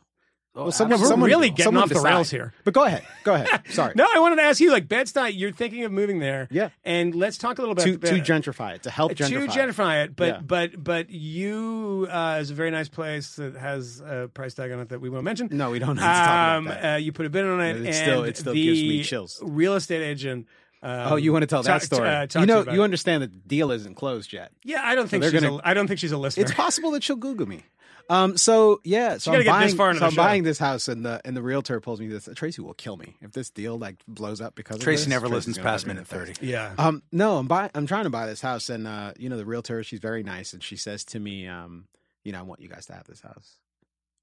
Well, 0.56 0.72
someone, 0.72 1.00
We're 1.02 1.08
someone, 1.08 1.30
really 1.30 1.50
getting 1.50 1.76
off 1.78 1.90
the 1.90 1.96
decide. 1.96 2.10
rails 2.14 2.30
here. 2.30 2.54
But 2.64 2.76
go 2.76 2.84
ahead. 2.84 3.04
Go 3.24 3.34
ahead. 3.34 3.64
Sorry. 3.72 3.94
No, 3.96 4.06
I 4.14 4.20
wanted 4.20 4.36
to 4.36 4.44
ask 4.44 4.60
you, 4.60 4.72
like 4.72 4.88
Bed 4.88 5.08
Stuy, 5.08 5.32
you're 5.36 5.52
thinking 5.52 5.84
of 5.84 5.92
moving 5.92 6.20
there. 6.20 6.48
Yeah. 6.52 6.70
And 6.86 7.16
let's 7.16 7.40
talk 7.40 7.58
a 7.58 7.62
little 7.62 7.74
bit 7.74 7.86
to, 7.86 7.94
about 7.96 8.08
to 8.10 8.20
gentrify 8.22 8.76
it, 8.76 8.84
to 8.84 8.92
help 8.92 9.16
to 9.16 9.24
gentrify. 9.24 9.44
it. 9.46 9.50
gentrify 9.50 10.04
it, 10.04 10.16
but 10.16 10.28
Yeah. 10.28 10.40
but 10.46 10.84
but 10.84 11.10
you 11.10 12.08
uh, 12.12 12.38
is 12.40 12.52
a 12.52 12.54
very 12.54 12.70
nice 12.70 12.88
place 12.88 13.36
that 13.38 13.56
has 13.56 14.00
a 14.06 14.30
price 14.32 14.54
tag 14.54 14.72
on 14.72 14.80
it 14.80 14.90
that 14.90 15.02
we 15.02 15.10
won't 15.10 15.24
mention. 15.24 15.50
No, 15.52 15.72
we 15.72 15.80
don't 15.80 15.98
have 15.98 16.24
to 16.24 16.30
talk 16.30 16.58
Um, 16.58 16.68
about 16.68 16.82
that. 16.82 16.94
uh, 16.94 16.98
you 16.98 17.12
put 17.12 17.26
a 17.26 17.30
bid 17.32 17.46
on 17.46 17.60
it, 17.60 17.78
It 17.78 17.86
and 17.88 17.96
still- 17.96 18.24
it 18.24 18.38
still 18.38 18.54
the 18.54 18.64
gives 18.64 18.80
me 18.82 19.04
chills. 19.04 19.40
Real 19.44 19.74
estate 19.74 20.04
agent. 20.04 20.48
Um, 20.84 21.14
oh, 21.14 21.16
you 21.16 21.32
want 21.32 21.44
to 21.44 21.48
tell 21.48 21.64
that 21.64 21.72
talk- 21.72 21.82
story? 21.84 22.10
uh, 22.10 22.28
talk 22.28 22.42
you 22.42 22.46
know, 22.46 22.60
about 22.62 22.74
you 22.74 22.82
it. 22.82 22.84
understand 22.84 23.24
that 23.24 23.32
the 23.32 23.40
deal 23.40 23.72
isn't 23.72 23.96
closed 23.96 24.34
yet. 24.34 24.52
Yeah, 24.64 24.82
I 24.84 24.96
don't 24.96 25.08
think 25.08 25.22
they're 25.22 25.32
she's. 25.32 25.42
gonna- 25.42 25.56
a, 25.58 25.62
I 25.64 25.74
don't 25.74 25.88
think 25.88 26.00
she's 26.00 26.12
a 26.12 26.18
listener. 26.18 26.44
It's 26.44 26.54
possible 26.54 26.92
that 26.92 27.04
she'll 27.04 27.16
Google 27.16 27.48
me. 27.48 27.64
Um, 28.10 28.36
so 28.36 28.82
yeah, 28.84 29.18
so 29.18 29.32
gotta 29.32 29.44
I'm 29.44 29.46
buying, 29.48 29.68
this 29.68 29.76
far 29.76 29.96
so 29.96 30.06
I'm 30.06 30.14
buying 30.14 30.44
this 30.44 30.60
house, 30.60 30.90
and 30.90 31.06
the 31.06 31.22
and 31.24 31.38
the 31.38 31.42
realtor 31.42 31.80
pulls 31.80 32.02
me 32.02 32.08
this. 32.08 32.28
Tracy 32.36 32.62
will 32.62 32.74
kill 32.74 32.98
me 32.98 33.16
if 33.22 33.32
this 33.32 33.50
deal 33.50 33.80
like 33.80 33.96
blows 34.10 34.42
up 34.42 34.56
because 34.56 34.76
of 34.76 34.84
Tracy 34.84 35.04
this, 35.06 35.08
never 35.08 35.28
Tracy's 35.28 35.48
listens 35.48 35.58
past 35.60 35.84
have 35.84 35.88
me 35.88 35.92
in 35.92 35.96
minute 35.96 36.10
the 36.10 36.16
face. 36.18 36.36
thirty. 36.38 36.48
yeah. 36.48 36.74
Um, 36.78 37.02
no, 37.14 37.38
I'm 37.38 37.48
buying. 37.48 37.72
I'm 37.74 37.88
trying 37.88 38.04
to 38.04 38.10
buy 38.10 38.26
this 38.26 38.42
house, 38.42 38.68
and 38.68 38.86
uh, 38.88 39.14
you 39.18 39.30
know, 39.30 39.38
the 39.38 39.46
realtor, 39.46 39.84
she's 39.84 40.02
very 40.02 40.22
nice, 40.22 40.52
and 40.52 40.62
she 40.62 40.76
says 40.76 41.06
to 41.06 41.20
me, 41.20 41.48
um, 41.48 41.88
you 42.26 42.34
know, 42.34 42.40
I 42.40 42.42
want 42.42 42.60
you 42.60 42.68
guys 42.68 42.86
to 42.88 42.94
have 42.94 43.06
this 43.08 43.22
house. 43.22 43.58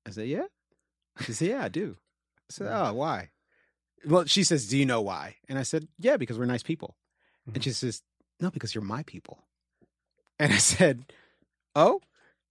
I 0.07 0.11
said, 0.11 0.29
yeah. 0.29 0.45
She 1.23 1.33
said, 1.33 1.49
yeah, 1.49 1.65
I 1.65 1.69
do. 1.69 1.97
I 1.99 2.53
said, 2.53 2.67
oh, 2.71 2.93
why? 2.93 3.31
Well, 4.07 4.25
she 4.25 4.45
says, 4.45 4.69
do 4.69 4.79
you 4.79 4.87
know 4.87 5.01
why? 5.01 5.37
And 5.49 5.59
I 5.59 5.63
said, 5.63 5.89
yeah, 5.99 6.17
because 6.17 6.39
we're 6.39 6.47
nice 6.47 6.63
people. 6.63 6.97
And 7.53 7.63
she 7.63 7.71
says, 7.71 8.03
no, 8.41 8.51
because 8.51 8.75
you're 8.75 8.85
my 8.85 9.03
people. 9.03 9.43
And 10.39 10.53
I 10.53 10.59
said, 10.59 11.13
oh, 11.75 12.01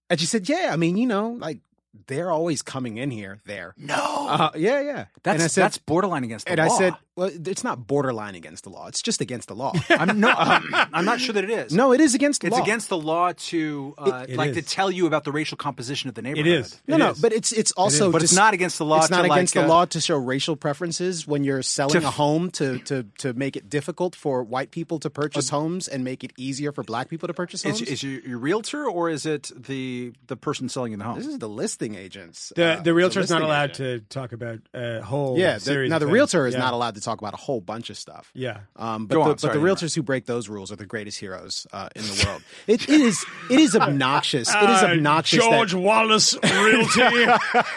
and 0.08 0.20
she 0.20 0.26
said, 0.26 0.48
yeah, 0.48 0.70
I 0.72 0.76
mean, 0.76 0.96
you 0.96 1.06
know, 1.06 1.30
like 1.30 1.60
they're 2.06 2.30
always 2.30 2.62
coming 2.62 2.98
in 2.98 3.10
here. 3.10 3.38
There, 3.46 3.74
No, 3.76 3.96
uh, 4.28 4.50
yeah, 4.54 4.80
yeah. 4.80 5.06
that's 5.22 5.34
and 5.34 5.42
I 5.42 5.46
said, 5.48 5.62
that's 5.62 5.78
borderline 5.78 6.24
against 6.24 6.46
the 6.46 6.52
and 6.52 6.68
law. 6.68 6.74
I 6.74 6.78
said, 6.78 6.94
well, 7.20 7.30
it's 7.46 7.62
not 7.62 7.86
borderline 7.86 8.34
against 8.34 8.64
the 8.64 8.70
law. 8.70 8.86
It's 8.88 9.02
just 9.02 9.20
against 9.20 9.48
the 9.48 9.54
law. 9.54 9.72
I'm 9.90 10.18
no, 10.20 10.30
um, 10.30 10.74
I'm 10.92 11.04
not 11.04 11.20
sure 11.20 11.32
that 11.34 11.44
it 11.44 11.50
is. 11.50 11.72
no, 11.74 11.92
it 11.92 12.00
is 12.00 12.14
against 12.14 12.40
the 12.40 12.48
law. 12.48 12.56
it's 12.56 12.58
law. 12.60 12.64
against 12.64 12.88
the 12.88 12.96
law 12.98 13.32
to 13.50 13.94
uh, 13.98 14.24
It- 14.26 14.32
it 14.32 14.36
like 14.36 14.54
to 14.54 14.62
tell 14.62 14.90
you 14.90 15.06
about 15.06 15.24
the 15.24 15.32
racial 15.32 15.56
composition 15.56 16.08
of 16.08 16.14
the 16.14 16.22
neighborhood. 16.22 16.46
is. 16.64 16.80
No, 16.86 16.96
It 16.96 16.98
no, 16.98 17.10
is. 17.10 17.20
but 17.20 17.32
it's 17.32 17.52
it's 17.52 17.72
also 17.72 18.10
but 18.10 18.22
it's 18.22 18.34
not 18.34 18.54
against 18.54 18.78
the 18.78 18.84
law. 18.86 19.00
It's 19.00 19.10
not 19.10 19.26
to, 19.26 19.32
against 19.32 19.54
like, 19.54 19.64
the 19.66 19.70
uh, 19.70 19.74
law 19.74 19.84
to 19.84 20.00
show 20.00 20.16
racial 20.16 20.56
preferences 20.56 21.26
when 21.26 21.44
you're 21.44 21.62
selling 21.62 21.92
To 22.00 22.06
a 22.06 22.08
f- 22.08 22.14
home 22.14 22.50
to, 22.52 22.78
to 22.80 23.04
to 23.18 23.32
make 23.34 23.54
it 23.56 23.68
difficult 23.68 24.16
for 24.16 24.42
white 24.42 24.70
people 24.70 24.98
to 25.00 25.10
purchase 25.10 25.50
homes 25.50 25.88
and 25.88 26.02
make 26.04 26.24
it 26.24 26.32
easier 26.38 26.72
for 26.72 26.82
black 26.84 27.08
people 27.10 27.26
to 27.26 27.34
purchase 27.34 27.62
homes. 27.62 27.82
Is, 27.82 27.88
is 27.90 28.02
your, 28.02 28.20
your 28.22 28.38
realtor 28.38 28.86
or 28.88 29.10
is 29.10 29.26
it 29.26 29.50
the 29.54 30.12
the 30.28 30.36
person 30.36 30.68
selling 30.70 30.92
you 30.92 30.98
the 30.98 31.04
home? 31.04 31.16
this 31.18 31.26
is 31.26 31.38
the 31.38 31.48
listing 31.48 31.96
agents. 31.96 32.52
The 32.56 32.78
uh, 32.78 32.82
the 32.82 32.94
realtor's 32.94 33.28
not 33.30 33.42
allowed 33.42 33.70
agent. 33.72 34.08
to 34.08 34.14
talk 34.18 34.32
about 34.32 34.60
a 34.72 35.00
whole 35.02 35.36
Yeah, 35.38 35.54
the, 35.54 35.60
series. 35.60 35.90
now 35.90 35.98
the 35.98 36.06
things. 36.06 36.14
realtor 36.14 36.46
is 36.46 36.54
Yeah. 36.54 36.60
not 36.60 36.72
allowed 36.72 36.94
to 36.94 37.00
talk 37.00 37.09
about 37.18 37.34
a 37.34 37.38
whole 37.38 37.60
bunch 37.60 37.90
of 37.90 37.96
stuff. 37.96 38.30
Yeah. 38.34 38.60
Um, 38.76 39.06
but 39.06 39.14
Go 39.16 39.24
the, 39.24 39.30
on, 39.30 39.36
but 39.42 39.52
the 39.52 39.58
realtors 39.58 39.94
who 39.94 40.02
break 40.02 40.26
those 40.26 40.48
rules 40.48 40.70
are 40.70 40.76
the 40.76 40.86
greatest 40.86 41.18
heroes 41.18 41.66
uh, 41.72 41.88
in 41.96 42.02
the 42.02 42.24
world. 42.26 42.42
It, 42.66 42.88
it 42.88 43.00
is 43.00 43.24
it 43.50 43.58
is 43.58 43.74
obnoxious. 43.74 44.48
It 44.48 44.70
is 44.70 44.82
Uh, 44.82 44.90
obnoxious. 44.92 45.40
that- 45.44 45.50
George 45.50 45.74
Wallace 45.74 46.36
Realty. 46.42 47.26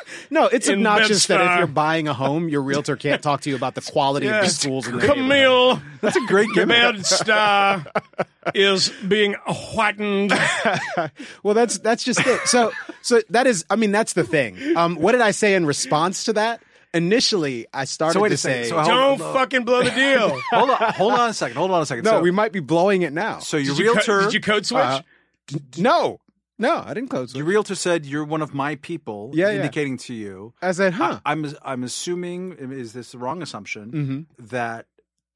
no, 0.30 0.46
it's 0.48 0.70
obnoxious 0.70 1.26
that 1.28 1.42
if 1.42 1.58
you're 1.58 1.68
buying 1.68 2.08
a 2.08 2.14
home, 2.14 2.50
your 2.50 2.62
realtor 2.62 2.96
can't 2.96 3.22
talk 3.22 3.42
to 3.42 3.50
you 3.50 3.56
about 3.56 3.76
the 3.76 3.82
quality 3.82 4.28
of 4.28 4.42
the 4.44 4.50
schools 4.50 4.88
in 4.88 4.98
the. 5.00 5.06
Camille. 5.08 5.82
That's 6.02 6.16
a 6.16 6.26
great 6.28 6.50
gimmick. 6.54 6.78
Bed 6.78 7.06
Star 7.06 7.86
is 8.54 8.90
being 9.08 9.36
whitened. 9.48 10.32
well, 11.44 11.54
that's 11.54 11.80
that's 11.80 12.04
just 12.04 12.20
it. 12.26 12.42
So 12.48 12.72
so 13.02 13.22
that 13.30 13.48
is. 13.48 13.66
I 13.70 13.76
mean, 13.76 13.92
that's 13.92 14.14
the 14.14 14.24
thing. 14.24 14.58
Um, 14.76 14.96
what 14.96 15.14
did 15.14 15.22
I 15.22 15.32
say 15.32 15.56
in 15.56 15.66
response 15.66 16.26
to 16.26 16.34
that? 16.34 16.62
Initially, 16.94 17.66
I 17.74 17.86
started 17.86 18.14
So 18.14 18.20
wait 18.22 18.30
to 18.30 18.36
a 18.36 18.38
second. 18.38 18.64
say, 18.66 18.70
So 18.70 18.78
how- 18.78 18.88
Don't 18.88 19.20
no. 19.20 19.34
fucking 19.34 19.64
blow 19.66 19.84
the 19.84 19.90
deal. 19.92 20.40
hold 20.52 20.70
on, 20.70 20.94
hold 20.94 21.14
on 21.14 21.30
a 21.30 21.34
second. 21.34 21.58
Hold 21.58 21.72
on 21.72 21.82
a 21.82 21.86
second. 21.86 22.04
"No, 22.06 22.12
so, 22.12 22.22
we 22.22 22.32
might 22.32 22.52
be 22.52 22.60
blowing 22.60 23.02
it 23.02 23.14
now." 23.14 23.40
so 23.40 23.58
your 23.58 23.76
Did 23.76 23.80
you, 23.80 23.86
co- 23.88 23.94
realtor, 23.94 24.22
did 24.26 24.34
you 24.36 24.42
code 24.42 24.66
switch? 24.66 24.80
Uh, 24.84 25.02
no, 25.78 26.20
no, 26.60 26.84
I 26.86 26.94
didn't 26.94 27.10
close. 27.10 27.34
your 27.36 27.46
it. 27.46 27.50
realtor 27.50 27.76
said 27.76 28.06
you're 28.06 28.24
one 28.24 28.42
of 28.42 28.54
my 28.54 28.76
people, 28.76 29.32
Yeah, 29.34 29.50
yeah. 29.50 29.56
indicating 29.56 29.98
to 30.00 30.14
you. 30.14 30.54
I 30.62 30.72
said, 30.72 30.94
"Huh." 30.94 31.20
I, 31.26 31.32
am 31.32 31.54
I'm 31.64 31.84
assuming 31.84 32.54
is 32.60 32.94
this 32.94 33.12
the 33.12 33.18
wrong 33.18 33.42
assumption 33.42 34.28
hmm 34.38 34.46
that 34.50 34.86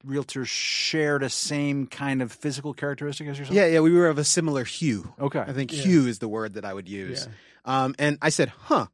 realtors 0.06 0.46
share 0.46 1.18
the 1.18 1.28
same 1.28 1.86
kind 1.88 2.22
of 2.22 2.30
physical 2.32 2.72
characteristic 2.72 3.26
as 3.26 3.36
yourself? 3.38 3.56
Yeah, 3.56 3.66
yeah, 3.66 3.80
we 3.80 3.92
were 3.92 4.06
of 4.08 4.16
a 4.18 4.24
similar 4.24 4.62
hue. 4.64 5.12
Okay. 5.20 5.40
I 5.40 5.52
think 5.52 5.72
Yeah. 5.72 5.82
hue 5.82 6.06
is 6.06 6.20
the 6.20 6.28
word 6.28 6.54
that 6.54 6.64
I 6.64 6.72
would 6.72 6.88
use. 6.88 7.26
Um, 7.64 7.94
and 7.98 8.16
I 8.22 8.28
said, 8.30 8.52
"Huh," 8.66 8.86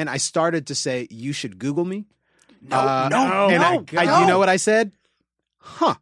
and 0.00 0.08
I 0.08 0.16
started 0.18 0.66
to 0.68 0.74
say, 0.74 1.06
"You 1.10 1.32
should 1.32 1.58
Google 1.60 1.84
me." 1.84 2.06
No, 2.62 2.76
Uh, 2.76 3.08
no, 3.10 3.48
and 3.52 3.60
no, 3.62 4.00
I, 4.00 4.04
I, 4.06 4.20
you 4.20 4.26
know 4.26 4.38
what 4.40 4.48
I 4.48 4.56
said? 4.56 4.92
Huh. 5.58 5.94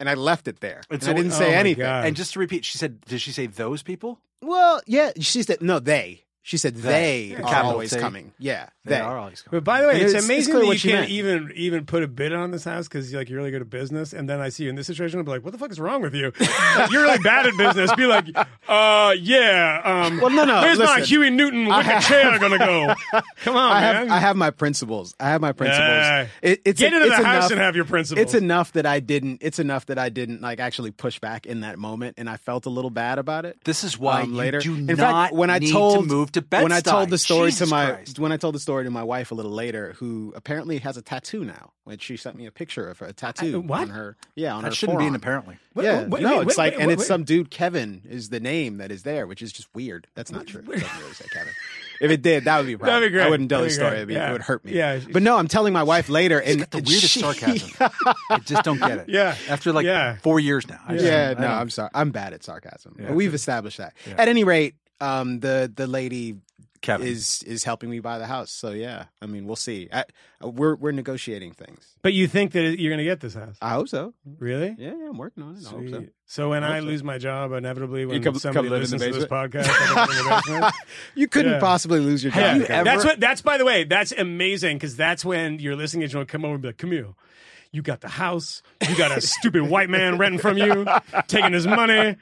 And 0.00 0.08
I 0.08 0.14
left 0.14 0.48
it 0.48 0.60
there. 0.60 0.80
And 0.90 0.96
And 0.98 1.02
so- 1.02 1.10
I 1.10 1.14
didn't 1.14 1.32
oh 1.32 1.38
say 1.38 1.48
my 1.52 1.54
anything. 1.64 1.84
God. 1.84 2.04
And 2.06 2.16
just 2.16 2.32
to 2.34 2.38
repeat, 2.38 2.64
she 2.64 2.76
said, 2.78 3.00
did 3.02 3.20
she 3.20 3.30
say 3.32 3.46
those 3.46 3.82
people? 3.82 4.18
Well, 4.40 4.80
yeah, 4.86 5.12
she 5.20 5.42
said 5.42 5.60
no, 5.62 5.78
they. 5.78 6.24
She 6.44 6.56
said 6.58 6.74
they 6.74 7.36
Yeah. 7.38 7.42
are 7.42 7.62
always 7.64 7.90
T. 7.92 8.00
coming. 8.00 8.32
Yeah, 8.38 8.66
They 8.84 8.96
they. 8.96 9.00
are 9.00 9.16
always 9.16 9.42
coming. 9.42 9.58
But 9.60 9.64
by 9.64 9.80
the 9.80 9.86
way, 9.86 9.94
it's, 9.94 10.10
it's- 10.10 10.14
it's 10.16 10.24
amazing 10.24 10.52
clear 10.54 10.62
that 10.62 10.66
what 10.66 10.84
you 10.84 10.90
can 10.90 11.00
meant. 11.02 11.10
even 11.12 11.52
even 11.54 11.86
put 11.86 12.02
a 12.02 12.08
bid 12.08 12.32
on 12.32 12.50
this 12.50 12.64
house 12.64 12.88
because 12.88 13.12
like 13.14 13.28
you're 13.28 13.38
really 13.38 13.52
good 13.52 13.62
at 13.62 13.70
business, 13.70 14.12
and 14.12 14.28
then 14.28 14.40
I 14.40 14.48
see 14.48 14.64
you 14.64 14.70
in 14.70 14.74
this 14.74 14.88
situation, 14.88 15.20
I'll 15.20 15.24
be 15.24 15.30
like, 15.30 15.44
"What 15.44 15.52
the 15.52 15.58
fuck 15.58 15.70
is 15.70 15.78
wrong 15.78 16.02
with 16.02 16.14
you? 16.14 16.32
Like, 16.76 16.90
you're 16.90 17.02
really 17.02 17.18
bad 17.18 17.46
at 17.46 17.56
business." 17.56 17.92
Be 17.94 18.06
like, 18.06 18.26
"Uh, 18.68 19.14
yeah. 19.20 19.82
Um, 19.84 20.20
Well, 20.20 20.30
no, 20.30 20.44
no, 20.44 20.62
Where's 20.62 20.78
my. 20.78 21.00
Huey 21.02 21.30
Newton 21.30 21.66
wicker 21.66 22.00
chair 22.00 22.36
gonna 22.40 22.58
go? 22.58 22.94
Come 23.44 23.56
on, 23.56 23.70
I 23.76 23.80
man. 23.80 23.94
have 23.94 24.10
I 24.10 24.18
have 24.18 24.36
my 24.36 24.50
principles. 24.50 25.14
I 25.20 25.28
have 25.30 25.40
my 25.40 25.52
principles. 25.52 25.86
Yeah. 25.86 26.26
It, 26.42 26.62
it's 26.64 26.80
Get 26.80 26.92
into 26.92 27.06
it's 27.06 27.16
the 27.18 27.24
house 27.24 27.36
enough, 27.36 27.50
and 27.52 27.60
have 27.60 27.76
your 27.76 27.84
principles. 27.84 28.20
It's 28.22 28.34
enough 28.34 28.72
that 28.72 28.86
I 28.86 28.98
didn't. 29.00 29.38
It's 29.42 29.58
enough 29.60 29.86
that 29.86 29.98
I 29.98 30.08
didn't 30.08 30.40
like 30.40 30.58
actually 30.58 30.90
push 30.90 31.20
back 31.20 31.46
in 31.46 31.60
that 31.60 31.78
moment, 31.78 32.14
and 32.18 32.28
I 32.28 32.36
felt 32.36 32.66
a 32.66 32.70
little 32.70 32.90
bad 32.90 33.18
about 33.18 33.44
it. 33.44 33.58
This 33.64 33.84
is 33.84 33.96
why 33.98 34.22
um, 34.22 34.30
you 34.30 34.36
later. 34.36 34.58
do 34.60 34.74
in 34.74 34.86
not 34.86 34.96
fact, 34.98 35.34
when 35.34 35.50
I 35.50 35.58
told 35.60 36.00
to 36.04 36.06
move 36.08 36.31
to 36.32 36.42
Bed-Stuy. 36.42 36.62
when 36.62 36.72
I 36.72 36.80
told 36.80 37.10
the 37.10 37.18
story 37.18 37.50
Jesus 37.50 37.68
to 37.68 37.74
my 37.74 37.90
Christ. 37.92 38.18
when 38.18 38.32
I 38.32 38.36
told 38.36 38.54
the 38.54 38.60
story 38.60 38.84
to 38.84 38.90
my 38.90 39.02
wife 39.02 39.30
a 39.30 39.34
little 39.34 39.52
later, 39.52 39.94
who 39.98 40.32
apparently 40.36 40.78
has 40.78 40.96
a 40.96 41.02
tattoo 41.02 41.44
now. 41.44 41.70
When 41.84 41.98
she 41.98 42.16
sent 42.16 42.36
me 42.36 42.46
a 42.46 42.52
picture 42.52 42.88
of 42.88 43.00
her 43.00 43.06
a 43.06 43.12
tattoo 43.12 43.60
what? 43.60 43.80
on 43.80 43.88
her, 43.88 44.16
yeah, 44.36 44.54
on 44.54 44.62
that 44.62 44.68
her 44.68 44.74
shouldn't 44.74 45.00
be 45.00 45.04
an 45.06 45.10
forearm. 45.10 45.14
apparently. 45.16 45.58
Wait, 45.74 45.84
yeah, 45.84 46.04
wait, 46.04 46.22
no, 46.22 46.38
wait, 46.38 46.46
it's 46.46 46.46
wait, 46.50 46.58
like, 46.58 46.72
wait, 46.74 46.82
and 46.82 46.92
it's 46.92 47.06
some 47.08 47.24
dude. 47.24 47.50
Kevin 47.50 48.02
is 48.08 48.28
the 48.28 48.38
name 48.38 48.76
that 48.76 48.92
is 48.92 49.02
there, 49.02 49.26
which 49.26 49.42
is 49.42 49.52
just 49.52 49.66
weird. 49.74 50.06
That's 50.14 50.30
not 50.30 50.46
true. 50.46 50.60
It 50.60 50.78
doesn't 50.80 50.98
really 51.00 51.12
say 51.14 51.24
Kevin. 51.32 51.52
If 52.00 52.10
it 52.12 52.22
did, 52.22 52.44
that 52.44 52.58
would 52.58 52.66
be. 52.68 52.74
That'd 52.76 53.08
be 53.08 53.12
great. 53.12 53.26
I 53.26 53.30
wouldn't 53.30 53.48
tell 53.50 53.62
the 53.62 53.70
story. 53.70 54.04
Be- 54.04 54.14
Yeah. 54.14 54.28
It 54.28 54.32
would 54.32 54.42
hurt 54.42 54.64
me. 54.64 54.74
Yeah. 54.74 55.00
but 55.12 55.22
no, 55.24 55.36
I'm 55.36 55.48
telling 55.48 55.72
my 55.72 55.82
wife 55.82 56.08
later, 56.08 56.38
and 56.40 56.60
the 56.60 56.76
weirdest 56.78 57.08
she- 57.08 57.20
sarcasm. 57.20 57.70
I 58.30 58.38
just 58.44 58.62
don't 58.62 58.78
get 58.78 58.98
it. 58.98 59.08
Yeah. 59.08 59.34
After 59.48 59.72
like 59.72 59.84
Yeah. 59.84 60.18
four 60.22 60.38
years 60.38 60.68
now. 60.68 60.78
I 60.86 60.92
just 60.94 61.04
yeah, 61.04 61.34
I 61.36 61.40
no, 61.40 61.48
I'm 61.48 61.68
sorry. 61.70 61.90
I'm 61.94 62.12
bad 62.12 62.32
at 62.32 62.44
sarcasm. 62.44 62.94
Yeah. 63.00 63.08
But 63.08 63.16
we've 63.16 63.34
established 63.34 63.78
that. 63.78 63.94
At 64.16 64.28
any 64.28 64.44
rate, 64.44 64.74
um, 65.02 65.40
the 65.40 65.70
the 65.74 65.86
lady 65.86 66.36
Kevin. 66.80 67.06
is 67.06 67.42
is 67.44 67.62
helping 67.64 67.90
me 67.90 68.00
buy 68.00 68.18
the 68.18 68.26
house. 68.26 68.50
So 68.50 68.70
yeah, 68.72 69.04
I 69.20 69.26
mean, 69.26 69.46
we'll 69.46 69.54
see. 69.56 69.88
I, 69.92 70.04
we're 70.42 70.74
we're 70.74 70.90
negotiating 70.92 71.52
things. 71.52 71.86
But 72.02 72.12
you 72.12 72.26
think 72.26 72.52
that 72.52 72.80
you're 72.80 72.90
gonna 72.92 73.04
get 73.04 73.20
this 73.20 73.34
house? 73.34 73.56
I 73.62 73.70
hope 73.70 73.88
so. 73.88 74.14
Really? 74.38 74.74
Yeah, 74.78 74.94
yeah, 74.98 75.08
I'm 75.10 75.16
working 75.18 75.42
on 75.44 75.54
it. 75.56 75.64
I 75.66 75.70
hope 75.70 75.88
so. 75.88 76.04
So 76.26 76.50
when 76.50 76.64
I 76.64 76.74
hope 76.74 76.82
so. 76.82 76.86
lose 76.88 77.04
my 77.04 77.18
job, 77.18 77.52
inevitably, 77.52 78.06
when 78.06 78.20
come- 78.22 78.34
somebody 78.34 78.68
come 78.68 78.72
live 78.72 78.82
in 78.84 78.90
the 78.90 78.96
listens 78.96 79.14
to 79.14 79.20
this 79.20 79.28
podcast, 79.28 79.68
I 79.68 80.00
live 80.06 80.10
in 80.10 80.16
the 80.24 80.42
basement. 80.46 80.74
You 81.14 81.28
couldn't 81.28 81.52
Yeah. 81.52 81.60
possibly 81.60 82.00
lose 82.00 82.24
your 82.24 82.32
job. 82.32 82.40
Yeah, 82.40 82.54
you 82.56 82.64
Kevin. 82.64 82.84
that's 82.84 83.04
what. 83.04 83.20
That's 83.20 83.42
by 83.42 83.58
the 83.58 83.64
way. 83.64 83.84
That's 83.84 84.10
amazing 84.12 84.76
because 84.78 84.96
that's 84.96 85.24
when 85.24 85.58
you're 85.60 85.76
listening 85.76 86.02
and 86.04 86.12
you 86.12 86.18
want 86.18 86.28
to 86.28 86.32
come 86.32 86.44
over 86.44 86.54
and 86.54 86.62
be 86.62 86.68
like, 86.68 86.78
Camille. 86.78 87.16
You 87.74 87.80
got 87.80 88.02
the 88.02 88.08
house. 88.08 88.62
You 88.86 88.94
got 88.98 89.16
a 89.16 89.20
stupid 89.22 89.62
white 89.62 89.88
man 89.88 90.18
renting 90.18 90.38
from 90.38 90.58
you, 90.58 90.86
taking 91.26 91.54
his 91.54 91.66
money. 91.66 92.16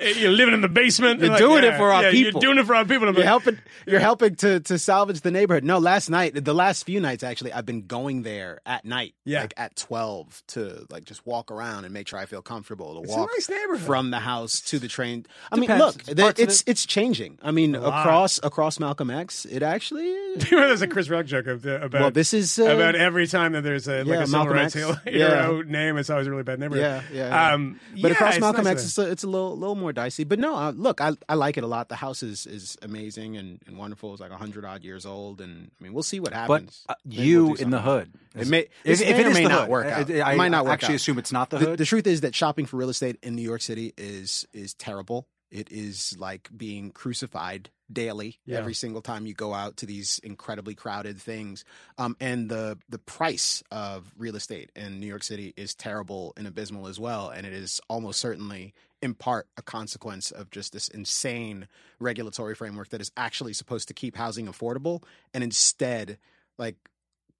You're 0.00 0.30
living 0.32 0.54
in 0.54 0.62
the 0.62 0.68
basement. 0.68 1.20
You're 1.20 1.28
Like, 1.28 1.38
doing 1.38 1.62
it 1.62 1.72
yeah, 1.72 1.76
for 1.76 1.92
our 1.92 2.04
yeah, 2.04 2.10
people. 2.10 2.40
You're 2.40 2.52
doing 2.54 2.58
it 2.58 2.66
for 2.66 2.74
our 2.74 2.86
people. 2.86 3.12
You're 3.14 3.22
helping. 3.24 3.58
You're 3.86 4.00
helping 4.00 4.34
to 4.36 4.60
to 4.60 4.78
salvage 4.78 5.20
the 5.20 5.30
neighborhood. 5.30 5.62
No, 5.62 5.76
last 5.78 6.08
night, 6.08 6.42
the 6.42 6.54
last 6.54 6.84
few 6.86 7.00
nights 7.00 7.22
actually, 7.22 7.52
I've 7.52 7.66
been 7.66 7.86
going 7.86 8.22
there 8.22 8.60
at 8.64 8.86
night, 8.86 9.14
Yeah. 9.26 9.42
like 9.42 9.52
at 9.58 9.76
twelve, 9.76 10.42
to 10.48 10.86
like 10.88 11.04
just 11.04 11.26
walk 11.26 11.50
around 11.50 11.84
and 11.84 11.92
make 11.92 12.08
sure 12.08 12.18
I 12.18 12.24
feel 12.24 12.40
comfortable 12.40 12.94
to 12.94 13.02
It's 13.02 13.12
a 13.14 13.18
walk 13.18 13.30
nice 13.36 13.50
neighborhood. 13.50 13.86
from 13.86 14.10
the 14.10 14.20
house 14.20 14.62
to 14.62 14.78
the 14.78 14.88
train. 14.88 15.26
I 15.52 15.56
mean, 15.56 15.68
look, 15.76 15.96
It's 15.96 16.14
the- 16.14 16.34
it's 16.38 16.60
it- 16.62 16.70
it's 16.70 16.86
changing. 16.86 17.38
I 17.42 17.50
mean, 17.50 17.74
across 17.74 18.40
across 18.42 18.80
Malcolm 18.80 19.10
X, 19.10 19.44
it 19.44 19.62
actually. 19.62 20.14
There's 20.36 20.80
a 20.80 20.88
Chris 20.88 21.10
Rock 21.10 21.26
joke 21.26 21.46
about 21.46 21.92
Well, 21.92 22.10
this 22.10 22.32
is 22.32 22.58
uh, 22.58 22.64
about 22.64 22.94
every 22.94 23.26
time 23.26 23.52
that 23.52 23.62
there's 23.64 23.86
a 23.86 23.98
like 23.98 24.06
yeah, 24.06 24.14
a 24.22 24.26
civil 24.26 24.30
Malcolm 24.46 24.54
rights 24.56 24.76
X. 24.76 24.93
hero, 25.04 25.18
Yeah. 25.18 25.42
hero 25.46 25.62
name, 25.62 25.96
it's 25.98 26.10
always 26.10 26.26
a 26.26 26.30
really 26.30 26.42
bad 26.42 26.58
neighborhood. 26.60 26.82
Yeah, 26.84 27.02
yeah, 27.12 27.28
yeah. 27.28 27.54
Um, 27.54 27.80
But 27.92 28.08
yeah, 28.08 28.14
across 28.14 28.38
Malcolm 28.40 28.64
nice 28.64 28.72
X, 28.74 28.84
it's 28.84 28.98
a, 28.98 29.10
it's 29.10 29.24
a 29.24 29.28
little 29.28 29.56
little 29.56 29.74
more 29.74 29.92
dicey. 29.92 30.24
But 30.24 30.38
no, 30.38 30.54
uh, 30.56 30.70
look, 30.72 31.00
I 31.00 31.12
I 31.28 31.34
like 31.34 31.56
it 31.56 31.64
a 31.64 31.66
lot. 31.66 31.88
The 31.88 31.96
house 31.96 32.22
is 32.22 32.46
is 32.46 32.76
amazing 32.82 33.36
and, 33.36 33.60
and 33.66 33.76
wonderful. 33.78 34.12
It's 34.12 34.20
like 34.20 34.30
hundred 34.32 34.64
odd 34.64 34.84
years 34.84 35.06
old, 35.06 35.40
and 35.40 35.70
I 35.80 35.82
mean, 35.84 35.92
we'll 35.92 36.02
see 36.02 36.20
what 36.20 36.30
But 36.30 36.36
happens. 36.38 36.84
uh, 36.88 36.94
you 37.04 37.46
we'll 37.46 37.54
in 37.56 37.70
the 37.70 37.80
hood. 37.80 38.12
It 38.36 38.48
may- 38.48 38.60
if, 38.84 38.98
this 38.98 39.00
if 39.00 39.16
may 39.16 39.24
it 39.24 39.32
may 39.32 39.42
the 39.44 39.48
not 39.48 39.60
hood, 39.62 39.68
work 39.70 39.86
I- 39.86 39.90
out. 39.92 40.10
I, 40.10 40.32
It 40.32 40.36
might 40.36 40.48
not 40.48 40.64
work 40.64 40.72
actually 40.74 40.94
out. 40.94 40.96
assume 40.96 41.18
it's 41.18 41.32
not 41.32 41.50
the 41.50 41.58
the, 41.58 41.64
hood. 41.66 41.78
the 41.78 41.84
truth 41.84 42.06
is 42.06 42.22
that 42.22 42.34
shopping 42.34 42.66
for 42.66 42.76
real 42.76 42.88
estate 42.90 43.16
in 43.22 43.36
New 43.36 43.42
York 43.42 43.62
City 43.62 43.92
is 43.96 44.46
is 44.52 44.74
terrible. 44.74 45.28
It 45.54 45.70
is 45.70 46.16
like 46.18 46.50
being 46.54 46.90
crucified 46.90 47.70
daily 47.92 48.40
Yeah. 48.44 48.58
every 48.58 48.74
single 48.74 49.02
time 49.02 49.24
you 49.26 49.34
go 49.34 49.54
out 49.54 49.76
to 49.78 49.86
these 49.86 50.18
incredibly 50.24 50.74
crowded 50.74 51.20
things. 51.20 51.64
Um, 51.96 52.16
and 52.18 52.48
the 52.48 52.78
the 52.88 52.98
price 52.98 53.62
of 53.70 54.12
real 54.18 54.34
estate 54.36 54.70
in 54.74 54.98
New 54.98 55.06
York 55.06 55.22
City 55.22 55.54
is 55.56 55.74
terrible 55.74 56.32
and 56.36 56.46
abysmal 56.48 56.88
as 56.88 56.98
well. 56.98 57.30
And 57.30 57.46
it 57.46 57.52
is 57.52 57.80
almost 57.88 58.18
certainly 58.20 58.74
in 59.00 59.14
part 59.14 59.46
a 59.56 59.62
consequence 59.62 60.30
of 60.32 60.50
just 60.50 60.72
this 60.72 60.88
insane 60.88 61.68
regulatory 62.00 62.54
framework 62.56 62.88
that 62.88 63.00
is 63.00 63.12
actually 63.16 63.52
supposed 63.52 63.86
to 63.88 63.94
keep 63.94 64.16
housing 64.16 64.46
affordable 64.46 65.04
and 65.32 65.44
instead 65.44 66.18
like 66.58 66.76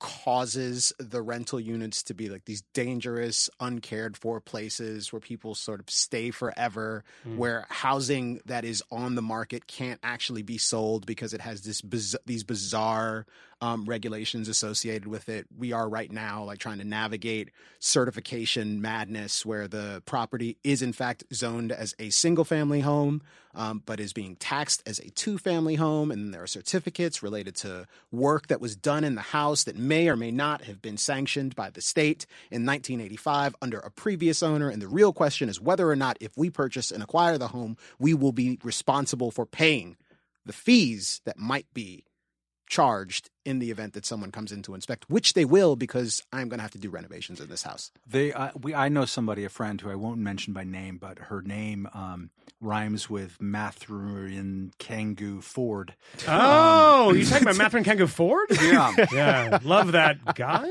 causes 0.04 0.92
the 0.98 1.22
rental 1.22 1.58
units 1.58 2.02
to 2.02 2.12
be 2.14 2.28
like 2.28 2.44
these 2.44 2.62
dangerous, 2.74 3.48
uncared 3.58 4.16
for 4.18 4.38
places 4.38 5.12
where 5.12 5.20
people 5.20 5.54
sort 5.54 5.80
of 5.80 5.88
stay 5.88 6.30
forever, 6.30 7.04
Mm. 7.26 7.36
where 7.36 7.66
housing 7.70 8.40
that 8.44 8.64
is 8.66 8.82
on 8.92 9.14
the 9.14 9.22
market 9.22 9.66
can't 9.66 9.98
actually 10.02 10.42
be 10.42 10.58
sold 10.58 11.06
because 11.06 11.32
it 11.32 11.40
has 11.40 11.62
this 11.62 11.80
biz- 11.80 12.16
these 12.26 12.44
bizarre 12.44 13.24
um, 13.64 13.86
regulations 13.86 14.46
associated 14.46 15.06
with 15.06 15.30
it. 15.30 15.46
We 15.56 15.72
are 15.72 15.88
right 15.88 16.12
now 16.12 16.44
like 16.44 16.58
trying 16.58 16.80
to 16.80 16.84
navigate 16.84 17.48
certification 17.78 18.82
madness 18.82 19.46
where 19.46 19.66
the 19.66 20.02
property 20.04 20.58
is 20.62 20.82
in 20.82 20.92
fact 20.92 21.24
zoned 21.32 21.72
as 21.72 21.94
a 21.98 22.10
single 22.10 22.44
family 22.44 22.80
home, 22.80 23.22
um, 23.54 23.82
but 23.86 24.00
is 24.00 24.12
being 24.12 24.36
taxed 24.36 24.82
as 24.84 24.98
a 24.98 25.08
two 25.08 25.38
family 25.38 25.76
home. 25.76 26.10
And 26.10 26.34
there 26.34 26.42
are 26.42 26.46
certificates 26.46 27.22
related 27.22 27.54
to 27.56 27.86
work 28.12 28.48
that 28.48 28.60
was 28.60 28.76
done 28.76 29.02
in 29.02 29.14
the 29.14 29.22
house 29.22 29.64
that 29.64 29.78
may 29.78 30.10
or 30.10 30.16
may 30.16 30.30
not 30.30 30.64
have 30.64 30.82
been 30.82 30.98
sanctioned 30.98 31.56
by 31.56 31.70
the 31.70 31.80
state 31.80 32.26
in 32.50 32.66
1985 32.66 33.56
under 33.62 33.78
a 33.78 33.90
previous 33.90 34.42
owner. 34.42 34.68
And 34.68 34.82
the 34.82 34.88
real 34.88 35.14
question 35.14 35.48
is 35.48 35.58
whether 35.58 35.88
or 35.88 35.96
not, 35.96 36.18
if 36.20 36.36
we 36.36 36.50
purchase 36.50 36.90
and 36.90 37.02
acquire 37.02 37.38
the 37.38 37.48
home, 37.48 37.78
we 37.98 38.12
will 38.12 38.32
be 38.32 38.58
responsible 38.62 39.30
for 39.30 39.46
paying 39.46 39.96
the 40.44 40.52
fees 40.52 41.22
that 41.24 41.38
might 41.38 41.72
be 41.72 42.04
charged 42.66 43.30
in 43.44 43.58
the 43.58 43.70
event 43.70 43.92
that 43.92 44.06
someone 44.06 44.30
comes 44.30 44.50
in 44.52 44.62
to 44.62 44.74
inspect, 44.74 45.04
which 45.08 45.34
they 45.34 45.44
will 45.44 45.76
because 45.76 46.22
I'm 46.32 46.48
going 46.48 46.58
to 46.58 46.62
have 46.62 46.70
to 46.72 46.78
do 46.78 46.90
renovations 46.90 47.40
in 47.40 47.48
this 47.48 47.62
house. 47.62 47.90
They, 48.06 48.32
uh, 48.32 48.50
we, 48.60 48.74
I 48.74 48.88
know 48.88 49.04
somebody, 49.04 49.44
a 49.44 49.48
friend 49.48 49.80
who 49.80 49.90
I 49.90 49.94
won't 49.94 50.18
mention 50.18 50.52
by 50.52 50.64
name, 50.64 50.96
but 50.98 51.18
her 51.18 51.42
name 51.42 51.88
um, 51.92 52.30
rhymes 52.60 53.10
with 53.10 53.36
Mathurian 53.40 54.72
Kangoo 54.78 55.42
Ford. 55.42 55.94
Oh, 56.26 57.12
you 57.12 57.24
talking 57.24 57.42
about 57.42 57.56
Matthew 57.58 57.80
Kango 57.80 58.08
Ford? 58.08 58.48
Yeah. 58.62 58.94
yeah, 59.12 59.58
love 59.62 59.92
that 59.92 60.34
guy. 60.34 60.70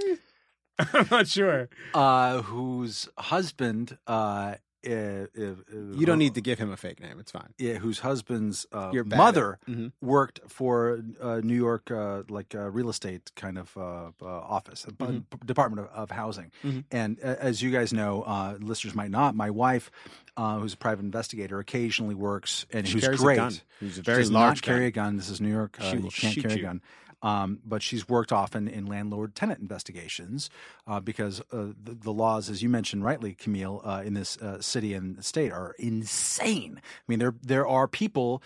I'm 0.94 1.08
not 1.12 1.28
sure. 1.28 1.70
uh, 1.94 2.42
whose 2.42 3.08
husband, 3.18 3.98
uh, 4.08 4.56
uh, 4.88 4.92
uh, 4.92 5.56
You 5.94 6.06
don't 6.06 6.18
need 6.20 6.36
to 6.36 6.42
give 6.42 6.60
him 6.60 6.72
a 6.72 6.78
fake 6.78 7.00
name. 7.00 7.20
It's 7.20 7.32
fine. 7.32 7.54
yeah, 7.58 7.76
whose 7.76 8.00
husband's 8.00 8.66
uh, 8.72 8.92
You're 8.94 9.04
mother 9.04 9.60
Mhm. 9.70 9.92
worked 10.02 10.40
for 10.48 11.02
uh, 11.22 11.42
New 11.44 11.56
York, 11.56 11.90
uh, 11.92 12.24
like 12.30 12.54
uh, 12.56 12.70
real 12.70 12.90
estate 12.90 13.32
kind 13.36 13.58
of 13.58 13.76
office, 14.22 14.86
uh, 14.88 14.92
Mhm. 14.92 15.24
Department 15.46 15.88
of, 15.88 15.94
of 15.94 16.12
Housing. 16.12 16.52
Mhm. 16.64 16.84
And 16.92 17.20
uh, 17.24 17.36
as 17.40 17.62
you 17.62 17.72
guys 17.72 17.94
know, 17.94 18.24
uh, 18.24 18.58
listeners 18.60 18.96
might 18.96 19.12
not. 19.12 19.36
My 19.36 19.50
wife, 19.50 19.92
uh, 20.38 20.60
who's 20.60 20.74
a 20.74 20.78
private 20.78 21.04
investigator, 21.04 21.60
occasionally 21.60 22.16
works 22.16 22.66
and 22.72 22.88
She 22.88 22.94
who's 22.96 23.06
a 23.06 23.16
great. 23.18 23.36
gun. 23.38 23.54
Who's 23.80 23.94
a 23.94 23.96
She 23.96 24.02
very 24.02 24.24
does 24.24 24.32
large 24.32 24.58
not 24.58 24.62
carry 24.64 24.80
gun. 24.92 25.06
a 25.06 25.08
gun. 25.10 25.18
This 25.18 25.30
is 25.30 25.40
New 25.42 25.52
York. 25.52 25.78
She 25.82 25.96
you 25.96 26.02
will 26.02 26.12
can't 26.12 26.36
carry 26.38 26.54
you. 26.56 26.60
a 26.60 26.64
gun. 26.64 26.82
Um, 27.24 27.60
but 27.66 27.82
she's 27.82 28.08
worked 28.10 28.34
often 28.34 28.68
in 28.68 28.86
landlord 28.86 29.34
tenant 29.34 29.62
investigations 29.62 30.50
uh, 30.86 31.00
because 31.00 31.40
uh, 31.52 31.72
the, 31.82 31.94
the 31.94 32.12
laws, 32.12 32.50
as 32.50 32.62
you 32.62 32.68
mentioned 32.68 33.06
rightly, 33.06 33.34
Camille, 33.34 33.82
uh, 33.84 34.04
in 34.06 34.14
this 34.14 34.38
uh, 34.38 34.62
city 34.62 34.94
and 34.94 35.24
state 35.24 35.52
are 35.52 35.74
insane. 35.80 36.82
I 36.84 37.02
mean, 37.08 37.20
there 37.20 37.34
there 37.42 37.66
are 37.66 37.88
people, 37.88 38.44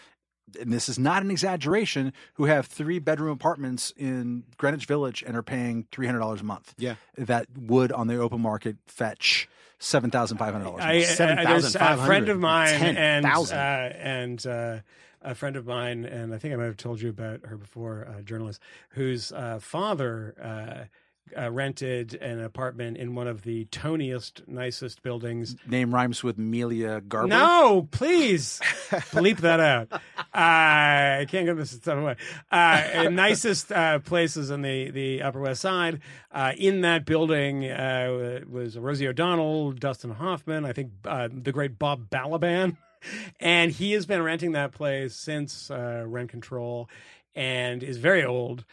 and 0.61 0.71
this 0.71 0.88
is 0.89 0.99
not 0.99 1.23
an 1.23 1.32
exaggeration, 1.32 2.13
who 2.36 2.45
have 2.45 2.67
three 2.67 2.99
bedroom 2.99 3.32
apartments 3.32 3.91
in 3.97 4.43
Greenwich 4.57 4.86
Village 4.86 5.23
and 5.25 5.36
are 5.36 5.43
paying 5.43 5.88
three 5.91 6.05
hundred 6.05 6.19
dollars 6.19 6.41
a 6.41 6.45
month. 6.45 6.75
Yeah. 6.78 6.95
that 7.17 7.47
would 7.57 7.91
on 7.91 8.05
the 8.05 8.17
open 8.17 8.41
market 8.41 8.78
fetch 8.86 9.49
seven 9.80 10.11
thousand 10.11 10.38
five 10.38 10.53
hundred 10.53 10.65
dollars. 10.65 11.09
Seven 11.15 11.39
I, 11.39 11.45
there's 11.45 11.75
a 11.75 11.97
friend 11.97 12.30
of 12.30 12.39
mine 12.39 12.78
Ten 12.78 12.97
and 12.97 13.25
uh, 13.25 13.55
and 13.55 14.45
uh, 14.45 14.80
a 15.28 15.36
friend 15.36 15.55
of 15.55 15.65
mine, 15.67 16.05
and 16.05 16.34
I 16.34 16.38
think 16.38 16.53
I 16.53 16.57
might 16.57 16.65
have 16.65 16.78
told 16.78 17.01
you 17.01 17.09
about 17.09 17.45
her 17.45 17.57
before, 17.57 18.07
a 18.17 18.23
journalist 18.23 18.61
whose 18.89 19.32
uh, 19.32 19.59
father. 19.61 20.36
Uh, 20.41 20.86
uh, 21.38 21.51
rented 21.51 22.13
an 22.15 22.39
apartment 22.39 22.97
in 22.97 23.15
one 23.15 23.28
of 23.28 23.41
the 23.41 23.65
toniest, 23.65 24.43
nicest 24.47 25.03
buildings 25.03 25.55
Name 25.67 25.93
rhymes 25.93 26.23
with 26.23 26.38
Melia 26.38 27.01
Garber. 27.01 27.28
No, 27.28 27.88
please 27.91 28.59
bleep 28.89 29.39
that 29.39 29.59
out. 29.59 29.91
Uh, 29.91 29.99
I 30.34 31.25
can't 31.28 31.45
give 31.45 31.57
this 31.57 31.71
stuff 31.71 31.97
away. 31.97 32.15
Uh, 32.51 33.09
nicest 33.11 33.71
uh, 33.71 33.99
places 33.99 34.51
in 34.51 34.61
the, 34.61 34.91
the 34.91 35.21
Upper 35.21 35.41
West 35.41 35.61
Side. 35.61 35.99
Uh, 36.32 36.53
in 36.57 36.82
that 36.82 37.05
building 37.05 37.65
uh, 37.65 38.41
was 38.49 38.78
Rosie 38.78 39.07
O'Donnell, 39.07 39.73
Dustin 39.73 40.11
Hoffman, 40.11 40.65
I 40.65 40.73
think 40.73 40.91
uh, 41.05 41.28
the 41.32 41.51
great 41.51 41.78
Bob 41.80 42.09
Balaban. 42.09 42.78
And 43.39 43.72
he 43.72 43.93
has 43.93 44.06
been 44.06 44.22
renting 44.22 44.54
that 44.54 44.72
place 44.72 45.16
since 45.16 45.70
uh, 45.72 46.04
rent 46.08 46.30
control, 46.30 46.89
and 47.36 47.84
is 47.84 47.98
very 47.98 48.24
old. 48.26 48.66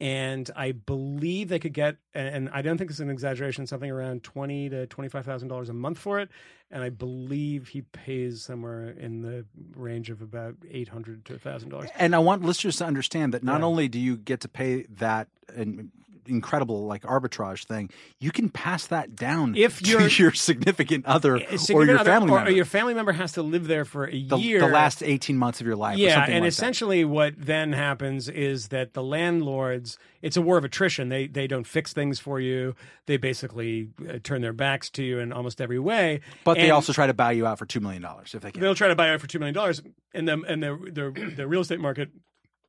And 0.00 0.50
I 0.56 0.72
believe 0.72 1.48
they 1.48 1.60
could 1.60 1.74
get, 1.74 1.96
and 2.12 2.48
I 2.52 2.60
don't 2.60 2.76
think 2.76 2.90
it's 2.90 2.98
an 2.98 3.08
exaggeration, 3.08 3.68
something 3.68 3.88
around 3.90 4.24
twenty 4.24 4.68
to 4.68 4.86
twenty 4.88 5.08
five 5.08 5.24
thousand 5.24 5.46
dollars 5.46 5.68
a 5.68 5.72
month 5.74 5.98
for 5.98 6.18
it. 6.18 6.28
And 6.72 6.82
I 6.82 6.88
believe 6.88 7.68
he 7.68 7.82
pays 7.82 8.42
somewhere 8.42 8.88
in 8.90 9.22
the 9.22 9.44
range 9.76 10.10
of 10.10 10.20
about 10.20 10.56
eight 10.68 10.88
hundred 10.88 11.24
to 11.26 11.38
thousand 11.38 11.68
dollars. 11.68 11.90
And 11.96 12.16
I 12.16 12.18
want 12.18 12.42
listeners 12.42 12.76
to 12.78 12.84
understand 12.84 13.32
that 13.34 13.44
not 13.44 13.60
Yeah. 13.60 13.66
only 13.66 13.86
do 13.88 14.00
you 14.00 14.16
get 14.16 14.40
to 14.40 14.48
pay 14.48 14.84
that 14.98 15.28
in- 15.54 15.92
incredible 16.26 16.86
like 16.86 17.02
arbitrage 17.02 17.64
thing, 17.64 17.90
you 18.20 18.30
can 18.30 18.48
pass 18.48 18.86
that 18.88 19.14
down 19.16 19.54
If 19.56 19.80
to 19.80 20.08
your 20.08 20.32
significant 20.32 21.06
other 21.06 21.36
or 21.36 21.84
your 21.84 21.98
other- 21.98 22.10
family 22.10 22.30
or, 22.30 22.36
member. 22.36 22.50
or 22.50 22.52
your 22.52 22.64
family 22.64 22.94
member 22.94 23.12
has 23.12 23.32
to 23.32 23.42
live 23.42 23.66
there 23.66 23.84
for 23.84 24.06
a 24.08 24.10
the, 24.26 24.36
year. 24.36 24.60
the 24.60 24.66
last 24.68 25.02
18 25.02 25.36
months 25.36 25.60
of 25.60 25.66
your 25.66 25.76
life. 25.76 25.96
or 25.96 26.00
yeah, 26.00 26.24
and 26.28 26.40
like 26.44 26.48
essentially 26.48 27.04
what 27.04 27.34
then 27.36 27.72
happens 27.72 28.28
is 28.28 28.68
that 28.68 28.94
the 28.94 29.02
landlords 29.02 29.98
it's 30.22 30.36
a 30.36 30.42
war 30.42 30.56
of 30.56 30.64
attrition. 30.64 31.08
They 31.08 31.26
they 31.26 31.46
don't 31.48 31.66
fix 31.66 31.92
things 31.92 32.20
for 32.20 32.38
you. 32.38 32.74
They 33.06 33.16
basically 33.16 33.88
uh, 34.08 34.18
turn 34.22 34.40
their 34.40 34.52
backs 34.52 34.88
to 34.90 35.02
you 35.02 35.18
in 35.18 35.32
almost 35.32 35.60
every 35.60 35.80
way. 35.80 36.20
That. 36.22 36.44
But 36.44 36.54
they 36.58 36.70
also 36.70 36.92
try 36.92 37.08
to 37.08 37.14
buy 37.14 37.32
you 37.32 37.44
out 37.44 37.58
for 37.58 37.66
$2 37.66 37.80
million 37.80 38.06
if 38.32 38.40
they 38.40 38.52
can. 38.52 38.60
they'll 38.60 38.76
try 38.76 38.86
to 38.88 38.94
buy 38.94 39.08
you 39.08 39.14
out 39.14 39.20
for 39.20 39.26
two 39.26 39.40
million 39.40 39.54
dollars, 39.54 39.82
and 40.14 40.28
the 40.28 40.40
and 40.46 40.62
the, 40.62 40.78
the 40.92 41.32
the 41.36 41.46
real 41.48 41.60
estate 41.62 41.80
market 41.80 42.10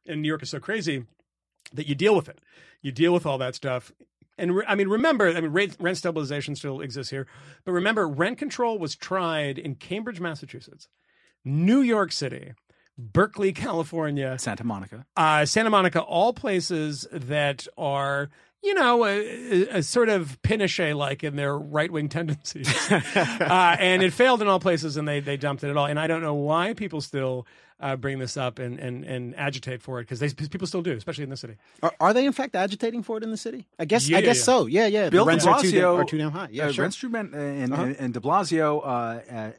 in 0.05 0.21
New 0.21 0.27
York 0.27 0.41
is 0.43 0.49
so 0.49 0.59
crazy 0.59 1.05
that 1.73 1.87
you 1.87 1.95
deal 1.95 2.15
with 2.15 2.29
it. 2.29 2.39
You 2.81 2.91
deal 2.91 3.13
with 3.13 3.25
all 3.25 3.37
that 3.39 3.55
stuff. 3.55 3.91
And 4.37 4.55
re- 4.55 4.65
I 4.67 4.75
mean, 4.75 4.87
remember, 4.87 5.27
I 5.29 5.41
mean, 5.41 5.51
rent, 5.51 5.75
rent 5.79 5.97
stabilization 5.97 6.55
still 6.55 6.81
exists 6.81 7.11
here, 7.11 7.27
but 7.65 7.71
remember, 7.71 8.07
rent 8.07 8.37
control 8.37 8.79
was 8.79 8.95
tried 8.95 9.59
in 9.59 9.75
Cambridge, 9.75 10.19
Massachusetts, 10.19 10.87
New 11.45 11.81
York 11.81 12.11
City, 12.11 12.53
Berkeley, 12.97 13.51
California, 13.53 14.37
Santa 14.39 14.63
Monica. 14.63 15.05
uh, 15.17 15.45
Santa 15.45 15.69
Monica, 15.69 16.01
all 16.01 16.33
places 16.33 17.07
that 17.11 17.67
are, 17.77 18.29
you 18.63 18.73
know, 18.73 19.05
a, 19.05 19.19
a, 19.19 19.77
a 19.79 19.83
sort 19.83 20.09
of 20.09 20.41
Pinochet 20.41 20.95
like 20.95 21.23
in 21.23 21.35
their 21.35 21.57
right 21.57 21.91
wing 21.91 22.09
tendencies. 22.09 22.69
uh, 22.91 23.75
and 23.79 24.01
it 24.01 24.13
failed 24.13 24.41
in 24.41 24.47
all 24.47 24.59
places 24.59 24.97
and 24.97 25.07
they, 25.07 25.19
they 25.19 25.37
dumped 25.37 25.63
it 25.63 25.69
at 25.69 25.77
all. 25.77 25.85
And 25.85 25.99
I 25.99 26.07
don't 26.07 26.21
know 26.21 26.33
why 26.35 26.73
people 26.73 27.01
still 27.01 27.45
uh, 27.79 27.97
bring 27.97 28.19
this 28.19 28.37
up 28.37 28.59
and, 28.59 28.79
and, 28.79 29.03
and 29.03 29.35
agitate 29.35 29.81
for 29.81 29.99
it 29.99 30.07
because 30.07 30.33
people 30.33 30.65
still 30.67 30.81
do, 30.81 30.93
especially 30.93 31.25
in 31.25 31.29
the 31.29 31.35
city. 31.35 31.55
Are, 31.81 31.91
are 31.99 32.13
they 32.13 32.25
in 32.25 32.31
fact 32.31 32.55
agitating 32.55 33.03
for 33.03 33.17
it 33.17 33.23
in 33.23 33.31
the 33.31 33.35
city? 33.37 33.67
I 33.77 33.83
guess. 33.83 34.07
Yeah, 34.07 34.19
I 34.19 34.21
guess 34.21 34.37
yeah. 34.37 34.43
so. 34.43 34.65
Yeah, 34.67 34.87
yeah. 34.87 35.09
Bill 35.09 35.25
the 35.25 35.29
rents 35.29 35.43
de 35.43 35.51
are 35.51 35.61
too, 35.61 35.71
Blasio- 35.71 35.97
are 35.97 36.05
too 36.05 36.17
damn 36.17 36.31
high. 36.31 36.47
Yeah, 36.49 36.67
uh, 36.67 36.71
sure. 36.71 36.85
Renstrom 36.85 37.19
and, 37.19 37.33
and, 37.35 37.73
Uh-huh. 37.73 37.93
and 37.99 38.13
De 38.13 38.21
Blasio 38.21 38.79
uh, 38.81 38.85
uh, 39.29 39.51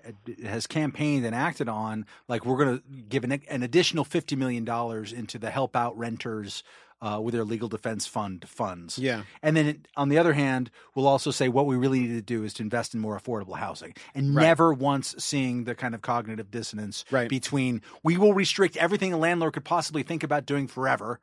has 0.47 0.67
campaigned 0.67 1.27
and 1.27 1.35
acted 1.35 1.69
on 1.69 2.07
like 2.27 2.47
we're 2.47 2.57
going 2.57 2.79
to 2.79 2.85
give 3.11 3.25
an, 3.25 3.33
an 3.51 3.63
additional 3.63 4.05
fifty 4.05 4.37
million 4.37 4.65
dollars 4.65 5.13
into 5.13 5.39
the 5.39 5.51
help 5.51 5.77
out 5.77 5.99
renters 5.99 6.63
uh, 7.05 7.21
with 7.21 7.35
their 7.35 7.45
legal 7.45 7.69
defense 7.69 8.07
fund 8.07 8.49
funds. 8.49 8.99
Yeah. 8.99 9.23
and 9.43 9.57
then 9.57 9.67
it, 9.67 9.89
on 9.97 10.09
the 10.09 10.17
other 10.19 10.33
hand, 10.33 10.71
we'll 10.95 11.07
also 11.07 11.31
say 11.31 11.49
what 11.49 11.67
we 11.67 11.77
really 11.77 12.01
need 12.01 12.15
to 12.15 12.23
do 12.23 12.45
is 12.45 12.55
to 12.55 12.63
invest 12.63 12.95
in 12.95 13.01
more 13.01 13.19
affordable 13.21 13.57
housing, 13.57 13.93
and 14.15 14.35
Right. 14.35 14.45
never 14.45 14.73
once 14.73 15.15
seeing 15.19 15.65
the 15.65 15.75
kind 15.75 15.95
of 15.95 16.01
cognitive 16.01 16.51
dissonance 16.51 17.05
Right. 17.11 17.29
between 17.29 17.83
we 18.03 18.17
will 18.17 18.33
restrict 18.33 18.77
everything 18.79 19.13
a 19.13 19.19
landlord 19.19 19.53
could 19.53 19.65
possibly 19.65 20.03
think 20.03 20.23
about 20.25 20.47
doing 20.47 20.67
forever. 20.67 21.21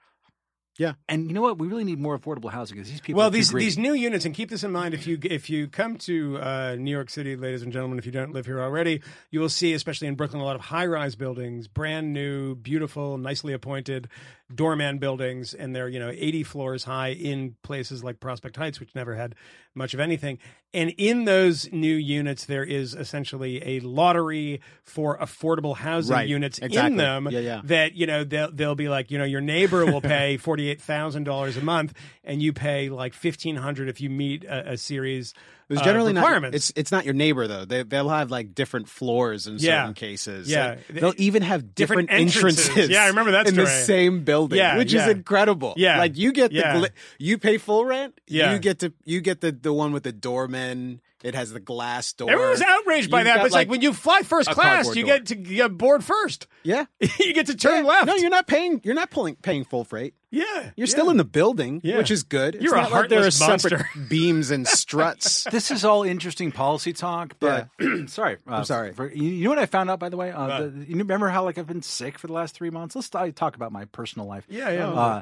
Yeah. 0.78 0.94
and 1.10 1.28
you 1.28 1.34
know 1.34 1.42
what? 1.42 1.60
We 1.60 1.68
really 1.68 1.84
need 1.84 2.00
more 2.00 2.18
affordable 2.18 2.50
housing 2.50 2.78
because 2.78 2.90
these 2.90 3.02
people. 3.02 3.20
Well, 3.20 3.30
these 3.30 3.52
greedy. 3.52 3.66
these 3.66 3.78
new 3.78 3.94
units, 3.94 4.26
and 4.26 4.34
keep 4.34 4.50
this 4.50 4.64
in 4.64 4.72
mind 4.72 4.94
if 4.94 5.06
you 5.06 5.20
if 5.24 5.50
you 5.50 5.68
come 5.68 5.98
to 6.10 6.38
uh, 6.40 6.76
New 6.80 6.90
York 6.90 7.10
City, 7.10 7.36
ladies 7.36 7.62
and 7.62 7.74
gentlemen, 7.74 8.00
if 8.00 8.06
you 8.06 8.12
don't 8.12 8.32
live 8.32 8.46
here 8.46 8.60
already, 8.62 9.02
you 9.32 9.42
will 9.42 9.50
see, 9.50 9.74
especially 9.74 10.08
in 10.08 10.16
Brooklyn, 10.16 10.42
a 10.42 10.46
lot 10.46 10.56
of 10.56 10.62
high 10.62 10.86
rise 10.86 11.16
buildings, 11.16 11.68
brand 11.68 12.14
new, 12.14 12.56
beautiful, 12.56 13.18
nicely 13.18 13.52
appointed 13.54 14.08
doorman 14.56 14.97
buildings, 14.97 15.54
and 15.54 15.76
they're 15.76 15.89
you 15.89 15.99
know 15.99 16.10
eighty 16.14 16.43
floors 16.43 16.84
high 16.84 17.10
in 17.10 17.56
places 17.64 18.04
like 18.04 18.20
Prospect 18.20 18.56
Heights, 18.58 18.80
which 18.80 18.93
never 18.95 19.16
had 19.16 19.36
much 19.76 19.93
of 19.93 19.99
anything. 19.99 20.38
And 20.74 20.93
in 20.97 21.26
those 21.26 21.70
new 21.72 21.95
units, 21.95 22.45
there 22.45 22.64
is 22.64 22.93
essentially 22.93 23.62
a 23.66 23.80
lottery 23.82 24.62
for 24.84 25.18
affordable 25.18 25.76
housing 25.76 26.14
Right. 26.16 26.28
units 26.30 26.60
in 26.60 26.95
them 26.97 27.28
Yeah, 27.30 27.39
yeah. 27.39 27.62
that 27.66 27.93
you 27.93 28.08
know 28.08 28.24
they'll 28.24 28.52
they'll 28.52 28.76
be 28.76 28.88
like 28.89 29.12
you 29.12 29.18
know 29.18 29.24
your 29.26 29.41
neighbor 29.41 29.86
will 29.86 30.02
pay 30.02 30.38
forty 30.38 30.70
eight 30.70 30.82
thousand 30.82 31.24
dollars 31.26 31.58
a 31.58 31.62
month 31.62 31.93
and 32.24 32.41
you 32.41 32.54
pay 32.54 32.89
like 32.89 33.14
fifteen 33.14 33.58
hundred 33.58 33.89
if 33.89 33.99
you 34.02 34.10
meet 34.10 34.43
a, 34.45 34.72
a 34.74 34.78
series. 34.78 35.34
It's 35.72 35.82
uh, 35.82 35.86
generally 35.86 36.14
not. 36.14 36.22
requirements. 36.22 36.56
It's 36.56 36.74
it's 36.76 36.92
not 36.92 37.06
your 37.06 37.14
neighbor 37.14 37.48
though. 37.48 37.66
They 37.66 37.84
they'll 37.84 38.10
have 38.10 38.30
like 38.32 38.54
different 38.54 38.90
floors 38.90 39.48
in 39.48 39.58
Yeah. 39.58 39.82
certain 39.84 39.94
cases. 39.94 40.50
Yeah. 40.50 40.76
And 40.90 40.98
they'll 40.98 41.14
even 41.18 41.42
have 41.44 41.74
Different 41.74 42.10
different, 42.10 42.22
entrances. 42.36 42.70
entrances. 42.70 42.90
Yeah, 42.90 43.04
I 43.04 43.08
remember 43.08 43.32
that 43.32 43.48
in 43.48 43.56
the 43.56 43.66
same 43.68 44.24
building. 44.24 44.58
Yeah, 44.58 44.78
which 44.78 44.94
yeah. 44.94 45.06
is 45.06 45.12
incredible. 45.12 45.74
Yeah. 45.78 45.98
like 46.00 46.18
you 46.18 46.32
get 46.34 46.52
the 46.52 46.92
you 47.18 47.38
pay 47.38 47.58
full 47.58 47.86
rent. 47.86 48.20
Yeah. 48.28 48.54
you 48.54 48.60
get 48.60 48.80
to 48.80 48.94
you 49.06 49.22
get 49.22 49.42
the 49.42 49.52
the 49.52 49.74
one 49.74 49.92
with 49.94 50.04
the 50.04 50.12
doorman. 50.12 51.02
It 51.24 51.36
has 51.36 51.52
the 51.52 51.60
glass 51.60 52.14
door. 52.14 52.32
Everyone's 52.32 52.62
outraged 52.62 53.12
by 53.12 53.20
You've 53.20 53.26
that, 53.28 53.38
but 53.38 53.46
it's 53.46 53.54
like, 53.56 53.70
when 53.70 53.82
you 53.82 53.94
fly 53.94 54.22
first 54.24 54.50
class, 54.50 54.96
you 54.96 55.06
door. 55.06 55.18
get 55.18 55.26
to 55.28 55.36
get 55.36 55.78
board 55.78 56.04
first. 56.04 56.48
yeah. 56.64 56.86
you 57.20 57.34
get 57.34 57.46
to 57.48 57.56
turn 57.56 57.84
Yeah. 57.86 57.90
left. 57.92 58.08
No, 58.08 58.16
you're 58.16 58.30
not 58.32 58.48
paying. 58.48 58.82
You're 58.84 58.96
not 58.96 59.12
pulling 59.12 59.36
paying 59.36 59.64
full 59.64 59.84
freight. 59.84 60.16
yeah, 60.32 60.72
You're 60.76 60.88
still 60.88 61.10
in 61.12 61.18
the 61.18 61.24
building, 61.26 61.82
Yeah. 61.84 61.98
which 61.98 62.10
is 62.10 62.24
good. 62.24 62.56
It's 62.56 62.64
You're 62.64 62.76
a 62.76 62.82
not 62.82 62.92
like 62.92 63.10
there 63.10 63.20
are 63.20 63.24
heartless 63.24 63.38
separate 63.38 63.72
monster. 63.80 63.90
beams 64.10 64.50
and 64.50 64.68
struts. 64.68 65.44
this 65.52 65.70
is 65.72 65.86
all 65.86 66.04
interesting 66.04 66.52
policy 66.52 66.94
talk, 66.94 67.36
but 67.40 67.68
sorry, 68.08 68.38
uh, 68.48 68.56
I'm 68.56 68.66
sorry. 68.66 68.94
For, 68.94 69.12
you, 69.12 69.24
you 69.24 69.44
know 69.44 69.50
what 69.52 69.60
I 69.60 69.66
found 69.68 69.90
out 69.92 70.00
by 70.00 70.10
the 70.10 70.18
way? 70.18 70.32
Uh, 70.32 70.48
What? 70.48 70.76
the, 70.80 70.86
you 70.86 70.98
remember 70.98 71.28
how 71.30 71.44
like 71.44 71.58
I've 71.58 71.68
been 71.68 71.82
sick 71.84 72.18
for 72.18 72.28
the 72.28 72.34
last 72.34 72.56
three 72.56 72.70
months? 72.72 72.96
Let's 72.96 73.14
I 73.14 73.30
talk 73.32 73.56
about 73.56 73.72
my 73.72 73.86
personal 73.86 74.28
life. 74.28 74.46
Yeah, 74.50 74.70
yeah. 74.72 74.90
Uh, 74.90 75.22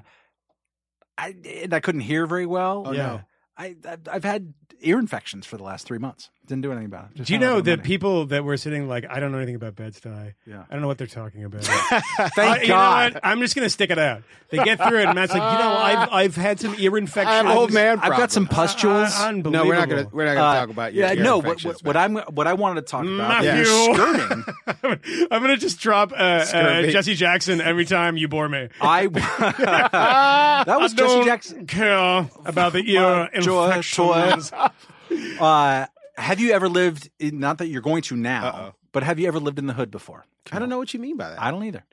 I 1.17 1.35
and 1.63 1.73
I 1.73 1.79
couldn't 1.81 2.01
hear 2.01 2.25
very 2.25 2.45
well. 2.45 2.83
Oh, 2.87 2.91
Yeah. 2.93 3.05
no. 3.07 3.21
I 3.59 3.75
I've, 3.87 4.07
I've 4.09 4.23
had 4.23 4.53
ear 4.81 4.97
infections 4.97 5.45
for 5.45 5.57
the 5.57 5.63
last 5.63 5.85
three 5.85 5.99
months. 5.99 6.31
Didn't 6.49 6.63
do 6.63 6.71
anything 6.71 6.87
about 6.87 7.05
it. 7.11 7.15
Just 7.17 7.27
Do 7.27 7.33
you 7.33 7.39
know 7.39 7.57
the 7.57 7.61
that 7.61 7.77
Monday. 7.77 7.83
people 7.87 8.25
that 8.25 8.43
were 8.43 8.57
sitting 8.57 8.87
like, 8.89 9.05
I 9.09 9.19
don't 9.19 9.31
know 9.31 9.37
anything 9.37 9.53
about 9.55 9.75
Bed 9.75 9.93
Stuy. 9.93 10.33
Yeah. 10.47 10.63
I 10.69 10.73
don't 10.73 10.81
know 10.81 10.87
what 10.87 10.97
they're 10.97 11.05
talking 11.07 11.43
about. 11.43 11.63
Thank 12.35 12.37
Uh, 12.37 12.53
you 12.61 12.67
know 12.69 12.73
God. 12.73 13.13
what? 13.13 13.25
I'm 13.25 13.39
just 13.39 13.55
going 13.55 13.65
to 13.67 13.69
stick 13.69 13.91
it 13.91 13.99
out. 13.99 14.23
They 14.49 14.57
get 14.57 14.79
through 14.83 14.97
it, 14.97 15.05
and 15.05 15.13
Matt's 15.13 15.31
like, 15.31 15.43
you 15.43 15.59
know, 15.59 15.77
I've 15.77 16.09
I've 16.11 16.35
had 16.35 16.59
some 16.59 16.73
ear 16.79 16.97
infections. 16.97 17.27
I 17.31 17.35
have 17.35 17.55
old 17.55 17.71
man. 17.71 17.99
I've 17.99 18.17
got 18.17 18.31
some 18.31 18.47
pustules. 18.47 19.15
Uh, 19.15 19.27
unbelievable. 19.27 19.51
No, 19.51 19.69
we're 19.69 19.75
not 19.79 19.87
gonna 19.89 20.07
we're 20.11 20.25
not 20.25 20.33
gonna 20.33 20.47
Uh, 20.47 20.59
talk 20.61 20.69
about 20.71 20.93
your 20.95 21.05
yeah, 21.05 21.13
ear 21.13 21.23
no. 21.23 21.37
What, 21.37 21.63
what, 21.63 21.83
what. 21.83 21.95
I'm 21.95 22.15
what 22.15 22.47
I 22.47 22.53
wanted 22.53 22.81
to 22.81 22.87
talk 22.91 23.03
about 23.05 23.43
Matthew. 23.43 23.61
is 23.61 23.95
skirting. 23.95 24.43
I'm 25.29 25.43
going 25.43 25.53
to 25.53 25.57
just 25.57 25.79
drop 25.79 26.11
uh, 26.13 26.15
uh, 26.15 26.81
Jesse 26.87 27.13
Jackson 27.13 27.61
every 27.61 27.85
time 27.85 28.17
you 28.17 28.27
bore 28.27 28.49
me. 28.49 28.69
I 28.81 29.05
that 29.05 30.65
was 30.79 30.93
I 30.93 30.95
Jesse 30.97 31.13
don't 31.15 31.25
Jackson. 31.25 31.67
care 31.67 32.29
about 32.45 32.73
the 32.73 32.81
ear 32.91 33.29
infections. 33.31 34.51
Uh, 35.39 35.85
have 36.29 36.39
you 36.39 36.51
ever 36.51 36.69
lived? 36.69 37.09
In, 37.19 37.39
not 37.39 37.57
that 37.57 37.67
you're 37.67 37.81
going 37.81 38.03
to 38.03 38.15
now, 38.15 38.47
Uh-oh. 38.47 38.73
but 38.91 39.03
have 39.03 39.19
you 39.19 39.27
ever 39.27 39.39
lived 39.39 39.59
in 39.59 39.67
the 39.67 39.73
hood 39.73 39.91
before? 39.91 40.25
I 40.51 40.59
don't 40.59 40.69
know 40.69 40.77
what 40.77 40.93
you 40.93 40.99
mean 40.99 41.17
by 41.17 41.29
that. 41.29 41.41
I 41.41 41.51
don't 41.51 41.63
either. 41.63 41.83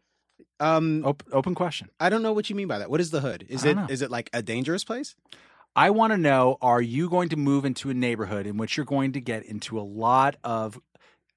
Um, 0.60 1.04
Open, 1.04 1.26
open 1.32 1.54
question. 1.54 1.88
I 2.00 2.08
don't 2.08 2.22
know 2.22 2.32
what 2.32 2.48
you 2.48 2.56
mean 2.56 2.68
by 2.68 2.78
that. 2.78 2.90
What 2.90 3.00
is 3.00 3.10
the 3.10 3.20
hood? 3.20 3.46
Is 3.48 3.64
I 3.64 3.70
it 3.70 3.74
don't 3.74 3.86
know. 3.86 3.92
is 3.92 4.02
it 4.02 4.10
like 4.10 4.30
a 4.32 4.42
dangerous 4.42 4.84
place? 4.84 5.14
I 5.74 5.90
want 5.90 6.12
to 6.12 6.16
know: 6.18 6.56
Are 6.62 6.80
you 6.80 7.10
going 7.10 7.28
to 7.30 7.36
move 7.36 7.64
into 7.64 7.90
a 7.90 7.94
neighborhood 7.94 8.46
in 8.46 8.56
which 8.56 8.76
you're 8.76 8.86
going 8.86 9.12
to 9.12 9.20
get 9.20 9.44
into 9.44 9.78
a 9.78 9.82
lot 9.82 10.36
of 10.44 10.78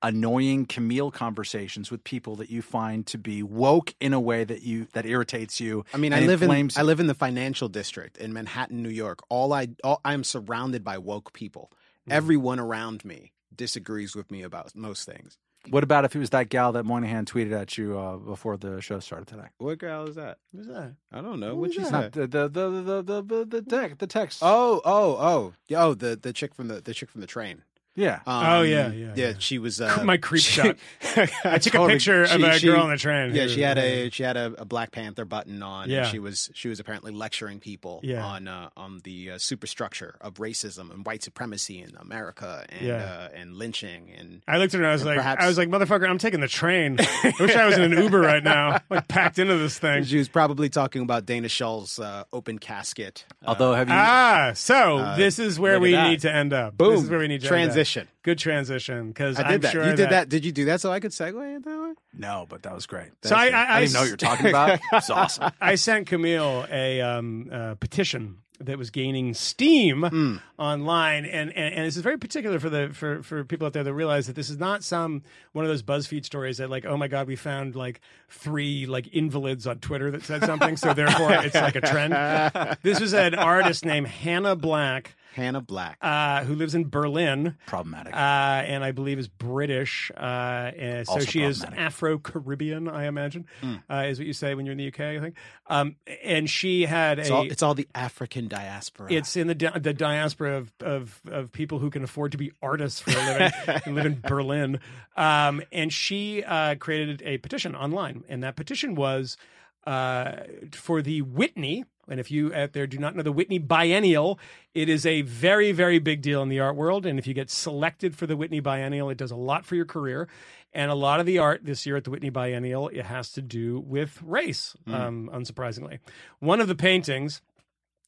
annoying 0.01 0.65
Camille 0.65 1.11
conversations 1.11 1.91
with 1.91 2.03
people 2.05 2.37
that 2.37 2.49
you 2.49 2.61
find 2.61 3.05
to 3.07 3.17
be 3.17 3.43
woke 3.43 3.93
in 3.99 4.13
a 4.13 4.19
way 4.19 4.45
that 4.45 4.63
you 4.63 4.87
that 4.93 5.05
irritates 5.05 5.59
you? 5.59 5.83
I 5.93 5.97
mean, 5.97 6.13
I 6.13 6.19
and 6.19 6.27
live 6.27 6.41
in 6.41 6.49
inflames 6.49 6.77
I 6.77 6.83
live 6.83 6.99
in 7.01 7.07
the 7.07 7.13
financial 7.13 7.67
district 7.67 8.17
in 8.17 8.31
Manhattan, 8.31 8.81
New 8.81 8.89
York. 8.89 9.19
All 9.29 9.51
I 9.51 9.69
all, 9.83 9.99
I'm 10.05 10.23
surrounded 10.23 10.83
by 10.83 10.97
woke 10.97 11.33
people. 11.33 11.71
Mm. 12.09 12.13
Everyone 12.13 12.59
around 12.59 13.05
me 13.05 13.31
disagrees 13.55 14.15
with 14.15 14.31
me 14.31 14.41
about 14.41 14.75
most 14.75 15.05
things. 15.05 15.37
What 15.69 15.83
about 15.83 16.05
if 16.05 16.15
it 16.15 16.19
was 16.19 16.29
that 16.29 16.47
gal 16.49 16.71
that 16.71 16.85
Moynihan 16.85 17.25
tweeted 17.25 17.51
at 17.51 17.77
you 17.77 17.99
uh, 17.99 18.15
before 18.15 18.55
the 18.55 18.81
show 18.81 18.99
started 18.99 19.27
today? 19.27 19.47
What 19.57 19.77
girl 19.77 20.07
is 20.07 20.15
that? 20.15 20.37
Who's 20.55 20.67
that? 20.67 20.95
I 21.11 21.21
don't 21.21 21.39
know. 21.39 21.49
Who 21.49 21.57
What 21.57 21.69
is 21.71 21.75
you 21.75 21.83
that? 21.83 21.91
Not 21.91 22.11
the 22.13 22.27
the 22.27 22.47
the 22.47 22.69
the 22.69 23.01
the 23.03 23.21
the, 23.21 23.45
the, 23.45 23.61
tech, 23.61 23.97
the 23.97 24.07
text. 24.07 24.39
Oh, 24.41 24.81
oh, 24.85 25.17
oh, 25.19 25.53
oh, 25.75 25.93
the 25.93 26.15
the 26.15 26.31
chick 26.31 26.55
from 26.55 26.69
the 26.69 26.81
the 26.81 26.93
chick 26.93 27.09
from 27.09 27.21
the 27.21 27.27
train. 27.27 27.63
Yeah. 27.95 28.19
Um, 28.25 28.45
Oh, 28.45 28.61
yeah, 28.61 28.91
yeah, 28.91 29.11
yeah. 29.15 29.33
She 29.39 29.59
was 29.59 29.81
uh, 29.81 30.01
My 30.05 30.15
creep 30.17 30.41
she- 30.43 30.51
shot. 30.61 30.77
I 31.43 31.57
took 31.57 31.73
a 31.73 31.77
Totally. 31.77 31.93
picture 31.93 32.23
of 32.23 32.29
She- 32.29 32.43
a 32.43 32.53
she- 32.59 32.67
girl 32.67 32.81
on 32.81 32.89
the 32.91 32.97
train. 32.97 33.35
Yeah, 33.35 33.43
who- 33.43 33.49
she 33.49 33.61
had 33.61 33.77
a 33.77 34.09
she 34.09 34.23
had 34.23 34.37
a, 34.37 34.53
a 34.59 34.65
Black 34.65 34.91
Panther 34.91 35.25
button 35.25 35.61
on. 35.61 35.89
Yeah. 35.89 35.99
and 36.03 36.07
she 36.07 36.19
was 36.19 36.49
she 36.53 36.69
was 36.69 36.79
apparently 36.79 37.11
lecturing 37.11 37.59
people 37.59 37.99
Yeah. 38.03 38.23
on 38.25 38.47
uh, 38.47 38.69
on 38.77 39.01
the 39.03 39.31
uh, 39.31 39.37
superstructure 39.37 40.15
of 40.21 40.35
racism 40.35 40.91
and 40.93 41.05
white 41.05 41.23
supremacy 41.23 41.81
in 41.81 41.95
America 41.97 42.65
and 42.69 42.81
Yeah. 42.87 42.95
uh, 43.03 43.35
and 43.35 43.55
lynching 43.55 44.11
and 44.17 44.43
I 44.47 44.59
looked 44.59 44.73
at 44.73 44.79
her 44.79 44.87
I 44.87 44.93
was 44.93 45.03
like, 45.03 45.17
perhaps- 45.17 45.43
I 45.43 45.47
was 45.47 45.57
like, 45.57 45.67
motherfucker, 45.69 46.07
I'm 46.09 46.19
taking 46.19 46.39
the 46.39 46.47
train. 46.47 46.97
I 46.99 47.33
wish 47.39 47.55
I 47.55 47.65
was 47.65 47.77
in 47.77 47.91
an 47.91 48.01
Uber 48.01 48.19
right 48.21 48.43
now, 48.43 48.79
like 48.89 49.07
packed 49.09 49.39
into 49.39 49.57
this 49.57 49.77
thing. 49.77 50.03
she 50.05 50.17
was 50.17 50.29
probably 50.29 50.69
talking 50.69 51.01
about 51.01 51.25
Dana 51.25 51.47
Schutz's 51.49 51.99
uh, 51.99 52.23
open 52.31 52.59
casket. 52.59 53.25
Uh, 53.43 53.49
Although 53.49 53.73
have 53.73 53.89
you? 53.89 53.93
Ah, 53.97 54.51
so 54.55 54.99
Uh, 54.99 55.17
this 55.17 55.37
is 55.39 55.59
where 55.59 55.79
we 55.81 55.91
need 55.97 56.21
to 56.21 56.33
end 56.33 56.53
up. 56.53 56.77
boom, 56.77 56.93
This 56.95 57.03
is 57.03 57.09
where 57.09 57.19
we 57.19 57.27
need 57.27 57.41
to 57.41 57.47
end 57.53 57.71
up. 57.71 57.78
Transition. 57.79 58.07
Good 58.23 58.37
transition 58.37 59.07
because 59.09 59.39
I 59.39 59.43
did 59.43 59.51
I'm 59.53 59.61
that. 59.61 59.71
sure 59.71 59.89
you 59.89 59.95
did 59.95 60.09
that. 60.09 60.29
Did 60.29 60.45
you 60.45 60.51
do 60.51 60.65
that 60.65 60.81
so 60.81 60.91
I 60.91 60.99
could 60.99 61.11
segue 61.11 61.57
it 61.57 61.63
that 61.65 61.81
way? 61.81 61.93
No, 62.13 62.45
but 62.49 62.63
that 62.63 62.73
was 62.73 62.85
great. 62.85 63.09
So 63.23 63.35
I, 63.35 63.49
That's 63.49 63.69
I, 63.69 63.75
I 63.75 63.79
didn't 63.81 63.93
know 63.93 63.99
what 64.01 64.07
you're 64.07 64.17
talking 64.17 64.47
about. 64.47 64.79
It's 64.93 65.09
awesome. 65.09 65.51
I 65.61 65.75
sent 65.75 66.07
Camille 66.07 66.65
a 66.71 67.01
um, 67.01 67.49
uh, 67.51 67.75
petition 67.75 68.37
that 68.61 68.77
was 68.77 68.89
gaining 68.89 69.33
steam 69.33 70.03
Hmm. 70.03 70.35
online, 70.57 71.23
and, 71.23 71.49
and 71.55 71.73
and 71.75 71.85
this 71.85 71.95
is 71.95 72.01
very 72.01 72.17
particular 72.17 72.59
for 72.59 72.69
the 72.69 72.89
for 72.93 73.23
for 73.23 73.45
people 73.45 73.65
out 73.65 73.71
there 73.71 73.85
that 73.85 73.93
realize 73.93 74.27
that 74.27 74.35
this 74.35 74.49
is 74.49 74.57
not 74.57 74.83
some 74.83 75.23
one 75.53 75.63
of 75.63 75.69
those 75.69 75.81
BuzzFeed 75.81 76.25
stories 76.25 76.57
that 76.57 76.69
like 76.69 76.85
oh 76.85 76.97
my 76.97 77.07
god 77.07 77.25
we 77.27 77.37
found 77.37 77.77
like 77.77 78.01
three 78.27 78.85
like 78.85 79.07
invalids 79.13 79.65
on 79.65 79.79
Twitter 79.79 80.11
that 80.11 80.23
said 80.23 80.43
something, 80.43 80.75
so 80.75 80.93
therefore 80.93 81.31
it's 81.35 81.55
like 81.55 81.77
a 81.77 81.81
trend. 81.81 82.13
This 82.83 82.99
was 82.99 83.13
an 83.13 83.33
artist 83.35 83.85
named 83.85 84.07
Hannah 84.07 84.57
Black. 84.57 85.15
Hannah 85.33 85.61
Black. 85.61 85.97
Uh, 86.01 86.43
who 86.43 86.55
lives 86.55 86.75
in 86.75 86.89
Berlin, 86.89 87.55
Problematic. 87.67 88.13
uh, 88.13 88.17
and 88.17 88.83
I 88.83 88.91
believe 88.91 89.19
is 89.19 89.27
British. 89.27 90.11
Uh, 90.17 90.71
and 90.77 91.05
so 91.07 91.13
Also 91.13 91.25
she 91.25 91.43
is. 91.43 91.63
Afro 91.63 92.17
Caribbean, 92.17 92.87
I 92.87 93.05
imagine, 93.05 93.45
uh, 93.89 94.05
is 94.07 94.19
what 94.19 94.25
you 94.27 94.33
say 94.33 94.55
when 94.55 94.65
you're 94.65 94.73
in 94.73 94.77
the 94.79 94.87
UK, 94.87 94.99
I 95.01 95.19
think. 95.19 95.35
Um, 95.67 95.95
and 96.23 96.49
she 96.49 96.85
had 96.85 97.19
it's, 97.19 97.29
a. 97.29 97.33
all, 97.33 97.43
it's 97.43 97.63
all 97.63 97.73
the 97.75 97.87
African 97.93 98.47
diaspora. 98.47 99.07
it's 99.11 99.37
in 99.37 99.47
the 99.47 99.55
di- 99.55 99.77
the 99.79 99.93
diaspora 99.93 100.57
of, 100.57 100.71
of 100.81 101.21
of 101.29 101.51
people 101.51 101.79
who 101.79 101.89
can 101.89 102.03
afford 102.03 102.31
to 102.31 102.37
be 102.37 102.51
artists 102.61 102.99
for 102.99 103.11
a 103.11 103.25
living 103.25 103.51
and 103.85 103.95
live 103.95 104.05
in 104.05 104.19
Berlin. 104.21 104.79
Um, 105.15 105.61
and 105.71 105.93
she 105.93 106.43
uh, 106.43 106.75
created 106.75 107.21
a 107.23 107.37
petition 107.37 107.75
online, 107.75 108.23
and 108.29 108.43
that 108.43 108.55
petition 108.55 108.95
was 108.95 109.37
uh, 109.85 110.37
for 110.73 111.01
the 111.01 111.21
Whitney. 111.21 111.85
And 112.09 112.19
if 112.19 112.31
you 112.31 112.53
out 112.53 112.73
there 112.73 112.87
do 112.87 112.97
not 112.97 113.15
know 113.15 113.23
the 113.23 113.31
Whitney 113.31 113.59
Biennial, 113.59 114.39
it 114.73 114.89
is 114.89 115.05
a 115.05 115.21
very, 115.21 115.71
very 115.71 115.99
big 115.99 116.21
deal 116.21 116.41
in 116.41 116.49
the 116.49 116.59
art 116.59 116.75
world. 116.75 117.05
And 117.05 117.19
if 117.19 117.27
you 117.27 117.33
get 117.33 117.49
selected 117.49 118.15
for 118.15 118.27
the 118.27 118.35
Whitney 118.35 118.59
Biennial, 118.59 119.09
it 119.09 119.17
does 119.17 119.31
a 119.31 119.35
lot 119.35 119.65
for 119.65 119.75
your 119.75 119.85
career. 119.85 120.27
And 120.73 120.91
a 120.91 120.95
lot 120.95 121.19
of 121.19 121.25
the 121.25 121.39
art 121.39 121.65
this 121.65 121.85
year 121.85 121.97
at 121.97 122.03
the 122.03 122.11
Whitney 122.11 122.29
Biennial, 122.29 122.89
it 122.89 123.05
has 123.05 123.31
to 123.33 123.41
do 123.41 123.79
with 123.79 124.21
race, 124.21 124.75
um, 124.87 125.29
unsurprisingly. 125.33 125.99
One 126.39 126.61
of 126.61 126.67
the 126.67 126.75
paintings, 126.75 127.41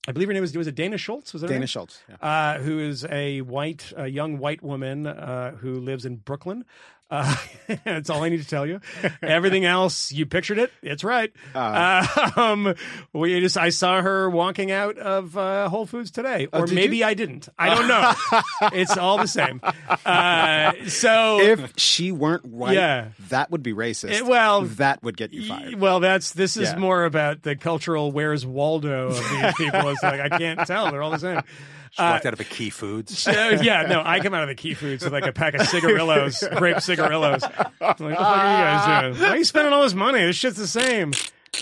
I 0.07 0.11
believe 0.11 0.27
her 0.27 0.33
name 0.33 0.41
was, 0.41 0.55
was 0.55 0.67
it 0.67 0.75
Dana 0.75 0.97
Schutz? 0.97 1.33
Was 1.33 1.41
her 1.41 1.47
Dana? 1.47 1.65
Schutz. 1.65 2.03
Yeah. 2.07 2.15
uh, 2.21 2.59
who 2.59 2.79
is 2.79 3.05
a 3.05 3.41
white, 3.41 3.91
a 3.95 4.07
young 4.07 4.37
white 4.37 4.61
woman 4.61 5.07
uh, 5.07 5.55
who 5.55 5.79
lives 5.79 6.05
in 6.05 6.17
Brooklyn. 6.17 6.65
Uh, 7.11 7.35
that's 7.83 8.09
all 8.09 8.23
I 8.23 8.29
need 8.29 8.41
to 8.41 8.47
tell 8.47 8.65
you. 8.65 8.79
Everything 9.21 9.65
else, 9.65 10.11
you 10.13 10.25
pictured 10.25 10.57
it. 10.57 10.71
It's 10.81 11.03
right. 11.03 11.31
Uh, 11.53 12.31
um, 12.37 12.73
we 13.13 13.39
just, 13.41 13.57
I 13.57 13.69
saw 13.69 14.01
her 14.01 14.29
walking 14.29 14.71
out 14.71 14.97
of 14.97 15.37
uh, 15.37 15.67
Whole 15.69 15.85
Foods 15.85 16.09
today, 16.09 16.47
or 16.53 16.65
did 16.65 16.73
maybe 16.75 16.97
you? 16.97 17.05
I 17.05 17.13
didn't. 17.13 17.49
I 17.59 17.75
don't 17.75 17.87
know. 17.87 18.13
it's 18.73 18.97
all 18.97 19.17
the 19.17 19.27
same. 19.27 19.59
Uh, 20.05 20.71
so 20.87 21.41
if 21.41 21.73
she 21.77 22.11
weren't 22.13 22.45
white, 22.45 22.75
Yeah. 22.75 23.09
that 23.29 23.51
would 23.51 23.61
be 23.61 23.73
racist. 23.73 24.11
Eh, 24.11 24.21
well, 24.21 24.61
that 24.63 25.03
would 25.03 25.17
get 25.17 25.33
you 25.33 25.47
fired. 25.47 25.75
Well, 25.75 25.99
that's 25.99 26.31
this 26.31 26.55
is 26.55 26.69
Yeah. 26.69 26.77
more 26.77 27.03
about 27.03 27.41
the 27.43 27.55
cultural 27.57 28.11
"Where's 28.11 28.45
Waldo" 28.45 29.07
of 29.09 29.15
these 29.29 29.53
people. 29.55 29.89
It's 29.89 30.01
like 30.03 30.21
I 30.21 30.29
can't 30.37 30.65
tell; 30.65 30.89
they're 30.91 31.03
all 31.03 31.11
the 31.11 31.19
same. 31.19 31.41
She 31.91 32.01
walked 32.01 32.25
out 32.25 32.33
of 32.33 32.39
a 32.39 32.43
Key 32.45 32.69
Foods. 32.69 33.17
So, 33.19 33.31
yeah, 33.61 33.83
no, 33.83 34.01
I 34.05 34.19
come 34.21 34.33
out 34.33 34.43
of 34.43 34.49
the 34.49 34.55
Key 34.55 34.73
Foods 34.73 35.03
with 35.03 35.11
like 35.13 35.25
a 35.25 35.33
pack 35.33 35.53
of 35.55 35.67
cigarillos, 35.67 36.43
grape 36.55 36.79
cigarillos. 36.81 37.43
I'm 37.43 37.49
like, 37.51 37.79
what 37.79 37.97
the 37.97 38.09
fuck 38.15 38.19
are 38.19 38.59
you 38.59 38.63
guys 38.63 39.01
doing? 39.17 39.21
Why 39.23 39.33
are 39.33 39.37
you 39.37 39.43
spending 39.43 39.73
all 39.73 39.83
this 39.83 39.93
money? 39.93 40.19
This 40.23 40.35
shit's 40.37 40.57
the 40.57 40.67
same. 40.67 41.11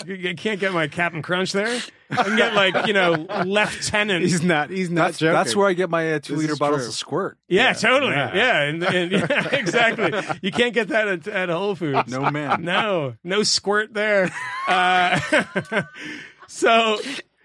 You, 0.06 0.14
you 0.14 0.34
can't 0.36 0.60
get 0.60 0.72
my 0.72 0.86
Captain 0.86 1.20
Crunch 1.20 1.50
there. 1.50 1.80
I 2.12 2.22
can 2.22 2.36
get 2.36 2.54
like 2.54 2.86
you 2.86 2.92
know 2.92 3.26
Lieutenant. 3.44 4.22
he's 4.22 4.40
not. 4.40 4.70
He's 4.70 4.88
not 4.88 5.06
That's, 5.06 5.18
joking. 5.18 5.32
that's 5.34 5.56
where 5.56 5.66
I 5.68 5.72
get 5.72 5.90
my 5.90 6.12
uh, 6.14 6.18
two 6.20 6.34
This 6.36 6.42
liter 6.42 6.56
bottles 6.56 6.82
true. 6.82 6.88
of 6.90 6.94
squirt. 6.94 7.38
yeah, 7.48 7.72
totally. 7.72 8.12
yeah. 8.12 8.32
Yeah, 8.34 8.60
and, 8.62 8.82
and- 8.84 9.10
yeah, 9.30 9.48
exactly. 9.54 10.12
You 10.42 10.52
can't 10.52 10.74
get 10.74 10.88
that 10.88 11.08
at, 11.08 11.26
at 11.26 11.48
Whole 11.48 11.74
Foods. 11.74 12.08
No 12.08 12.30
man. 12.30 12.62
No, 12.62 13.14
no 13.24 13.42
squirt 13.42 13.92
there. 13.92 14.30
Uh, 14.68 15.18
so, 16.46 16.98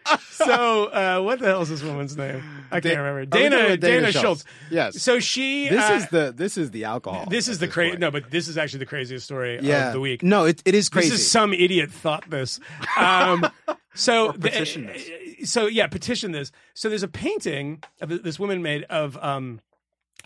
so 0.30 0.86
uh, 0.86 1.22
what 1.22 1.40
the 1.40 1.48
hell 1.48 1.62
is 1.62 1.70
this 1.70 1.84
woman's 1.84 2.16
name? 2.16 2.44
I 2.72 2.80
can't 2.80 2.96
Da- 2.96 3.02
remember. 3.02 3.26
Talking 3.26 3.50
Dana 3.52 3.78
Dana, 3.78 4.12
Schutz. 4.12 4.44
Yes. 4.70 5.02
So 5.02 5.20
she. 5.20 5.70
this 5.70 5.90
uh, 5.90 5.94
is 5.94 6.08
the 6.10 6.34
this 6.36 6.58
is 6.58 6.72
the 6.72 6.86
alcohol. 6.86 7.26
This 7.30 7.48
is 7.48 7.60
the 7.60 7.68
crazy. 7.68 7.98
No, 7.98 8.12
but 8.12 8.30
this 8.32 8.48
is 8.48 8.58
actually 8.58 8.80
the 8.80 8.86
craziest 8.86 9.26
story 9.26 9.60
yeah. 9.62 9.88
of 9.88 9.94
the 9.94 10.00
week. 10.00 10.24
No, 10.24 10.46
it, 10.46 10.62
it 10.66 10.76
is 10.76 10.90
crazy. 10.90 11.10
This 11.10 11.22
is 11.22 11.32
some 11.32 11.54
idiot 11.54 11.92
thought 11.92 12.30
this. 12.30 12.60
Um, 12.98 13.50
so 13.96 14.32
the- 14.32 14.50
petition 14.50 14.88
this. 14.88 15.52
So 15.52 15.68
yeah, 15.68 15.88
petition 15.88 16.32
this. 16.32 16.52
So 16.74 16.90
there's 16.90 17.04
a 17.04 17.08
painting 17.08 17.84
of 18.02 18.24
this 18.24 18.40
woman 18.40 18.62
made 18.62 18.84
of 18.84 19.18
um, 19.18 19.62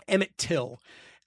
Emmett 0.08 0.36
Till. 0.38 0.80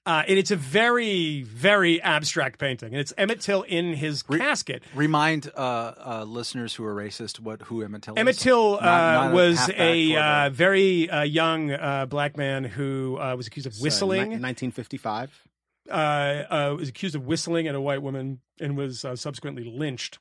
Uh, 0.05 0.21
and 0.27 0.37
it's 0.37 0.51
a 0.51 0.55
very, 0.57 1.43
very 1.43 2.01
abstract 2.01 2.59
painting, 2.59 2.89
and 2.91 2.99
it's 2.99 3.13
Emmett 3.17 3.39
Till 3.39 3.61
in 3.61 3.93
his 3.93 4.21
casket. 4.21 4.83
Remind 4.93 5.49
uh, 5.55 5.59
uh, 5.59 6.23
listeners 6.27 6.75
who 6.75 6.83
are 6.83 6.93
racist 6.93 7.39
what 7.39 7.61
who 7.61 7.81
Emmett 7.83 8.01
Till 8.03 8.19
Emmett 8.19 8.35
is. 8.35 8.41
Till 8.41 8.75
uh, 8.75 8.79
Not- 8.81 9.13
not 9.27 9.31
a 9.31 9.33
was 9.33 9.57
halfback 9.59 9.79
a 9.79 10.15
uh, 10.17 10.49
very 10.49 11.09
uh, 11.09 11.21
young 11.23 11.71
uh, 11.71 12.05
black 12.07 12.35
man 12.35 12.65
who 12.65 13.17
uh, 13.17 13.33
was 13.37 13.47
accused 13.47 13.65
of 13.65 13.73
So, 13.75 13.79
ni- 13.79 13.83
whistling. 13.85 14.29
1955. 14.41 15.41
uh, 15.89 15.93
uh, 15.93 16.75
was 16.77 16.89
accused 16.89 17.15
of 17.15 17.25
whistling 17.25 17.67
at 17.69 17.75
a 17.75 17.79
white 17.81 18.01
woman 18.01 18.39
and 18.59 18.75
was 18.75 19.05
uh, 19.05 19.15
subsequently 19.15 19.63
lynched 19.63 20.19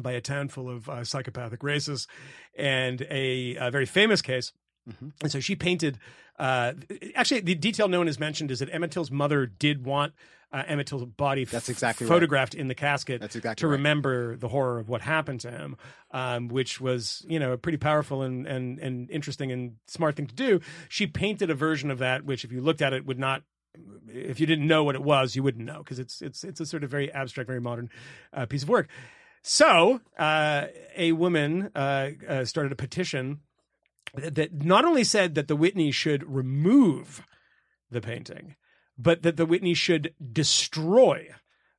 by 0.00 0.12
a 0.12 0.20
town 0.20 0.48
full 0.48 0.70
of 0.70 0.88
uh, 0.88 1.02
psychopathic 1.02 1.60
racists, 1.62 2.06
and 2.56 3.02
a, 3.10 3.56
a 3.56 3.72
very 3.72 3.86
famous 3.86 4.22
case. 4.22 4.52
Mhm. 4.88 5.12
And 5.20 5.32
so 5.32 5.40
she 5.40 5.56
painted. 5.56 5.98
Uh, 6.40 6.72
actually, 7.14 7.40
the 7.40 7.54
detail 7.54 7.86
no 7.86 7.98
one 7.98 8.06
has 8.06 8.18
mentioned 8.18 8.50
is 8.50 8.60
that 8.60 8.70
Emmett 8.72 8.90
Till's 8.90 9.10
mother 9.10 9.44
did 9.44 9.84
want 9.84 10.14
uh, 10.52 10.62
Emmett 10.66 10.86
Till's 10.86 11.04
body 11.04 11.44
That's 11.44 11.68
exactly 11.68 12.06
right. 12.06 12.14
photographed 12.14 12.54
in 12.54 12.68
the 12.68 12.74
casket 12.74 13.20
That's 13.20 13.36
exactly 13.36 13.60
to 13.60 13.68
right. 13.68 13.72
remember 13.72 14.36
the 14.36 14.48
horror 14.48 14.78
of 14.78 14.88
what 14.88 15.02
happened 15.02 15.40
to 15.40 15.50
him, 15.50 15.76
um, 16.12 16.48
which 16.48 16.80
was 16.80 17.24
you 17.28 17.38
know 17.38 17.52
a 17.52 17.58
pretty 17.58 17.78
powerful 17.78 18.22
and, 18.22 18.46
and 18.46 18.78
and 18.78 19.10
interesting 19.10 19.52
and 19.52 19.76
smart 19.86 20.16
thing 20.16 20.26
to 20.26 20.34
do. 20.34 20.60
She 20.88 21.06
painted 21.06 21.50
a 21.50 21.54
version 21.54 21.90
of 21.90 21.98
that, 21.98 22.24
which 22.24 22.44
if 22.44 22.52
you 22.52 22.62
looked 22.62 22.82
at 22.82 22.92
it 22.92 23.04
would 23.04 23.18
not. 23.18 23.42
If 24.08 24.40
you 24.40 24.46
didn't 24.46 24.66
know 24.66 24.82
what 24.82 24.96
it 24.96 25.02
was, 25.02 25.36
you 25.36 25.44
wouldn't 25.44 25.64
know 25.64 25.78
because 25.78 26.00
it's 26.00 26.20
it's 26.22 26.42
it's 26.42 26.58
a 26.58 26.66
sort 26.66 26.82
of 26.82 26.90
very 26.90 27.12
abstract, 27.12 27.46
very 27.46 27.60
modern 27.60 27.90
uh, 28.32 28.46
piece 28.46 28.64
of 28.64 28.68
work. 28.68 28.88
So, 29.42 30.00
uh, 30.18 30.66
a 30.96 31.12
woman 31.12 31.70
uh, 31.74 32.10
uh, 32.28 32.44
started 32.44 32.72
a 32.72 32.76
petition 32.76 33.40
that 34.14 34.64
not 34.64 34.84
only 34.84 35.04
said 35.04 35.34
that 35.34 35.48
the 35.48 35.56
Whitney 35.56 35.90
should 35.90 36.28
remove 36.28 37.22
the 37.90 38.00
painting, 38.00 38.56
but 38.98 39.22
that 39.22 39.36
the 39.36 39.46
Whitney 39.46 39.74
should 39.74 40.14
destroy 40.32 41.28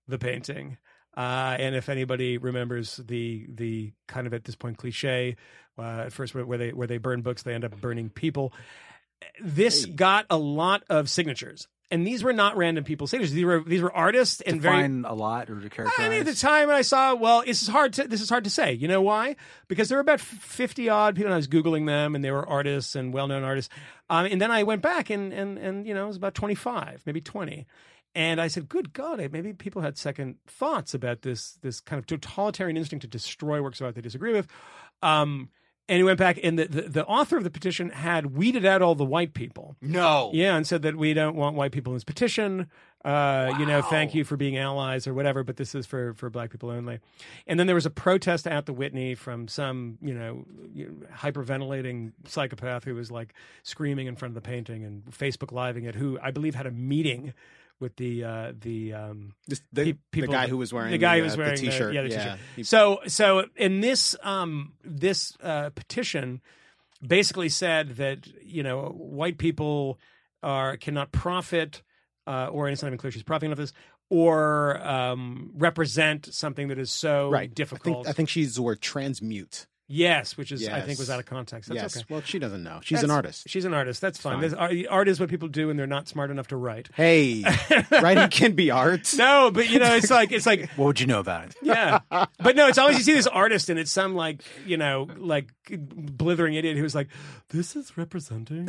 the 0.08 0.18
painting. 0.18 0.78
Uh, 1.16 1.56
and 1.60 1.76
if 1.76 1.90
anybody 1.90 2.38
remembers 2.38 2.98
the 2.98 3.45
the 3.53 3.91
kind 4.08 4.28
of 4.28 4.34
at 4.34 4.45
this 4.45 4.56
point 4.56 4.78
cliche, 4.78 5.36
uh, 5.78 6.03
at 6.06 6.14
first 6.14 6.34
where, 6.34 6.45
where 6.45 6.58
they 6.58 6.72
where 6.72 6.88
they 6.88 6.98
burn 6.98 7.22
books, 7.22 7.44
they 7.44 7.53
end 7.53 7.66
up 7.66 7.80
burning 7.82 8.10
people. 8.10 8.53
This 9.41 9.86
Hey. 9.86 9.91
got 9.91 10.26
a 10.30 10.38
lot 10.38 10.84
of 10.90 11.10
signatures, 11.10 11.68
and 11.91 12.07
these 12.07 12.23
were 12.23 12.34
not 12.34 12.55
random 12.55 12.85
people's 12.85 13.11
signatures. 13.11 13.34
These 13.34 13.45
were 13.45 13.63
these 13.63 13.81
were 13.81 13.91
artists 13.91 14.41
and 14.41 14.61
very 14.61 14.85
a 14.85 15.13
lot 15.13 15.49
or 15.49 15.59
to 15.59 15.69
characterize. 15.69 15.93
I 15.99 16.09
mean, 16.09 16.22
at 16.22 16.26
the 16.26 16.34
time 16.34 16.69
I 16.69 16.81
saw, 16.81 17.13
well, 17.13 17.43
this 17.45 17.61
is 17.61 17.68
hard 17.68 17.93
to 17.93 18.07
this 18.07 18.22
is 18.22 18.30
hard 18.30 18.45
to 18.45 18.49
say. 18.49 18.72
You 18.73 18.88
know 18.88 19.01
why? 19.01 19.35
Because 19.68 19.89
there 19.89 19.97
were 19.97 20.01
about 20.01 20.22
fifty 20.22 20.89
odd 20.89 21.15
people. 21.15 21.27
And 21.27 21.34
I 21.34 21.38
was 21.38 21.49
googling 21.49 21.85
them, 21.85 22.15
and 22.15 22.23
they 22.23 22.31
were 22.31 22.47
artists 22.47 22.95
and 22.95 23.13
well 23.13 23.27
known 23.27 23.43
artists. 23.43 23.73
Um, 24.09 24.26
and 24.26 24.41
then 24.41 24.51
I 24.51 24.63
went 24.63 24.81
back, 24.81 25.09
and 25.09 25.34
and 25.34 25.57
and 25.57 25.85
you 25.85 25.93
know, 25.93 26.05
it 26.05 26.07
was 26.07 26.18
about 26.18 26.34
twenty 26.34 26.55
five, 26.55 27.03
maybe 27.05 27.19
twenty. 27.19 27.68
And 28.15 28.41
I 28.41 28.47
said, 28.47 28.69
"Good 28.69 28.93
God, 28.93 29.19
maybe 29.31 29.53
people 29.53 29.81
had 29.81 29.97
second 29.97 30.38
thoughts 30.47 30.93
about 30.93 31.22
this 31.22 31.57
this 31.61 31.81
kind 31.81 31.99
of 31.99 32.05
totalitarian 32.05 32.77
instinct 32.77 33.01
to 33.01 33.07
destroy 33.07 33.61
works 33.61 33.81
of 33.81 33.85
art 33.85 33.95
they 33.95 34.01
disagree 34.01 34.34
with." 34.34 34.47
Um, 35.03 35.49
and 35.91 35.97
he 35.97 36.03
went 36.03 36.18
back, 36.18 36.39
and 36.41 36.57
the, 36.57 36.65
the 36.68 36.81
the 36.84 37.05
author 37.05 37.35
of 37.35 37.43
the 37.43 37.51
petition 37.51 37.89
had 37.89 38.38
weeded 38.38 38.65
out 38.65 38.81
all 38.81 38.95
the 38.95 39.05
white 39.05 39.34
people. 39.34 39.76
no. 39.81 40.31
Yeah, 40.34 40.55
and 40.55 40.65
said 40.65 40.81
that 40.84 40.95
we 40.95 41.13
don't 41.13 41.35
want 41.35 41.57
white 41.57 41.73
people 41.73 41.91
in 41.91 41.97
this 41.97 42.05
petition. 42.05 42.68
Uh, 43.03 43.53
You 43.59 43.65
know, 43.65 43.81
thank 43.81 44.13
you 44.13 44.23
for 44.23 44.38
being 44.38 44.57
allies 44.57 45.07
or 45.07 45.13
whatever, 45.13 45.43
but 45.43 45.57
this 45.57 45.76
is 45.76 45.85
for 45.85 46.13
for 46.13 46.30
black 46.30 46.49
people 46.51 46.69
only. 46.69 46.99
And 47.47 47.59
then 47.59 47.68
there 47.68 47.76
was 47.76 47.85
a 47.85 47.89
protest 47.89 48.47
at 48.47 48.65
the 48.68 48.73
Whitney 48.73 49.15
from 49.15 49.47
some 49.47 49.97
you 50.01 50.13
know 50.13 50.45
hyperventilating 51.31 52.13
psychopath 52.26 52.84
who 52.84 52.95
was 52.95 53.11
like 53.11 53.34
screaming 53.63 54.07
in 54.07 54.15
front 54.15 54.31
of 54.31 54.35
the 54.43 54.47
painting 54.47 54.84
and 54.84 55.03
Facebook 55.11 55.51
living 55.51 55.85
it. 55.85 55.95
Who 55.95 56.18
I 56.22 56.31
believe 56.31 56.55
had 56.55 56.65
a 56.68 56.72
meeting 56.72 57.34
with 57.82 57.95
the 57.98 58.24
uh, 58.24 58.53
the 58.58 58.94
um, 58.94 59.34
the, 59.48 59.98
Pe- 60.12 60.22
the 60.22 60.28
guy 60.28 60.48
who 60.48 60.58
was 60.58 60.72
wearing 60.72 60.91
the 60.91 60.98
guy 60.98 61.18
who 61.18 61.24
uh, 61.24 61.26
was 61.26 61.38
wearing 61.38 61.56
the 61.56 61.62
t-shirt. 61.62 61.94
yeah, 61.94 62.03
the 62.03 62.10
yeah. 62.10 62.38
t-shirt. 62.56 62.68
So, 62.68 62.99
so 63.08 63.45
in 63.56 63.82
this 63.82 64.16
um, 64.24 64.74
this 64.84 65.36
uh, 65.41 65.72
petition, 65.72 66.41
basically 67.06 67.49
said 67.49 67.98
that 67.98 68.28
you 68.44 68.64
know 68.64 68.86
white 68.86 69.38
people 69.38 69.99
are 70.44 70.78
cannot 70.78 71.12
profit, 71.12 71.82
uh, 72.28 72.48
or 72.48 72.70
it's 72.70 72.82
not 72.82 72.90
even 72.90 72.98
clear 72.98 73.12
she's 73.12 73.24
profiting 73.24 73.52
off 73.52 73.58
this, 73.58 73.74
or 74.10 74.80
um, 74.86 75.52
represent 75.56 76.34
something 76.34 76.68
that 76.70 76.78
is 76.78 76.91
so 76.91 77.30
right. 77.30 77.49
I 77.49 77.53
difficult. 77.53 78.06
think, 78.06 78.08
I 78.08 78.12
think 78.14 78.30
she 78.30 78.41
used 78.41 78.58
the 78.58 78.62
word 78.62 78.82
transmute. 78.82 79.68
Yes, 79.91 80.38
which 80.38 80.51
is 80.51 80.68
I 80.68 80.81
think 80.81 80.97
was 80.99 81.09
out 81.09 81.19
of 81.19 81.26
context. 81.26 81.69
That's 81.69 81.81
yes. 81.81 81.97
okay. 81.97 82.05
Well, 82.09 82.22
she 82.22 82.39
doesn't 82.39 82.63
know. 82.63 82.80
She's 82.84 82.97
That's- 82.99 83.03
an 83.09 83.11
artist. 83.15 83.49
She's 83.49 83.65
an 83.65 83.73
artist. 83.73 83.99
That's 84.01 84.19
fine. 84.19 84.34
fine. 84.34 84.41
There's- 84.41 84.53
Art, 84.55 84.73
art 84.89 85.07
is 85.07 85.19
what 85.19 85.30
people 85.30 85.47
do 85.49 85.68
when 85.68 85.77
they're 85.77 85.85
not 85.88 86.07
smart 86.07 86.31
enough 86.31 86.47
to 86.47 86.55
write. 86.55 86.89
Hey, 86.95 87.43
writing 87.91 88.30
can 88.30 88.53
be 88.53 88.72
art. 88.72 89.13
No, 89.18 89.51
but 89.51 89.69
you 89.69 89.80
know, 89.80 89.93
it's 89.95 90.09
like 90.19 90.31
it's 90.31 90.45
like 90.45 90.69
What 90.77 90.85
would 90.85 90.99
you 90.99 91.07
know 91.07 91.19
about 91.19 91.45
it? 91.47 91.55
yeah, 91.61 91.99
but 92.09 92.55
no, 92.55 92.68
it's 92.68 92.77
always 92.77 92.97
you 92.97 93.03
see 93.03 93.13
this 93.13 93.27
artist 93.27 93.69
and 93.69 93.77
it's 93.80 93.91
some 93.91 94.15
like 94.15 94.41
you 94.65 94.77
know 94.77 95.07
like 95.18 95.49
blithering 95.69 96.53
idiot 96.55 96.77
who's 96.77 96.95
like, 96.95 97.07
this 97.49 97.76
is 97.76 97.97
representing 97.97 98.68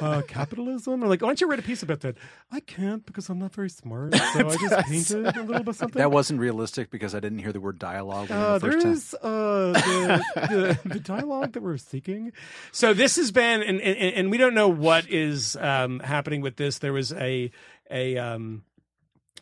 uh, 0.00 0.22
capitalism. 0.28 1.02
Or 1.04 1.08
like, 1.08 1.20
why 1.22 1.28
don't 1.28 1.40
you 1.40 1.48
write 1.48 1.58
a 1.58 1.62
piece 1.62 1.82
about 1.82 2.00
that? 2.00 2.16
I 2.50 2.60
can't 2.60 3.04
because 3.04 3.28
I'm 3.28 3.38
not 3.38 3.52
very 3.54 3.68
smart, 3.70 4.14
so 4.14 4.20
I 4.48 4.56
just 4.56 4.86
painted 4.88 5.36
a 5.36 5.42
little 5.42 5.62
bit 5.62 5.74
something. 5.74 5.98
That 5.98 6.10
wasn't 6.10 6.40
realistic 6.40 6.90
because 6.90 7.14
I 7.14 7.20
didn't 7.20 7.38
hear 7.38 7.52
the 7.52 7.60
word 7.60 7.78
dialogue 7.78 8.30
in 8.30 8.36
Uh, 8.36 8.58
the 8.58 8.70
first 8.72 8.82
time. 8.82 8.92
there's 8.92 9.14
uh, 9.14 9.72
the, 9.72 10.24
the, 10.56 10.78
the 10.84 11.00
dialogue 11.00 11.52
that 11.52 11.62
we're 11.62 11.76
seeking. 11.76 12.32
So 12.72 12.94
this 12.94 13.16
has 13.16 13.30
been, 13.32 13.62
and, 13.62 13.80
and, 13.80 14.14
and 14.14 14.30
we 14.30 14.38
don't 14.38 14.54
know 14.54 14.68
what 14.68 15.08
is 15.08 15.56
um, 15.56 16.00
happening 16.00 16.40
with 16.40 16.56
this. 16.56 16.78
There 16.78 16.92
was 16.92 17.12
a 17.12 17.50
a 17.90 18.16
um, 18.16 18.64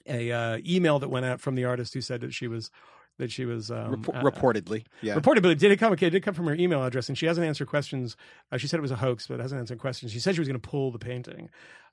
a 0.07 0.33
uh, 0.33 0.59
email 0.67 0.99
that 0.99 1.09
went 1.09 1.27
out 1.27 1.41
from 1.41 1.55
the 1.55 1.65
artist 1.65 1.95
who 1.95 2.01
said 2.01 2.21
that 2.21 2.35
she 2.35 2.49
was 2.49 2.71
that 3.19 3.31
she 3.31 3.45
was 3.45 3.71
um, 3.71 4.03
Repo- 4.03 4.17
uh, 4.17 4.23
reportedly, 4.23 4.85
yeah. 5.03 5.15
Reportedly, 5.15 5.57
did 5.57 5.71
it 5.71 5.77
come? 5.79 5.93
Okay, 5.93 6.07
it 6.07 6.11
did 6.11 6.23
come 6.23 6.35
from 6.35 6.47
her 6.47 6.55
email 6.55 6.83
address, 6.83 7.09
and 7.09 7.17
she 7.17 7.27
hasn't 7.27 7.47
answered 7.47 7.69
questions. 7.69 8.17
Uh, 8.51 8.57
she 8.57 8.67
said 8.67 8.79
it 8.79 8.83
was 8.83 8.91
a 8.91 8.97
hoax, 8.97 9.27
but 9.27 9.41
hasn't 9.41 9.59
answered 9.59 9.79
questions. 9.79 10.13
She 10.13 10.19
said 10.19 10.35
she 10.35 10.41
was 10.41 10.49
going 10.49 10.61
to 10.61 10.69
pull 10.69 10.91
the 10.91 10.99
painting. 10.99 11.51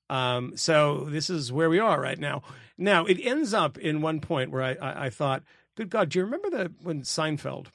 Um, 0.09 0.53
so 0.55 1.05
this 1.09 1.29
is 1.29 1.51
where 1.51 1.69
we 1.69 1.77
are 1.77 2.01
right 2.01 2.17
now. 2.17 2.41
Now 2.77 3.05
it 3.05 3.19
ends 3.21 3.53
up 3.53 3.77
in 3.77 4.01
one 4.01 4.21
point 4.21 4.49
where 4.49 4.63
I, 4.63 4.73
I, 4.75 5.05
I 5.05 5.09
thought, 5.09 5.43
"Good 5.75 5.89
God, 5.89 6.09
do 6.09 6.19
you 6.19 6.25
remember 6.25 6.49
that 6.51 6.71
when 6.81 7.01
Seinfeld 7.01 7.67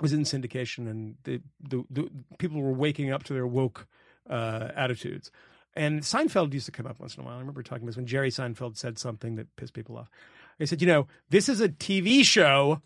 was 0.00 0.12
in 0.12 0.22
syndication 0.22 0.90
and 0.90 1.16
the 1.24 1.40
the, 1.60 1.84
the 1.90 2.10
people 2.38 2.60
were 2.60 2.72
waking 2.72 3.10
up 3.10 3.22
to 3.24 3.32
their 3.32 3.46
woke 3.46 3.86
uh, 4.28 4.68
attitudes?" 4.74 5.30
And 5.76 6.02
Seinfeld 6.02 6.52
used 6.52 6.66
to 6.66 6.72
come 6.72 6.86
up 6.86 7.00
once 7.00 7.16
in 7.16 7.22
a 7.22 7.26
while. 7.26 7.36
I 7.36 7.40
remember 7.40 7.62
talking 7.62 7.82
about 7.82 7.88
this 7.88 7.96
when 7.96 8.06
Jerry 8.06 8.30
Seinfeld 8.30 8.76
said 8.76 8.98
something 8.98 9.34
that 9.36 9.54
pissed 9.56 9.74
people 9.74 9.96
off. 9.96 10.10
He 10.58 10.66
said, 10.66 10.80
"You 10.80 10.86
know, 10.86 11.08
this 11.30 11.48
is 11.48 11.60
a 11.60 11.68
TV 11.68 12.24
show." 12.24 12.82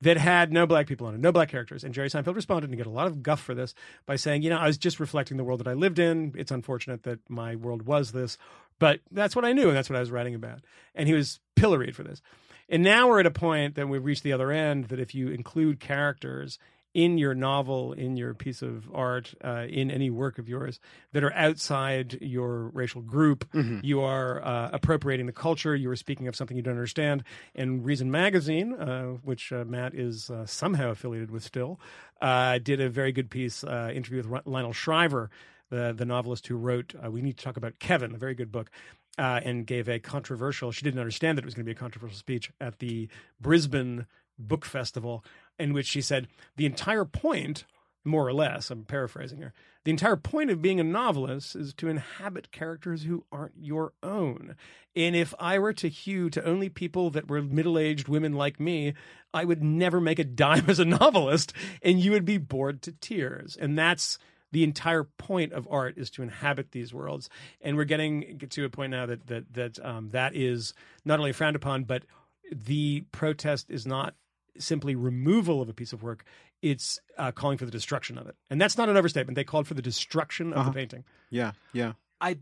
that 0.00 0.16
had 0.16 0.52
no 0.52 0.66
black 0.66 0.86
people 0.86 1.06
on 1.06 1.14
it, 1.14 1.20
no 1.20 1.32
black 1.32 1.48
characters. 1.48 1.82
And 1.82 1.92
Jerry 1.92 2.08
Seinfeld 2.08 2.36
responded 2.36 2.70
and 2.70 2.74
he 2.74 2.78
got 2.78 2.88
a 2.88 2.92
lot 2.92 3.06
of 3.06 3.22
guff 3.22 3.40
for 3.40 3.54
this 3.54 3.74
by 4.06 4.16
saying, 4.16 4.42
you 4.42 4.50
know, 4.50 4.58
I 4.58 4.66
was 4.66 4.78
just 4.78 5.00
reflecting 5.00 5.36
the 5.36 5.44
world 5.44 5.60
that 5.60 5.68
I 5.68 5.72
lived 5.72 5.98
in. 5.98 6.34
It's 6.36 6.52
unfortunate 6.52 7.02
that 7.02 7.18
my 7.28 7.56
world 7.56 7.82
was 7.82 8.12
this, 8.12 8.38
but 8.78 9.00
that's 9.10 9.34
what 9.34 9.44
I 9.44 9.52
knew 9.52 9.68
and 9.68 9.76
that's 9.76 9.90
what 9.90 9.96
I 9.96 10.00
was 10.00 10.10
writing 10.10 10.34
about. 10.34 10.60
And 10.94 11.08
he 11.08 11.14
was 11.14 11.40
pilloried 11.56 11.96
for 11.96 12.04
this. 12.04 12.22
And 12.68 12.82
now 12.82 13.08
we're 13.08 13.20
at 13.20 13.26
a 13.26 13.30
point 13.30 13.76
that 13.76 13.88
we've 13.88 14.04
reached 14.04 14.22
the 14.22 14.32
other 14.32 14.50
end 14.50 14.86
that 14.86 15.00
if 15.00 15.14
you 15.14 15.28
include 15.28 15.80
characters 15.80 16.58
in 16.94 17.18
your 17.18 17.34
novel, 17.34 17.92
in 17.92 18.16
your 18.16 18.34
piece 18.34 18.62
of 18.62 18.88
art, 18.92 19.34
uh, 19.44 19.66
in 19.68 19.90
any 19.90 20.10
work 20.10 20.38
of 20.38 20.48
yours 20.48 20.80
that 21.12 21.22
are 21.22 21.32
outside 21.34 22.18
your 22.20 22.68
racial 22.70 23.02
group, 23.02 23.46
you 23.82 24.00
are 24.00 24.44
uh, 24.44 24.70
appropriating 24.72 25.26
the 25.26 25.32
culture. 25.32 25.76
You 25.76 25.90
are 25.90 25.96
speaking 25.96 26.28
of 26.28 26.34
something 26.34 26.56
you 26.56 26.62
don't 26.62 26.74
understand. 26.74 27.24
And 27.54 27.84
Reason 27.84 28.10
Magazine, 28.10 28.72
uh, 28.72 29.04
which 29.22 29.52
uh, 29.52 29.64
Matt 29.64 29.94
is 29.94 30.30
uh, 30.30 30.46
somehow 30.46 30.90
affiliated 30.90 31.30
with 31.30 31.44
still, 31.44 31.78
uh, 32.20 32.58
did 32.58 32.80
a 32.80 32.88
very 32.88 33.12
good 33.12 33.30
piece, 33.30 33.62
uh, 33.64 33.92
interview 33.94 34.22
with 34.22 34.46
Lionel 34.46 34.72
Shriver, 34.72 35.30
the 35.70 35.92
the 35.96 36.04
novelist 36.04 36.46
who 36.46 36.56
wrote 36.56 36.94
uh, 37.04 37.10
"We 37.10 37.20
Need 37.20 37.36
to 37.38 37.44
Talk 37.44 37.56
About 37.56 37.78
Kevin," 37.78 38.14
a 38.14 38.18
very 38.18 38.34
good 38.34 38.50
book. 38.50 38.70
Uh, 39.18 39.40
and 39.44 39.66
gave 39.66 39.88
a 39.88 39.98
controversial. 39.98 40.70
She 40.70 40.84
didn't 40.84 41.00
understand 41.00 41.36
that 41.36 41.42
it 41.42 41.44
was 41.44 41.54
going 41.54 41.64
to 41.64 41.68
be 41.68 41.76
a 41.76 41.80
controversial 41.80 42.16
speech 42.16 42.52
at 42.60 42.78
the 42.78 43.08
Brisbane 43.40 44.06
Book 44.38 44.64
Festival, 44.64 45.24
in 45.58 45.72
which 45.72 45.86
she 45.86 46.00
said 46.00 46.28
the 46.56 46.66
entire 46.66 47.04
point, 47.04 47.64
more 48.04 48.26
or 48.26 48.32
less, 48.32 48.70
I'm 48.70 48.84
paraphrasing 48.84 49.40
her, 49.40 49.52
the 49.84 49.90
entire 49.90 50.16
point 50.16 50.50
of 50.50 50.62
being 50.62 50.80
a 50.80 50.84
novelist 50.84 51.56
is 51.56 51.72
to 51.74 51.88
inhabit 51.88 52.52
characters 52.52 53.04
who 53.04 53.24
aren't 53.32 53.54
your 53.58 53.92
own. 54.02 54.54
And 54.94 55.16
if 55.16 55.32
I 55.38 55.58
were 55.58 55.72
to 55.72 55.88
hew 55.88 56.28
to 56.30 56.44
only 56.44 56.68
people 56.68 57.10
that 57.10 57.28
were 57.28 57.40
middle 57.40 57.78
aged 57.78 58.08
women 58.08 58.34
like 58.34 58.60
me, 58.60 58.94
I 59.32 59.44
would 59.44 59.62
never 59.62 60.00
make 60.00 60.18
a 60.18 60.24
dime 60.24 60.64
as 60.68 60.78
a 60.78 60.84
novelist, 60.84 61.52
and 61.82 62.00
you 62.00 62.10
would 62.12 62.24
be 62.24 62.38
bored 62.38 62.82
to 62.82 62.92
tears. 62.92 63.56
And 63.56 63.78
that's 63.78 64.18
the 64.52 64.64
entire 64.64 65.04
point 65.04 65.52
of 65.52 65.68
art 65.70 65.98
is 65.98 66.10
to 66.10 66.22
inhabit 66.22 66.72
these 66.72 66.94
worlds. 66.94 67.28
And 67.60 67.76
we're 67.76 67.84
getting 67.84 68.38
to 68.50 68.64
a 68.64 68.68
point 68.70 68.90
now 68.92 69.06
that 69.06 69.26
that 69.26 69.52
that 69.54 69.84
um, 69.84 70.10
that 70.10 70.34
is 70.34 70.74
not 71.04 71.18
only 71.18 71.32
frowned 71.32 71.56
upon 71.56 71.84
but 71.84 72.04
the 72.50 73.04
protest 73.12 73.70
is 73.70 73.86
not 73.86 74.14
simply 74.58 74.94
removal 74.96 75.60
of 75.62 75.68
a 75.68 75.74
piece 75.74 75.92
of 75.92 76.02
work. 76.02 76.24
It's 76.62 76.98
uh, 77.18 77.30
calling 77.30 77.58
for 77.58 77.64
the 77.66 77.70
destruction 77.70 78.18
of 78.18 78.26
it. 78.26 78.34
And 78.50 78.60
that's 78.60 78.76
not 78.76 78.88
an 78.88 78.96
overstatement. 78.96 79.36
They 79.36 79.44
called 79.44 79.68
for 79.68 79.74
the 79.74 79.82
destruction 79.82 80.52
of 80.52 80.58
Uh-huh. 80.60 80.70
the 80.70 80.74
painting. 80.74 81.04
Yeah, 81.30 81.52
yeah. 81.72 81.92
I 82.20 82.38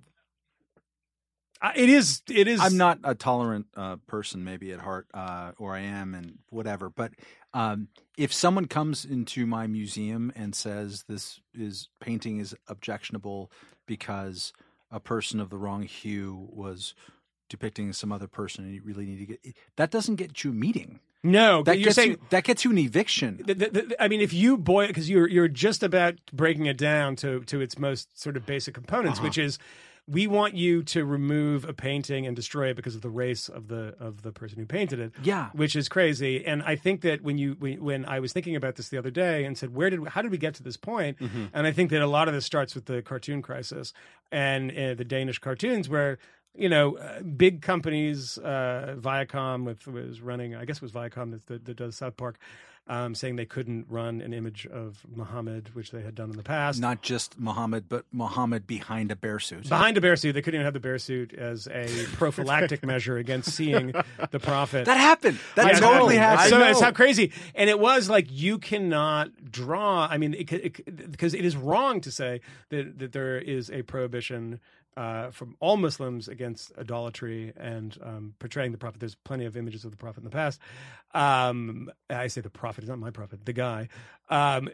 it 1.75 1.89
is 1.89 2.23
it 2.31 2.49
is 2.49 2.61
I'm 2.61 2.77
not 2.77 2.99
a 3.05 3.15
tolerant 3.15 3.67
uh, 3.77 3.97
person, 4.07 4.45
maybe 4.45 4.73
at 4.73 4.81
heart, 4.81 5.07
uh, 5.15 5.53
or 5.59 5.75
I 5.75 5.81
am, 5.81 6.15
and 6.15 6.39
whatever. 6.51 6.91
But 6.91 7.13
um, 7.55 7.89
if 8.17 8.33
someone 8.33 8.67
comes 8.67 9.05
into 9.05 9.47
my 9.47 9.67
museum 9.67 10.33
and 10.37 10.55
says 10.55 11.05
this 11.09 11.41
is 11.55 11.89
painting 12.01 12.39
is 12.39 12.55
objectionable 12.69 13.51
because 13.87 14.53
a 14.91 15.01
person 15.01 15.41
of 15.41 15.51
the 15.51 15.57
wrong 15.57 15.83
hue 15.83 16.49
was 16.51 16.95
depicting 17.49 17.93
some 17.93 18.13
other 18.13 18.27
person, 18.27 18.65
and 18.65 18.75
you 18.75 18.83
really 18.85 19.07
need 19.07 19.19
to 19.19 19.27
get 19.27 19.57
that 19.77 19.91
doesn't 19.91 20.17
get 20.17 20.45
you 20.45 20.51
a 20.51 20.55
meeting. 20.55 21.01
no 21.23 21.63
That 21.63 21.79
you're 21.79 21.93
saying 21.93 22.11
you, 22.13 22.21
that 22.31 22.45
gets 22.45 22.65
you 22.65 22.71
an 22.71 22.79
eviction. 22.79 23.41
the, 23.45 23.55
the, 23.55 23.69
the- 23.71 24.03
I 24.03 24.09
mean, 24.09 24.21
if 24.21 24.33
you 24.33 24.57
boil, 24.59 24.89
because 24.89 25.09
you're 25.09 25.29
you're 25.29 25.49
just 25.49 25.83
about 25.83 26.15
breaking 26.33 26.67
it 26.67 26.77
down 26.77 27.17
to 27.17 27.41
to 27.45 27.61
its 27.61 27.79
most 27.79 28.21
sort 28.21 28.37
of 28.37 28.45
basic 28.47 28.75
components, 28.75 29.21
which 29.21 29.39
is 29.39 29.59
we 30.09 30.29
want 30.29 30.55
you 30.55 30.85
to 30.85 31.05
remove 31.05 31.65
a 31.65 31.73
painting 31.73 32.27
and 32.27 32.37
destroy 32.37 32.69
it 32.69 32.77
because 32.77 32.95
of 32.95 33.03
the 33.03 33.11
race 33.11 33.49
of 33.49 33.69
the 33.69 33.95
of 33.99 34.23
the 34.23 34.31
person 34.31 34.59
who 34.59 34.67
painted 34.67 35.01
it. 35.01 35.13
Yeah. 35.23 35.51
which 35.53 35.75
is 35.75 35.89
crazy. 35.89 36.47
And 36.47 36.63
I 36.63 36.77
think 36.77 37.01
that 37.01 37.23
when 37.23 37.39
you 37.39 37.57
when, 37.59 38.05
I 38.05 38.21
was 38.21 38.33
thinking 38.33 38.55
about 38.55 38.77
this 38.77 38.89
the 38.89 38.99
other 38.99 39.11
day 39.11 39.45
and 39.45 39.59
said, 39.59 39.75
where 39.75 39.91
did 39.91 40.07
how 40.09 40.23
did 40.23 40.31
we 40.31 40.39
get 40.39 40.55
to 40.55 40.63
this 40.63 40.77
point? 40.77 41.17
And 41.53 41.67
I 41.67 41.73
think 41.73 41.91
that 41.91 42.03
a 42.03 42.07
lot 42.07 42.29
of 42.29 42.35
this 42.35 42.45
starts 42.45 42.75
with 42.75 42.85
the 42.85 43.03
cartoon 43.03 43.43
crisis 43.43 43.93
and 44.31 44.71
uh, 44.71 44.95
the 44.95 45.05
Danish 45.05 45.39
cartoons 45.39 45.89
where. 45.89 46.19
You 46.59 46.71
know, 46.71 46.97
uh, 46.97 47.21
big 47.21 47.61
companies, 47.61 48.39
uh, 48.39 48.97
Viacom 48.99 49.67
with, 49.67 49.87
was 49.87 50.23
running. 50.23 50.55
I 50.55 50.65
guess 50.65 50.77
it 50.77 50.83
was 50.83 50.91
Viacom 50.91 51.33
that, 51.33 51.47
that, 51.49 51.67
that 51.67 51.77
does 51.77 51.97
South 51.97 52.17
Park, 52.17 52.39
um, 52.89 53.15
saying 53.15 53.37
they 53.37 53.45
couldn't 53.47 53.87
run 53.89 54.21
an 54.21 54.33
image 54.33 54.67
of 54.67 55.05
Muhammad, 55.13 55.71
which 55.75 55.91
they 55.91 56.03
had 56.03 56.15
done 56.15 56.31
in 56.31 56.37
the 56.37 56.43
past. 56.43 56.81
Not 56.81 57.03
just 57.03 57.39
Muhammad, 57.39 57.89
but 57.89 58.05
Muhammad 58.13 58.67
behind 58.67 59.11
a 59.11 59.17
bear 59.17 59.39
suit. 59.41 59.69
Behind 59.69 59.97
a 59.97 60.01
bear 60.01 60.15
suit, 60.17 60.33
they 60.35 60.43
couldn't 60.43 60.59
even 60.59 60.65
have 60.65 60.75
the 60.75 60.81
bear 60.81 60.99
suit 60.99 61.35
as 61.35 61.67
a 61.67 61.87
prophylactic 62.17 62.85
measure 62.85 63.17
against 63.17 63.53
seeing 63.53 63.93
the 64.31 64.39
prophet. 64.39 64.85
That 64.85 64.99
happened. 64.99 65.39
That 65.57 65.67
Yeah, 65.67 65.81
totally 65.81 66.15
know. 66.17 66.23
happened. 66.23 66.51
So 66.51 66.63
it's 66.63 66.81
how 66.81 66.93
crazy, 66.93 67.33
and 67.55 67.69
it 67.69 67.79
was 67.81 68.09
like 68.09 68.27
you 68.31 68.59
cannot 68.59 69.51
draw. 69.51 70.07
I 70.09 70.19
mean, 70.19 70.35
it, 70.35 70.53
it, 70.53 71.11
because 71.11 71.35
it 71.35 71.45
is 71.45 71.57
wrong 71.57 72.01
to 72.03 72.11
say 72.13 72.41
that 72.69 72.99
that 72.99 73.13
there 73.13 73.39
is 73.39 73.71
a 73.71 73.83
prohibition 73.83 74.61
uh, 74.97 75.31
from 75.31 75.57
all 75.61 75.77
Muslims 75.77 76.29
against 76.29 76.73
idolatry 76.79 77.53
and 77.57 77.97
um, 78.03 78.35
portraying 78.39 78.73
the 78.73 78.79
prophet. 78.79 79.01
There's 79.01 79.15
plenty 79.15 79.45
of 79.45 79.57
images 79.57 79.85
of 79.85 79.91
the 79.91 79.97
prophet 79.97 80.19
in 80.19 80.25
the 80.25 80.31
past. 80.31 80.61
Um, 81.15 81.91
I 82.09 82.29
say 82.29 82.41
the 82.41 82.51
prophet 82.51 82.85
is 82.85 82.91
not 82.91 82.99
my 82.99 83.11
prophet, 83.11 83.45
the 83.45 83.53
guy. 83.53 83.89
Um, 84.31 84.69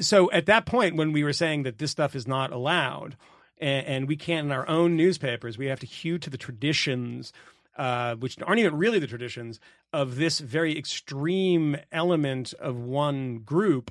so 0.00 0.30
at 0.32 0.46
that 0.46 0.66
point, 0.66 0.96
when 0.96 1.12
we 1.12 1.24
were 1.24 1.32
saying 1.32 1.62
that 1.64 1.78
this 1.78 1.90
stuff 1.90 2.14
is 2.14 2.26
not 2.26 2.52
allowed, 2.52 3.16
and, 3.58 3.86
and 3.86 4.08
we 4.08 4.16
can't 4.16 4.46
in 4.46 4.52
our 4.52 4.68
own 4.68 4.96
newspapers, 4.96 5.56
we 5.56 5.66
have 5.66 5.80
to 5.80 5.86
hew 5.86 6.18
to 6.18 6.30
the 6.30 6.38
traditions 6.38 7.32
uh, 7.76 8.14
which 8.16 8.36
aren't 8.42 8.58
even 8.58 8.76
really 8.76 8.98
the 8.98 9.06
traditions 9.06 9.58
of 9.92 10.16
this 10.16 10.38
very 10.40 10.76
extreme 10.76 11.76
element 11.90 12.52
of 12.60 12.76
one 12.76 13.38
group, 13.38 13.90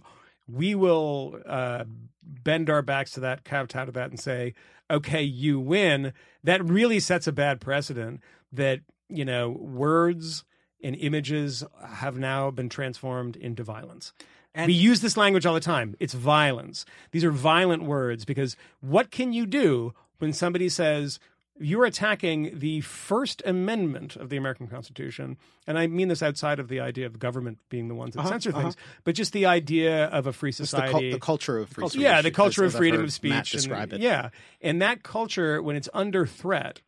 we 0.52 0.76
will 0.76 1.40
uh, 1.46 1.86
bend 2.24 2.70
our 2.70 2.82
backs 2.82 3.12
to 3.12 3.20
that, 3.22 3.44
kowtow 3.44 3.86
to 3.86 3.92
that, 3.92 4.10
and 4.10 4.20
say, 4.20 4.54
"Okay, 4.90 5.24
you 5.24 5.60
win." 5.60 6.14
That 6.44 6.64
really 6.64 7.00
sets 7.00 7.28
a 7.28 7.32
bad 7.32 7.62
precedent. 7.62 8.22
That 8.52 8.82
you 9.10 9.26
know, 9.26 9.50
words 9.50 10.46
and 10.84 10.96
images 10.96 11.64
have 11.86 12.18
now 12.18 12.52
been 12.52 12.70
transformed 12.70 13.36
into 13.36 13.64
violence. 13.64 14.14
And- 14.54 14.68
we 14.68 14.74
use 14.74 15.02
this 15.02 15.18
language 15.18 15.46
all 15.46 15.54
the 15.54 15.60
time. 15.60 15.96
It's 16.00 16.14
violence. 16.14 16.86
These 17.12 17.24
are 17.24 17.32
violent 17.32 17.84
words 17.84 18.26
because 18.26 18.56
what 18.80 19.12
can 19.12 19.34
you 19.34 19.46
do 19.46 19.94
when 20.20 20.34
somebody 20.34 20.70
says 20.70 21.20
you're 21.60 21.86
attacking 21.86 22.58
the 22.58 22.82
First 22.82 23.42
Amendment 23.46 24.16
of 24.16 24.30
the 24.30 24.38
American 24.38 24.68
Constitution? 24.68 25.38
And 25.68 25.78
I 25.78 25.88
mean 25.88 26.08
this 26.08 26.24
outside 26.24 26.60
of 26.60 26.68
the 26.68 26.80
idea 26.80 27.06
of 27.06 27.20
government 27.20 27.60
being 27.70 27.88
the 27.88 27.96
ones 27.96 28.16
that 28.16 28.22
uh-huh, 28.22 28.30
censor 28.30 28.52
things, 28.52 28.76
uh-huh. 28.76 29.02
but 29.04 29.16
just 29.16 29.34
the 29.34 29.46
idea 29.46 30.06
of 30.06 30.26
a 30.26 30.34
free 30.34 30.50
It's 30.50 30.58
the, 30.58 30.68
society. 30.68 31.12
the 31.12 31.20
culture 31.20 31.58
of 31.60 31.70
free 31.70 31.88
speech. 31.90 32.02
yeah, 32.02 32.22
the 32.22 32.32
culture 32.32 32.64
of 32.64 32.74
freedom 32.74 33.04
of 33.04 33.14
speech. 33.14 33.52
Describe 33.52 33.94
it. 33.94 34.02
Yeah, 34.02 34.30
and 34.62 34.82
that 34.82 35.04
culture, 35.04 35.62
when 35.62 35.76
it's 35.76 35.90
under 35.94 36.26
threat, 36.26 36.82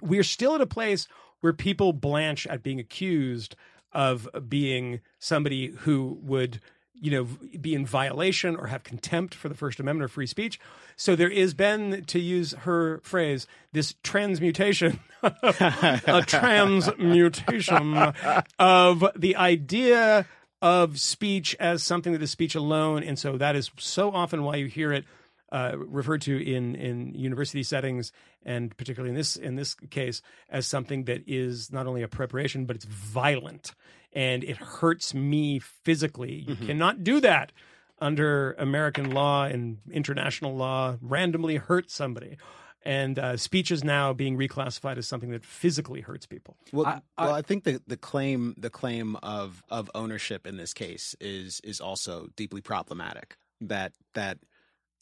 we're 0.00 0.22
still 0.22 0.54
at 0.54 0.60
a 0.60 0.66
place 0.66 1.08
where 1.40 1.52
people 1.52 1.92
blanch 1.92 2.46
at 2.46 2.62
being 2.62 2.78
accused 2.78 3.56
of 3.92 4.28
being 4.48 5.00
somebody 5.18 5.68
who 5.68 6.18
would 6.22 6.60
you 7.00 7.10
know, 7.10 7.24
be 7.60 7.74
in 7.74 7.86
violation 7.86 8.56
or 8.56 8.66
have 8.66 8.82
contempt 8.84 9.34
for 9.34 9.48
the 9.48 9.54
First 9.54 9.80
Amendment 9.80 10.04
or 10.04 10.08
free 10.08 10.26
speech. 10.26 10.60
So 10.96 11.16
there 11.16 11.30
is 11.30 11.54
been, 11.54 12.04
to 12.04 12.20
use 12.20 12.52
her 12.52 13.00
phrase, 13.02 13.46
this 13.72 13.94
transmutation, 14.02 15.00
a 15.22 16.22
transmutation 16.26 18.12
of 18.58 19.04
the 19.16 19.36
idea 19.36 20.26
of 20.60 21.00
speech 21.00 21.56
as 21.58 21.82
something 21.82 22.12
that 22.12 22.22
is 22.22 22.30
speech 22.30 22.54
alone. 22.54 23.02
And 23.02 23.18
so 23.18 23.38
that 23.38 23.56
is 23.56 23.70
so 23.78 24.10
often 24.12 24.42
why 24.42 24.56
you 24.56 24.66
hear 24.66 24.92
it 24.92 25.04
uh, 25.52 25.72
referred 25.76 26.22
to 26.22 26.36
in 26.38 26.76
in 26.76 27.12
university 27.14 27.64
settings, 27.64 28.12
and 28.44 28.76
particularly 28.76 29.10
in 29.10 29.16
this 29.16 29.34
in 29.34 29.56
this 29.56 29.74
case, 29.74 30.22
as 30.48 30.64
something 30.64 31.04
that 31.04 31.24
is 31.26 31.72
not 31.72 31.88
only 31.88 32.02
appropriation 32.02 32.66
but 32.66 32.76
it's 32.76 32.84
violent 32.84 33.72
and 34.12 34.42
it 34.44 34.56
hurts 34.56 35.14
me 35.14 35.58
physically. 35.58 36.44
You 36.48 36.56
cannot 36.56 37.04
do 37.04 37.20
that 37.20 37.52
under 38.00 38.52
American 38.54 39.10
law 39.10 39.44
and 39.44 39.78
international 39.90 40.56
law. 40.56 40.96
Randomly 41.00 41.56
hurt 41.56 41.90
somebody. 41.90 42.36
And 42.82 43.18
uh, 43.18 43.36
speech 43.36 43.70
is 43.70 43.84
now 43.84 44.14
being 44.14 44.38
reclassified 44.38 44.96
as 44.96 45.06
something 45.06 45.30
that 45.32 45.44
physically 45.44 46.00
hurts 46.00 46.24
people. 46.24 46.56
Well, 46.72 46.86
I- 46.86 47.00
I, 47.18 47.26
well, 47.26 47.34
I 47.34 47.42
think 47.42 47.64
the, 47.64 47.82
the 47.86 47.98
claim 47.98 48.54
the 48.56 48.70
claim 48.70 49.16
of 49.16 49.62
of 49.68 49.90
ownership 49.94 50.46
in 50.46 50.56
this 50.56 50.72
case 50.72 51.14
is 51.20 51.60
is 51.62 51.80
also 51.80 52.28
deeply 52.36 52.62
problematic. 52.62 53.36
That 53.60 53.92
that 54.14 54.38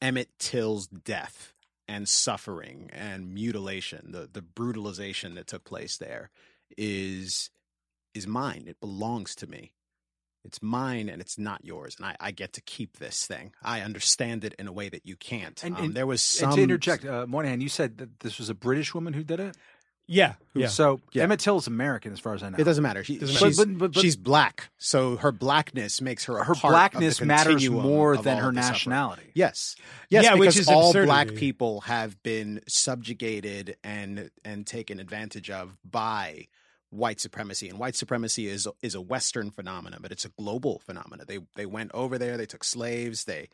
Emmett 0.03 0.29
Till's 0.41 0.89
death 0.89 1.53
and 1.87 2.09
suffering 2.09 2.91
and 2.93 3.33
mutilation, 3.33 4.11
the 4.11 4.29
the 4.31 4.43
brutalization 4.43 5.37
that 5.37 5.47
took 5.47 5.63
place 5.63 5.99
there, 5.99 6.31
is 6.77 7.49
is 8.19 8.27
mine. 8.27 8.65
It 8.66 8.81
belongs 8.81 9.35
to 9.36 9.47
me. 9.47 9.73
It's 10.45 10.62
mine 10.62 11.09
and 11.09 11.20
it's 11.20 11.36
not 11.36 11.65
yours, 11.65 11.97
and 11.99 12.07
I, 12.07 12.16
I 12.20 12.31
get 12.31 12.53
to 12.55 12.61
keep 12.61 12.99
this 12.99 13.27
thing. 13.27 13.53
I 13.62 13.81
understand 13.81 14.45
it 14.45 14.55
in 14.59 14.66
a 14.69 14.73
way 14.73 14.89
that 14.89 15.05
you 15.05 15.16
can't. 15.16 15.62
And- 15.65 15.77
um, 15.77 15.85
and- 15.86 15.95
there 15.95 16.07
was 16.07 16.23
some 16.23 16.51
And 16.51 16.57
to 16.57 16.62
interject, 16.62 17.05
uh, 17.05 17.27
Moynihan, 17.27 17.61
you 17.61 17.69
said 17.69 17.99
that 17.99 18.20
this 18.20 18.39
was 18.39 18.49
a 18.49 18.55
British 18.55 18.95
woman 18.95 19.12
who 19.15 19.24
did 19.24 19.40
it. 19.40 19.57
Yeah, 20.11 20.36
yeah. 20.55 20.69
So 20.69 21.03
Yeah. 21.12 21.24
Emmett 21.24 21.40
Till 21.40 21.59
is 21.59 21.66
American, 21.66 22.12
as 22.15 22.20
far 22.20 22.32
as 22.32 22.43
I 22.43 22.49
know. 22.49 22.57
It 22.59 22.65
doesn't 22.65 22.82
matter. 22.82 23.05
She, 23.05 23.19
Doesn't 23.19 23.35
she's, 23.36 23.59
matter. 23.59 23.70
But- 23.73 23.78
but- 23.78 23.93
but- 23.93 24.01
she's 24.01 24.16
black, 24.16 24.70
so 24.78 25.16
her 25.19 25.32
blackness 25.32 26.01
makes 26.01 26.24
her 26.24 26.39
a 26.39 26.45
her 26.45 26.55
part 26.55 26.57
of 26.57 26.62
the 26.62 26.69
blackness 26.69 27.20
matters 27.20 27.69
more 27.69 28.16
than 28.16 28.39
her 28.39 28.49
of 28.49 28.55
the 28.55 28.62
suffering. 28.62 28.73
nationality. 28.73 29.31
Yes, 29.35 29.77
yes, 30.09 30.24
Yeah, 30.24 30.35
which 30.35 30.40
because 30.55 30.57
is 30.61 30.69
all 30.69 30.86
absurdity. 30.89 31.09
black 31.09 31.35
people 31.35 31.82
have 31.82 32.23
been 32.23 32.62
subjugated 32.69 33.77
and 33.85 34.31
and 34.47 34.66
taken 34.66 34.99
advantage 34.99 35.51
of 35.51 35.77
by 35.85 36.47
white 36.90 37.20
supremacy. 37.20 37.69
And 37.69 37.78
white 37.78 37.97
supremacy 37.97 38.47
is 38.47 38.69
is 38.82 38.94
a 38.94 39.01
Western 39.01 39.51
phenomenon, 39.51 40.01
but 40.02 40.12
it's 40.12 40.24
a 40.24 40.31
global 40.31 40.81
phenomenon. 40.81 41.27
They 41.27 41.39
they 41.55 41.66
went 41.66 41.90
over 41.94 42.19
there, 42.19 42.36
they 42.36 42.47
took 42.47 42.65
slaves, 42.65 43.24
they 43.24 43.48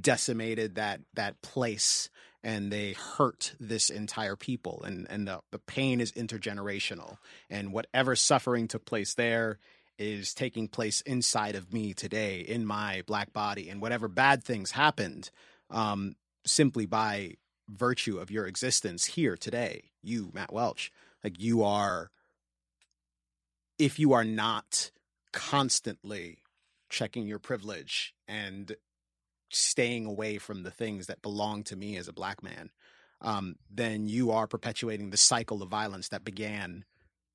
decimated 0.00 0.76
that 0.76 1.00
that 1.14 1.40
place 1.42 2.10
and 2.42 2.72
they 2.72 2.92
hurt 2.92 3.54
this 3.60 3.90
entire 3.90 4.36
people 4.36 4.82
and 4.84 5.06
and 5.10 5.28
the, 5.28 5.40
the 5.50 5.58
pain 5.58 6.00
is 6.00 6.12
intergenerational 6.12 7.18
and 7.48 7.72
whatever 7.72 8.16
suffering 8.16 8.68
took 8.68 8.84
place 8.84 9.14
there 9.14 9.58
is 9.98 10.32
taking 10.32 10.66
place 10.66 11.02
inside 11.02 11.54
of 11.54 11.72
me 11.72 11.92
today 11.92 12.40
in 12.40 12.64
my 12.64 13.02
black 13.06 13.32
body 13.32 13.68
and 13.68 13.82
whatever 13.82 14.08
bad 14.08 14.42
things 14.42 14.70
happened 14.70 15.30
um, 15.70 16.14
simply 16.46 16.86
by 16.86 17.34
virtue 17.68 18.18
of 18.18 18.30
your 18.30 18.46
existence 18.46 19.04
here 19.04 19.36
today 19.36 19.90
you 20.02 20.30
matt 20.32 20.52
welch 20.52 20.90
like 21.22 21.38
you 21.38 21.62
are 21.62 22.10
if 23.80 23.98
you 23.98 24.12
are 24.12 24.24
not 24.24 24.90
constantly 25.32 26.38
checking 26.90 27.26
your 27.26 27.38
privilege 27.38 28.14
and 28.28 28.76
staying 29.50 30.06
away 30.06 30.38
from 30.38 30.62
the 30.62 30.70
things 30.70 31.06
that 31.06 31.22
belong 31.22 31.62
to 31.64 31.76
me 31.76 31.96
as 31.96 32.06
a 32.08 32.12
black 32.12 32.42
man, 32.42 32.70
um, 33.20 33.56
then 33.70 34.06
you 34.08 34.30
are 34.30 34.46
perpetuating 34.46 35.10
the 35.10 35.16
cycle 35.16 35.62
of 35.62 35.68
violence 35.68 36.08
that 36.08 36.24
began 36.24 36.84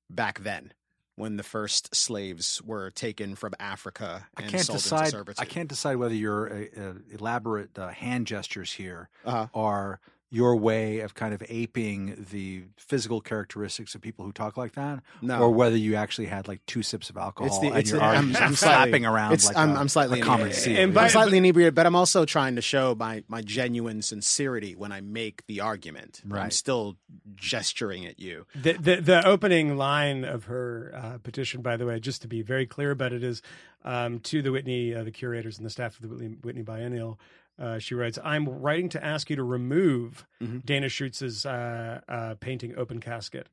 back 0.08 0.40
then 0.40 0.72
when 1.16 1.36
the 1.36 1.42
first 1.42 1.94
slaves 1.94 2.60
were 2.62 2.90
taken 2.90 3.34
from 3.34 3.52
Africa 3.58 4.26
I 4.36 4.42
and 4.42 4.50
can't 4.50 4.64
sold 4.64 4.78
decide. 4.78 4.98
into 5.00 5.10
servitude. 5.12 5.42
I 5.42 5.44
can't 5.46 5.68
decide 5.68 5.96
whether 5.96 6.14
your 6.14 6.52
uh, 6.52 6.80
uh, 6.80 6.92
elaborate 7.10 7.78
uh, 7.78 7.88
hand 7.88 8.26
gestures 8.26 8.72
here 8.72 9.08
Uh-huh. 9.24 9.46
are 9.54 10.00
your 10.36 10.54
way 10.56 11.00
of 11.00 11.14
kind 11.14 11.32
of 11.34 11.42
aping 11.48 12.26
the 12.30 12.64
physical 12.76 13.20
characteristics 13.20 13.94
of 13.94 14.00
people 14.00 14.24
who 14.24 14.32
talk 14.32 14.56
like 14.56 14.72
that, 14.74 15.02
No. 15.22 15.40
or 15.40 15.50
whether 15.50 15.76
you 15.76 15.94
actually 15.96 16.26
had 16.26 16.46
like 16.46 16.60
two 16.66 16.82
sips 16.82 17.08
of 17.10 17.16
alcohol 17.16 17.46
It's 17.48 17.58
the, 17.60 17.68
and 17.68 17.78
it's 17.78 17.90
you're 17.90 18.02
I'm, 18.02 18.16
I'm 18.26 18.32
just 18.32 18.60
slightly, 18.60 18.90
flapping 18.90 19.06
around 19.06 19.32
it's- 19.32 19.46
like 19.48 19.56
I'm, 19.56 19.70
a, 19.70 19.80
I'm 19.80 19.88
slightly 19.88 20.20
a 20.20 20.22
common 20.22 20.48
inebriated. 20.48 20.78
And 20.78 20.94
by- 20.94 21.04
I'm 21.04 21.10
slightly 21.10 21.38
inebriated, 21.38 21.74
but 21.74 21.86
I'm 21.86 21.96
also 21.96 22.24
trying 22.24 22.56
to 22.56 22.62
show 22.62 22.94
my, 22.94 23.22
my 23.28 23.40
genuine 23.42 24.02
sincerity 24.02 24.74
when 24.76 24.92
I 24.92 25.00
make 25.00 25.46
the 25.46 25.60
argument. 25.60 26.22
I'm 26.30 26.50
still 26.50 26.96
gesturing 27.36 28.06
at 28.06 28.18
you. 28.20 28.46
The, 28.54 28.74
the 28.74 28.96
the 29.00 29.26
opening 29.26 29.76
line 29.76 30.24
of 30.24 30.44
her 30.44 30.92
uh, 30.94 31.18
petition, 31.18 31.62
by 31.62 31.76
the 31.76 31.86
way, 31.86 31.98
just 32.00 32.22
to 32.22 32.28
be 32.28 32.42
very 32.42 32.66
clear 32.66 32.90
about 32.90 33.12
it, 33.12 33.22
is 33.22 33.42
um, 33.84 34.20
to 34.20 34.42
the 34.42 34.50
Whitney, 34.52 34.94
uh, 34.94 35.04
the 35.04 35.10
curators 35.10 35.56
and 35.58 35.64
the 35.66 35.70
staff 35.70 35.96
of 35.96 36.02
the 36.02 36.08
Whitney, 36.08 36.36
Whitney 36.42 36.62
Biennial. 36.62 37.18
Uh, 37.58 37.78
she 37.78 37.94
writes, 37.94 38.18
"I'm 38.22 38.48
writing 38.48 38.88
to 38.90 39.04
ask 39.04 39.30
you 39.30 39.36
to 39.36 39.42
remove 39.44 40.26
Mhm. 40.42 40.64
Dana 40.64 40.88
Schutz's 40.88 41.46
uh, 41.46 42.00
uh, 42.08 42.34
painting 42.40 42.74
Open 42.76 43.00
Casket, 43.00 43.48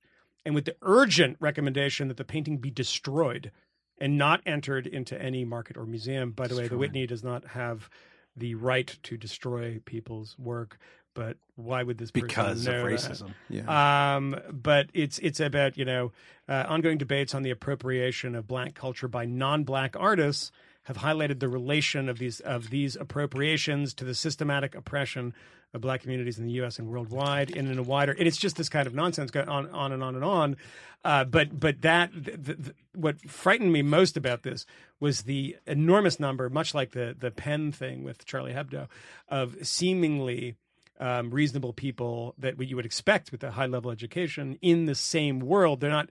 and 0.45 0.53
with 0.53 0.65
the 0.65 0.75
urgent 0.81 1.37
recommendation 1.39 2.07
that 2.09 2.17
the 2.17 2.25
painting 2.25 2.57
be 2.57 2.69
destroyed 2.69 3.51
and 3.99 4.17
not 4.17 4.41
entered 4.45 4.87
into 4.87 5.19
any 5.21 5.45
market 5.45 5.77
or 5.77 5.85
museum. 5.85 6.31
By 6.31 6.47
the 6.47 6.55
way, 6.55 6.67
the 6.67 6.77
Whitney 6.77 7.07
does 7.07 7.23
not 7.23 7.45
have 7.49 7.89
the 8.35 8.55
right 8.55 8.97
to 9.03 9.17
destroy 9.17 9.79
people's 9.85 10.37
work." 10.37 10.77
But 11.15 11.37
why 11.55 11.83
would 11.83 11.99
this 11.99 12.09
because 12.09 12.65
of 12.65 12.73
know 12.73 12.81
that? 12.89 12.91
racism. 12.91 13.35
Yeah. 13.47 14.15
Um, 14.15 14.35
but 14.51 14.89
it's 14.95 15.19
it's 15.19 15.39
about 15.39 15.77
you 15.77 15.85
know 15.85 16.11
uh, 16.49 16.65
ongoing 16.67 16.97
debates 16.97 17.35
on 17.35 17.43
the 17.43 17.51
appropriation 17.51 18.33
of 18.33 18.47
black 18.47 18.73
culture 18.73 19.07
by 19.07 19.25
non-black 19.25 19.95
artists 19.95 20.51
have 20.83 20.97
highlighted 20.97 21.39
the 21.39 21.47
relation 21.47 22.09
of 22.09 22.19
these 22.19 22.39
of 22.41 22.69
these 22.69 22.95
appropriations 22.95 23.93
to 23.95 24.05
the 24.05 24.15
systematic 24.15 24.75
oppression 24.75 25.33
of 25.73 25.81
black 25.81 26.01
communities 26.01 26.37
in 26.37 26.45
the 26.45 26.51
U.S. 26.53 26.77
and 26.77 26.87
worldwide, 26.87 27.55
and 27.55 27.67
in 27.69 27.79
a 27.79 27.83
wider. 27.83 28.11
And 28.11 28.27
it's 28.27 28.37
just 28.37 28.57
this 28.57 28.69
kind 28.69 28.85
of 28.85 28.93
nonsense 28.93 29.31
going 29.31 29.49
on 29.49 29.69
on 29.69 29.91
and 29.91 30.03
on 30.03 30.15
and 30.15 30.23
on. 30.23 30.57
Uh, 31.03 31.23
but 31.23 31.59
but 31.59 31.81
that 31.81 32.11
th 32.13 32.43
th 32.45 32.45
th- 32.45 32.75
what 32.93 33.19
frightened 33.29 33.73
me 33.73 33.81
most 33.81 34.15
about 34.15 34.43
this 34.43 34.65
was 34.99 35.23
the 35.23 35.57
enormous 35.65 36.19
number, 36.19 36.49
much 36.49 36.73
like 36.73 36.91
the 36.91 37.15
the 37.17 37.31
pen 37.31 37.71
thing 37.71 38.03
with 38.03 38.25
Charlie 38.25 38.53
Hebdo, 38.53 38.87
of 39.29 39.55
seemingly 39.65 40.55
um, 40.99 41.31
reasonable 41.31 41.73
people 41.73 42.35
that 42.37 42.61
you 42.61 42.75
would 42.75 42.85
expect 42.85 43.31
with 43.31 43.43
a 43.43 43.51
high 43.51 43.65
level 43.65 43.89
education 43.89 44.57
in 44.61 44.85
the 44.85 44.95
same 44.95 45.39
world. 45.39 45.79
They're 45.79 45.89
not; 45.89 46.09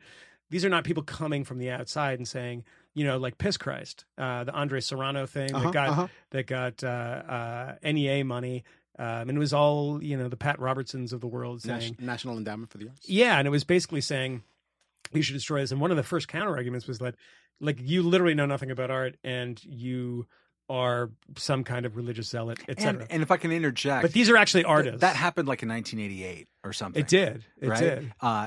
these 0.50 0.64
are 0.64 0.70
not 0.70 0.84
people 0.84 1.02
coming 1.02 1.44
from 1.44 1.58
the 1.58 1.70
outside 1.70 2.18
and 2.18 2.26
saying, 2.26 2.64
you 2.94 3.04
know, 3.04 3.18
like 3.18 3.38
Piss 3.38 3.56
Christ, 3.56 4.04
uh, 4.18 4.44
the 4.44 4.52
Andre 4.52 4.80
Serrano 4.80 5.26
thing 5.26 5.54
Uh-huh, 5.54 5.64
that 5.64 5.72
got 5.72 5.88
uh-huh. 5.88 6.06
that 6.30 6.46
got 6.46 6.84
uh, 6.84 6.86
uh, 6.86 7.74
NEA 7.82 8.24
money, 8.24 8.64
um, 8.98 9.28
and 9.28 9.30
it 9.30 9.38
was 9.38 9.52
all 9.52 10.02
you 10.02 10.16
know 10.16 10.28
the 10.28 10.36
Pat 10.36 10.58
Robertsons 10.60 11.12
of 11.12 11.20
the 11.20 11.26
world 11.26 11.62
saying, 11.62 11.96
Nas- 11.98 12.00
National 12.00 12.36
Endowment 12.36 12.70
for 12.70 12.78
the 12.78 12.88
Arts. 12.88 13.08
yeah, 13.08 13.38
and 13.38 13.46
it 13.46 13.50
was 13.50 13.64
basically 13.64 14.00
saying 14.00 14.42
you 15.12 15.22
should 15.22 15.34
destroy 15.34 15.60
this. 15.60 15.72
And 15.72 15.80
one 15.80 15.90
of 15.90 15.96
the 15.96 16.02
first 16.02 16.28
counter 16.28 16.54
arguments 16.56 16.86
was 16.86 16.98
that, 17.00 17.14
like, 17.60 17.78
you 17.80 18.02
literally 18.02 18.34
know 18.34 18.46
nothing 18.46 18.70
about 18.70 18.90
art, 18.90 19.16
and 19.24 19.62
you 19.64 20.26
are 20.68 21.10
some 21.36 21.64
kind 21.64 21.84
of 21.84 21.96
religious 21.96 22.28
zealot, 22.28 22.58
etc. 22.68 23.02
And, 23.02 23.12
and 23.12 23.22
if 23.22 23.30
I 23.30 23.36
can 23.36 23.52
interject, 23.52 24.02
But 24.02 24.12
these 24.12 24.30
are 24.30 24.36
actually 24.38 24.62
th- 24.62 24.70
artists. 24.70 25.00
that 25.00 25.16
happened 25.16 25.46
like 25.48 25.62
in 25.62 25.68
1988 25.68 26.48
or 26.64 26.72
something. 26.72 27.00
It 27.00 27.08
did. 27.08 27.44
It 27.60 27.68
right? 27.68 27.80
did. 27.80 28.14
Uh, 28.20 28.46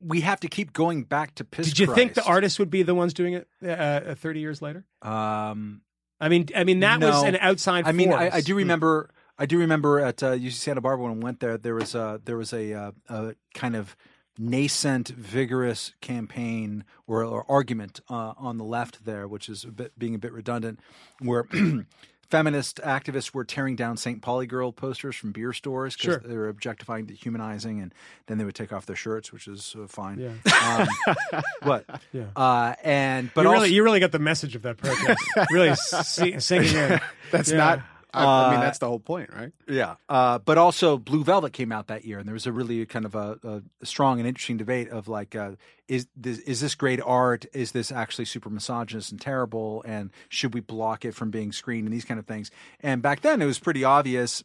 we 0.00 0.20
have 0.20 0.40
to 0.40 0.48
keep 0.48 0.72
going 0.72 1.04
back 1.04 1.34
to 1.36 1.44
piss. 1.44 1.66
Did 1.66 1.78
you 1.78 1.94
think 1.94 2.14
the 2.14 2.24
artists 2.24 2.58
would 2.58 2.70
be 2.70 2.82
the 2.82 2.94
ones 2.94 3.14
doing 3.14 3.34
it 3.34 3.48
uh, 3.66 4.14
thirty 4.14 4.40
years 4.40 4.60
later? 4.60 4.84
Um, 5.02 5.82
I 6.20 6.28
mean, 6.28 6.48
I 6.54 6.64
mean 6.64 6.80
that 6.80 7.00
was 7.00 7.22
an 7.22 7.36
outside. 7.36 7.86
I 7.86 7.92
mean, 7.92 8.12
I, 8.12 8.36
I 8.36 8.40
do 8.40 8.54
remember. 8.56 9.10
I 9.38 9.44
do 9.44 9.58
remember 9.58 10.00
at 10.00 10.22
uh, 10.22 10.32
UC 10.32 10.52
Santa 10.52 10.80
Barbara 10.80 11.08
when 11.08 11.20
I 11.20 11.24
went 11.24 11.40
there. 11.40 11.58
There 11.58 11.74
was 11.74 11.94
a 11.94 12.20
there 12.24 12.36
was 12.38 12.52
a, 12.52 12.72
uh, 12.72 12.92
a 13.08 13.34
kind 13.54 13.76
of 13.76 13.96
nascent, 14.38 15.08
vigorous 15.08 15.92
campaign 16.00 16.84
or, 17.06 17.22
or 17.22 17.44
argument 17.50 18.00
uh, 18.08 18.32
on 18.38 18.58
the 18.58 18.64
left 18.64 19.04
there, 19.04 19.28
which 19.28 19.48
is 19.48 19.64
a 19.64 19.68
bit, 19.68 19.98
being 19.98 20.14
a 20.14 20.18
bit 20.18 20.32
redundant, 20.32 20.80
where. 21.20 21.46
Feminist 22.30 22.80
activists 22.84 23.32
were 23.32 23.44
tearing 23.44 23.76
down 23.76 23.96
St. 23.96 24.20
Pauli 24.20 24.46
girl 24.46 24.72
posters 24.72 25.14
from 25.14 25.32
beer 25.32 25.52
stores 25.52 25.94
because 25.96 26.14
Sure. 26.14 26.22
they 26.28 26.36
were 26.36 26.48
objectifying, 26.48 27.06
dehumanizing, 27.06 27.80
and 27.80 27.94
then 28.26 28.38
they 28.38 28.44
would 28.44 28.54
take 28.54 28.72
off 28.72 28.84
their 28.86 28.96
shirts, 28.96 29.32
which 29.32 29.46
is 29.46 29.76
uh, 29.80 29.86
fine. 29.86 30.18
Yeah. 30.18 30.86
Um, 31.32 31.42
what? 31.62 31.84
Yeah. 32.12 32.24
Uh, 32.34 32.74
and 32.82 33.30
but 33.34 33.42
you 33.42 33.48
also, 33.48 33.60
really, 33.62 33.74
you 33.74 33.82
really 33.84 34.00
got 34.00 34.12
the 34.12 34.18
message 34.18 34.56
of 34.56 34.62
that 34.62 34.76
protest. 34.78 35.22
really 35.50 35.74
see, 35.76 36.40
sinking 36.40 36.76
in. 36.76 37.00
That's 37.30 37.50
Yeah. 37.50 37.56
not 37.58 37.80
I, 38.16 38.46
I 38.46 38.50
mean, 38.50 38.58
Uh, 38.58 38.62
that's 38.62 38.78
the 38.78 38.88
whole 38.88 39.00
point, 39.00 39.30
right? 39.32 39.52
Yeah, 39.68 39.96
uh, 40.08 40.38
but 40.38 40.58
also 40.58 40.98
Blue 40.98 41.22
Velvet 41.22 41.52
came 41.52 41.70
out 41.70 41.88
that 41.88 42.04
year, 42.04 42.18
and 42.18 42.26
there 42.26 42.32
was 42.34 42.46
a 42.46 42.52
really 42.52 42.84
kind 42.86 43.04
of 43.04 43.14
a, 43.14 43.62
a 43.82 43.86
strong 43.86 44.18
and 44.18 44.26
interesting 44.26 44.56
debate 44.56 44.88
of 44.88 45.06
like, 45.08 45.36
uh, 45.36 45.52
is 45.88 46.08
this, 46.16 46.38
is 46.40 46.60
this 46.60 46.74
great 46.74 47.00
art? 47.04 47.46
Is 47.52 47.72
this 47.72 47.92
actually 47.92 48.24
super 48.24 48.50
misogynist 48.50 49.12
and 49.12 49.20
terrible? 49.20 49.82
And 49.86 50.10
should 50.28 50.54
we 50.54 50.60
block 50.60 51.04
it 51.04 51.14
from 51.14 51.30
being 51.30 51.52
screened 51.52 51.86
and 51.86 51.94
these 51.94 52.04
kind 52.04 52.18
of 52.18 52.26
things? 52.26 52.50
And 52.80 53.02
back 53.02 53.20
then, 53.20 53.40
it 53.42 53.46
was 53.46 53.58
pretty 53.58 53.84
obvious 53.84 54.42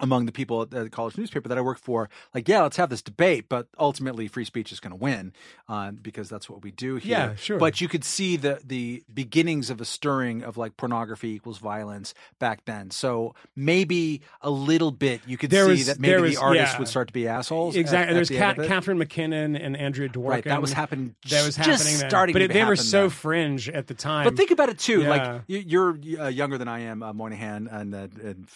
among 0.00 0.26
the 0.26 0.32
people 0.32 0.62
at 0.62 0.70
the 0.70 0.90
college 0.90 1.16
newspaper 1.16 1.48
that 1.48 1.56
I 1.56 1.60
worked 1.62 1.80
for, 1.82 2.08
like, 2.34 2.48
yeah, 2.48 2.62
let's 2.62 2.76
have 2.76 2.90
this 2.90 3.00
debate, 3.02 3.46
but 3.48 3.66
ultimately 3.78 4.28
free 4.28 4.44
speech 4.44 4.70
is 4.72 4.78
going 4.80 4.90
to 4.90 4.96
win 4.96 5.32
uh, 5.68 5.90
because 5.92 6.28
that's 6.28 6.50
what 6.50 6.62
we 6.62 6.70
do 6.70 6.96
here. 6.96 7.10
Yeah, 7.18 7.34
sure. 7.36 7.58
But 7.58 7.80
you 7.80 7.88
could 7.88 8.04
see 8.04 8.36
the 8.36 8.60
the 8.64 9.02
beginnings 9.12 9.70
of 9.70 9.80
a 9.80 9.84
stirring 9.84 10.42
of 10.42 10.56
like 10.56 10.76
pornography 10.76 11.30
equals 11.30 11.58
violence 11.58 12.12
back 12.38 12.64
then. 12.66 12.90
So 12.90 13.34
maybe 13.54 14.20
a 14.42 14.50
little 14.50 14.90
bit 14.90 15.20
you 15.26 15.36
could 15.38 15.50
There 15.50 15.64
see 15.66 15.70
was- 15.70 15.86
that 15.86 15.98
maybe 16.00 16.14
the 16.16 16.22
was- 16.22 16.36
artists 16.38 16.74
yeah. 16.74 16.78
would 16.78 16.88
start 16.88 17.08
to 17.08 17.12
be 17.14 17.26
assholes. 17.28 17.74
Exactly. 17.76 18.10
at 18.10 18.14
There's 18.14 18.28
the 18.28 18.36
Cat, 18.36 18.50
end 18.50 18.58
of 18.58 18.64
it. 18.64 18.68
Catharine 18.68 18.98
MacKinnon 18.98 19.56
and 19.56 19.76
Andrea 19.76 20.08
Dworkin. 20.08 20.28
Right, 20.28 20.44
that 20.44 20.60
was 20.60 20.72
happening. 20.72 21.14
That 21.30 21.44
was 21.46 21.56
just 21.56 21.58
happening 21.68 21.98
then. 22.00 22.10
starting 22.10 22.32
but 22.34 22.42
it, 22.42 22.52
they 22.52 22.64
were 22.64 22.76
so 22.76 23.02
then. 23.02 23.10
fringe 23.10 23.68
at 23.68 23.86
the 23.86 23.94
time. 23.94 24.24
But 24.24 24.36
think 24.36 24.50
about 24.50 24.68
it 24.68 24.78
too. 24.78 25.02
Yeah. 25.02 25.08
Like 25.08 25.42
you- 25.46 25.64
you're 25.66 25.98
uh, 26.20 26.28
younger 26.28 26.58
than 26.58 26.68
I 26.68 26.80
am, 26.80 27.02
uh, 27.02 27.12
Moynihan, 27.12 27.66
and, 27.68 27.94
uh, 27.94 28.08
and 28.22 28.46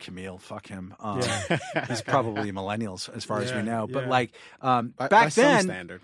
Camille. 0.00 0.38
Fuck 0.38 0.66
him. 0.68 0.94
Um, 1.00 1.22
he's 1.88 2.02
probably 2.02 2.52
millennials 2.52 3.14
as 3.14 3.24
far 3.24 3.40
as 3.40 3.52
we 3.52 3.62
know. 3.62 3.86
But 3.86 4.04
yeah. 4.04 4.10
like 4.10 4.32
um, 4.60 4.94
By, 4.96 5.08
back 5.08 5.24
by 5.26 5.28
some 5.30 5.44
then, 5.44 5.62
standard. 5.64 6.00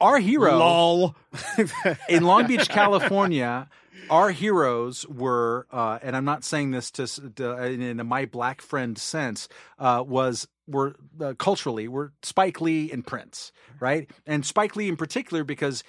our 0.00 0.18
hero 0.18 0.58
lol. 0.58 1.16
in 2.08 2.24
Long 2.24 2.46
Beach, 2.46 2.68
California, 2.68 3.68
our 4.10 4.30
heroes 4.30 5.06
were, 5.06 5.66
uh, 5.70 5.98
and 6.02 6.16
I'm 6.16 6.24
not 6.24 6.44
saying 6.44 6.70
this 6.70 6.90
to, 6.92 7.06
to 7.36 7.64
in 7.64 8.00
a 8.00 8.04
my 8.04 8.26
black 8.26 8.60
friend 8.60 8.96
sense, 8.98 9.48
uh, 9.78 10.04
was 10.06 10.48
were 10.66 10.94
uh, 11.20 11.34
culturally 11.38 11.88
were 11.88 12.12
Spike 12.22 12.60
Lee 12.60 12.90
and 12.90 13.06
Prince, 13.06 13.52
right? 13.80 14.10
And 14.26 14.44
Spike 14.46 14.76
Lee 14.76 14.88
in 14.88 14.96
particular 14.96 15.44
because 15.44 15.82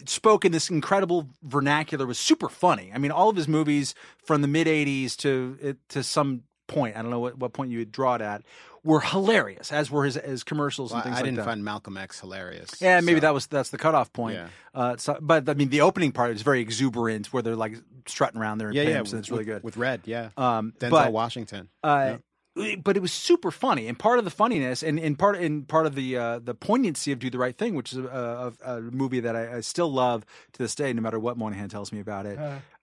it 0.00 0.08
spoke 0.08 0.44
in 0.44 0.52
this 0.52 0.70
incredible 0.70 1.28
vernacular 1.42 2.06
was 2.06 2.18
super 2.18 2.48
funny. 2.48 2.90
I 2.94 2.98
mean, 2.98 3.10
all 3.10 3.28
of 3.28 3.36
his 3.36 3.48
movies 3.48 3.94
from 4.24 4.42
the 4.42 4.48
mid 4.48 4.66
'80s 4.66 5.16
to 5.18 5.76
to 5.90 6.02
some 6.02 6.42
point, 6.70 6.96
I 6.96 7.02
don't 7.02 7.10
know 7.10 7.20
what, 7.20 7.36
what 7.38 7.52
point 7.52 7.70
you 7.70 7.78
would 7.80 7.92
draw 7.92 8.14
it 8.14 8.20
at, 8.22 8.42
were 8.82 9.00
hilarious, 9.00 9.72
as 9.72 9.90
were 9.90 10.04
his, 10.06 10.14
his 10.14 10.42
commercials 10.44 10.90
Well, 10.90 10.98
and 10.98 11.04
things 11.04 11.16
I 11.16 11.18
like 11.18 11.24
didn't 11.26 11.36
that. 11.38 11.44
find 11.44 11.62
Malcolm 11.64 11.98
X 11.98 12.18
hilarious. 12.20 12.70
Yeah, 12.80 13.00
maybe 13.00 13.18
so- 13.18 13.26
that 13.26 13.34
was 13.34 13.46
that's 13.46 13.68
the 13.70 13.76
cutoff 13.78 14.12
point. 14.12 14.36
Yeah. 14.36 14.48
Uh, 14.74 14.96
so, 14.96 15.18
but 15.20 15.48
I 15.48 15.54
mean, 15.54 15.68
the 15.68 15.82
opening 15.82 16.12
part 16.12 16.30
is 16.30 16.40
very 16.42 16.60
exuberant, 16.60 17.32
where 17.32 17.42
they're 17.42 17.56
like 17.56 17.74
strutting 18.06 18.40
around 18.40 18.58
there 18.58 18.68
in 18.70 18.74
Yeah, 18.76 18.82
yeah, 18.84 18.94
pimps, 18.96 19.12
and 19.12 19.18
it's 19.18 19.30
really 19.30 19.40
with- 19.40 19.46
good. 19.48 19.62
with 19.64 19.76
Red. 19.76 20.00
Yeah, 20.06 20.30
um, 20.38 20.72
Denzel 20.78 20.90
but 20.90 21.12
Washington. 21.12 21.68
uh, 21.82 22.16
but 22.82 22.96
it 22.96 23.00
was 23.00 23.12
super 23.12 23.50
funny, 23.52 23.86
and 23.86 23.96
part 23.98 24.18
of 24.18 24.24
the 24.24 24.30
funniness, 24.30 24.82
and, 24.82 24.98
and 24.98 25.16
part 25.18 25.36
and 25.36 25.66
part 25.68 25.86
of 25.86 25.94
the 25.94 26.16
uh, 26.16 26.38
the 26.40 26.54
poignancy 26.54 27.12
of 27.12 27.18
"Do 27.20 27.30
the 27.30 27.38
Right 27.38 27.56
Thing," 27.56 27.74
which 27.74 27.92
is 27.92 27.98
a, 27.98 28.52
a, 28.64 28.76
a 28.76 28.80
movie 28.80 29.20
that 29.20 29.36
I, 29.36 29.56
I 29.58 29.60
still 29.60 29.90
love 29.90 30.26
to 30.52 30.58
this 30.62 30.74
day, 30.74 30.92
no 30.92 31.00
matter 31.00 31.18
what 31.18 31.36
Moynihan 31.38 31.68
tells 31.68 31.92
me 31.92 32.00
about 32.00 32.26
it. 32.26 32.38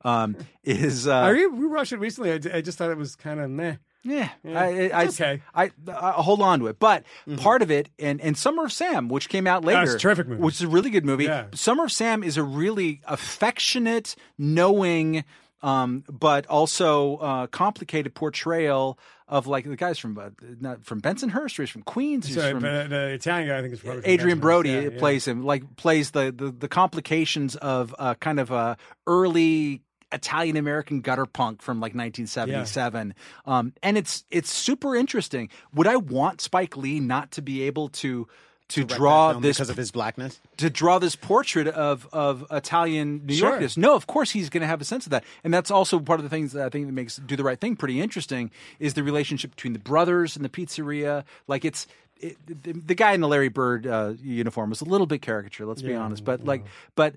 Um, 0.07 0.37
is 0.63 1.07
uh, 1.07 1.13
I 1.15 1.29
re- 1.29 1.47
rewatched 1.49 1.91
it 1.93 1.99
recently. 1.99 2.31
I, 2.31 2.37
d- 2.37 2.51
I 2.51 2.61
just 2.61 2.77
thought 2.77 2.91
it 2.91 2.97
was 2.97 3.15
kind 3.15 3.39
of 3.39 3.49
meh. 3.49 3.75
Yeah, 4.03 4.29
Yeah, 4.41 4.57
I, 4.61 4.89
I, 4.93 5.05
okay. 5.07 5.41
I, 5.53 5.69
I, 5.87 6.11
hold 6.11 6.41
on 6.41 6.59
to 6.59 6.67
it. 6.67 6.79
But 6.79 7.03
part 7.37 7.61
of 7.61 7.69
it, 7.69 7.89
and, 7.99 8.21
and 8.21 8.37
Summer 8.37 8.63
of 8.63 8.71
Sam, 8.71 9.09
which 9.09 9.27
came 9.27 9.45
out 9.47 9.65
later, 9.65 9.97
terrific 9.97 10.27
movie. 10.29 10.41
which 10.41 10.55
is 10.55 10.61
a 10.61 10.67
really 10.69 10.89
good 10.91 11.03
movie. 11.03 11.25
Yeah. 11.25 11.47
Summer 11.53 11.83
of 11.85 11.91
Sam 11.91 12.23
is 12.23 12.37
a 12.37 12.43
really 12.43 13.01
affectionate, 13.05 14.15
knowing, 14.37 15.25
um, 15.61 16.05
but 16.09 16.45
also 16.47 17.17
uh, 17.17 17.47
complicated 17.47 18.13
portrayal 18.15 18.97
of 19.27 19.45
like 19.45 19.65
the 19.65 19.75
guys 19.75 19.99
from 19.99 20.17
uh, 20.17 20.29
not 20.61 20.85
from 20.85 21.01
Bensonhurst 21.01 21.59
or 21.59 21.63
he's 21.63 21.69
from 21.69 21.81
Queens. 21.81 22.27
He's 22.27 22.35
So, 22.35 22.51
from, 22.51 22.61
but 22.61 22.89
the 22.89 23.07
Italian 23.09 23.49
guy, 23.49 23.57
I 23.57 23.61
think, 23.61 23.73
is 23.73 23.81
probably 23.81 24.03
from 24.03 24.11
Adrien. 24.11 24.39
Brody 24.39 24.69
Yeah, 24.69 24.79
yeah. 24.81 24.99
plays 24.99 25.27
him, 25.27 25.43
like 25.43 25.75
plays 25.75 26.11
the 26.11 26.31
the, 26.33 26.51
the 26.51 26.69
complications 26.69 27.57
of 27.57 27.93
uh, 27.99 28.13
kind 28.15 28.39
of 28.39 28.51
a 28.51 28.77
early 29.05 29.81
Italian 30.11 30.57
American 30.57 31.01
gutter 31.01 31.25
punk 31.25 31.61
from 31.61 31.79
like 31.79 31.93
1977. 31.93 33.13
Um, 33.45 33.73
and 33.83 33.97
it's 33.97 34.23
it's 34.31 34.51
super 34.51 34.95
interesting. 34.95 35.49
Would 35.73 35.87
I 35.87 35.97
want 35.97 36.41
Spike 36.41 36.77
Lee 36.77 36.99
not 36.99 37.31
to 37.31 37.41
be 37.41 37.63
able 37.63 37.89
to 37.89 38.27
to 38.69 38.83
Direct 38.83 38.97
draw 38.99 39.33
this 39.33 39.55
because 39.57 39.69
of 39.69 39.77
his 39.77 39.91
blackness. 39.91 40.41
to 40.57 40.69
draw 40.69 40.99
this 40.99 41.15
portrait 41.15 41.69
of 41.69 42.05
of 42.11 42.45
Italian 42.51 43.25
New 43.25 43.33
Sure. 43.33 43.51
Yorkers. 43.51 43.77
No, 43.77 43.95
of 43.95 44.07
course 44.07 44.31
he's 44.31 44.49
going 44.49 44.59
to 44.61 44.67
have 44.67 44.81
a 44.81 44.85
sense 44.85 45.05
of 45.05 45.11
that, 45.11 45.23
and 45.45 45.53
that's 45.53 45.71
also 45.71 45.99
part 45.99 46.19
of 46.19 46.25
the 46.25 46.29
things 46.29 46.51
that 46.51 46.65
I 46.65 46.69
think 46.69 46.85
that 46.85 46.91
makes 46.91 47.15
Do 47.15 47.37
the 47.37 47.45
Right 47.45 47.59
Thing 47.59 47.77
pretty 47.77 48.01
interesting 48.01 48.51
is 48.79 48.93
the 48.93 49.03
relationship 49.03 49.51
between 49.51 49.71
the 49.71 49.79
brothers 49.79 50.35
and 50.35 50.43
the 50.43 50.49
pizzeria. 50.49 51.23
Like 51.47 51.63
it's. 51.65 51.87
It, 52.19 52.35
the, 52.47 52.73
the 52.73 52.95
guy 52.95 53.11
in 53.13 53.21
the 53.21 53.27
Larry 53.27 53.47
Bird 53.49 53.85
uh, 53.85 54.13
uniform 54.23 54.71
was 54.71 54.81
a 54.81 54.85
little 54.85 55.05
bit 55.05 55.21
caricature, 55.21 55.67
let's 55.67 55.83
be 55.83 55.93
honest. 55.93 56.25
But 56.25 56.43
like, 56.43 56.65
but 56.95 57.13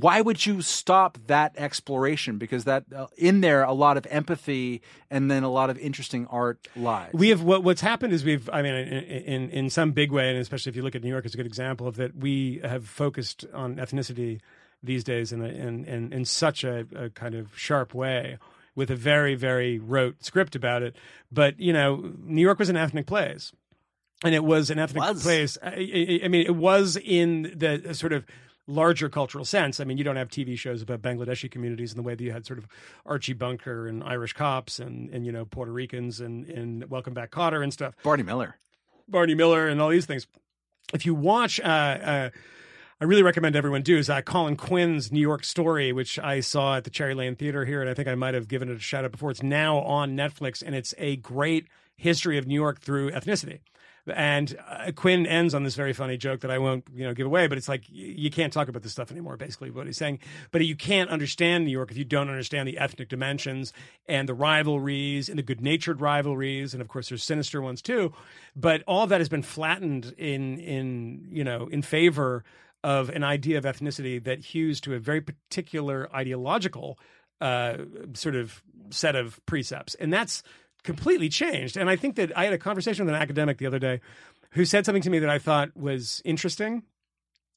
why 0.00 0.20
would 0.20 0.44
you 0.44 0.62
stop 0.62 1.18
that 1.26 1.54
exploration? 1.56 2.38
Because 2.38 2.64
that 2.64 2.84
uh, 2.94 3.06
in 3.16 3.40
there 3.40 3.62
a 3.62 3.72
lot 3.72 3.96
of 3.96 4.06
empathy 4.10 4.82
and 5.10 5.30
then 5.30 5.42
a 5.42 5.50
lot 5.50 5.70
of 5.70 5.78
interesting 5.78 6.26
art 6.28 6.66
lies. 6.76 7.12
We 7.12 7.28
have 7.28 7.42
what, 7.42 7.62
what's 7.62 7.80
happened 7.80 8.12
is 8.12 8.24
we've 8.24 8.48
I 8.52 8.62
mean 8.62 8.74
in, 8.74 9.04
in 9.04 9.50
in 9.50 9.70
some 9.70 9.92
big 9.92 10.10
way 10.10 10.30
and 10.30 10.38
especially 10.38 10.70
if 10.70 10.76
you 10.76 10.82
look 10.82 10.94
at 10.94 11.02
New 11.02 11.10
York 11.10 11.24
it's 11.24 11.34
a 11.34 11.36
good 11.36 11.46
example 11.46 11.86
of 11.86 11.96
that 11.96 12.16
we 12.16 12.60
have 12.64 12.86
focused 12.86 13.44
on 13.52 13.76
ethnicity 13.76 14.40
these 14.82 15.04
days 15.04 15.32
in 15.32 15.40
a, 15.40 15.48
in, 15.48 15.84
in 15.84 16.12
in 16.12 16.24
such 16.24 16.64
a, 16.64 16.86
a 16.94 17.10
kind 17.10 17.34
of 17.34 17.56
sharp 17.56 17.94
way 17.94 18.38
with 18.74 18.90
a 18.90 18.96
very 18.96 19.34
very 19.34 19.78
rote 19.78 20.24
script 20.24 20.54
about 20.54 20.82
it 20.82 20.96
but 21.30 21.58
you 21.58 21.72
know 21.72 22.12
New 22.22 22.42
York 22.42 22.58
was 22.58 22.68
an 22.68 22.76
ethnic 22.76 23.06
place 23.06 23.52
and 24.24 24.34
it 24.34 24.44
was 24.44 24.70
an 24.70 24.78
ethnic 24.78 25.02
Was. 25.02 25.22
place 25.22 25.58
I, 25.62 25.68
I, 25.68 26.20
I 26.24 26.28
mean 26.28 26.46
it 26.46 26.56
was 26.56 26.96
in 26.96 27.52
the 27.56 27.94
sort 27.94 28.12
of 28.12 28.24
larger 28.66 29.08
cultural 29.08 29.44
sense. 29.44 29.80
I 29.80 29.84
mean, 29.84 29.98
you 29.98 30.04
don't 30.04 30.16
have 30.16 30.28
TV 30.28 30.58
shows 30.58 30.82
about 30.82 31.02
Bangladeshi 31.02 31.50
communities 31.50 31.92
in 31.92 31.96
the 31.96 32.02
way 32.02 32.14
that 32.14 32.24
you 32.24 32.32
had 32.32 32.46
sort 32.46 32.58
of 32.58 32.66
Archie 33.04 33.34
Bunker 33.34 33.86
and 33.86 34.02
Irish 34.02 34.32
cops 34.32 34.78
and, 34.78 35.10
and 35.10 35.26
you 35.26 35.32
know, 35.32 35.44
Puerto 35.44 35.72
Ricans 35.72 36.20
and, 36.20 36.46
and 36.46 36.88
Welcome 36.90 37.14
Back 37.14 37.30
Kotter 37.30 37.62
and 37.62 37.72
stuff. 37.72 37.94
Barney 38.02 38.22
Miller. 38.22 38.56
Barney 39.08 39.34
Miller 39.34 39.68
and 39.68 39.80
all 39.80 39.90
these 39.90 40.06
things. 40.06 40.26
If 40.92 41.04
you 41.04 41.14
watch, 41.14 41.60
uh, 41.60 41.64
uh, 41.64 42.30
I 43.00 43.04
really 43.04 43.22
recommend 43.22 43.56
everyone 43.56 43.82
do 43.82 43.98
is 43.98 44.08
uh, 44.08 44.22
Colin 44.22 44.56
Quinn's 44.56 45.10
New 45.10 45.20
York 45.20 45.44
Story, 45.44 45.92
which 45.92 46.18
I 46.18 46.40
saw 46.40 46.76
at 46.76 46.84
the 46.84 46.90
Cherry 46.90 47.14
Lane 47.14 47.36
Theater 47.36 47.64
here, 47.64 47.80
and 47.80 47.90
I 47.90 47.94
think 47.94 48.08
I 48.08 48.14
might 48.14 48.34
have 48.34 48.48
given 48.48 48.68
it 48.68 48.76
a 48.76 48.80
shout 48.80 49.04
out 49.04 49.12
before. 49.12 49.30
It's 49.30 49.42
now 49.42 49.78
on 49.78 50.16
Netflix, 50.16 50.62
and 50.64 50.74
it's 50.74 50.94
a 50.96 51.16
great 51.16 51.66
history 51.96 52.38
of 52.38 52.46
New 52.46 52.54
York 52.54 52.80
through 52.80 53.10
ethnicity. 53.10 53.60
And 54.06 54.56
uh, 54.68 54.92
Quinn 54.94 55.26
ends 55.26 55.54
on 55.54 55.62
this 55.62 55.74
very 55.74 55.92
funny 55.92 56.16
joke 56.16 56.40
that 56.40 56.50
I 56.50 56.58
won't, 56.58 56.84
you 56.94 57.04
know, 57.04 57.14
give 57.14 57.26
away. 57.26 57.46
But 57.46 57.58
it's 57.58 57.68
like 57.68 57.84
you 57.88 58.30
can't 58.30 58.52
talk 58.52 58.68
about 58.68 58.82
this 58.82 58.92
stuff 58.92 59.10
anymore. 59.10 59.36
Basically, 59.36 59.70
what 59.70 59.86
he's 59.86 59.96
saying. 59.96 60.18
But 60.50 60.64
you 60.64 60.76
can't 60.76 61.10
understand 61.10 61.64
New 61.64 61.70
York 61.70 61.90
if 61.90 61.96
you 61.96 62.04
don't 62.04 62.28
understand 62.28 62.68
the 62.68 62.78
ethnic 62.78 63.08
dimensions 63.08 63.72
and 64.06 64.28
the 64.28 64.34
rivalries 64.34 65.28
and 65.28 65.38
the 65.38 65.42
good-natured 65.42 66.00
rivalries, 66.00 66.74
and 66.74 66.82
of 66.82 66.88
course 66.88 67.08
there's 67.08 67.24
sinister 67.24 67.62
ones 67.62 67.80
too. 67.80 68.12
But 68.54 68.82
all 68.86 69.06
that 69.06 69.20
has 69.20 69.28
been 69.28 69.42
flattened 69.42 70.14
in 70.18 70.58
in 70.58 71.28
you 71.30 71.44
know 71.44 71.68
in 71.68 71.82
favor 71.82 72.44
of 72.82 73.08
an 73.08 73.24
idea 73.24 73.56
of 73.56 73.64
ethnicity 73.64 74.22
that 74.22 74.40
hews 74.40 74.80
to 74.82 74.94
a 74.94 74.98
very 74.98 75.22
particular 75.22 76.14
ideological 76.14 76.98
uh, 77.40 77.78
sort 78.12 78.34
of 78.34 78.62
set 78.90 79.16
of 79.16 79.44
precepts, 79.46 79.94
and 79.94 80.12
that's 80.12 80.42
completely 80.84 81.28
changed. 81.28 81.76
And 81.76 81.90
I 81.90 81.96
think 81.96 82.16
that 82.16 82.36
I 82.36 82.44
had 82.44 82.52
a 82.52 82.58
conversation 82.58 83.04
with 83.04 83.14
an 83.14 83.20
academic 83.20 83.58
the 83.58 83.66
other 83.66 83.78
day 83.78 84.00
who 84.50 84.64
said 84.64 84.86
something 84.86 85.02
to 85.02 85.10
me 85.10 85.18
that 85.18 85.30
I 85.30 85.38
thought 85.38 85.76
was 85.76 86.22
interesting, 86.24 86.84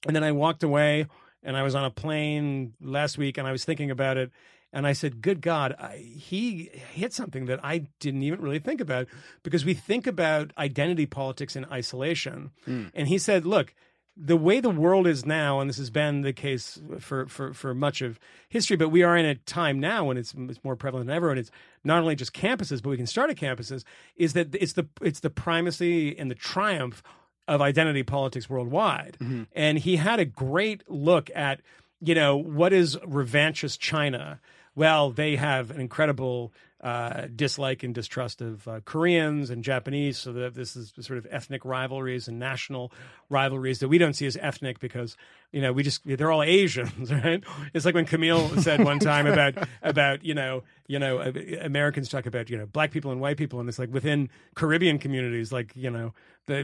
and 0.08 0.16
then 0.16 0.24
I 0.24 0.32
walked 0.32 0.64
away 0.64 1.06
and 1.44 1.56
I 1.56 1.64
was 1.64 1.76
on 1.76 1.86
a 1.86 1.92
plane 1.92 2.74
last 2.82 3.18
week 3.18 3.38
and 3.38 3.48
I 3.48 3.52
was 3.52 3.64
thinking 3.64 3.92
about 3.92 4.18
it. 4.18 4.32
And 4.74 4.86
I 4.86 4.94
said, 4.94 5.22
"Good 5.22 5.42
God, 5.42 5.76
I, 5.80 5.98
he 5.98 6.70
hit 6.94 7.14
something 7.14 7.46
that 7.46 7.64
I 7.64 7.88
didn't 8.00 8.24
even 8.24 8.42
really 8.42 8.60
think 8.60 8.82
about 8.82 9.08
because 9.42 9.64
we 9.64 9.74
think 9.74 10.06
about 10.08 10.52
identity 10.58 11.06
politics 11.06 11.56
in 11.56 11.66
isolation." 11.66 12.52
Hmm. 12.66 12.88
And 12.94 13.08
he 13.08 13.18
said, 13.18 13.46
"Look, 13.46 13.74
the 14.18 14.36
way 14.38 14.60
the 14.60 14.70
world 14.70 15.06
is 15.06 15.26
now, 15.26 15.60
and 15.60 15.70
this 15.70 15.78
has 15.78 15.92
been 15.92 16.22
the 16.22 16.34
case 16.34 16.82
for, 17.00 17.28
for, 17.28 17.54
for 17.54 17.76
much 17.76 18.02
of 18.02 18.20
history, 18.50 18.76
but 18.76 18.90
we 18.90 19.04
are 19.04 19.16
in 19.16 19.26
a 19.26 19.36
time 19.36 19.80
now 19.80 20.06
when 20.06 20.18
it's, 20.18 20.34
it's 20.34 20.64
more 20.64 20.76
prevalent 20.76 21.08
than 21.08 21.16
ever, 21.16 21.30
and 21.30 21.40
it's 21.40 21.52
not 21.88 22.02
only 22.02 22.16
just 22.16 22.34
campuses, 22.34 22.84
but 22.84 22.90
we 22.90 22.98
can 22.98 23.08
start 23.08 23.30
at 23.30 23.38
campuses. 23.38 23.84
Is 24.16 24.34
that 24.34 24.54
it's 24.54 24.74
the 24.74 24.88
it's 25.02 25.22
the 25.22 25.30
primacy 25.30 26.18
and 26.18 26.30
the 26.30 26.36
triumph 26.36 27.02
of 27.48 27.62
identity 27.62 28.04
politics 28.04 28.50
worldwide, 28.50 29.18
and 29.56 29.80
he 29.80 29.96
had 29.96 30.20
a 30.20 30.26
great 30.26 30.84
look 30.90 31.32
at 31.34 31.62
you 32.02 32.14
know 32.14 32.38
what 32.38 32.74
is 32.74 32.96
revanchist 32.98 33.80
China. 33.80 34.40
Well, 34.76 35.10
they 35.10 35.38
have 35.38 35.72
an 35.72 35.80
incredible 35.80 36.54
uh, 36.82 37.28
dislike 37.36 37.82
and 37.82 37.96
distrust 37.96 38.40
of 38.40 38.68
uh, 38.68 38.82
Koreans 38.86 39.50
and 39.50 39.64
Japanese. 39.64 40.18
So 40.20 40.32
that 40.34 40.54
this 40.54 40.76
is 40.76 40.94
sort 41.00 41.18
of 41.18 41.26
ethnic 41.32 41.66
rivalries 41.66 42.28
and 42.28 42.38
national 42.38 42.92
rivalries 43.30 43.80
that 43.80 43.88
we 43.88 43.98
don't 43.98 44.14
see 44.14 44.28
as 44.28 44.38
ethnic 44.40 44.80
because 44.80 45.18
you 45.52 45.62
know 45.62 45.72
we 45.74 45.84
just 45.84 46.02
they're 46.06 46.32
all 46.32 46.44
Asians, 46.44 47.12
right? 47.24 47.44
It's 47.74 47.86
like 47.86 47.96
when 47.96 48.06
Camille 48.06 48.50
said 48.62 48.84
one 48.84 49.00
time 49.00 49.28
about 49.28 49.56
about 49.82 50.24
you 50.26 50.34
know 50.34 50.64
you 50.88 51.00
know 51.00 51.20
uh, 51.20 51.32
Americans 51.62 52.10
talk 52.10 52.26
about 52.26 52.50
you 52.50 52.58
know 52.58 52.66
black 52.66 52.92
people 52.92 53.12
and 53.12 53.22
white 53.22 53.38
people, 53.38 53.60
and 53.60 53.68
it's 53.70 53.80
like 53.80 53.92
within 53.94 54.30
Caribbean 54.56 55.00
communities, 55.00 55.52
like 55.52 55.76
you 55.76 55.90
know 55.90 56.14
the 56.48 56.64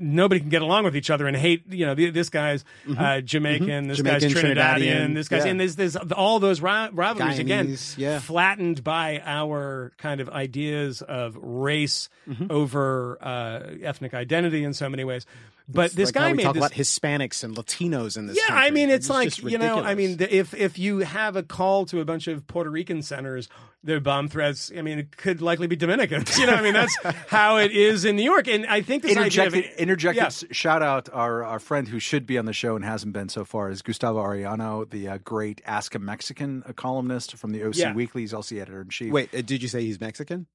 nobody 0.00 0.40
can 0.40 0.48
get 0.48 0.60
along 0.62 0.82
with 0.84 0.96
each 0.96 1.08
other 1.10 1.26
and 1.28 1.36
hate 1.36 1.62
you 1.72 1.86
know 1.86 1.94
the, 1.94 2.10
this 2.10 2.30
guy's 2.30 2.64
uh, 2.98 3.20
Jamaican, 3.20 3.86
this 3.88 4.02
guy's 4.02 4.22
Mm-hmm. 4.22 4.28
Jamaican, 4.34 4.56
Trinidadian, 4.56 4.76
Trinidadian, 4.76 5.14
this 5.14 5.28
guy's 5.28 5.44
yeah. 5.44 5.50
and 5.52 5.60
there's 5.60 5.76
there's 5.76 5.96
all 5.96 6.40
those 6.40 6.60
ri- 6.60 6.90
rivalries 6.92 7.38
again 7.38 7.76
yeah. 7.96 8.18
flattened 8.18 8.82
by 8.82 9.22
our 9.24 9.92
kind 9.98 10.20
of 10.20 10.28
ideas 10.30 11.02
of 11.02 11.36
race 11.40 12.08
Mm-hmm. 12.28 12.46
over 12.50 13.18
uh, 13.20 13.74
ethnic 13.82 14.14
identity 14.14 14.62
in 14.62 14.72
so 14.72 14.88
many 14.88 15.02
ways. 15.04 15.26
But 15.72 15.92
this 15.92 16.08
like 16.08 16.14
guy 16.14 16.20
how 16.22 16.26
we 16.28 16.34
made 16.34 16.42
talk 16.44 16.54
this. 16.54 16.60
about 16.66 16.72
Hispanics 16.72 17.44
and 17.44 17.56
Latinos 17.56 18.16
in 18.16 18.26
this. 18.26 18.36
yeah, 18.36 18.54
I 18.54 18.70
mean, 18.70 18.90
it's, 18.90 19.08
like 19.10 19.38
you 19.42 19.58
know, 19.58 19.80
I 19.80 19.94
mean, 19.94 20.16
the, 20.18 20.34
if 20.34 20.54
if 20.54 20.78
you 20.78 20.98
have 20.98 21.36
a 21.36 21.42
call 21.42 21.86
to 21.86 22.00
a 22.00 22.04
bunch 22.04 22.26
of 22.28 22.46
Puerto 22.46 22.70
Rican 22.70 23.02
centers, 23.02 23.48
their 23.82 24.00
bomb 24.00 24.28
threats. 24.28 24.70
I 24.76 24.82
mean, 24.82 24.98
it 24.98 25.16
could 25.16 25.40
likely 25.40 25.66
be 25.66 25.76
Dominicans. 25.76 26.36
You 26.40 26.46
know, 26.46 26.54
I 26.54 26.62
mean, 26.62 26.74
that's 26.74 26.94
how 27.28 27.56
it 27.58 27.70
is 27.72 28.04
in 28.04 28.16
New 28.16 28.22
York, 28.22 28.46
and 28.48 28.66
I 28.66 28.82
think 28.82 29.02
this 29.02 29.16
interjected, 29.16 29.58
idea 29.64 29.72
of 29.72 29.78
interjected 29.78 30.20
Yeah. 30.22 30.26
s- 30.26 30.44
shout 30.50 30.82
out 30.82 31.08
our, 31.12 31.42
our 31.44 31.58
friend 31.58 31.88
who 31.88 31.98
should 31.98 32.26
be 32.26 32.36
on 32.38 32.44
the 32.44 32.52
show 32.52 32.76
and 32.76 32.84
hasn't 32.84 33.12
been 33.14 33.28
so 33.30 33.44
far 33.44 33.70
is 33.70 33.80
Gustavo 33.82 34.18
Arellano, 34.22 34.88
the 34.88 35.08
uh, 35.08 35.18
great 35.18 35.60
Ask 35.64 35.94
a 35.94 35.98
Mexican 35.98 36.62
uh, 36.66 36.72
columnist 36.74 37.36
from 37.36 37.52
the 37.52 37.62
OC 37.64 37.76
Yeah. 37.76 37.94
Weekly. 37.94 38.22
He's 38.22 38.34
also 38.34 38.54
the 38.54 38.60
editor 38.60 38.82
in 38.82 38.88
chief. 38.90 39.12
wait, 39.12 39.34
uh, 39.34 39.40
did 39.42 39.62
you 39.62 39.68
say 39.68 39.82
he's 39.82 39.98
Mexican? 40.00 40.46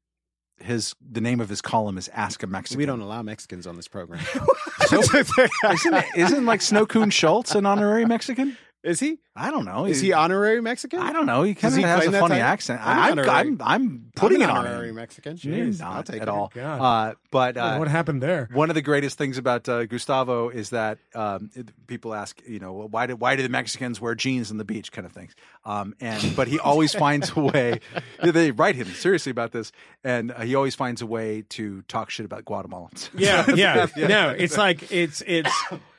His 0.60 0.95
the 1.02 1.22
name 1.22 1.40
of 1.41 1.49
his 1.49 1.61
column 1.61 1.98
is 1.98 2.10
Ask 2.10 2.44
a 2.44 2.48
Mexican. 2.48 2.80
We 2.80 2.86
don't 2.86 3.02
allow 3.02 3.22
Mexicans 3.22 3.68
on 3.68 3.76
this 3.76 3.88
program. 3.88 4.23
isn't 4.91 6.06
isn't 6.15 6.45
like 6.45 6.61
Snow 6.61 6.86
Coon 6.86 7.10
Schultz 7.10 7.56
an 7.56 7.65
honorary 7.65 8.06
Mexican? 8.06 8.57
Is 8.84 8.99
he? 8.99 9.18
I 9.36 9.49
don't 9.49 9.65
know. 9.65 9.86
Is 9.86 9.99
he 9.99 10.14
honorary 10.14 10.61
Mexican? 10.61 10.99
I 10.99 11.11
don't 11.11 11.26
know. 11.26 11.41
He 11.44 11.56
kind 11.56 11.73
of 11.73 11.77
he 11.77 11.84
has 11.84 12.06
a 12.06 12.11
funny 12.11 12.36
accent. 12.36 12.82
I'm 12.84 13.18
I'm. 13.18 13.30
I'm, 13.30 13.61
I'm 13.61 14.05
putting 14.16 14.42
I'm 14.42 14.50
it 14.50 14.52
on 14.52 14.66
honorary 14.68 14.90
him. 14.90 14.96
Mexican. 14.96 15.38
You're 15.42 15.66
not 15.68 15.82
I'll 15.82 16.04
take 16.04 16.22
at 16.22 16.28
it. 16.28 16.30
all. 16.30 16.52
Uh, 16.56 17.14
but 17.32 17.58
uh, 17.58 17.78
what 17.78 17.88
happened 17.88 18.22
there? 18.24 18.50
one 18.54 18.70
of 18.70 18.76
the 18.76 18.82
greatest 18.82 19.18
things 19.18 19.38
about 19.38 19.68
uh, 19.70 19.86
Gustavo 19.86 20.50
is 20.50 20.70
that 20.72 21.00
um, 21.14 21.50
it- 21.54 21.70
people 21.88 22.14
ask, 22.14 22.42
you 22.48 22.60
know, 22.60 22.74
well, 22.74 22.88
why 22.88 23.06
do 23.08 23.16
why 23.16 23.36
do 23.36 23.44
the 23.44 23.50
Mexicans 23.50 24.00
wear 24.02 24.16
jeans 24.16 24.52
on 24.52 24.58
the 24.58 24.66
beach, 24.66 24.92
kind 24.92 25.06
of 25.06 25.12
things. 25.12 25.36
Um, 25.66 25.96
and 26.00 26.36
but 26.36 26.48
he 26.48 26.60
always 26.60 26.94
finds 27.06 27.32
a 27.36 27.40
way. 27.40 27.80
They 28.24 28.52
write 28.52 28.76
him 28.76 28.88
seriously 28.88 29.30
about 29.32 29.52
this, 29.52 29.72
and 30.04 30.32
uh, 30.32 30.42
he 30.42 30.56
always 30.56 30.76
finds 30.76 31.02
a 31.02 31.06
way 31.06 31.44
to 31.50 31.82
talk 31.84 32.10
shit 32.10 32.26
about 32.26 32.46
Guatemalans. 32.46 33.10
Yeah, 33.26 33.46
yeah, 33.56 33.88
no, 33.96 34.30
it's 34.30 34.58
like 34.58 34.92
it's 34.92 35.22
it's 35.26 35.52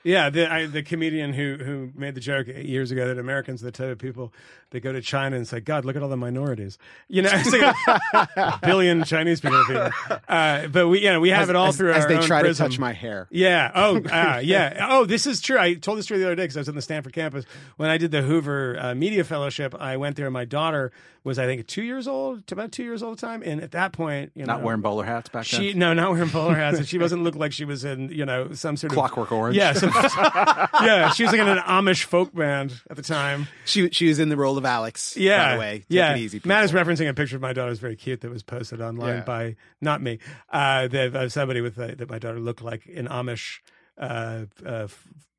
yeah. 0.04 0.30
The 0.30 0.50
I, 0.52 0.66
the 0.66 0.82
comedian 0.82 1.32
who 1.32 1.56
who 1.56 1.90
made 1.96 2.14
the 2.14 2.20
joke 2.20 2.46
eight 2.48 2.66
years 2.66 2.90
ago 2.92 3.08
that 3.08 3.18
Americans 3.18 3.62
are 3.62 3.66
the 3.66 3.72
type 3.72 3.90
of 3.90 3.98
people 3.98 4.32
that 4.70 4.80
go 4.80 4.92
to 4.92 5.00
China 5.00 5.36
and 5.36 5.46
say, 5.48 5.58
"God, 5.60 5.84
look 5.84 5.96
at 5.96 6.02
all 6.02 6.08
the 6.08 6.16
minorities." 6.16 6.78
You 7.08 7.22
know, 7.22 7.30
it's 7.32 7.50
like 7.52 7.74
a 7.88 8.00
billion 8.62 9.04
Chinese 9.04 9.40
people. 9.40 9.90
Uh, 10.28 10.66
but 10.68 10.88
we, 10.88 11.00
you 11.04 11.10
know, 11.10 11.20
we 11.20 11.30
have 11.30 11.42
As, 11.42 11.48
it 11.50 11.56
all 11.56 11.68
as- 11.68 11.76
through 11.76 11.92
as 11.92 12.06
they 12.06 12.18
try 12.20 12.40
prism. 12.40 12.64
to 12.64 12.70
touch 12.70 12.78
my 12.78 12.92
hair. 12.92 13.26
Yeah. 13.30 13.70
Oh, 13.74 13.96
uh, 14.10 14.40
yeah. 14.42 14.86
Oh, 14.90 15.04
this 15.04 15.26
is 15.26 15.40
true. 15.40 15.58
I 15.58 15.74
told 15.74 15.98
this 15.98 16.06
story 16.06 16.20
the 16.20 16.26
other 16.26 16.34
day 16.34 16.44
because 16.44 16.56
I 16.56 16.60
was 16.60 16.68
on 16.68 16.74
the 16.74 16.82
Stanford 16.82 17.12
campus 17.12 17.44
when 17.76 17.90
I 17.90 17.98
did 17.98 18.10
the 18.10 18.22
Hoover 18.22 18.76
uh, 18.78 18.94
Media 18.94 19.24
Fellowship. 19.24 19.74
I 19.78 19.96
went 19.96 20.16
there. 20.16 20.26
And 20.26 20.32
my 20.34 20.44
daughter 20.44 20.92
was, 21.26 21.38
I 21.40 21.44
think, 21.46 21.66
two 21.66 21.82
years 21.82 22.06
old, 22.06 22.50
about 22.52 22.70
two 22.72 22.84
years 22.84 23.02
old 23.02 23.14
at 23.14 23.20
the 23.20 23.26
time, 23.26 23.42
and 23.44 23.60
at 23.60 23.72
that 23.72 23.92
point, 23.92 24.30
you 24.34 24.46
know, 24.46 24.54
Not 24.54 24.62
wearing 24.62 24.80
bowler 24.80 25.04
hats 25.04 25.28
back 25.28 25.44
she 25.44 25.70
then. 25.72 25.78
no, 25.80 25.92
not 25.92 26.12
wearing 26.12 26.28
bowler 26.28 26.54
hats, 26.54 26.78
and 26.78 26.86
she 26.86 26.98
doesn't 26.98 27.24
look 27.24 27.34
like 27.34 27.52
she 27.52 27.64
was 27.64 27.84
in 27.84 28.10
you 28.10 28.24
know 28.24 28.52
some 28.52 28.76
sort 28.76 28.92
of 28.92 28.96
Clockwork 28.96 29.32
Orange. 29.32 29.56
Yeah, 29.56 29.72
some, 29.72 29.90
yeah, 29.94 31.10
she 31.10 31.24
was 31.24 31.32
like 31.32 31.40
in 31.40 31.48
an 31.48 31.58
Amish 31.58 32.04
folk 32.04 32.32
band 32.32 32.80
at 32.88 32.96
the 32.96 33.02
time. 33.02 33.48
She 33.64 33.90
she 33.90 34.06
was 34.08 34.18
in 34.18 34.28
the 34.28 34.36
role 34.36 34.56
of 34.56 34.64
Alex. 34.64 35.16
Yeah, 35.16 35.44
By 35.44 35.52
the 35.54 35.60
way, 35.60 35.72
Take 35.78 35.86
yeah. 35.88 36.14
it 36.14 36.18
easy. 36.20 36.40
Matt 36.44 36.64
is 36.64 36.72
referencing 36.72 37.08
a 37.08 37.14
picture 37.14 37.36
of 37.36 37.42
my 37.42 37.52
daughter. 37.52 37.72
It's 37.72 37.80
very 37.80 37.96
cute 37.96 38.20
that 38.20 38.30
was 38.30 38.42
posted 38.42 38.80
online 38.80 39.16
Yeah. 39.16 39.20
by 39.22 39.56
not 39.80 40.00
me. 40.00 40.20
Uh, 40.50 40.86
that 40.88 41.14
uh, 41.16 41.28
somebody 41.28 41.60
with 41.60 41.78
uh, 41.78 41.88
that 41.96 42.08
my 42.08 42.18
daughter 42.18 42.38
looked 42.38 42.62
like 42.62 42.86
an 42.94 43.08
Amish 43.08 43.58
uh, 43.98 44.44
uh, 44.64 44.86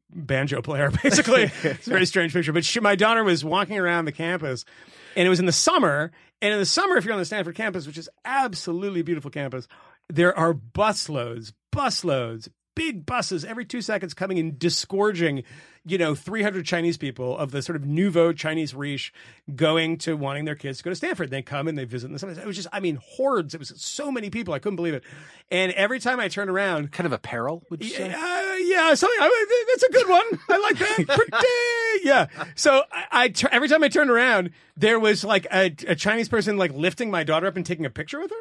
banjo 0.10 0.62
player. 0.62 0.92
Basically, 1.04 1.52
it's 1.64 1.88
a 1.88 1.90
very 1.90 2.06
strange 2.14 2.34
picture. 2.34 2.54
But 2.54 2.66
she, 2.66 2.80
my 2.80 2.96
daughter 2.96 3.24
was 3.24 3.44
walking 3.46 3.78
around 3.78 4.06
the 4.06 4.12
campus, 4.12 4.66
and 5.18 5.26
it 5.26 5.30
was 5.30 5.40
in 5.40 5.48
the 5.48 5.52
summer. 5.52 6.12
And 6.42 6.54
in 6.54 6.60
the 6.60 6.66
summer, 6.66 6.96
if 6.96 7.04
you're 7.04 7.14
on 7.14 7.20
the 7.20 7.26
Stanford 7.26 7.56
campus, 7.56 7.88
which 7.88 7.98
is 7.98 8.08
absolutely 8.24 9.02
beautiful 9.02 9.32
campus, 9.32 9.68
there 10.10 10.38
are 10.38 10.54
busloads, 10.54 11.52
busloads, 11.76 12.48
big 12.78 13.06
buses 13.06 13.44
every 13.44 13.66
two 13.66 13.82
seconds 13.82 14.14
coming 14.14 14.38
and 14.38 14.58
disgorging, 14.60 15.44
you 15.84 15.98
know, 15.98 16.14
300 16.14 16.64
Chinese 16.66 16.96
people 16.96 17.36
of 17.36 17.50
the 17.52 17.62
sort 17.64 17.76
of 17.76 17.86
nouveau 17.86 18.32
Chinese 18.32 18.76
riche 18.76 19.12
going 19.56 19.98
to 19.98 20.16
wanting 20.16 20.46
their 20.46 20.56
kids 20.56 20.78
to 20.78 20.84
go 20.84 20.92
to 20.92 20.96
Stanford. 20.96 21.32
They 21.32 21.42
come 21.42 21.68
and 21.68 21.76
they 21.78 21.86
visit. 21.86 22.12
And 22.12 22.38
it 22.38 22.46
was 22.46 22.56
just, 22.56 22.68
I 22.72 22.80
mean, 22.80 23.00
hordes. 23.02 23.56
It 23.56 23.58
was 23.58 23.74
so 23.78 24.12
many 24.12 24.30
people. 24.30 24.54
I 24.54 24.60
couldn't 24.60 24.76
believe 24.76 24.94
it. 24.94 25.04
And 25.50 25.72
every 25.74 26.00
time 26.00 26.20
I 26.20 26.28
turned 26.28 26.50
around, 26.52 26.92
Kind 26.92 27.06
of 27.08 27.14
apparel, 27.14 27.64
would 27.70 27.84
you 27.84 27.90
say? 27.90 28.14
uh, 28.14 28.56
yeah, 28.58 28.94
something. 28.94 29.18
I, 29.20 29.66
that's 29.72 29.84
a 29.84 29.92
good 29.92 30.08
one. 30.10 30.40
I 30.50 30.58
like 30.58 30.78
that. 30.78 31.08
Pretty. 31.08 32.08
Yeah. 32.08 32.28
So 32.56 32.84
I, 32.92 33.06
I 33.26 33.34
every 33.52 33.68
time 33.68 33.84
I 33.84 33.88
turned 33.90 34.12
around, 34.12 34.52
there 34.76 35.00
was 35.00 35.24
like 35.24 35.48
a, 35.52 35.74
a 35.88 35.96
Chinese 35.96 36.30
person 36.30 36.58
like 36.58 36.74
lifting 36.74 37.10
my 37.10 37.24
daughter 37.24 37.48
up 37.48 37.56
and 37.56 37.66
taking 37.66 37.86
a 37.86 37.90
picture 37.90 38.20
with 38.20 38.30
her. 38.30 38.38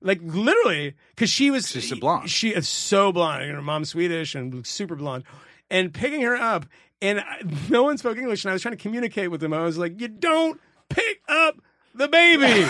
Like 0.00 0.20
literally, 0.22 0.94
because 1.14 1.30
she 1.30 1.50
was 1.50 1.68
She's 1.70 1.90
a 1.92 1.96
blonde. 1.96 2.30
She 2.30 2.50
is 2.50 2.68
so 2.68 3.12
blonde. 3.12 3.44
and 3.44 3.52
Her 3.54 3.62
mom's 3.62 3.90
Swedish 3.90 4.34
and 4.34 4.66
super 4.66 4.96
blonde, 4.96 5.24
and 5.70 5.92
picking 5.92 6.22
her 6.22 6.36
up. 6.36 6.66
And 7.00 7.20
I, 7.20 7.42
no 7.68 7.82
one 7.82 7.98
spoke 7.98 8.16
English, 8.18 8.44
and 8.44 8.50
I 8.50 8.52
was 8.52 8.62
trying 8.62 8.76
to 8.76 8.82
communicate 8.82 9.30
with 9.30 9.40
them. 9.40 9.52
I 9.52 9.62
was 9.62 9.78
like, 9.78 10.00
"You 10.00 10.08
don't 10.08 10.60
pick 10.88 11.20
up 11.28 11.56
the 11.94 12.08
baby. 12.08 12.66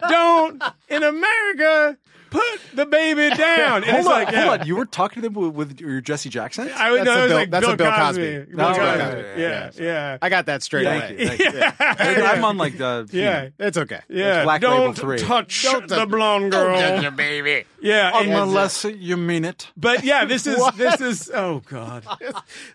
don't 0.08 0.62
in 0.88 1.02
America 1.02 1.96
put 2.30 2.42
the 2.74 2.86
baby 2.86 3.34
down." 3.34 3.82
And 3.84 3.84
Hold 3.86 3.98
it's 3.98 4.06
on, 4.08 4.12
like, 4.12 4.30
yeah. 4.32 4.44
hold 4.48 4.60
on. 4.60 4.66
You 4.66 4.76
were 4.76 4.84
talking 4.86 5.22
to 5.22 5.28
them 5.28 5.34
with, 5.40 5.54
with 5.54 5.80
your 5.80 6.00
Jesse 6.00 6.28
Jackson? 6.28 6.70
I 6.74 6.90
would 6.90 7.00
That's 7.00 7.06
know 7.06 7.12
a 7.18 7.22
was 7.22 7.28
Bill- 7.30 7.36
like 7.38 7.50
that's 7.50 7.64
Bill, 7.66 7.74
a 7.74 7.76
Bill 7.76 7.90
Cosby. 7.92 8.22
Cosby. 8.22 8.44
Bill 8.56 8.56
That's 8.56 8.78
Cosby. 8.78 8.96
Bill 8.98 9.22
Cosby. 9.22 9.40
Yeah, 9.40 9.70
yeah, 9.78 10.18
I 10.22 10.28
got 10.28 10.46
that 10.46 10.62
straight 10.62 10.84
Yeah. 10.84 10.94
away. 10.96 11.26
Thank 11.26 11.38
you, 11.40 11.50
thank 11.50 12.18
you. 12.18 12.24
I'm 12.24 12.44
on 12.44 12.58
like 12.58 12.78
the 12.78 13.08
yeah, 13.12 13.48
It's 13.58 13.76
okay. 13.78 14.00
yeah. 14.08 14.44
Black 14.44 14.62
Label 14.62 14.76
Don't 14.76 14.94
three. 14.98 15.18
touch 15.18 15.62
Don't 15.64 15.88
the 15.88 15.96
touch- 15.96 16.08
blonde 16.08 16.52
girl. 16.52 17.10
baby. 17.12 17.64
Yeah, 17.80 18.18
and- 18.18 18.32
unless 18.32 18.84
you 18.84 19.16
mean 19.16 19.44
it. 19.44 19.70
but 19.76 20.04
yeah, 20.04 20.24
this 20.24 20.46
is 20.46 20.62
this 20.76 21.00
is. 21.00 21.30
Oh 21.32 21.62
god, 21.68 22.04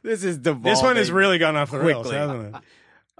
This 0.04 0.24
is 0.24 0.38
devolving. 0.38 0.64
this 0.72 0.82
one 0.82 0.96
has 0.96 1.12
really 1.12 1.38
gone 1.38 1.56
off 1.56 1.72
the 1.72 1.80
rails, 1.80 2.10
hasn't 2.12 2.56
it? 2.56 2.62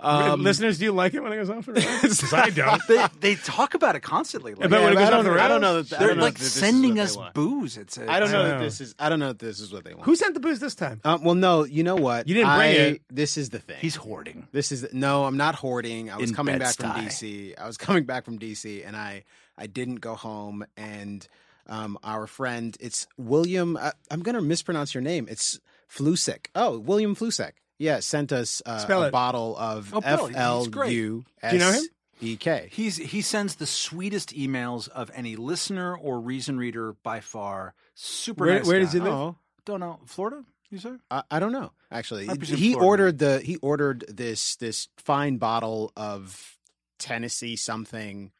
Um, 0.04 0.42
Listeners, 0.44 0.80
do 0.80 0.86
you 0.86 0.92
like 0.92 1.14
it 1.14 1.22
when 1.22 1.32
it 1.32 1.36
goes 1.38 1.50
off 1.52 1.66
the 1.68 1.74
rails? 1.74 2.20
'Cause 2.20 2.34
I 2.34 2.50
don't. 2.50 2.82
They 2.88 3.06
they 3.20 3.36
talk 3.36 3.76
about 3.76 3.96
it 3.96 4.00
constantly. 4.02 4.56
Like, 4.56 4.70
But 4.70 4.82
when 4.82 4.94
it 4.94 4.98
I 4.98 5.02
goes 5.02 5.10
don't 5.12 5.24
the 5.26 5.32
know- 5.36 5.40
I 5.40 5.48
don't 5.48 5.62
know 5.62 5.82
that- 5.84 6.00
they're 6.00 6.08
don't 6.10 6.18
know 6.18 6.24
like 6.24 6.40
that 6.40 6.44
sending 6.44 7.00
us 7.00 7.16
they 7.16 7.30
booze. 7.36 7.78
It's 7.78 7.98
I 8.00 8.20
don't 8.20 8.32
know 8.32 8.42
I 8.42 8.48
that 8.48 8.58
know. 8.58 8.64
this 8.64 8.82
is. 8.82 8.96
I 8.98 9.10
don't 9.10 9.20
know 9.20 9.28
that 9.28 9.40
this 9.40 9.60
is 9.60 9.72
what 9.72 9.84
they 9.84 9.94
want. 9.94 10.06
Who 10.06 10.16
sent 10.16 10.34
the 10.34 10.40
booze 10.40 10.60
this 10.60 10.74
time? 10.76 11.02
Um, 11.04 11.24
well, 11.24 11.36
no. 11.36 11.64
You 11.66 11.84
know 11.84 11.96
what? 11.96 12.28
You 12.28 12.34
didn't 12.34 12.56
bring 12.56 12.70
I- 12.72 12.74
it. 12.96 13.02
This 13.12 13.38
is 13.38 13.52
the 13.52 13.60
thing. 13.60 13.78
He's 13.80 13.96
hoarding. 13.96 14.48
This 14.52 14.72
is 14.72 14.88
no. 14.92 15.26
I'm 15.26 15.38
not 15.38 15.54
hoarding. 15.56 16.10
I 16.10 16.18
was 16.18 16.30
In 16.32 16.36
coming 16.36 16.58
back 16.58 16.76
from 16.76 16.92
DC. 16.92 17.54
I 17.60 17.68
was 17.68 17.78
coming 17.86 18.06
back 18.06 18.26
from 18.26 18.40
DC, 18.40 18.86
and 18.86 18.96
I 18.96 19.24
I 19.58 19.68
didn't 19.68 19.98
go 19.98 20.16
home. 20.16 20.66
And 20.76 21.28
um, 21.68 22.00
our 22.04 22.26
friend, 22.26 22.76
it's 22.80 23.06
William. 23.18 23.78
I, 23.78 23.92
I'm 24.10 24.22
gonna 24.24 24.42
mispronounce 24.42 24.96
your 24.96 25.02
name. 25.04 25.28
It's 25.30 25.60
Flusek. 25.90 26.48
Oh, 26.56 26.80
William 26.80 27.16
Flusek. 27.16 27.52
Yeah, 27.82 28.00
sent 28.00 28.32
us 28.32 28.62
uh, 28.66 28.78
Spell 28.78 29.04
a 29.04 29.08
it. 29.08 29.12
bottle 29.12 29.58
of 29.58 29.92
Oh, 29.94 30.02
Bill, 30.02 30.10
F 30.26 30.28
he's 30.28 30.38
L 30.38 30.66
great. 30.68 30.90
Do 30.90 30.94
you 30.96 31.58
know 31.58 31.72
him? 31.72 31.84
S 31.84 31.88
E 32.22 32.36
K. 32.38 32.70
He's 32.72 32.98
he 32.98 33.22
sends 33.22 33.56
the 33.56 33.66
sweetest 33.66 34.36
emails 34.36 34.88
of 34.90 35.10
any 35.16 35.36
listener 35.36 35.96
or 35.98 36.20
reason 36.20 36.58
reader 36.60 36.94
by 37.02 37.20
far. 37.22 37.74
Super 37.96 38.46
Where- 38.46 38.58
nice. 38.60 38.68
where 38.68 38.80
does 38.80 38.94
he 38.94 39.00
live? 39.00 39.12
Oh, 39.14 39.36
Don't 39.66 39.80
know. 39.80 40.00
Florida. 40.06 40.44
You 40.70 40.78
say? 40.78 40.92
I, 41.10 41.24
I 41.32 41.40
don't 41.40 41.52
know. 41.52 41.72
Actually, 41.92 42.30
I 42.30 42.38
presume 42.38 42.58
he 42.58 42.74
Florida. 42.74 42.88
ordered 42.88 43.18
the 43.18 43.40
he 43.40 43.58
ordered 43.58 44.06
this 44.08 44.56
this 44.58 44.88
fine 44.98 45.38
bottle 45.38 45.92
of 45.98 46.58
Tennessee 47.00 47.56
something. 47.56 48.32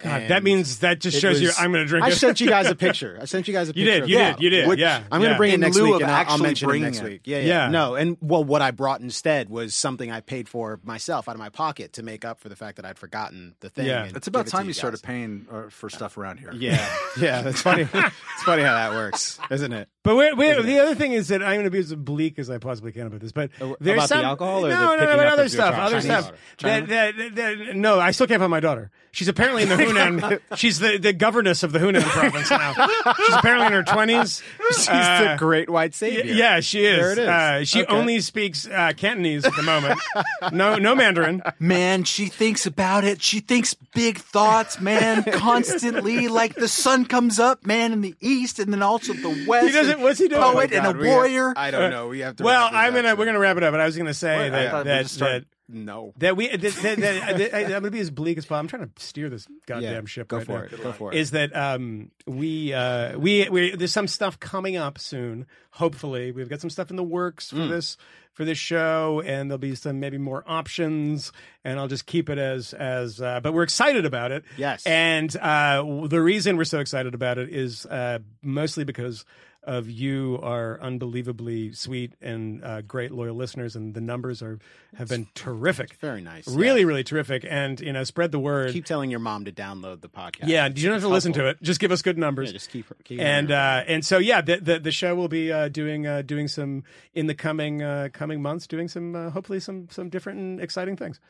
God, 0.00 0.22
and 0.22 0.30
that 0.30 0.44
means 0.44 0.78
that 0.78 1.00
just 1.00 1.16
it 1.16 1.20
shows 1.20 1.40
you 1.40 1.50
I'm 1.58 1.72
going 1.72 1.84
to 1.84 1.88
drink 1.88 2.04
I 2.06 2.10
it. 2.10 2.14
sent 2.14 2.40
you 2.40 2.48
guys 2.48 2.68
a 2.68 2.74
picture. 2.76 3.18
I 3.20 3.24
sent 3.24 3.48
you 3.48 3.54
guys 3.54 3.68
a 3.68 3.74
picture. 3.74 3.80
You 3.80 4.00
did, 4.00 4.08
you 4.08 4.16
did, 4.18 4.30
bottle. 4.30 4.42
you 4.44 4.50
did. 4.50 4.68
Which- 4.68 4.78
yeah, 4.78 5.02
I'm 5.10 5.20
going 5.20 5.22
to 5.22 5.28
yeah. 5.30 5.36
bring 5.36 5.52
it 5.54 5.60
next 5.60 5.76
lieu 5.76 5.84
week, 5.86 5.94
of 5.96 6.02
and 6.02 6.10
I'll, 6.10 6.26
I'll 6.28 6.38
mention 6.38 6.70
it 6.70 6.78
next 6.78 6.98
it. 6.98 7.04
week. 7.04 7.20
Yeah, 7.24 7.38
yeah, 7.38 7.44
Yeah. 7.46 7.70
No, 7.70 7.94
and 7.96 8.16
well, 8.20 8.44
what 8.44 8.62
I 8.62 8.70
brought 8.70 9.00
instead 9.00 9.48
was 9.50 9.74
something 9.74 10.10
I 10.12 10.20
paid 10.20 10.48
for 10.48 10.78
myself 10.84 11.28
out 11.28 11.34
of 11.34 11.40
my 11.40 11.48
pocket 11.48 11.94
to 11.94 12.02
make 12.04 12.24
up 12.24 12.38
for 12.40 12.48
the 12.48 12.54
fact 12.56 12.76
that 12.76 12.84
I'd 12.84 12.96
forgotten 12.98 13.56
the 13.60 13.70
thing. 13.70 13.86
Yeah. 13.86 14.08
It's 14.14 14.28
about 14.28 14.44
give 14.44 14.48
it 14.48 14.50
time 14.56 14.64
you, 14.66 14.68
you 14.68 14.74
started 14.74 15.02
paying 15.02 15.46
uh, 15.50 15.62
for 15.68 15.90
stuff 15.90 16.16
around 16.16 16.38
here. 16.38 16.52
Yeah, 16.52 16.88
yeah. 17.20 17.42
That's 17.42 17.60
funny. 17.60 17.82
it's 17.92 18.42
funny 18.44 18.62
how 18.62 18.74
that 18.74 18.92
works, 18.92 19.40
isn't 19.50 19.72
it? 19.72 19.88
But 20.04 20.16
we're, 20.16 20.34
we're, 20.36 20.62
the 20.62 20.78
other 20.78 20.94
thing 20.94 21.12
is 21.12 21.28
that 21.28 21.42
I'm 21.42 21.56
going 21.56 21.64
to 21.64 21.70
be 21.70 21.80
as 21.80 21.94
bleak 21.94 22.38
as 22.38 22.48
I 22.48 22.58
possibly 22.58 22.92
can 22.92 23.08
about 23.08 23.20
this. 23.20 23.32
But 23.32 23.50
Uh, 23.60 23.74
there's 23.80 23.96
about 23.96 24.02
the 24.02 24.06
some, 24.06 24.24
alcohol 24.24 24.64
or 24.64 24.68
the 24.68 24.74
no, 24.74 24.84
no, 24.84 24.96
no, 24.96 25.06
picking 25.06 25.26
other 25.26 25.48
stuff, 25.48 25.74
other 25.74 26.00
stuff. 26.00 26.32
That, 26.60 26.88
that, 26.88 27.34
that, 27.34 27.76
no, 27.76 27.98
I 27.98 28.12
still 28.12 28.26
can't 28.26 28.40
find 28.40 28.50
my 28.50 28.60
daughter. 28.60 28.90
She's 29.10 29.28
apparently 29.28 29.64
in 29.64 29.68
the 29.68 29.76
Hunan. 29.94 30.40
she's 30.56 30.78
the, 30.78 30.98
the 30.98 31.12
governess 31.12 31.62
of 31.62 31.72
the 31.72 31.78
Hunan 31.78 32.02
province 32.02 32.50
now. 32.50 32.72
She's 33.16 33.34
apparently 33.34 33.66
in 33.68 33.72
her 33.72 33.82
twenties. 33.82 34.42
She's 34.72 34.86
the 34.86 35.36
great 35.38 35.68
white 35.70 35.94
savior. 35.94 36.32
Yeah, 36.34 36.60
she 36.60 36.84
is. 36.84 36.98
There 36.98 37.12
it 37.12 37.18
is. 37.18 37.28
Uh, 37.28 37.64
she 37.64 37.82
Okay. 37.82 37.94
only 37.94 38.20
speaks 38.20 38.66
uh, 38.66 38.92
Cantonese 38.96 39.44
at 39.44 39.54
the 39.56 39.62
moment. 39.62 40.00
no, 40.52 40.76
no 40.76 40.94
Mandarin. 40.94 41.42
Man, 41.58 42.04
she 42.04 42.26
thinks 42.26 42.66
about 42.66 43.04
it. 43.04 43.22
She 43.22 43.40
thinks 43.40 43.74
big 43.94 44.18
thoughts, 44.18 44.80
man, 44.80 45.24
constantly. 45.32 46.28
Like 46.28 46.54
the 46.54 46.68
sun 46.68 47.04
comes 47.06 47.38
up, 47.38 47.66
man, 47.66 47.92
in 47.92 48.00
the 48.00 48.14
east, 48.20 48.58
and 48.58 48.72
then 48.72 48.82
also 48.82 49.12
the 49.12 49.44
west. 49.48 49.66
He 49.66 49.72
doesn't. 49.72 50.00
What's 50.00 50.18
he 50.18 50.28
doing? 50.28 50.42
Oh 50.42 50.48
my 50.54 50.66
Poet 50.66 50.72
and 50.72 50.84
God, 50.84 50.96
a 50.96 50.98
we 50.98 51.08
have- 51.08 51.16
warrior. 51.16 51.52
I 51.56 51.70
don't 51.70 51.90
know. 51.90 52.08
We 52.08 52.20
have 52.20 52.36
to. 52.36 52.44
well, 52.44 52.64
wrap 52.64 52.72
this 52.72 52.78
I'm 52.78 52.88
up 52.94 53.02
gonna. 53.02 53.16
We're 53.16 53.24
gonna 53.26 53.38
wrap 53.38 53.56
it 53.56 53.62
up. 53.62 53.72
But 53.72 53.80
I 53.80 53.86
was 53.86 53.96
gonna 53.96 54.14
say 54.14 54.36
Wait, 54.38 54.46
I 54.46 54.50
that 54.50 54.70
thought 54.70 54.84
we 54.84 54.88
that, 54.90 55.02
just 55.02 55.14
started- 55.14 55.42
that 55.44 55.48
No. 55.68 56.14
that 56.18 56.36
we 56.36 56.48
that, 56.48 56.60
that, 56.60 56.98
that, 56.98 56.98
that- 57.38 57.54
I'm 57.54 57.68
going 57.68 57.82
to 57.84 57.90
be 57.90 58.00
as 58.00 58.10
bleak 58.10 58.38
as 58.38 58.44
possible. 58.46 58.60
I'm 58.60 58.68
trying 58.68 58.88
to 58.90 59.02
steer 59.02 59.28
this 59.28 59.46
goddamn 59.66 59.92
yeah, 60.04 60.06
ship. 60.06 60.28
Go 60.28 60.38
right 60.38 60.46
for 60.46 60.52
now. 60.52 60.64
it. 60.64 60.82
Go 60.82 60.92
for 60.92 61.12
it. 61.12 61.18
Is 61.18 61.32
that 61.32 61.54
um, 61.54 62.10
we 62.26 62.72
uh, 62.72 63.18
we 63.18 63.48
we 63.50 63.76
there's 63.76 63.92
some 63.92 64.08
stuff 64.08 64.40
coming 64.40 64.76
up 64.76 64.98
soon. 64.98 65.46
Hopefully, 65.72 66.32
we've 66.32 66.48
got 66.48 66.60
some 66.60 66.70
stuff 66.70 66.90
in 66.90 66.96
the 66.96 67.02
works 67.04 67.50
for 67.50 67.56
Mm. 67.56 67.68
this 67.70 67.96
for 68.32 68.44
this 68.44 68.56
show, 68.58 69.20
and 69.26 69.50
there'll 69.50 69.58
be 69.58 69.74
some 69.74 69.98
maybe 70.00 70.16
more 70.16 70.44
options. 70.46 71.32
And 71.64 71.78
I'll 71.78 71.88
just 71.88 72.06
keep 72.06 72.30
it 72.30 72.38
as 72.38 72.72
as. 72.72 73.20
Uh, 73.20 73.40
but 73.40 73.52
we're 73.52 73.62
excited 73.64 74.06
about 74.06 74.32
it. 74.32 74.44
Yes. 74.56 74.86
And 74.86 75.34
uh, 75.36 75.84
the 76.06 76.20
reason 76.22 76.56
we're 76.56 76.64
so 76.64 76.78
excited 76.78 77.14
about 77.14 77.38
it 77.38 77.48
is 77.52 77.84
uh, 77.86 78.20
mostly 78.42 78.84
because 78.84 79.24
of 79.68 79.90
you 79.90 80.40
are 80.42 80.80
unbelievably 80.80 81.72
sweet 81.74 82.14
and 82.22 82.64
uh, 82.64 82.80
great 82.82 83.12
loyal 83.12 83.36
listeners, 83.36 83.76
and 83.76 83.94
the 83.94 84.00
numbers 84.00 84.42
are 84.42 84.58
have 84.96 85.08
been 85.08 85.28
terrific. 85.34 85.94
very 86.00 86.20
nice. 86.22 86.48
Really, 86.48 86.80
Yeah. 86.80 86.86
really 86.86 87.04
terrific, 87.04 87.44
and 87.48 87.78
you 87.80 87.92
know, 87.92 88.02
spread 88.04 88.32
the 88.32 88.38
word. 88.38 88.72
Keep 88.72 88.86
telling 88.86 89.10
your 89.10 89.20
mom 89.20 89.44
to 89.44 89.52
download 89.52 90.00
the 90.00 90.08
podcast. 90.08 90.48
yeah, 90.48 90.66
you 90.66 90.82
don't 90.84 90.94
have 90.94 91.02
to 91.02 91.06
It's 91.08 91.12
listen 91.12 91.32
to 91.34 91.46
it. 91.46 91.62
Just 91.62 91.78
give 91.80 91.92
us 91.92 92.02
good 92.02 92.16
numbers. 92.18 92.48
Yeah, 92.48 92.52
just 92.54 92.70
keep. 92.70 92.86
keep 93.04 93.20
and 93.20 93.50
uh, 93.52 93.84
and 93.86 94.04
so 94.04 94.18
yeah, 94.18 94.40
the, 94.40 94.56
the 94.56 94.78
the 94.80 94.92
show 94.92 95.14
will 95.14 95.28
be 95.28 95.52
uh, 95.52 95.68
doing 95.68 96.06
uh, 96.06 96.22
doing 96.22 96.48
some 96.48 96.82
in 97.14 97.26
the 97.26 97.34
coming 97.34 97.82
uh, 97.82 98.08
coming 98.12 98.40
months, 98.42 98.66
doing 98.66 98.88
some 98.88 99.14
uh, 99.14 99.30
hopefully 99.30 99.60
some 99.60 99.88
some 99.90 100.08
different 100.08 100.38
and 100.40 100.60
exciting 100.60 100.96
things. 100.96 101.20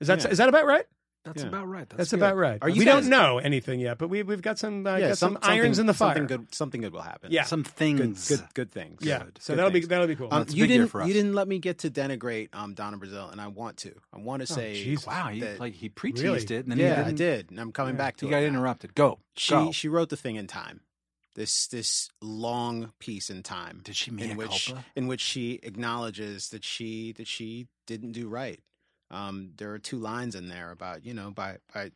Is 0.00 0.08
that 0.08 0.22
Yeah. 0.24 0.30
is 0.30 0.38
that 0.38 0.48
about 0.48 0.66
right? 0.66 0.84
That's 1.28 1.42
Yeah. 1.42 1.48
about 1.48 1.68
right. 1.68 1.88
That's, 1.88 1.96
That's 1.98 2.10
good. 2.10 2.16
about 2.20 2.36
right. 2.36 2.58
Are 2.62 2.68
you 2.68 2.80
we 2.80 2.84
guys- 2.84 3.02
don't 3.02 3.10
know 3.10 3.38
anything 3.38 3.80
yet, 3.80 3.98
but 3.98 4.08
we 4.08 4.22
we've 4.22 4.42
got 4.42 4.58
some 4.58 4.86
uh, 4.86 4.96
yeah, 4.96 5.08
got 5.08 5.18
some, 5.18 5.34
some- 5.40 5.50
irons 5.50 5.78
in 5.78 5.86
the 5.86 5.94
fire. 5.94 6.14
Something 6.16 6.26
good. 6.38 6.54
Something 6.54 6.80
good 6.80 6.92
will 6.92 7.02
happen. 7.02 7.30
Yeah. 7.32 7.44
Some 7.44 7.62
Good. 7.62 7.72
things. 7.74 8.28
Good. 8.28 8.42
Good 8.54 8.70
things. 8.72 8.98
Yeah, 9.02 9.20
Good. 9.24 9.38
so 9.40 9.52
Good 9.52 9.58
that'll 9.58 9.70
be 9.70 9.80
that'll 9.80 10.06
be 10.06 10.16
cool. 10.16 10.28
Um, 10.30 10.46
you 10.48 10.66
didn't. 10.66 10.88
for 10.88 11.02
us. 11.02 11.08
You 11.08 11.14
didn't 11.14 11.34
let 11.34 11.48
me 11.48 11.58
get 11.58 11.78
to 11.80 11.90
denigrate 11.90 12.48
um, 12.54 12.74
Donna 12.74 12.98
Brazile, 12.98 13.30
and 13.32 13.40
I 13.40 13.48
want 13.48 13.76
to. 13.78 13.92
I 14.12 14.18
want 14.18 14.40
to 14.40 14.46
say. 14.46 14.74
Jesus. 14.82 15.06
Wow, 15.06 15.28
he 15.28 15.40
that- 15.40 15.60
like 15.60 15.74
he 15.74 15.88
pre-teased 15.88 16.22
Really? 16.24 16.38
it, 16.38 16.50
and 16.64 16.72
then 16.72 16.78
yeah, 16.78 17.02
he 17.04 17.10
I 17.10 17.12
didn't, 17.12 17.50
and 17.50 17.60
I'm 17.60 17.72
coming 17.72 17.96
back 17.96 18.16
to 18.18 18.26
He 18.26 18.28
it. 18.28 18.32
got 18.32 18.40
now. 18.40 18.46
interrupted. 18.46 18.94
Go. 18.94 19.18
She 19.36 19.50
Go. 19.54 19.72
she 19.72 19.88
wrote 19.88 20.08
the 20.08 20.16
thing 20.16 20.36
in 20.36 20.46
time. 20.46 20.80
This 21.34 21.68
this 21.68 22.08
long 22.20 22.92
piece 22.98 23.30
in 23.30 23.44
time. 23.44 23.80
Did 23.84 23.94
she 23.94 24.10
mea 24.10 24.30
in 24.30 24.36
which 24.36 24.66
culpa? 24.68 24.84
in 24.96 25.06
which 25.06 25.20
she 25.20 25.60
acknowledges 25.62 26.48
that 26.48 26.64
she 26.64 27.12
that 27.12 27.28
she 27.28 27.68
didn't 27.86 28.10
do 28.12 28.28
right. 28.28 28.58
Um, 29.10 29.52
there 29.56 29.72
are 29.72 29.78
two 29.78 29.98
lines 29.98 30.34
in 30.34 30.48
there 30.48 30.70
about 30.70 31.04
you 31.04 31.14
know 31.14 31.30
by 31.30 31.58
by 31.72 31.90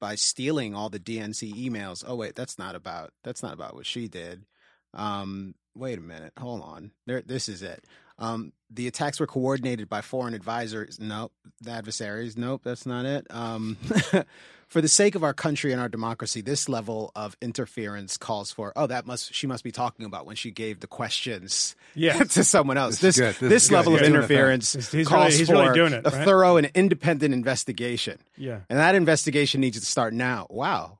by 0.00 0.14
stealing 0.14 0.74
all 0.74 0.90
the 0.90 1.00
DNC 1.00 1.54
emails. 1.54 2.04
Oh 2.06 2.16
wait, 2.16 2.34
that's 2.34 2.58
not 2.58 2.74
about 2.74 3.12
that's 3.22 3.42
not 3.42 3.54
about 3.54 3.74
what 3.74 3.86
she 3.86 4.08
did. 4.08 4.44
Um, 4.92 5.54
wait 5.74 5.98
a 5.98 6.02
minute, 6.02 6.32
hold 6.38 6.62
on. 6.62 6.92
There, 7.06 7.22
this 7.22 7.48
is 7.48 7.62
it. 7.62 7.84
Um, 8.18 8.52
the 8.70 8.86
attacks 8.86 9.20
were 9.20 9.26
coordinated 9.26 9.88
by 9.88 10.00
foreign 10.00 10.34
advisors. 10.34 10.98
Nope, 11.00 11.32
the 11.60 11.70
adversaries. 11.72 12.36
Nope, 12.36 12.62
that's 12.64 12.86
not 12.86 13.04
it. 13.04 13.26
Um, 13.30 13.76
for 14.68 14.80
the 14.80 14.88
sake 14.88 15.14
of 15.14 15.22
our 15.22 15.34
country 15.34 15.72
and 15.72 15.80
our 15.80 15.88
democracy, 15.88 16.40
this 16.40 16.68
level 16.68 17.12
of 17.14 17.36
interference 17.42 18.16
calls 18.16 18.50
for. 18.50 18.72
Oh, 18.76 18.86
that 18.86 19.06
must 19.06 19.32
she 19.34 19.46
must 19.46 19.62
be 19.64 19.70
talking 19.72 20.06
about 20.06 20.26
when 20.26 20.36
she 20.36 20.50
gave 20.50 20.80
the 20.80 20.86
questions 20.86 21.76
Yeah. 21.94 22.14
to 22.24 22.42
someone 22.44 22.76
else. 22.78 22.98
This 23.00 23.16
This 23.16 23.38
this. 23.38 23.48
This 23.50 23.70
level 23.70 23.92
He's 23.92 24.02
of 24.02 24.06
doing 24.06 24.16
interference 24.18 24.72
He's- 24.72 24.90
he's 24.92 25.08
calls 25.08 25.24
really- 25.26 25.38
he's 25.38 25.48
really 25.50 25.66
for 25.68 25.74
doing 25.74 25.92
it, 25.92 26.06
a 26.06 26.10
thorough 26.10 26.56
and 26.56 26.70
independent 26.74 27.34
investigation, 27.34 28.18
yeah. 28.36 28.60
and 28.68 28.78
that 28.78 28.94
investigation 28.94 29.60
needs 29.60 29.78
to 29.78 29.86
start 29.86 30.14
now. 30.14 30.46
Wow. 30.50 30.98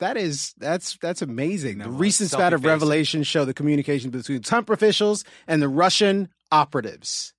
That 0.00 0.16
is 0.16 0.52
that's 0.58 0.96
that's 1.00 1.22
amazing. 1.22 1.78
No, 1.78 1.84
the 1.84 1.90
recent 1.92 2.28
spat 2.30 2.52
of 2.52 2.60
selfie-facing. 2.60 2.68
revelations 2.68 3.26
show 3.28 3.44
the 3.44 3.54
communication 3.54 4.10
between 4.10 4.42
Trump 4.42 4.68
officials 4.68 5.24
and 5.46 5.62
the 5.62 5.68
Russian 5.68 6.28
operatives. 6.54 7.34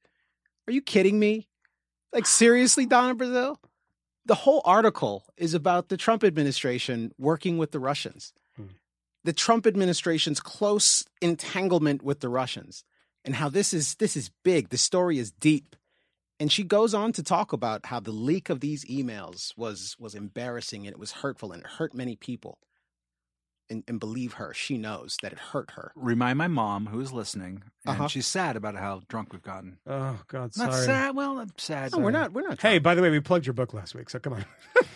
Are 0.67 0.73
you 0.73 0.81
kidding 0.81 1.17
me? 1.17 1.47
Like 2.11 2.25
seriously, 2.25 2.85
Donna 2.85 3.15
Brazile? 3.15 3.55
The 4.25 4.35
whole 4.35 4.61
article 4.65 5.23
is 5.37 5.53
about 5.53 5.87
the 5.87 5.97
Trump 5.97 6.23
administration 6.23 7.11
working 7.17 7.57
with 7.57 7.71
the 7.71 7.79
Russians. 7.79 8.33
Hmm. 8.57 8.75
The 9.23 9.33
Trump 9.33 9.65
administration's 9.65 10.39
close 10.41 11.05
entanglement 11.21 12.01
with 12.03 12.19
the 12.19 12.29
Russians 12.29 12.83
and 13.23 13.35
how 13.35 13.47
this 13.47 13.73
is 13.73 13.95
this 13.95 14.17
is 14.17 14.31
big. 14.43 14.69
The 14.69 14.77
story 14.77 15.17
is 15.17 15.31
deep. 15.31 15.75
And 16.37 16.51
she 16.51 16.65
goes 16.65 16.93
on 16.93 17.13
to 17.13 17.23
talk 17.23 17.53
about 17.53 17.85
how 17.85 18.01
the 18.01 18.11
leak 18.11 18.49
of 18.49 18.59
these 18.59 18.83
emails 18.85 19.57
was 19.57 19.95
was 19.97 20.13
embarrassing 20.13 20.85
and 20.85 20.93
it 20.93 20.99
was 20.99 21.13
hurtful 21.13 21.53
and 21.53 21.61
it 21.61 21.67
hurt 21.67 21.93
many 21.93 22.17
people. 22.17 22.57
And, 23.67 23.83
and 23.87 23.99
believe 23.99 24.33
her, 24.33 24.53
she 24.53 24.77
knows 24.77 25.17
that 25.23 25.31
it 25.31 25.39
hurt 25.39 25.71
her. 25.71 25.91
Remind 25.95 26.37
my 26.37 26.47
mom 26.47 26.85
who 26.85 26.99
is 26.99 27.11
listening, 27.11 27.63
and 27.83 27.95
Uh-huh. 27.95 28.07
she's 28.07 28.27
sad 28.27 28.55
about 28.55 28.75
how 28.75 29.01
drunk 29.07 29.33
we've 29.33 29.41
gotten. 29.41 29.79
Oh 29.87 30.19
God, 30.27 30.51
Not 30.55 30.71
sorry. 30.71 30.85
sad. 30.85 31.15
Well, 31.15 31.33
not 31.33 31.59
sad. 31.59 31.91
No, 31.93 31.97
we're 31.97 32.11
not. 32.11 32.31
We're 32.31 32.47
not. 32.47 32.61
Hey, 32.61 32.77
by 32.77 32.93
the 32.93 33.01
way, 33.01 33.09
we 33.09 33.19
plugged 33.21 33.47
your 33.47 33.53
book 33.55 33.73
last 33.73 33.95
week, 33.95 34.11
so 34.11 34.19
come 34.19 34.33
on. 34.33 34.45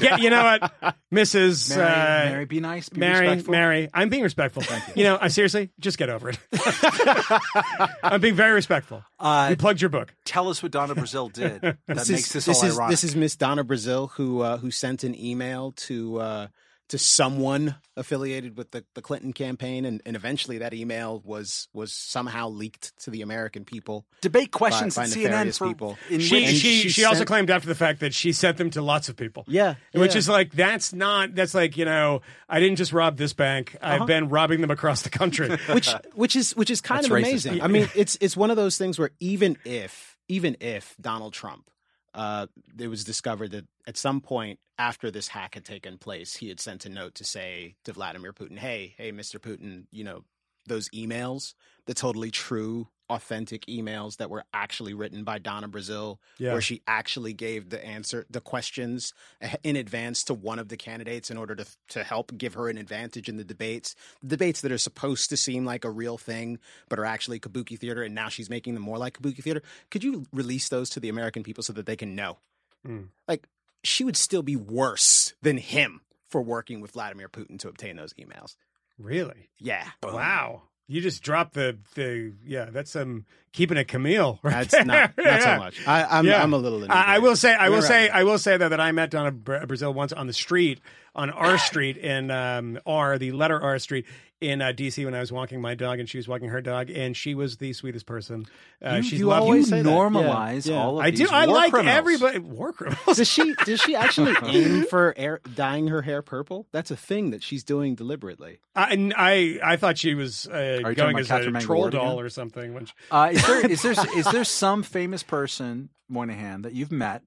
yeah, 0.00 0.16
you 0.18 0.30
know 0.30 0.44
what, 0.44 0.94
Mrs. 1.12 1.76
Mary, 1.76 1.82
uh, 1.90 2.30
Mary, 2.30 2.44
be 2.44 2.60
nice. 2.60 2.88
Be 2.90 3.00
Mary, 3.00 3.26
respectful. 3.26 3.50
Mary, 3.52 3.88
I'm 3.92 4.08
being 4.08 4.22
respectful. 4.22 4.62
Thank 4.62 4.86
you. 4.88 4.92
you. 4.96 5.04
know, 5.04 5.18
I 5.20 5.26
seriously, 5.26 5.70
just 5.80 5.98
get 5.98 6.10
over 6.10 6.30
it. 6.30 6.38
I'm 8.02 8.20
being 8.20 8.34
very 8.34 8.52
respectful. 8.52 9.04
Uh, 9.18 9.48
we 9.50 9.56
plugged 9.56 9.80
your 9.80 9.90
book. 9.90 10.14
tell 10.24 10.48
us 10.48 10.62
what 10.62 10.72
Donna 10.72 10.94
Brazile 10.94 11.32
did. 11.32 11.60
That 11.60 11.76
this 11.88 12.08
makes 12.08 12.26
is 12.28 12.32
this, 12.32 12.44
this 12.46 12.58
all 12.62 12.68
is 12.68 12.76
ironic. 12.78 12.90
this 12.92 13.04
is 13.04 13.16
Miss 13.16 13.36
Donna 13.36 13.64
Brazile 13.64 14.10
who 14.12 14.40
uh, 14.40 14.58
who 14.58 14.70
sent 14.70 15.04
an 15.04 15.18
email 15.18 15.72
to 15.72 16.20
uh, 16.20 16.46
to 16.90 16.98
someone 16.98 17.76
affiliated 17.96 18.56
with 18.56 18.72
the, 18.72 18.84
the 18.94 19.02
Clinton 19.02 19.32
campaign, 19.32 19.84
and, 19.84 20.02
and 20.04 20.16
eventually 20.16 20.58
that 20.58 20.74
email 20.74 21.22
was 21.24 21.68
was 21.72 21.92
somehow 21.92 22.48
leaked 22.48 22.96
to 23.04 23.10
the 23.10 23.22
American 23.22 23.64
people. 23.64 24.06
debate 24.20 24.50
questions 24.50 24.96
by 24.96 25.04
at 25.04 25.08
CNN 25.08 25.56
for 25.56 25.68
people. 25.68 25.98
in 26.08 26.20
She 26.20 26.44
And 26.44 26.56
she 26.56 26.82
she 26.82 26.88
she 26.88 27.04
also 27.04 27.18
sent- 27.18 27.28
claimed 27.28 27.50
after 27.50 27.68
the 27.68 27.74
fact 27.74 28.00
that 28.00 28.12
she 28.12 28.32
sent 28.32 28.56
them 28.58 28.70
to 28.70 28.82
lots 28.82 29.08
of 29.08 29.16
people. 29.16 29.44
Yeah, 29.46 29.74
Which 29.92 30.12
yeah. 30.12 30.18
is 30.18 30.28
like 30.28 30.52
that's 30.52 30.92
not 30.92 31.34
that's 31.34 31.54
like 31.54 31.76
you 31.76 31.84
know 31.84 32.22
I 32.48 32.58
didn't 32.60 32.76
just 32.76 32.92
rob 32.92 33.16
this 33.16 33.32
bank 33.32 33.76
I've 33.80 33.96
uh-huh. 34.02 34.06
been 34.06 34.28
robbing 34.28 34.60
them 34.60 34.70
across 34.70 35.02
the 35.02 35.10
country. 35.10 35.56
which 35.72 35.88
which 36.14 36.34
is 36.36 36.56
which 36.56 36.70
is 36.70 36.80
kind 36.80 37.04
That's 37.04 37.06
of 37.06 37.12
racist. 37.12 37.28
amazing. 37.28 37.62
I 37.62 37.68
mean, 37.68 37.88
it's 37.94 38.18
it's 38.20 38.36
one 38.36 38.50
of 38.50 38.56
those 38.56 38.76
things 38.78 38.98
where 38.98 39.10
even 39.20 39.56
if 39.64 40.16
even 40.28 40.56
if 40.60 40.96
Donald 41.00 41.32
Trump, 41.32 41.70
uh, 42.14 42.46
it 42.78 42.88
was 42.88 43.04
discovered 43.04 43.52
that 43.52 43.66
at 43.86 43.96
some 43.96 44.20
point 44.20 44.58
after 44.78 45.10
this 45.10 45.28
hack 45.28 45.54
had 45.54 45.64
taken 45.64 45.98
place, 45.98 46.36
he 46.36 46.48
had 46.48 46.60
sent 46.60 46.86
a 46.86 46.88
note 46.88 47.14
to 47.16 47.24
say 47.24 47.76
to 47.84 47.92
Vladimir 47.92 48.32
Putin, 48.32 48.58
"Hey, 48.58 48.94
hey, 48.96 49.12
Mr. 49.12 49.38
Putin, 49.38 49.86
you 49.90 50.04
know 50.04 50.24
those 50.66 50.88
emails, 50.90 51.54
the 51.86 51.94
totally 51.94 52.30
true." 52.30 52.88
Authentic 53.10 53.66
emails 53.66 54.16
that 54.18 54.30
were 54.30 54.44
actually 54.54 54.94
written 54.94 55.24
by 55.24 55.38
Donna 55.38 55.68
Brazile, 55.68 56.18
Yeah. 56.38 56.52
where 56.52 56.60
she 56.62 56.80
actually 56.86 57.32
gave 57.32 57.68
the 57.70 57.84
answer, 57.84 58.24
the 58.30 58.40
questions 58.40 59.12
eh, 59.40 59.56
in 59.64 59.74
advance 59.76 60.22
to 60.24 60.34
one 60.34 60.58
of 60.60 60.68
the 60.68 60.76
candidates 60.76 61.30
in 61.30 61.36
order 61.36 61.54
to 61.56 61.66
to 61.88 62.04
help 62.04 62.32
give 62.38 62.54
her 62.54 62.68
an 62.68 62.78
advantage 62.78 63.28
in 63.28 63.36
the 63.36 63.44
debates 63.44 63.94
debates 64.24 64.60
that 64.60 64.70
are 64.72 64.78
supposed 64.78 65.28
to 65.30 65.36
seem 65.36 65.64
like 65.64 65.84
a 65.84 65.90
real 65.90 66.16
thing 66.16 66.58
but 66.88 66.98
are 66.98 67.04
actually 67.04 67.40
kabuki 67.40 67.76
theater 67.78 68.02
and 68.02 68.14
now 68.14 68.28
she's 68.28 68.48
making 68.48 68.74
them 68.74 68.82
more 68.82 68.96
like 68.98 69.18
kabuki 69.18 69.42
theater 69.42 69.62
could 69.90 70.04
you 70.04 70.24
release 70.32 70.68
those 70.68 70.88
to 70.90 71.00
the 71.00 71.08
american 71.08 71.42
people 71.42 71.62
so 71.64 71.72
that 71.72 71.86
they 71.86 71.96
can 71.96 72.14
know 72.14 72.38
Hmm. 72.86 73.02
like 73.28 73.46
she 73.82 74.04
would 74.04 74.16
still 74.16 74.42
be 74.42 74.56
worse 74.56 75.34
than 75.42 75.56
him 75.58 76.00
for 76.28 76.40
working 76.40 76.80
with 76.80 76.92
vladimir 76.92 77.28
putin 77.28 77.58
to 77.58 77.68
obtain 77.68 77.96
those 77.96 78.12
emails 78.14 78.54
really? 78.98 79.50
yeah 79.58 79.88
Wow. 80.02 80.62
You 80.90 81.00
just 81.00 81.22
dropped 81.22 81.54
the 81.54 81.78
the 81.94 82.32
yeah. 82.44 82.66
That's 82.70 82.96
um 82.96 83.24
keeping 83.52 83.76
it 83.76 83.86
Camille. 83.88 84.38
Right 84.42 84.68
that's 84.68 84.72
there. 84.72 84.84
not 84.84 85.16
not 85.16 85.24
Yeah. 85.24 85.38
so 85.56 85.58
much 85.58 85.86
I, 85.88 86.04
i'm 86.18 86.26
Yeah. 86.26 86.42
i'm 86.42 86.52
a 86.52 86.58
little 86.58 86.84
I, 86.90 87.16
I 87.16 87.18
will 87.20 87.34
say, 87.36 87.52
I 87.54 87.68
will 87.68 87.76
We're 87.78 87.82
say, 87.82 88.02
right. 88.08 88.14
I 88.20 88.24
will 88.24 88.38
say 88.38 88.56
though 88.56 88.68
that 88.68 88.80
I 88.80 88.90
met 88.92 89.10
Donna 89.10 89.30
Bra- 89.32 89.64
Brazile 89.66 89.94
once 89.94 90.12
on 90.12 90.26
the 90.26 90.32
street, 90.32 90.80
on 91.14 91.30
R 91.30 91.58
Street 91.58 91.96
in 91.96 92.30
um, 92.30 92.78
R, 92.86 93.18
the 93.18 93.32
letter 93.32 93.60
R 93.60 93.78
Street 93.78 94.06
in 94.40 94.62
uh, 94.62 94.72
DC 94.74 95.04
when 95.04 95.14
I 95.14 95.20
was 95.20 95.30
walking 95.30 95.60
my 95.60 95.74
dog, 95.74 95.98
and 95.98 96.08
she 96.08 96.16
was 96.16 96.26
walking 96.26 96.48
her 96.48 96.60
dog, 96.60 96.90
and 96.90 97.16
she 97.16 97.34
was 97.34 97.58
the 97.58 97.72
sweetest 97.72 98.06
person. 98.06 98.46
Uh, 98.84 98.94
you, 98.96 99.02
she's 99.02 99.18
you 99.20 99.26
lovely. 99.26 99.44
always 99.46 99.68
say 99.68 99.82
that. 99.82 99.88
normalize 99.90 100.66
Yeah, 100.66 100.74
yeah. 100.74 100.82
all 100.82 100.98
of 100.98 101.04
I 101.04 101.10
these 101.10 101.20
do. 101.20 101.28
I 101.30 101.46
war 101.46 101.54
like 101.56 101.70
criminals. 101.72 101.96
everybody. 101.98 102.38
War 102.38 102.72
criminals. 102.72 103.16
Does 103.18 103.28
she 103.28 103.54
does 103.64 103.80
she 103.80 103.94
actually 103.94 104.34
aim 104.44 104.84
for 104.86 105.12
air, 105.16 105.40
dyeing 105.54 105.88
her 105.88 106.02
hair 106.02 106.22
purple? 106.22 106.66
That's 106.72 106.90
a 106.90 106.96
thing 106.96 107.30
that 107.30 107.42
she's 107.42 107.64
doing 107.64 107.94
deliberately. 107.94 108.60
I, 108.74 108.92
and 108.94 109.14
I 109.16 109.58
I 109.62 109.76
thought 109.76 109.98
she 109.98 110.14
was 110.14 110.46
uh, 110.46 110.80
going 110.82 111.10
about 111.10 111.20
as 111.20 111.28
Catherine 111.28 111.56
a 111.56 111.60
troll 111.60 111.82
Mann-Ward 111.82 111.92
doll 111.92 112.12
again? 112.14 112.24
or 112.24 112.28
something. 112.30 112.74
Which... 112.74 112.94
Uh, 113.10 113.30
is 113.32 113.46
there 113.46 113.66
is 113.66 113.82
there 113.82 113.92
is 114.16 114.24
there 114.26 114.44
some 114.44 114.82
famous 114.82 115.22
person 115.22 115.90
Moynihan 116.08 116.62
that 116.62 116.72
you've 116.72 116.92
met 116.92 117.22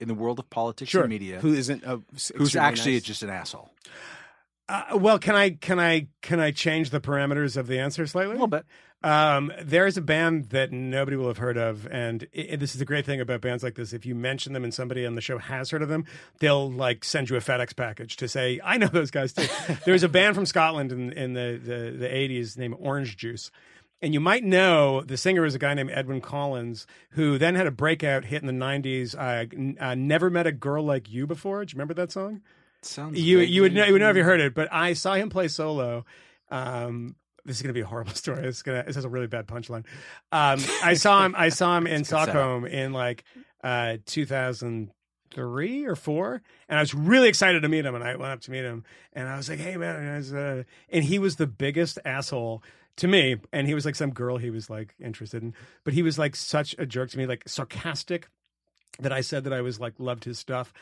in 0.00 0.06
the 0.08 0.14
world 0.14 0.38
of 0.38 0.48
politics 0.50 0.90
Sure. 0.90 1.02
and 1.02 1.10
media 1.10 1.40
Who 1.40 1.54
isn't 1.54 1.82
a, 1.84 2.00
who's 2.36 2.54
actually 2.54 2.92
nice. 2.94 3.02
just 3.02 3.22
an 3.22 3.30
asshole? 3.30 3.70
Uh, 4.68 4.98
well, 4.98 5.18
can 5.18 5.34
I 5.34 5.50
can 5.50 5.80
I 5.80 6.08
can 6.20 6.40
I 6.40 6.50
change 6.50 6.90
the 6.90 7.00
parameters 7.00 7.56
of 7.56 7.66
the 7.68 7.78
answer 7.78 8.06
slightly? 8.06 8.32
A 8.32 8.34
little 8.34 8.46
bit. 8.48 8.66
Um, 9.02 9.52
there 9.62 9.86
is 9.86 9.96
a 9.96 10.02
band 10.02 10.46
that 10.50 10.72
nobody 10.72 11.16
will 11.16 11.28
have 11.28 11.38
heard 11.38 11.56
of, 11.56 11.86
and 11.86 12.26
i 12.36 12.56
this 12.56 12.74
is 12.74 12.80
the 12.80 12.84
great 12.84 13.06
thing 13.06 13.20
about 13.20 13.40
bands 13.40 13.62
like 13.62 13.76
this. 13.76 13.92
If 13.92 14.04
you 14.04 14.14
mention 14.14 14.52
them 14.52 14.64
and 14.64 14.74
somebody 14.74 15.06
on 15.06 15.14
the 15.14 15.20
show 15.20 15.38
has 15.38 15.70
heard 15.70 15.82
of 15.82 15.88
them, 15.88 16.04
they'll 16.40 16.70
like 16.70 17.04
send 17.04 17.30
you 17.30 17.36
a 17.36 17.40
FedEx 17.40 17.74
package 17.76 18.16
to 18.16 18.28
say, 18.28 18.60
"I 18.62 18.76
know 18.76 18.88
those 18.88 19.10
guys 19.10 19.32
too." 19.32 19.46
there 19.84 19.92
was 19.92 20.02
a 20.02 20.08
band 20.08 20.34
from 20.34 20.44
Scotland 20.46 20.92
in, 20.92 21.12
in 21.12 21.32
the, 21.32 21.60
the 21.62 21.96
the 21.96 22.08
'80s 22.08 22.58
named 22.58 22.74
Orange 22.78 23.16
Juice. 23.16 23.50
And 24.00 24.14
you 24.14 24.20
might 24.20 24.44
know 24.44 25.00
the 25.00 25.16
singer 25.16 25.44
is 25.44 25.56
a 25.56 25.58
guy 25.58 25.74
named 25.74 25.90
Edwyn 25.90 26.20
Collins, 26.20 26.86
who 27.10 27.36
then 27.36 27.56
had 27.56 27.66
a 27.66 27.72
breakout 27.72 28.26
hit 28.26 28.42
in 28.42 28.46
the 28.46 28.52
'90s. 28.64 29.14
Uh, 29.16 29.46
n- 29.52 29.76
uh, 29.80 29.94
"Never 29.94 30.28
Met 30.28 30.46
a 30.46 30.52
Girl 30.52 30.84
Like 30.84 31.08
You 31.10 31.26
Before." 31.26 31.64
Do 31.64 31.72
you 31.72 31.76
remember 31.76 31.94
that 31.94 32.12
song? 32.12 32.42
Sounds 32.82 33.18
you 33.18 33.40
you 33.40 33.62
would 33.62 33.74
know, 33.74 33.84
you 33.84 33.92
would 33.92 34.00
know 34.00 34.10
if 34.10 34.16
you 34.16 34.24
heard 34.24 34.40
it, 34.40 34.54
but 34.54 34.68
I 34.72 34.92
saw 34.92 35.14
him 35.14 35.30
play 35.30 35.48
solo. 35.48 36.04
Um, 36.50 37.16
this 37.44 37.56
is 37.56 37.62
going 37.62 37.70
to 37.70 37.74
be 37.74 37.80
a 37.80 37.86
horrible 37.86 38.12
story. 38.14 38.42
This 38.42 38.56
is 38.56 38.62
gonna 38.62 38.84
this 38.84 38.94
has 38.94 39.04
a 39.04 39.08
really 39.08 39.26
bad 39.26 39.46
punchline. 39.46 39.84
Um, 40.30 40.60
I 40.82 40.94
saw 40.94 41.24
him. 41.24 41.34
I 41.36 41.48
saw 41.48 41.76
him 41.76 41.86
in. 41.88 42.04
Stockholm 42.04 42.64
in 42.64 42.92
like 42.92 43.24
uh, 43.64 43.96
2003 44.06 45.86
or 45.86 45.96
four, 45.96 46.42
and 46.68 46.78
I 46.78 46.82
was 46.82 46.94
really 46.94 47.28
excited 47.28 47.62
to 47.62 47.68
meet 47.68 47.84
him. 47.84 47.94
And 47.94 48.04
I 48.04 48.16
went 48.16 48.32
up 48.32 48.40
to 48.42 48.50
meet 48.50 48.64
him, 48.64 48.84
and 49.12 49.28
I 49.28 49.36
was 49.36 49.48
like, 49.48 49.58
"Hey 49.58 49.76
man," 49.76 50.16
was, 50.16 50.32
uh, 50.32 50.62
and 50.90 51.04
he 51.04 51.18
was 51.18 51.36
the 51.36 51.46
biggest 51.46 51.98
asshole 52.04 52.62
to 52.98 53.08
me. 53.08 53.36
And 53.52 53.66
he 53.66 53.74
was 53.74 53.84
like 53.84 53.96
some 53.96 54.10
girl 54.10 54.36
he 54.36 54.50
was 54.50 54.70
like 54.70 54.94
interested 55.00 55.42
in, 55.42 55.54
but 55.84 55.94
he 55.94 56.02
was 56.02 56.18
like 56.18 56.36
such 56.36 56.74
a 56.78 56.86
jerk 56.86 57.10
to 57.10 57.18
me, 57.18 57.26
like 57.26 57.48
sarcastic 57.48 58.28
that 59.00 59.12
I 59.12 59.20
said 59.22 59.44
that 59.44 59.52
I 59.52 59.62
was 59.62 59.80
like 59.80 59.94
loved 59.98 60.24
his 60.24 60.38
stuff. 60.38 60.72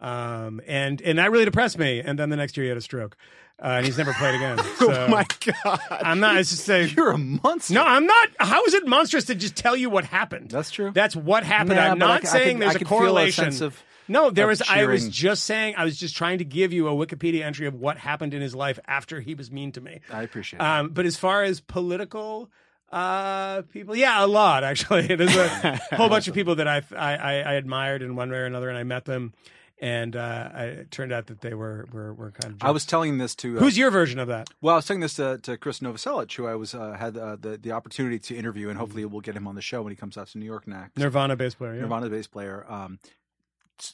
Um, 0.00 0.60
and 0.66 1.00
and 1.00 1.18
that 1.18 1.30
really 1.30 1.44
depressed 1.46 1.78
me. 1.78 2.00
And 2.00 2.18
then 2.18 2.28
the 2.30 2.36
next 2.36 2.56
year 2.56 2.64
he 2.64 2.68
had 2.68 2.76
a 2.76 2.82
stroke, 2.82 3.16
uh, 3.62 3.66
and 3.78 3.86
he's 3.86 3.96
never 3.96 4.12
played 4.12 4.34
again. 4.34 4.58
So 4.78 4.92
oh 4.92 5.08
my 5.08 5.24
god! 5.64 5.80
I'm 5.90 6.20
not. 6.20 6.36
It's 6.36 6.50
just 6.50 6.68
a, 6.68 6.86
You're 6.88 7.12
a 7.12 7.18
monster. 7.18 7.72
no. 7.74 7.82
I'm 7.82 8.06
not. 8.06 8.28
How 8.38 8.62
is 8.64 8.74
it 8.74 8.86
monstrous 8.86 9.24
to 9.26 9.34
just 9.34 9.56
tell 9.56 9.74
you 9.74 9.88
what 9.88 10.04
happened? 10.04 10.50
That's 10.50 10.70
true. 10.70 10.90
That's 10.92 11.16
what 11.16 11.44
happened. 11.44 11.76
Nah, 11.76 11.82
I'm 11.86 11.92
I 12.02 12.06
not 12.06 12.24
I 12.24 12.28
saying 12.28 12.56
could- 12.58 12.62
there's 12.66 12.76
I 12.76 12.78
a 12.80 12.82
a 12.82 12.84
correlation. 12.84 13.44
sense 13.44 13.60
of- 13.62 13.82
no, 14.08 14.30
there 14.30 14.46
was. 14.46 14.62
I 14.62 14.84
was 14.84 15.08
just 15.08 15.44
saying. 15.44 15.74
I 15.76 15.84
was 15.84 15.96
just 15.98 16.14
trying 16.14 16.38
to 16.38 16.44
give 16.44 16.72
you 16.72 16.86
a 16.88 16.92
Wikipedia 16.92 17.42
entry 17.42 17.66
of 17.66 17.74
what 17.74 17.96
happened 17.96 18.34
in 18.34 18.42
his 18.42 18.54
life 18.54 18.78
after 18.86 19.20
he 19.20 19.34
was 19.34 19.50
mean 19.50 19.72
to 19.72 19.80
me. 19.80 20.00
I 20.12 20.22
appreciate 20.22 20.60
it. 20.60 20.62
Um, 20.62 20.90
but 20.90 21.06
as 21.06 21.16
far 21.16 21.42
as 21.42 21.60
political 21.60 22.48
uh, 22.92 23.62
people, 23.62 23.96
yeah, 23.96 24.24
a 24.24 24.28
lot 24.28 24.62
actually. 24.62 25.06
There's 25.16 25.34
a 25.34 25.80
whole 25.96 26.08
bunch 26.08 26.28
of 26.28 26.34
people 26.34 26.54
that 26.56 26.68
I, 26.68 26.82
I 26.96 27.16
I 27.16 27.32
I 27.40 27.52
admired 27.54 28.02
in 28.02 28.14
one 28.14 28.30
way 28.30 28.36
or 28.38 28.44
another, 28.44 28.68
and 28.68 28.78
I 28.78 28.84
met 28.84 29.06
them, 29.06 29.32
and 29.78 30.16
uh, 30.16 30.48
I, 30.54 30.64
it 30.64 30.90
turned 30.90 31.12
out 31.12 31.26
that 31.26 31.40
they 31.40 31.54
were 31.54 31.86
were, 31.92 32.14
were 32.14 32.30
kind 32.30 32.54
of. 32.54 32.62
I 32.62 32.70
was 32.70 32.86
telling 32.86 33.18
this 33.18 33.34
to 33.36 33.56
uh, 33.56 33.60
Who's 33.60 33.76
your 33.76 33.90
version 33.90 34.18
of 34.18 34.28
that? 34.28 34.48
Well, 34.60 34.74
I 34.74 34.76
was 34.76 34.86
telling 34.86 35.00
this 35.00 35.14
to, 35.14 35.38
to 35.42 35.56
Chris 35.58 35.80
Novoselic, 35.80 36.32
who 36.34 36.46
I 36.46 36.54
was 36.54 36.74
uh, 36.74 36.92
had 36.98 37.16
uh, 37.16 37.36
the 37.40 37.58
the 37.58 37.72
opportunity 37.72 38.18
to 38.20 38.36
interview, 38.36 38.68
and 38.68 38.78
hopefully 38.78 39.04
we'll 39.04 39.20
get 39.20 39.36
him 39.36 39.46
on 39.46 39.54
the 39.54 39.62
show 39.62 39.82
when 39.82 39.90
he 39.90 39.96
comes 39.96 40.16
out 40.16 40.28
to 40.28 40.38
New 40.38 40.46
York 40.46 40.66
next. 40.66 40.96
Nirvana 40.96 41.36
bass 41.36 41.54
player. 41.54 41.74
Yeah. 41.74 41.82
Nirvana 41.82 42.08
bass 42.08 42.26
player, 42.26 42.64
um, 42.68 42.98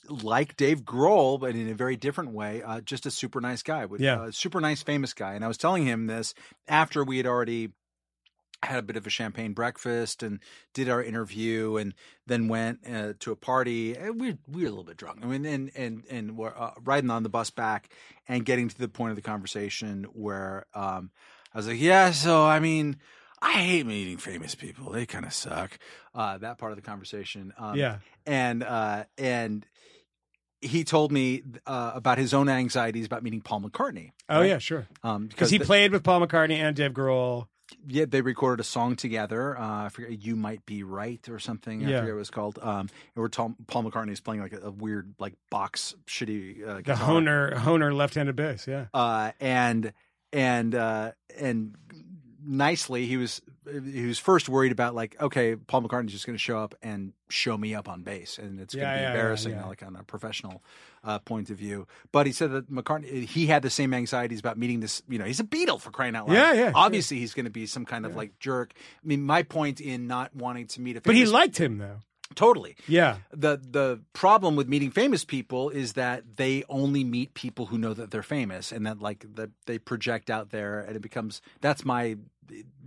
like 0.09 0.57
Dave 0.57 0.83
Grohl, 0.83 1.41
but 1.41 1.55
in 1.57 1.69
a 1.69 1.75
very 1.75 1.97
different 1.97 2.31
way. 2.31 2.63
Uh, 2.63 2.81
just 2.81 3.05
a 3.07 3.11
super 3.11 3.41
nice 3.41 3.63
guy, 3.63 3.85
with, 3.87 4.01
Yeah. 4.01 4.21
uh, 4.23 4.31
super 4.31 4.61
nice, 4.61 4.83
famous 4.83 5.13
guy. 5.13 5.35
And 5.35 5.45
I 5.45 5.49
was 5.49 5.59
telling 5.59 5.85
him 5.85 6.07
this 6.07 6.35
after 6.69 7.03
we 7.03 7.17
had 7.17 7.27
already 7.27 7.71
had 8.63 8.79
a 8.79 8.83
bit 8.83 8.97
of 8.97 9.07
a 9.07 9.11
champagne 9.11 9.53
breakfast 9.53 10.23
and 10.23 10.39
did 10.75 10.89
our 10.89 11.03
interview, 11.03 11.77
and 11.77 11.95
then 12.27 12.49
went 12.49 12.81
uh, 12.89 13.15
to 13.21 13.33
a 13.33 13.37
party. 13.37 13.95
And 13.97 14.21
we 14.21 14.39
we 14.49 14.63
were 14.63 14.69
a 14.69 14.71
little 14.71 14.85
bit 14.85 14.97
drunk. 14.97 15.21
I 15.23 15.27
mean, 15.27 15.45
and 15.45 15.71
and 15.75 16.05
and 16.11 16.37
we're 16.37 16.55
uh, 16.57 16.73
riding 16.85 17.11
on 17.11 17.23
the 17.23 17.29
bus 17.29 17.51
back 17.51 17.91
and 18.29 18.45
getting 18.45 18.69
to 18.69 18.79
the 18.79 18.89
point 18.89 19.11
of 19.11 19.17
the 19.17 19.23
conversation 19.23 20.05
where 20.13 20.67
um, 20.75 21.11
I 21.55 21.59
was 21.59 21.67
like, 21.69 21.81
"Yeah, 21.81 22.11
so 22.13 22.45
I 22.45 22.61
mean." 22.61 22.97
I 23.45 23.55
hate 23.55 23.87
meeting 23.87 24.19
famous 24.19 24.55
people. 24.55 24.93
They 24.93 25.05
kind 25.05 25.25
of 25.25 25.33
suck. 25.33 25.77
Uh, 26.15 26.39
that 26.39 26.59
part 26.59 26.71
of 26.71 26.77
the 26.77 26.83
conversation. 26.83 27.53
Um, 27.59 27.75
yeah. 27.77 27.99
and 28.25 28.63
uh, 28.63 29.03
and 29.19 29.67
he 30.61 30.85
told 30.85 31.11
me 31.11 31.43
uh, 31.67 31.91
about 31.93 32.19
his 32.19 32.33
own 32.35 32.49
anxieties 32.49 33.05
about 33.07 33.25
meeting 33.25 33.41
Paul 33.41 33.63
McCartney. 33.63 34.13
Oh 34.29 34.43
yeah, 34.43 34.59
sure. 34.59 34.87
um, 35.03 35.27
Because 35.27 35.51
he 35.51 35.59
the- 35.59 35.65
played 35.65 35.91
with 35.91 36.05
Paul 36.05 36.25
McCartney 36.25 36.59
and 36.59 36.77
Dave 36.77 36.93
Grohl. 36.93 37.49
Yeah, 37.87 38.05
they 38.09 38.21
recorded 38.21 38.61
a 38.61 38.65
song 38.65 38.97
together. 38.97 39.59
Uh, 39.59 39.85
I 39.85 39.89
forget, 39.89 40.23
"You 40.23 40.37
Might 40.37 40.65
Be 40.67 40.83
Right" 40.83 41.27
or 41.29 41.39
something. 41.39 41.85
I 41.85 41.89
Yeah. 41.91 42.01
forget 42.01 42.13
what 42.15 42.17
it 42.17 42.19
was 42.19 42.31
called. 42.31 42.59
Um, 42.63 42.81
and 42.81 42.89
where 43.15 43.29
Tom, 43.29 43.57
Paul 43.67 43.85
McCartney 43.85 44.13
is 44.13 44.21
playing 44.21 44.43
like 44.43 44.53
a, 44.53 44.61
a 44.67 44.71
weird, 44.71 45.15
like 45.19 45.35
box 45.51 45.95
shitty 46.07 46.67
uh, 46.67 46.75
The. 46.77 46.95
Hofner 46.95 47.55
Hofner 47.55 47.95
left-handed 47.95 48.37
bass. 48.37 48.67
Yeah. 48.67 48.87
uh, 48.95 49.33
and 49.41 49.93
and 50.33 50.75
uh, 50.75 51.13
and 51.39 51.77
nicely 52.45 53.07
he 53.07 53.17
was 53.17 53.41
he 53.93 54.07
was 54.07 54.19
first 54.19 54.49
worried 54.49 54.73
about 54.73 54.95
like 54.95 55.15
okay 55.21 55.57
Paul 55.57 55.83
McCartney's 55.83 56.13
just 56.13 56.27
going 56.27 56.35
to 56.37 56.43
show 56.43 56.59
up 56.59 56.75
and 56.83 57.13
show 57.29 57.57
me 57.57 57.75
up 57.75 57.89
on 57.89 58.03
bass 58.03 58.39
and 58.39 58.61
it's 58.61 58.75
going 58.75 58.85
Yeah, 58.87 58.93
to 58.93 58.99
be 58.99 59.03
yeah, 59.03 59.07
yeah, 59.09 59.15
embarrassing 59.15 59.53
yeah. 59.53 59.67
like 59.67 59.83
on 59.83 59.97
a 59.97 60.03
professional 60.03 60.63
uh, 61.05 61.19
point 61.21 61.51
of 61.51 61.59
view 61.59 61.87
but 62.11 62.27
he 62.27 62.33
said 62.33 62.51
that 62.53 62.71
McCartney 62.71 63.25
he 63.25 63.47
had 63.47 63.63
the 63.63 63.71
same 63.71 63.95
anxieties 63.95 64.41
about 64.41 64.59
meeting 64.59 64.81
this 64.81 65.03
you 65.09 65.19
know 65.19 65.25
he's 65.25 65.41
a 65.41 65.45
Beatle 65.45 65.81
for 65.81 65.91
crying 65.91 66.17
out 66.17 66.27
loud 66.29 66.35
Yeah, 66.35 66.53
yeah, 66.55 66.73
obviously 66.75 67.19
he's 67.19 67.35
going 67.35 67.45
to 67.47 67.51
be 67.51 67.67
some 67.67 67.85
kind 67.85 68.05
of 68.07 68.17
like 68.17 68.39
jerk 68.41 68.73
I 68.77 69.07
mean 69.07 69.23
my 69.23 69.43
point 69.43 69.81
in 69.81 70.07
not 70.07 70.35
wanting 70.35 70.67
to 70.69 70.81
meet 70.81 70.97
a 70.97 71.01
But 71.01 71.15
he 71.15 71.25
liked 71.27 71.59
him 71.59 71.79
though. 71.79 71.99
totally 72.35 72.77
Yeah. 72.89 73.17
the 73.33 73.61
the 73.63 74.01
problem 74.13 74.57
with 74.57 74.69
meeting 74.69 74.91
famous 74.91 75.25
people 75.25 75.71
is 75.71 75.93
that 75.95 76.37
they 76.37 76.65
only 76.69 77.05
meet 77.05 77.35
people 77.35 77.67
who 77.67 77.79
know 77.79 77.95
that 77.95 78.11
they're 78.11 78.23
famous 78.23 78.73
and 78.73 78.87
that 78.87 79.01
like 79.01 79.25
that 79.37 79.51
they 79.67 79.79
project 79.79 80.31
out 80.31 80.51
there 80.51 80.81
and 80.81 80.97
it 80.97 81.01
becomes 81.03 81.43
that's 81.61 81.85
my 81.85 82.17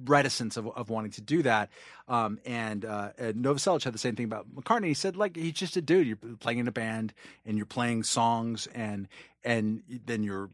reticence 0.06 0.58
of, 0.58 0.68
of 0.68 0.90
wanting 0.90 1.12
to 1.12 1.22
do 1.22 1.42
that 1.44 1.70
um, 2.08 2.40
and, 2.46 2.86
uh, 2.86 3.10
and 3.18 3.44
Novoselic 3.44 3.84
had 3.84 3.94
the 3.94 3.98
same 4.00 4.16
thing 4.16 4.26
about 4.26 4.48
McCartney 4.54 4.88
he 4.88 4.94
said 4.94 5.16
like 5.16 5.36
he's 5.36 5.54
just 5.54 5.76
a 5.78 5.82
dude 5.82 6.08
you're 6.08 6.18
playing 6.40 6.60
in 6.60 6.68
a 6.68 6.72
band 6.72 7.14
and 7.46 7.58
you're 7.58 7.66
playing 7.66 8.04
songs 8.04 8.68
and 8.76 9.08
and 9.44 9.82
then 10.06 10.24
you're 10.24 10.50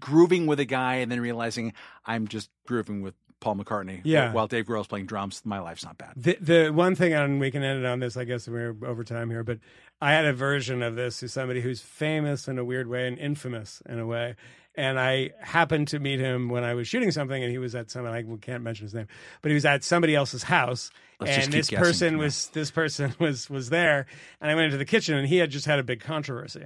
grooving 0.00 0.46
with 0.46 0.58
a 0.60 0.64
guy 0.64 0.96
and 0.96 1.10
then 1.10 1.20
realizing 1.20 1.72
I'm 2.06 2.28
just 2.28 2.50
grooving 2.66 3.02
with 3.02 3.14
Paul 3.40 3.56
McCartney 3.56 4.00
Yeah. 4.04 4.32
while 4.32 4.46
Dave 4.46 4.66
Grohl's 4.66 4.86
playing 4.86 5.06
drums 5.06 5.42
my 5.44 5.58
life's 5.58 5.84
not 5.84 5.98
bad 5.98 6.12
The 6.16 6.36
the 6.40 6.70
one 6.70 6.94
thing, 6.94 7.12
and 7.12 7.40
we 7.40 7.50
can 7.50 7.62
end 7.62 7.80
it 7.84 7.86
on 7.86 8.00
this. 8.00 8.16
I 8.16 8.24
guess 8.24 8.46
we're 8.48 8.76
over 8.84 9.04
time 9.04 9.30
here, 9.30 9.42
but 9.42 9.58
I 10.00 10.12
had 10.12 10.24
a 10.26 10.32
version 10.32 10.82
of 10.82 10.94
this 10.96 11.20
who's 11.20 11.32
somebody 11.32 11.60
who's 11.60 11.80
famous 11.80 12.48
in 12.48 12.58
a 12.58 12.64
weird 12.64 12.86
way 12.88 13.06
and 13.08 13.18
infamous 13.18 13.82
in 13.88 13.98
a 13.98 14.06
way. 14.06 14.36
And 14.74 14.98
I 14.98 15.30
happened 15.40 15.88
to 15.88 15.98
meet 15.98 16.18
him 16.18 16.48
when 16.48 16.64
I 16.64 16.72
was 16.72 16.88
shooting 16.88 17.10
something, 17.10 17.42
and 17.42 17.52
he 17.52 17.58
was 17.58 17.74
at 17.74 17.90
some. 17.90 18.06
I 18.06 18.24
can't 18.40 18.62
mention 18.62 18.86
his 18.86 18.94
name, 18.94 19.06
but 19.42 19.50
he 19.50 19.54
was 19.54 19.66
at 19.66 19.84
somebody 19.84 20.14
else's 20.14 20.44
house, 20.44 20.90
Let's 21.20 21.36
and 21.36 21.52
this 21.52 21.68
guessing, 21.68 21.84
person 21.84 22.18
was 22.18 22.48
this 22.48 22.70
person 22.70 23.14
was 23.18 23.50
was 23.50 23.68
there, 23.68 24.06
and 24.40 24.50
I 24.50 24.54
went 24.54 24.66
into 24.66 24.78
the 24.78 24.86
kitchen, 24.86 25.16
and 25.16 25.28
he 25.28 25.36
had 25.36 25.50
just 25.50 25.66
had 25.66 25.78
a 25.78 25.82
big 25.82 26.00
controversy. 26.00 26.64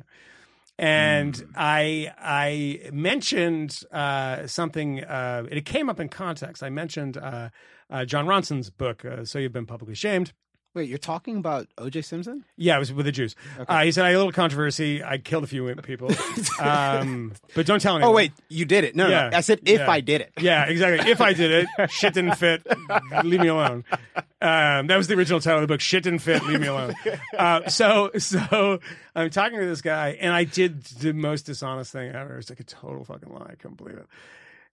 And 0.79 1.37
Hmm. 1.37 1.51
I 1.57 2.13
I 2.19 2.91
mentioned 2.93 3.81
uh, 3.91 4.47
something. 4.47 5.03
Uh, 5.03 5.47
it 5.51 5.65
came 5.65 5.89
up 5.89 5.99
in 5.99 6.09
context. 6.09 6.63
I 6.63 6.71
mentioned 6.71 7.17
uh, 7.17 7.49
uh, 7.91 8.05
Jon 8.05 8.27
Ronson's 8.27 8.71
book, 8.71 9.05
uh, 9.05 9.25
"So 9.25 9.39
You've 9.39 9.53
Been 9.53 9.67
Publicly 9.67 9.95
Shamed." 9.95 10.33
Wait, 10.77 10.91
you're 10.91 10.99
talking 10.99 11.39
about 11.39 11.67
O.J. 11.79 12.03
Simpson? 12.03 12.45
Yeah, 12.59 12.77
it 12.77 12.79
was 12.79 12.93
with 12.93 13.07
the 13.07 13.13
Jews. 13.13 13.35
Uh, 13.67 13.83
he 13.85 13.91
said 13.93 14.05
I 14.05 14.09
had 14.09 14.17
a 14.17 14.19
little 14.19 14.31
controversy. 14.31 15.03
I 15.03 15.17
killed 15.17 15.43
a 15.43 15.47
few 15.47 15.75
people, 15.83 16.11
um, 16.61 17.33
but 17.55 17.65
don't 17.65 17.81
tell 17.81 17.97
anyone. 17.97 18.13
Oh 18.13 18.15
wait, 18.15 18.33
you 18.51 18.67
did 18.67 18.85
it. 18.85 18.95
No, 18.95 19.09
Yeah. 19.09 19.31
no. 19.31 19.39
I 19.39 19.41
said 19.41 19.61
if 19.65 19.81
Yeah. 19.81 19.91
I 19.91 20.01
did 20.01 20.21
it. 20.21 20.33
Yeah, 20.39 20.67
exactly. 20.67 21.11
If 21.11 21.23
I 21.23 21.33
did 21.33 21.67
it, 21.79 21.91
shit 21.91 22.13
didn't 22.13 22.35
fit. 22.37 22.67
Leave 23.25 23.41
me 23.41 23.49
alone. 23.49 23.85
Um, 24.43 24.87
that 24.89 24.97
was 24.99 25.09
the 25.09 25.15
original 25.15 25.41
title 25.41 25.63
of 25.63 25.63
the 25.63 25.73
book. 25.73 25.81
Shit 25.81 26.03
didn't 26.05 26.19
fit. 26.19 26.45
Leave 26.45 26.61
me 26.61 26.67
alone. 26.67 26.95
Uh, 27.37 27.69
so, 27.69 28.11
so 28.19 28.81
I'm 29.15 29.31
talking 29.31 29.59
to 29.59 29.67
this 29.67 29.81
guy, 29.83 30.17
and 30.21 30.33
I 30.33 30.45
did 30.45 30.83
the 30.85 31.13
most 31.13 31.43
dishonest 31.47 31.93
thing 31.93 32.11
ever. 32.15 32.39
It's 32.39 32.49
like 32.51 32.61
a 32.61 32.65
total 32.65 33.05
fucking 33.05 33.33
lie. 33.33 33.49
I 33.51 33.55
couldn't 33.57 33.77
believe 33.77 33.97
it. 33.97 34.07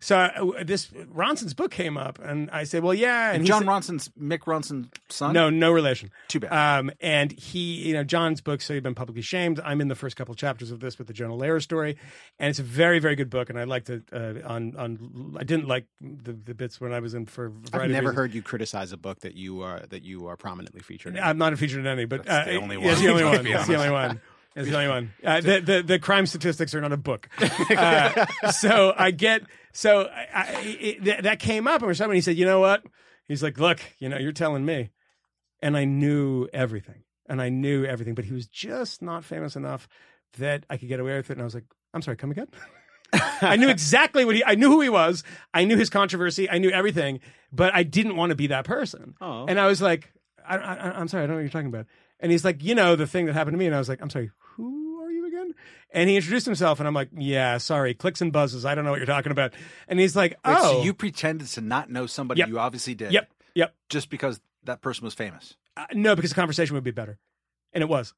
So 0.03 0.17
uh, 0.17 0.63
this 0.65 0.87
Ronson's 0.87 1.53
book 1.53 1.71
came 1.71 1.97
up, 1.97 2.19
and 2.19 2.51
I 2.51 2.65
said, 2.65 2.83
"Well, 2.83 2.93
yeah." 2.93 3.31
And 3.31 3.41
he 3.43 3.47
Jon 3.47 3.61
said- 3.61 3.67
Ronson's 3.69 4.09
Mick 4.19 4.39
Ronson's 4.39 4.89
son. 5.07 5.31
no, 5.31 5.49
no 5.49 5.71
relation. 5.71 6.11
Too 6.27 6.41
bad. 6.41 6.51
Um, 6.79 6.91
and 6.99 7.31
he, 7.31 7.87
you 7.87 7.93
know, 7.93 8.03
Jon's 8.03 8.41
book, 8.41 8.59
so 8.61 8.73
he'd 8.73 8.83
been 8.83 8.95
publicly 8.95 9.21
shamed. 9.21 9.61
I'm 9.63 9.79
in 9.79 9.87
the 9.87 9.95
first 9.95 10.17
couple 10.17 10.35
chapters 10.35 10.71
of 10.71 10.81
this 10.81 10.97
with 10.97 11.07
the 11.07 11.13
Jonah 11.13 11.35
Lehrer 11.35 11.61
story, 11.61 11.95
and 12.37 12.49
it's 12.49 12.59
a 12.59 12.63
very, 12.63 12.99
very 12.99 13.15
good 13.15 13.29
book. 13.29 13.49
And 13.49 13.57
I 13.57 13.63
liked 13.63 13.89
it. 13.89 14.03
Uh, 14.11 14.33
on 14.45 14.75
on, 14.75 15.37
I 15.39 15.45
didn't 15.45 15.69
like 15.69 15.85
the, 16.01 16.33
the 16.33 16.53
bits 16.53 16.81
when 16.81 16.91
I 16.91 16.99
was 16.99 17.13
in 17.13 17.25
for. 17.25 17.53
a 17.73 17.77
I've 17.77 17.89
never 17.89 18.11
heard 18.11 18.33
you 18.33 18.41
criticize 18.41 18.91
a 18.91 18.97
book 18.97 19.21
that 19.21 19.35
you 19.35 19.61
are 19.61 19.79
that 19.89 20.03
you 20.03 20.27
are 20.27 20.35
prominently 20.35 20.81
featured. 20.81 21.15
in. 21.15 21.23
I'm 21.23 21.37
not 21.37 21.57
featured 21.57 21.79
in 21.79 21.87
any, 21.87 22.03
but 22.03 22.27
uh, 22.27 22.43
the 22.43 22.57
only 22.57 22.75
yeah, 22.75 22.91
It's 22.91 23.01
the 23.01 23.09
only 23.09 23.23
one. 23.23 23.47
It's 23.47 23.67
the 23.67 23.75
only 23.75 23.89
one. 23.89 24.19
It's 24.55 24.69
the 24.69 24.75
only 24.75 24.89
one. 24.89 25.13
Uh, 25.23 25.41
the, 25.41 25.59
the 25.61 25.83
the 25.83 25.99
crime 25.99 26.25
statistics 26.25 26.75
are 26.75 26.81
not 26.81 26.91
a 26.93 26.97
book. 26.97 27.29
Uh, 27.73 28.25
so 28.51 28.93
I 28.95 29.11
get 29.11 29.43
so 29.71 30.03
I, 30.03 30.27
I, 30.33 30.61
it, 30.79 31.03
th- 31.03 31.21
that 31.23 31.39
came 31.39 31.67
up 31.67 31.81
and 31.81 31.95
somebody 31.97 32.21
said, 32.21 32.37
you 32.37 32.45
know 32.45 32.59
what? 32.59 32.83
He's 33.27 33.41
like, 33.41 33.57
look, 33.57 33.79
you 33.99 34.09
know, 34.09 34.17
you're 34.17 34.31
telling 34.31 34.65
me, 34.65 34.91
and 35.61 35.75
I 35.75 35.85
knew 35.85 36.47
everything, 36.53 37.03
and 37.27 37.41
I 37.41 37.49
knew 37.49 37.85
everything, 37.85 38.13
but 38.15 38.25
he 38.25 38.33
was 38.33 38.47
just 38.47 39.01
not 39.01 39.23
famous 39.25 39.55
enough 39.55 39.87
that 40.37 40.65
I 40.69 40.77
could 40.77 40.89
get 40.89 40.99
away 40.99 41.15
with 41.15 41.29
it. 41.29 41.33
And 41.33 41.41
I 41.41 41.45
was 41.45 41.55
like, 41.55 41.65
I'm 41.93 42.01
sorry, 42.01 42.17
come 42.17 42.31
again. 42.31 42.47
I 43.41 43.55
knew 43.55 43.69
exactly 43.69 44.25
what 44.25 44.35
he. 44.35 44.43
I 44.43 44.55
knew 44.55 44.69
who 44.69 44.81
he 44.81 44.89
was. 44.89 45.23
I 45.53 45.65
knew 45.65 45.77
his 45.77 45.89
controversy. 45.89 46.49
I 46.49 46.57
knew 46.57 46.69
everything, 46.69 47.19
but 47.51 47.73
I 47.73 47.83
didn't 47.83 48.15
want 48.15 48.31
to 48.31 48.35
be 48.35 48.47
that 48.47 48.65
person. 48.65 49.15
Oh. 49.21 49.45
And 49.47 49.59
I 49.59 49.67
was 49.67 49.81
like, 49.81 50.11
I, 50.47 50.57
I, 50.57 50.99
I'm 50.99 51.07
sorry, 51.07 51.23
I 51.23 51.27
don't 51.27 51.35
know 51.35 51.37
what 51.37 51.41
you're 51.41 51.49
talking 51.49 51.67
about. 51.67 51.85
And 52.19 52.31
he's 52.31 52.45
like, 52.45 52.63
you 52.63 52.75
know, 52.75 52.95
the 52.95 53.07
thing 53.07 53.25
that 53.25 53.33
happened 53.33 53.53
to 53.53 53.59
me. 53.59 53.65
And 53.65 53.75
I 53.75 53.79
was 53.79 53.89
like, 53.89 54.01
I'm 54.01 54.09
sorry, 54.09 54.31
who 54.55 55.01
are 55.03 55.11
you 55.11 55.27
again? 55.27 55.52
And 55.91 56.09
he 56.09 56.15
introduced 56.15 56.45
himself, 56.47 56.79
and 56.79 56.87
I'm 56.87 56.93
like, 56.95 57.09
yeah, 57.15 57.57
sorry, 57.59 57.93
clicks 57.93 58.19
and 58.21 58.33
buzzes. 58.33 58.65
I 58.65 58.73
don't 58.73 58.83
know 58.83 58.89
what 58.91 58.97
you're 58.97 59.05
talking 59.05 59.31
about. 59.31 59.53
And 59.87 59.99
he's 59.99 60.15
like, 60.15 60.31
Wait, 60.31 60.55
oh, 60.57 60.73
so 60.77 60.83
you 60.83 60.93
pretended 60.93 61.47
to 61.49 61.61
not 61.61 61.91
know 61.91 62.07
somebody 62.07 62.39
Yep. 62.39 62.47
you 62.49 62.59
obviously 62.59 62.95
did. 62.95 63.11
yep, 63.11 63.29
yep. 63.53 63.75
Just 63.89 64.09
because 64.09 64.41
that 64.63 64.81
person 64.81 65.05
was 65.05 65.13
famous. 65.13 65.55
Uh, 65.77 65.85
no, 65.93 66.15
because 66.15 66.31
the 66.31 66.35
conversation 66.35 66.73
would 66.73 66.83
be 66.83 66.91
better, 66.91 67.19
and 67.73 67.81
it 67.83 67.87
was. 67.87 68.13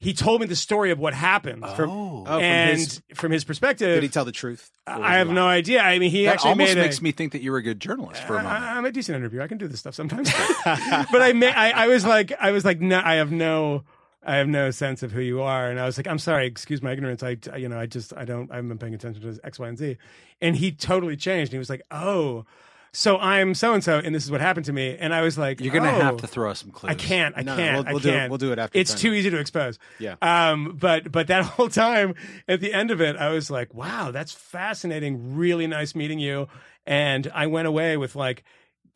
He 0.00 0.12
told 0.12 0.40
me 0.40 0.46
the 0.46 0.54
story 0.54 0.92
of 0.92 1.00
what 1.00 1.12
happened, 1.12 1.66
from, 1.74 1.90
oh. 1.90 2.20
Oh, 2.20 2.24
from 2.24 2.40
and 2.40 2.78
his- 2.78 3.02
from 3.14 3.32
his 3.32 3.42
perspective, 3.42 3.96
Did 3.96 4.04
he 4.04 4.08
tell 4.08 4.24
the 4.24 4.30
truth? 4.30 4.70
Or 4.86 4.94
was 4.94 5.02
I 5.02 5.10
he 5.10 5.18
have 5.18 5.28
no 5.30 5.48
idea. 5.48 5.82
I 5.82 5.98
mean, 5.98 6.12
he 6.12 6.24
that 6.26 6.34
actually 6.34 6.50
almost 6.50 6.68
made 6.76 6.78
a- 6.78 6.82
makes 6.84 7.02
me 7.02 7.10
think 7.10 7.32
that 7.32 7.42
you 7.42 7.50
were 7.50 7.58
a 7.58 7.62
good 7.64 7.80
journalist 7.80 8.22
for 8.22 8.34
a 8.36 8.42
moment. 8.44 8.62
I, 8.62 8.78
am 8.78 8.84
a 8.84 8.92
decent 8.92 9.16
interviewer. 9.16 9.42
I 9.42 9.48
can 9.48 9.58
do 9.58 9.66
this 9.66 9.80
stuff 9.80 9.96
sometimes. 9.96 10.30
but 10.64 11.20
I, 11.20 11.32
may, 11.34 11.50
I, 11.52 11.84
I 11.84 11.88
was 11.88 12.04
like, 12.04 12.32
I 12.38 12.52
was 12.52 12.64
like, 12.64 12.80
no, 12.80 13.02
I 13.04 13.14
have 13.16 13.32
no, 13.32 13.82
I 14.24 14.36
have 14.36 14.48
no 14.48 14.70
sense 14.70 15.02
of 15.02 15.12
who 15.12 15.20
you 15.20 15.40
are. 15.40 15.70
And 15.70 15.78
I 15.78 15.86
was 15.86 15.96
like, 15.96 16.06
I'm 16.06 16.18
sorry, 16.18 16.46
excuse 16.46 16.82
my 16.82 16.92
ignorance. 16.92 17.22
I, 17.22 17.36
I- 17.52 17.56
you 17.56 17.68
know, 17.68 17.78
I 17.78 17.86
just, 17.86 18.12
I 18.16 18.24
don't, 18.24 18.50
I 18.50 18.56
haven't 18.56 18.68
been 18.68 18.78
paying 18.78 18.94
attention 18.94 19.22
to 19.22 19.40
X, 19.46 19.58
Y, 19.58 19.68
and 19.68 19.78
Z. 19.78 19.96
And 20.40 20.56
he 20.56 20.72
totally 20.72 21.16
changed. 21.16 21.50
And 21.50 21.54
he 21.54 21.58
was 21.58 21.70
like, 21.70 21.82
oh, 21.90 22.44
so 22.90 23.18
I'm 23.18 23.54
so 23.54 23.74
and 23.74 23.84
so, 23.84 23.98
and 23.98 24.14
this 24.14 24.24
is 24.24 24.30
what 24.30 24.40
happened 24.40 24.64
to 24.66 24.72
me. 24.72 24.96
And 24.98 25.14
I 25.14 25.20
was 25.20 25.36
like, 25.36 25.60
You're 25.60 25.72
going 25.72 25.84
to 25.84 25.90
oh. 25.94 26.00
have 26.00 26.16
to 26.18 26.26
throw 26.26 26.50
us 26.50 26.60
some 26.60 26.70
clues. 26.70 26.90
I 26.90 26.94
can't. 26.94 27.34
I 27.36 27.42
No, 27.42 27.54
no, 27.54 27.62
can't. 27.62 27.76
we'll- 27.76 27.86
I 27.88 27.92
we'll 27.92 28.00
do 28.00 28.08
it- 28.08 28.12
can't. 28.12 28.30
we'll 28.30 28.38
do 28.38 28.52
it 28.52 28.58
after 28.58 28.78
It's 28.78 28.92
the 28.94 28.98
too 28.98 29.12
easy 29.12 29.28
to 29.30 29.38
expose. 29.38 29.78
Yeah. 29.98 30.16
Um. 30.22 30.74
But 30.80 31.12
but 31.12 31.26
that 31.26 31.44
whole 31.44 31.68
time 31.68 32.14
at 32.48 32.60
the 32.60 32.72
end 32.72 32.90
of 32.90 33.00
it, 33.02 33.14
I 33.16 33.28
was 33.28 33.50
like, 33.50 33.74
wow, 33.74 34.10
that's 34.10 34.32
fascinating. 34.32 35.36
Really 35.36 35.66
nice 35.66 35.94
meeting 35.94 36.18
you. 36.18 36.48
And 36.86 37.30
I 37.34 37.46
went 37.46 37.68
away 37.68 37.98
with 37.98 38.16
like, 38.16 38.42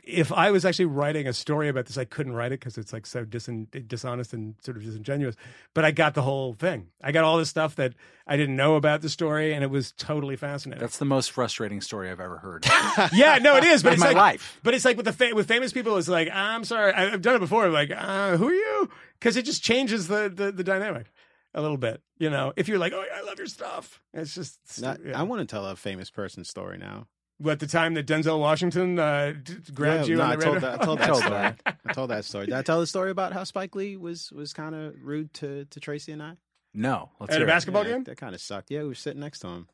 if 0.02 0.32
I 0.32 0.50
was 0.50 0.64
actually 0.64 0.86
writing 0.86 1.28
a 1.28 1.32
story 1.32 1.68
about 1.68 1.86
this, 1.86 1.96
I 1.96 2.04
couldn't 2.04 2.32
write 2.32 2.50
it 2.52 2.58
because 2.58 2.76
it's 2.76 2.92
like 2.92 3.06
so 3.06 3.24
dis- 3.24 3.48
dishonest 3.86 4.32
and 4.32 4.56
sort 4.60 4.76
of 4.76 4.82
disingenuous. 4.82 5.36
But 5.74 5.84
I 5.84 5.92
got 5.92 6.14
the 6.14 6.22
whole 6.22 6.54
thing. 6.54 6.88
I 7.00 7.12
got 7.12 7.22
all 7.24 7.38
this 7.38 7.48
stuff 7.50 7.76
that 7.76 7.94
I 8.26 8.36
didn't 8.36 8.56
know 8.56 8.74
about 8.74 9.02
the 9.02 9.08
story, 9.08 9.52
and 9.54 9.62
it 9.62 9.70
was 9.70 9.92
totally 9.92 10.34
fascinating. 10.36 10.80
That's 10.80 10.98
the 10.98 11.04
most 11.04 11.30
frustrating 11.30 11.80
story 11.80 12.10
I've 12.10 12.18
ever 12.20 12.38
heard. 12.38 12.66
yeah, 13.12 13.38
no, 13.40 13.56
it 13.56 13.64
is. 13.64 13.82
But 13.84 13.90
In 13.90 13.94
it's 13.94 14.00
my 14.00 14.08
like, 14.08 14.16
life. 14.16 14.60
But 14.64 14.74
it's 14.74 14.84
like 14.84 14.96
with 14.96 15.06
the 15.06 15.12
fa- 15.12 15.34
with 15.34 15.46
famous 15.46 15.72
people, 15.72 15.96
it's 15.96 16.08
like 16.08 16.28
I'm 16.32 16.64
sorry, 16.64 16.92
I- 16.92 17.12
I've 17.12 17.22
done 17.22 17.36
it 17.36 17.40
before. 17.40 17.66
I'm 17.66 17.72
Like, 17.72 17.92
uh, 17.96 18.36
who 18.36 18.48
are 18.48 18.52
you? 18.54 18.88
Because 19.18 19.36
it 19.36 19.44
just 19.44 19.62
changes 19.62 20.08
the, 20.08 20.28
the 20.34 20.50
the 20.50 20.64
dynamic 20.64 21.12
a 21.54 21.62
little 21.62 21.76
bit. 21.76 22.02
You 22.18 22.30
know, 22.30 22.52
if 22.56 22.66
you're 22.66 22.78
like, 22.78 22.92
oh, 22.92 23.04
I 23.14 23.22
love 23.22 23.38
your 23.38 23.46
stuff, 23.46 24.00
it's 24.12 24.34
just. 24.34 24.58
Not- 24.82 24.98
yeah. 25.04 25.18
I 25.18 25.22
want 25.22 25.40
to 25.40 25.46
tell 25.46 25.64
a 25.66 25.76
famous 25.76 26.10
person 26.10 26.44
story 26.44 26.78
now. 26.78 27.06
What 27.38 27.58
the 27.58 27.66
time 27.66 27.94
that 27.94 28.06
Denzel 28.06 28.38
Washington 28.38 28.98
uh, 28.98 29.32
d- 29.42 29.54
grabbed 29.74 30.06
Yeah, 30.06 30.10
you 30.12 30.16
no, 30.16 30.22
on 30.22 30.30
I 30.32 30.36
the 30.36 30.44
told 30.44 30.60
that. 30.60 30.80
I 30.80 30.84
told 30.84 30.98
that 31.00 31.16
story. 31.16 31.76
I 31.86 31.92
told 31.92 32.10
that 32.10 32.24
story. 32.24 32.46
Did 32.46 32.54
I 32.54 32.62
tell 32.62 32.78
the 32.78 32.86
story 32.86 33.10
about 33.10 33.32
how 33.32 33.42
Spike 33.44 33.74
Lee 33.74 33.96
was 33.96 34.30
was 34.32 34.52
kind 34.52 34.74
of 34.74 34.94
rude 35.02 35.32
to 35.34 35.64
to 35.64 35.80
Tracy 35.80 36.12
and 36.12 36.22
I? 36.22 36.36
No. 36.72 37.10
Let's 37.18 37.30
At 37.32 37.36
a 37.36 37.38
hear 37.40 37.48
it. 37.48 37.50
basketball 37.50 37.84
Yeah, 37.84 37.92
game? 37.94 38.04
That 38.04 38.16
kind 38.16 38.34
of 38.34 38.40
sucked. 38.40 38.70
Yeah, 38.70 38.82
we 38.82 38.88
were 38.88 38.94
sitting 38.94 39.20
next 39.20 39.40
to 39.40 39.48
him. 39.48 39.68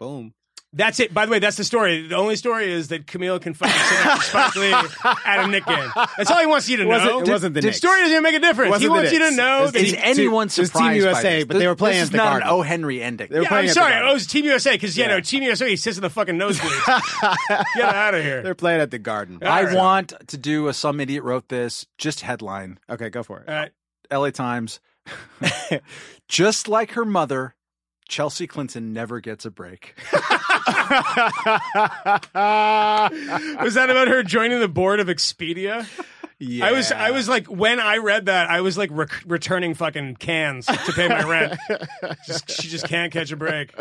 Boom. 0.00 0.32
That's 0.78 0.98
it. 1.00 1.12
By 1.12 1.26
the 1.26 1.32
way, 1.32 1.38
that's 1.40 1.56
the 1.58 1.64
story. 1.64 2.06
The 2.06 2.14
only 2.16 2.36
story 2.36 2.72
is 2.72 2.88
that 2.88 3.06
Camille 3.06 3.38
can 3.40 3.52
fucking 3.52 3.74
sit 3.74 4.04
next 4.06 4.18
to 4.20 4.30
Spike 4.30 4.56
Lee 4.56 4.72
at 5.26 5.44
a 5.44 5.48
Knick 5.48 5.66
game. 5.66 5.90
That's 6.16 6.30
all 6.30 6.38
he 6.38 6.46
wants 6.46 6.68
you 6.68 6.76
to 6.78 6.84
It 6.84 6.86
wasn't- 6.86 7.10
know. 7.10 7.20
it 7.20 7.28
wasn't 7.28 7.54
the 7.54 7.60
the 7.60 7.66
Knicks. 7.66 7.78
story 7.78 8.00
doesn't 8.02 8.22
make 8.22 8.36
a 8.36 8.38
difference. 8.38 8.70
Wasn't 8.70 8.82
He 8.82 8.86
the 8.86 8.92
wants 8.94 9.12
you 9.12 9.18
to 9.18 9.30
know 9.32 9.64
It's 9.64 9.72
that 9.72 9.82
Is 9.82 9.90
he, 9.90 9.98
anyone 9.98 10.46
It 10.46 10.56
was 10.56 10.56
Team 10.56 10.64
surprised 10.66 10.88
by 10.88 10.94
USA, 11.10 11.36
this? 11.38 11.44
but 11.46 11.58
they 11.58 11.66
were 11.66 11.74
playing 11.74 11.94
This 11.96 12.00
at 12.02 12.04
is 12.04 12.10
the 12.10 12.16
not 12.18 12.24
Garden. 12.30 12.48
an 12.48 12.54
O. 12.54 12.62
Henry 12.62 13.02
ending. 13.02 13.28
They 13.28 13.36
were 13.38 13.42
Yeah, 13.42 13.48
playing 13.48 13.68
I'm 13.68 13.74
sorry. 13.74 13.92
Garden. 13.92 14.08
Oh, 14.12 14.14
it's 14.16 14.26
Team 14.26 14.44
USA 14.44 14.70
because, 14.72 14.96
you 14.96 15.02
Yeah. 15.04 15.10
know, 15.10 15.20
Team 15.20 15.42
USA, 15.42 15.68
he 15.68 15.76
sits 15.76 15.98
in 15.98 16.02
the 16.02 16.10
fucking 16.10 16.36
nosebleeds. 16.38 17.34
Get 17.74 17.84
out 17.94 18.14
of 18.14 18.22
here. 18.22 18.42
They're 18.42 18.54
playing 18.54 18.80
at 18.80 18.92
the 18.92 18.98
Garden. 19.00 19.40
All 19.42 19.48
I 19.50 19.64
right. 19.64 19.74
want 19.76 20.12
to 20.28 20.36
do 20.38 20.68
a 20.68 20.72
some 20.74 21.00
idiot 21.00 21.24
wrote 21.24 21.48
this 21.48 21.86
just 21.98 22.20
headline. 22.20 22.78
Okay, 22.88 23.10
go 23.10 23.24
for 23.24 23.40
it. 23.40 23.48
All 23.48 23.54
right. 23.56 23.72
LA 24.12 24.30
Times. 24.30 24.78
just 26.28 26.68
like 26.68 26.92
her 26.92 27.04
mother, 27.04 27.54
Chelsea 28.08 28.46
Clinton 28.46 28.92
never 28.92 29.20
gets 29.20 29.44
a 29.44 29.50
break. 29.50 29.94
Was 30.12 30.22
that 33.74 33.88
about 33.90 34.08
her 34.08 34.22
joining 34.22 34.60
the 34.60 34.68
board 34.68 35.00
of 35.00 35.08
Expedia? 35.08 35.86
yeah. 36.38 36.66
I 36.66 36.72
was, 36.72 36.92
I 36.92 37.10
was 37.10 37.28
like, 37.28 37.46
when 37.46 37.80
I 37.80 37.98
read 37.98 38.26
that, 38.26 38.48
I 38.50 38.60
was 38.62 38.78
like 38.78 38.90
rec- 38.92 39.22
returning 39.26 39.74
fucking 39.74 40.16
cans 40.16 40.66
to 40.66 40.92
pay 40.92 41.08
my 41.08 41.22
rent. 41.24 41.58
just, 42.26 42.50
she 42.50 42.68
just 42.68 42.86
can't 42.86 43.12
catch 43.12 43.32
a 43.32 43.36
break. 43.36 43.74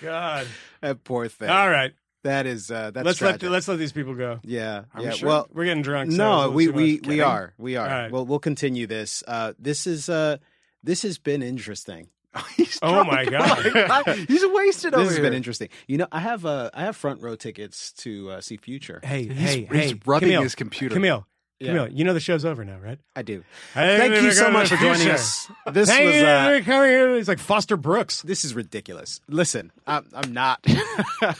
God. 0.00 0.46
that 0.80 1.02
poor 1.04 1.28
thing. 1.28 1.48
All 1.48 1.68
right, 1.70 1.92
That 2.24 2.46
is 2.46 2.70
uh, 2.70 2.90
that's 2.92 3.04
let's 3.06 3.18
tragic. 3.18 3.42
let 3.42 3.50
let's 3.52 3.68
let 3.68 3.78
these 3.78 3.92
people 3.92 4.14
go. 4.14 4.40
yeah, 4.44 4.84
Are 4.94 5.00
we 5.00 5.04
yeah. 5.04 5.10
sure? 5.12 5.28
Well, 5.28 5.48
We're 5.52 5.64
getting 5.64 5.82
drunk. 5.82 6.10
no, 6.10 6.50
we 6.50 6.68
we 6.68 7.00
we 7.06 7.20
are 7.20 7.54
we 7.58 7.76
are. 7.76 7.86
Right. 7.86 8.12
Well, 8.12 8.24
we'll 8.26 8.38
continue 8.38 8.86
this. 8.86 9.22
Uh, 9.26 9.52
this 9.58 9.86
is 9.86 10.08
uh, 10.08 10.38
this 10.82 11.02
has 11.02 11.18
been 11.18 11.42
interesting. 11.42 12.08
He's 12.56 12.78
Oh 12.82 13.04
my 13.04 13.24
drunk. 13.24 13.72
God. 13.74 14.04
He's 14.28 14.44
wasted 14.46 14.94
over 14.94 15.02
This 15.02 15.10
has 15.10 15.16
here. 15.18 15.24
been 15.24 15.34
interesting. 15.34 15.68
You 15.86 15.98
know, 15.98 16.06
I 16.12 16.20
have 16.20 16.44
uh, 16.46 16.70
I 16.74 16.82
have 16.82 16.96
front 16.96 17.20
row 17.22 17.36
tickets 17.36 17.92
to 17.98 18.30
uh, 18.32 18.40
see 18.40 18.56
Future. 18.56 19.00
Hey, 19.02 19.24
He's, 19.26 19.36
hey, 19.38 19.60
he's 19.72 19.90
hey, 19.92 20.00
rubbing 20.04 20.28
Camille, 20.28 20.42
his 20.42 20.54
computer. 20.54 20.94
Camille, 20.94 21.26
Yeah. 21.60 21.68
Camille, 21.72 21.88
you 21.92 22.04
know 22.04 22.14
the 22.14 22.20
show's 22.20 22.44
over 22.44 22.64
now, 22.64 22.78
right? 22.78 22.98
I 23.16 23.22
do. 23.22 23.42
Hey, 23.74 23.98
Thank 23.98 24.22
you 24.22 24.30
so 24.30 24.48
much 24.50 24.68
for 24.68 24.76
joining 24.76 25.10
us. 25.10 25.50
This 25.72 25.88
Thank 25.88 26.06
was 26.06 26.14
you 26.16 26.22
uh, 26.24 26.60
coming 26.62 26.90
here. 26.90 27.16
He's 27.16 27.26
like 27.26 27.40
Foster 27.40 27.76
Brooks. 27.76 28.22
this 28.22 28.44
is 28.44 28.54
ridiculous. 28.54 29.20
Listen, 29.28 29.72
I'm, 29.86 30.06
I'm 30.14 30.32
not. 30.32 30.64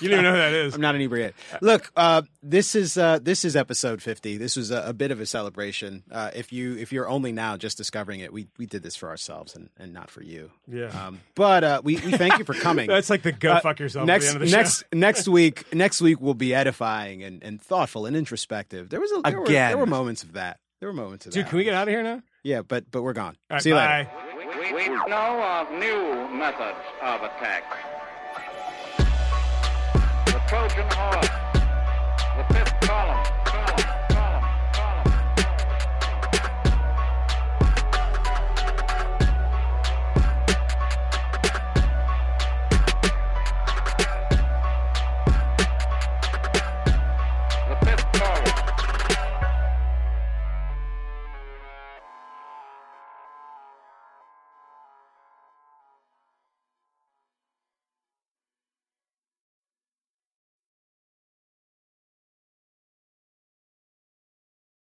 You 0.00 0.08
don't 0.08 0.20
even 0.20 0.22
know 0.24 0.32
who 0.32 0.38
that 0.38 0.52
is. 0.52 0.74
I'm 0.74 0.80
not 0.80 0.94
an 0.94 1.00
inebriate. 1.00 1.34
Look, 1.60 1.90
uh, 1.96 2.22
this 2.42 2.74
is 2.74 2.96
uh, 2.96 3.18
this 3.20 3.44
is 3.44 3.54
episode 3.56 4.02
50. 4.02 4.36
This 4.36 4.56
was 4.56 4.70
a, 4.70 4.82
a 4.88 4.92
bit 4.92 5.10
of 5.12 5.20
a 5.20 5.26
celebration. 5.26 6.02
Uh, 6.10 6.30
if 6.34 6.52
you 6.52 6.76
if 6.76 6.92
you're 6.92 7.08
only 7.08 7.32
now 7.32 7.56
just 7.56 7.76
discovering 7.76 8.20
it, 8.20 8.32
we 8.32 8.46
we 8.58 8.66
did 8.66 8.82
this 8.82 8.96
for 8.96 9.08
ourselves 9.08 9.54
and, 9.56 9.68
and 9.78 9.92
not 9.92 10.10
for 10.10 10.22
you. 10.22 10.50
Yeah. 10.66 10.86
Um, 10.86 11.20
but 11.34 11.64
uh, 11.64 11.80
we 11.84 11.94
we 11.96 12.12
thank 12.12 12.38
you 12.38 12.44
for 12.44 12.54
coming. 12.54 12.86
That's 12.88 13.10
like 13.10 13.22
the 13.22 13.32
go 13.32 13.52
Uh, 13.52 13.60
fuck 13.60 13.78
yourself 13.80 14.06
next 14.06 14.26
at 14.26 14.28
the 14.28 14.34
end 14.34 14.42
of 14.44 14.50
the 14.50 14.56
next 14.56 14.78
show. 14.80 14.84
next 14.94 15.28
week 15.28 15.74
next 15.74 16.00
week 16.00 16.20
will 16.20 16.34
be 16.34 16.54
edifying 16.54 17.22
and, 17.22 17.42
and 17.42 17.60
thoughtful 17.62 18.06
and 18.06 18.16
introspective. 18.16 18.88
There 18.90 19.00
was 19.00 19.10
a 19.12 19.22
there 19.22 19.38
Were, 19.40 19.44
Again. 19.44 19.70
there 19.70 19.78
were 19.78 19.86
moments 19.86 20.07
moments 20.08 20.22
of 20.22 20.32
that. 20.32 20.58
There 20.80 20.88
were 20.88 20.94
moments 20.94 21.26
of 21.26 21.32
Dude, 21.34 21.44
that. 21.44 21.50
can 21.50 21.58
we 21.58 21.64
get 21.64 21.74
out 21.74 21.86
of 21.86 21.92
here 21.92 22.02
now? 22.02 22.22
Yeah, 22.42 22.62
but 22.62 22.90
but 22.90 23.02
we're 23.02 23.12
gone. 23.12 23.36
All 23.50 23.56
right, 23.56 23.62
See 23.62 23.68
you 23.68 23.74
bye. 23.74 24.08
later. 24.38 24.72
We, 24.72 24.72
we 24.72 24.88
know 24.88 25.42
of 25.42 25.70
new 25.72 26.28
methods 26.34 26.78
of 27.02 27.20
attack. 27.22 27.64
The 30.24 30.40
Trojan 30.48 30.86
horse, 30.92 31.28
the 32.38 32.54
fifth 32.54 32.80
column. 32.88 33.37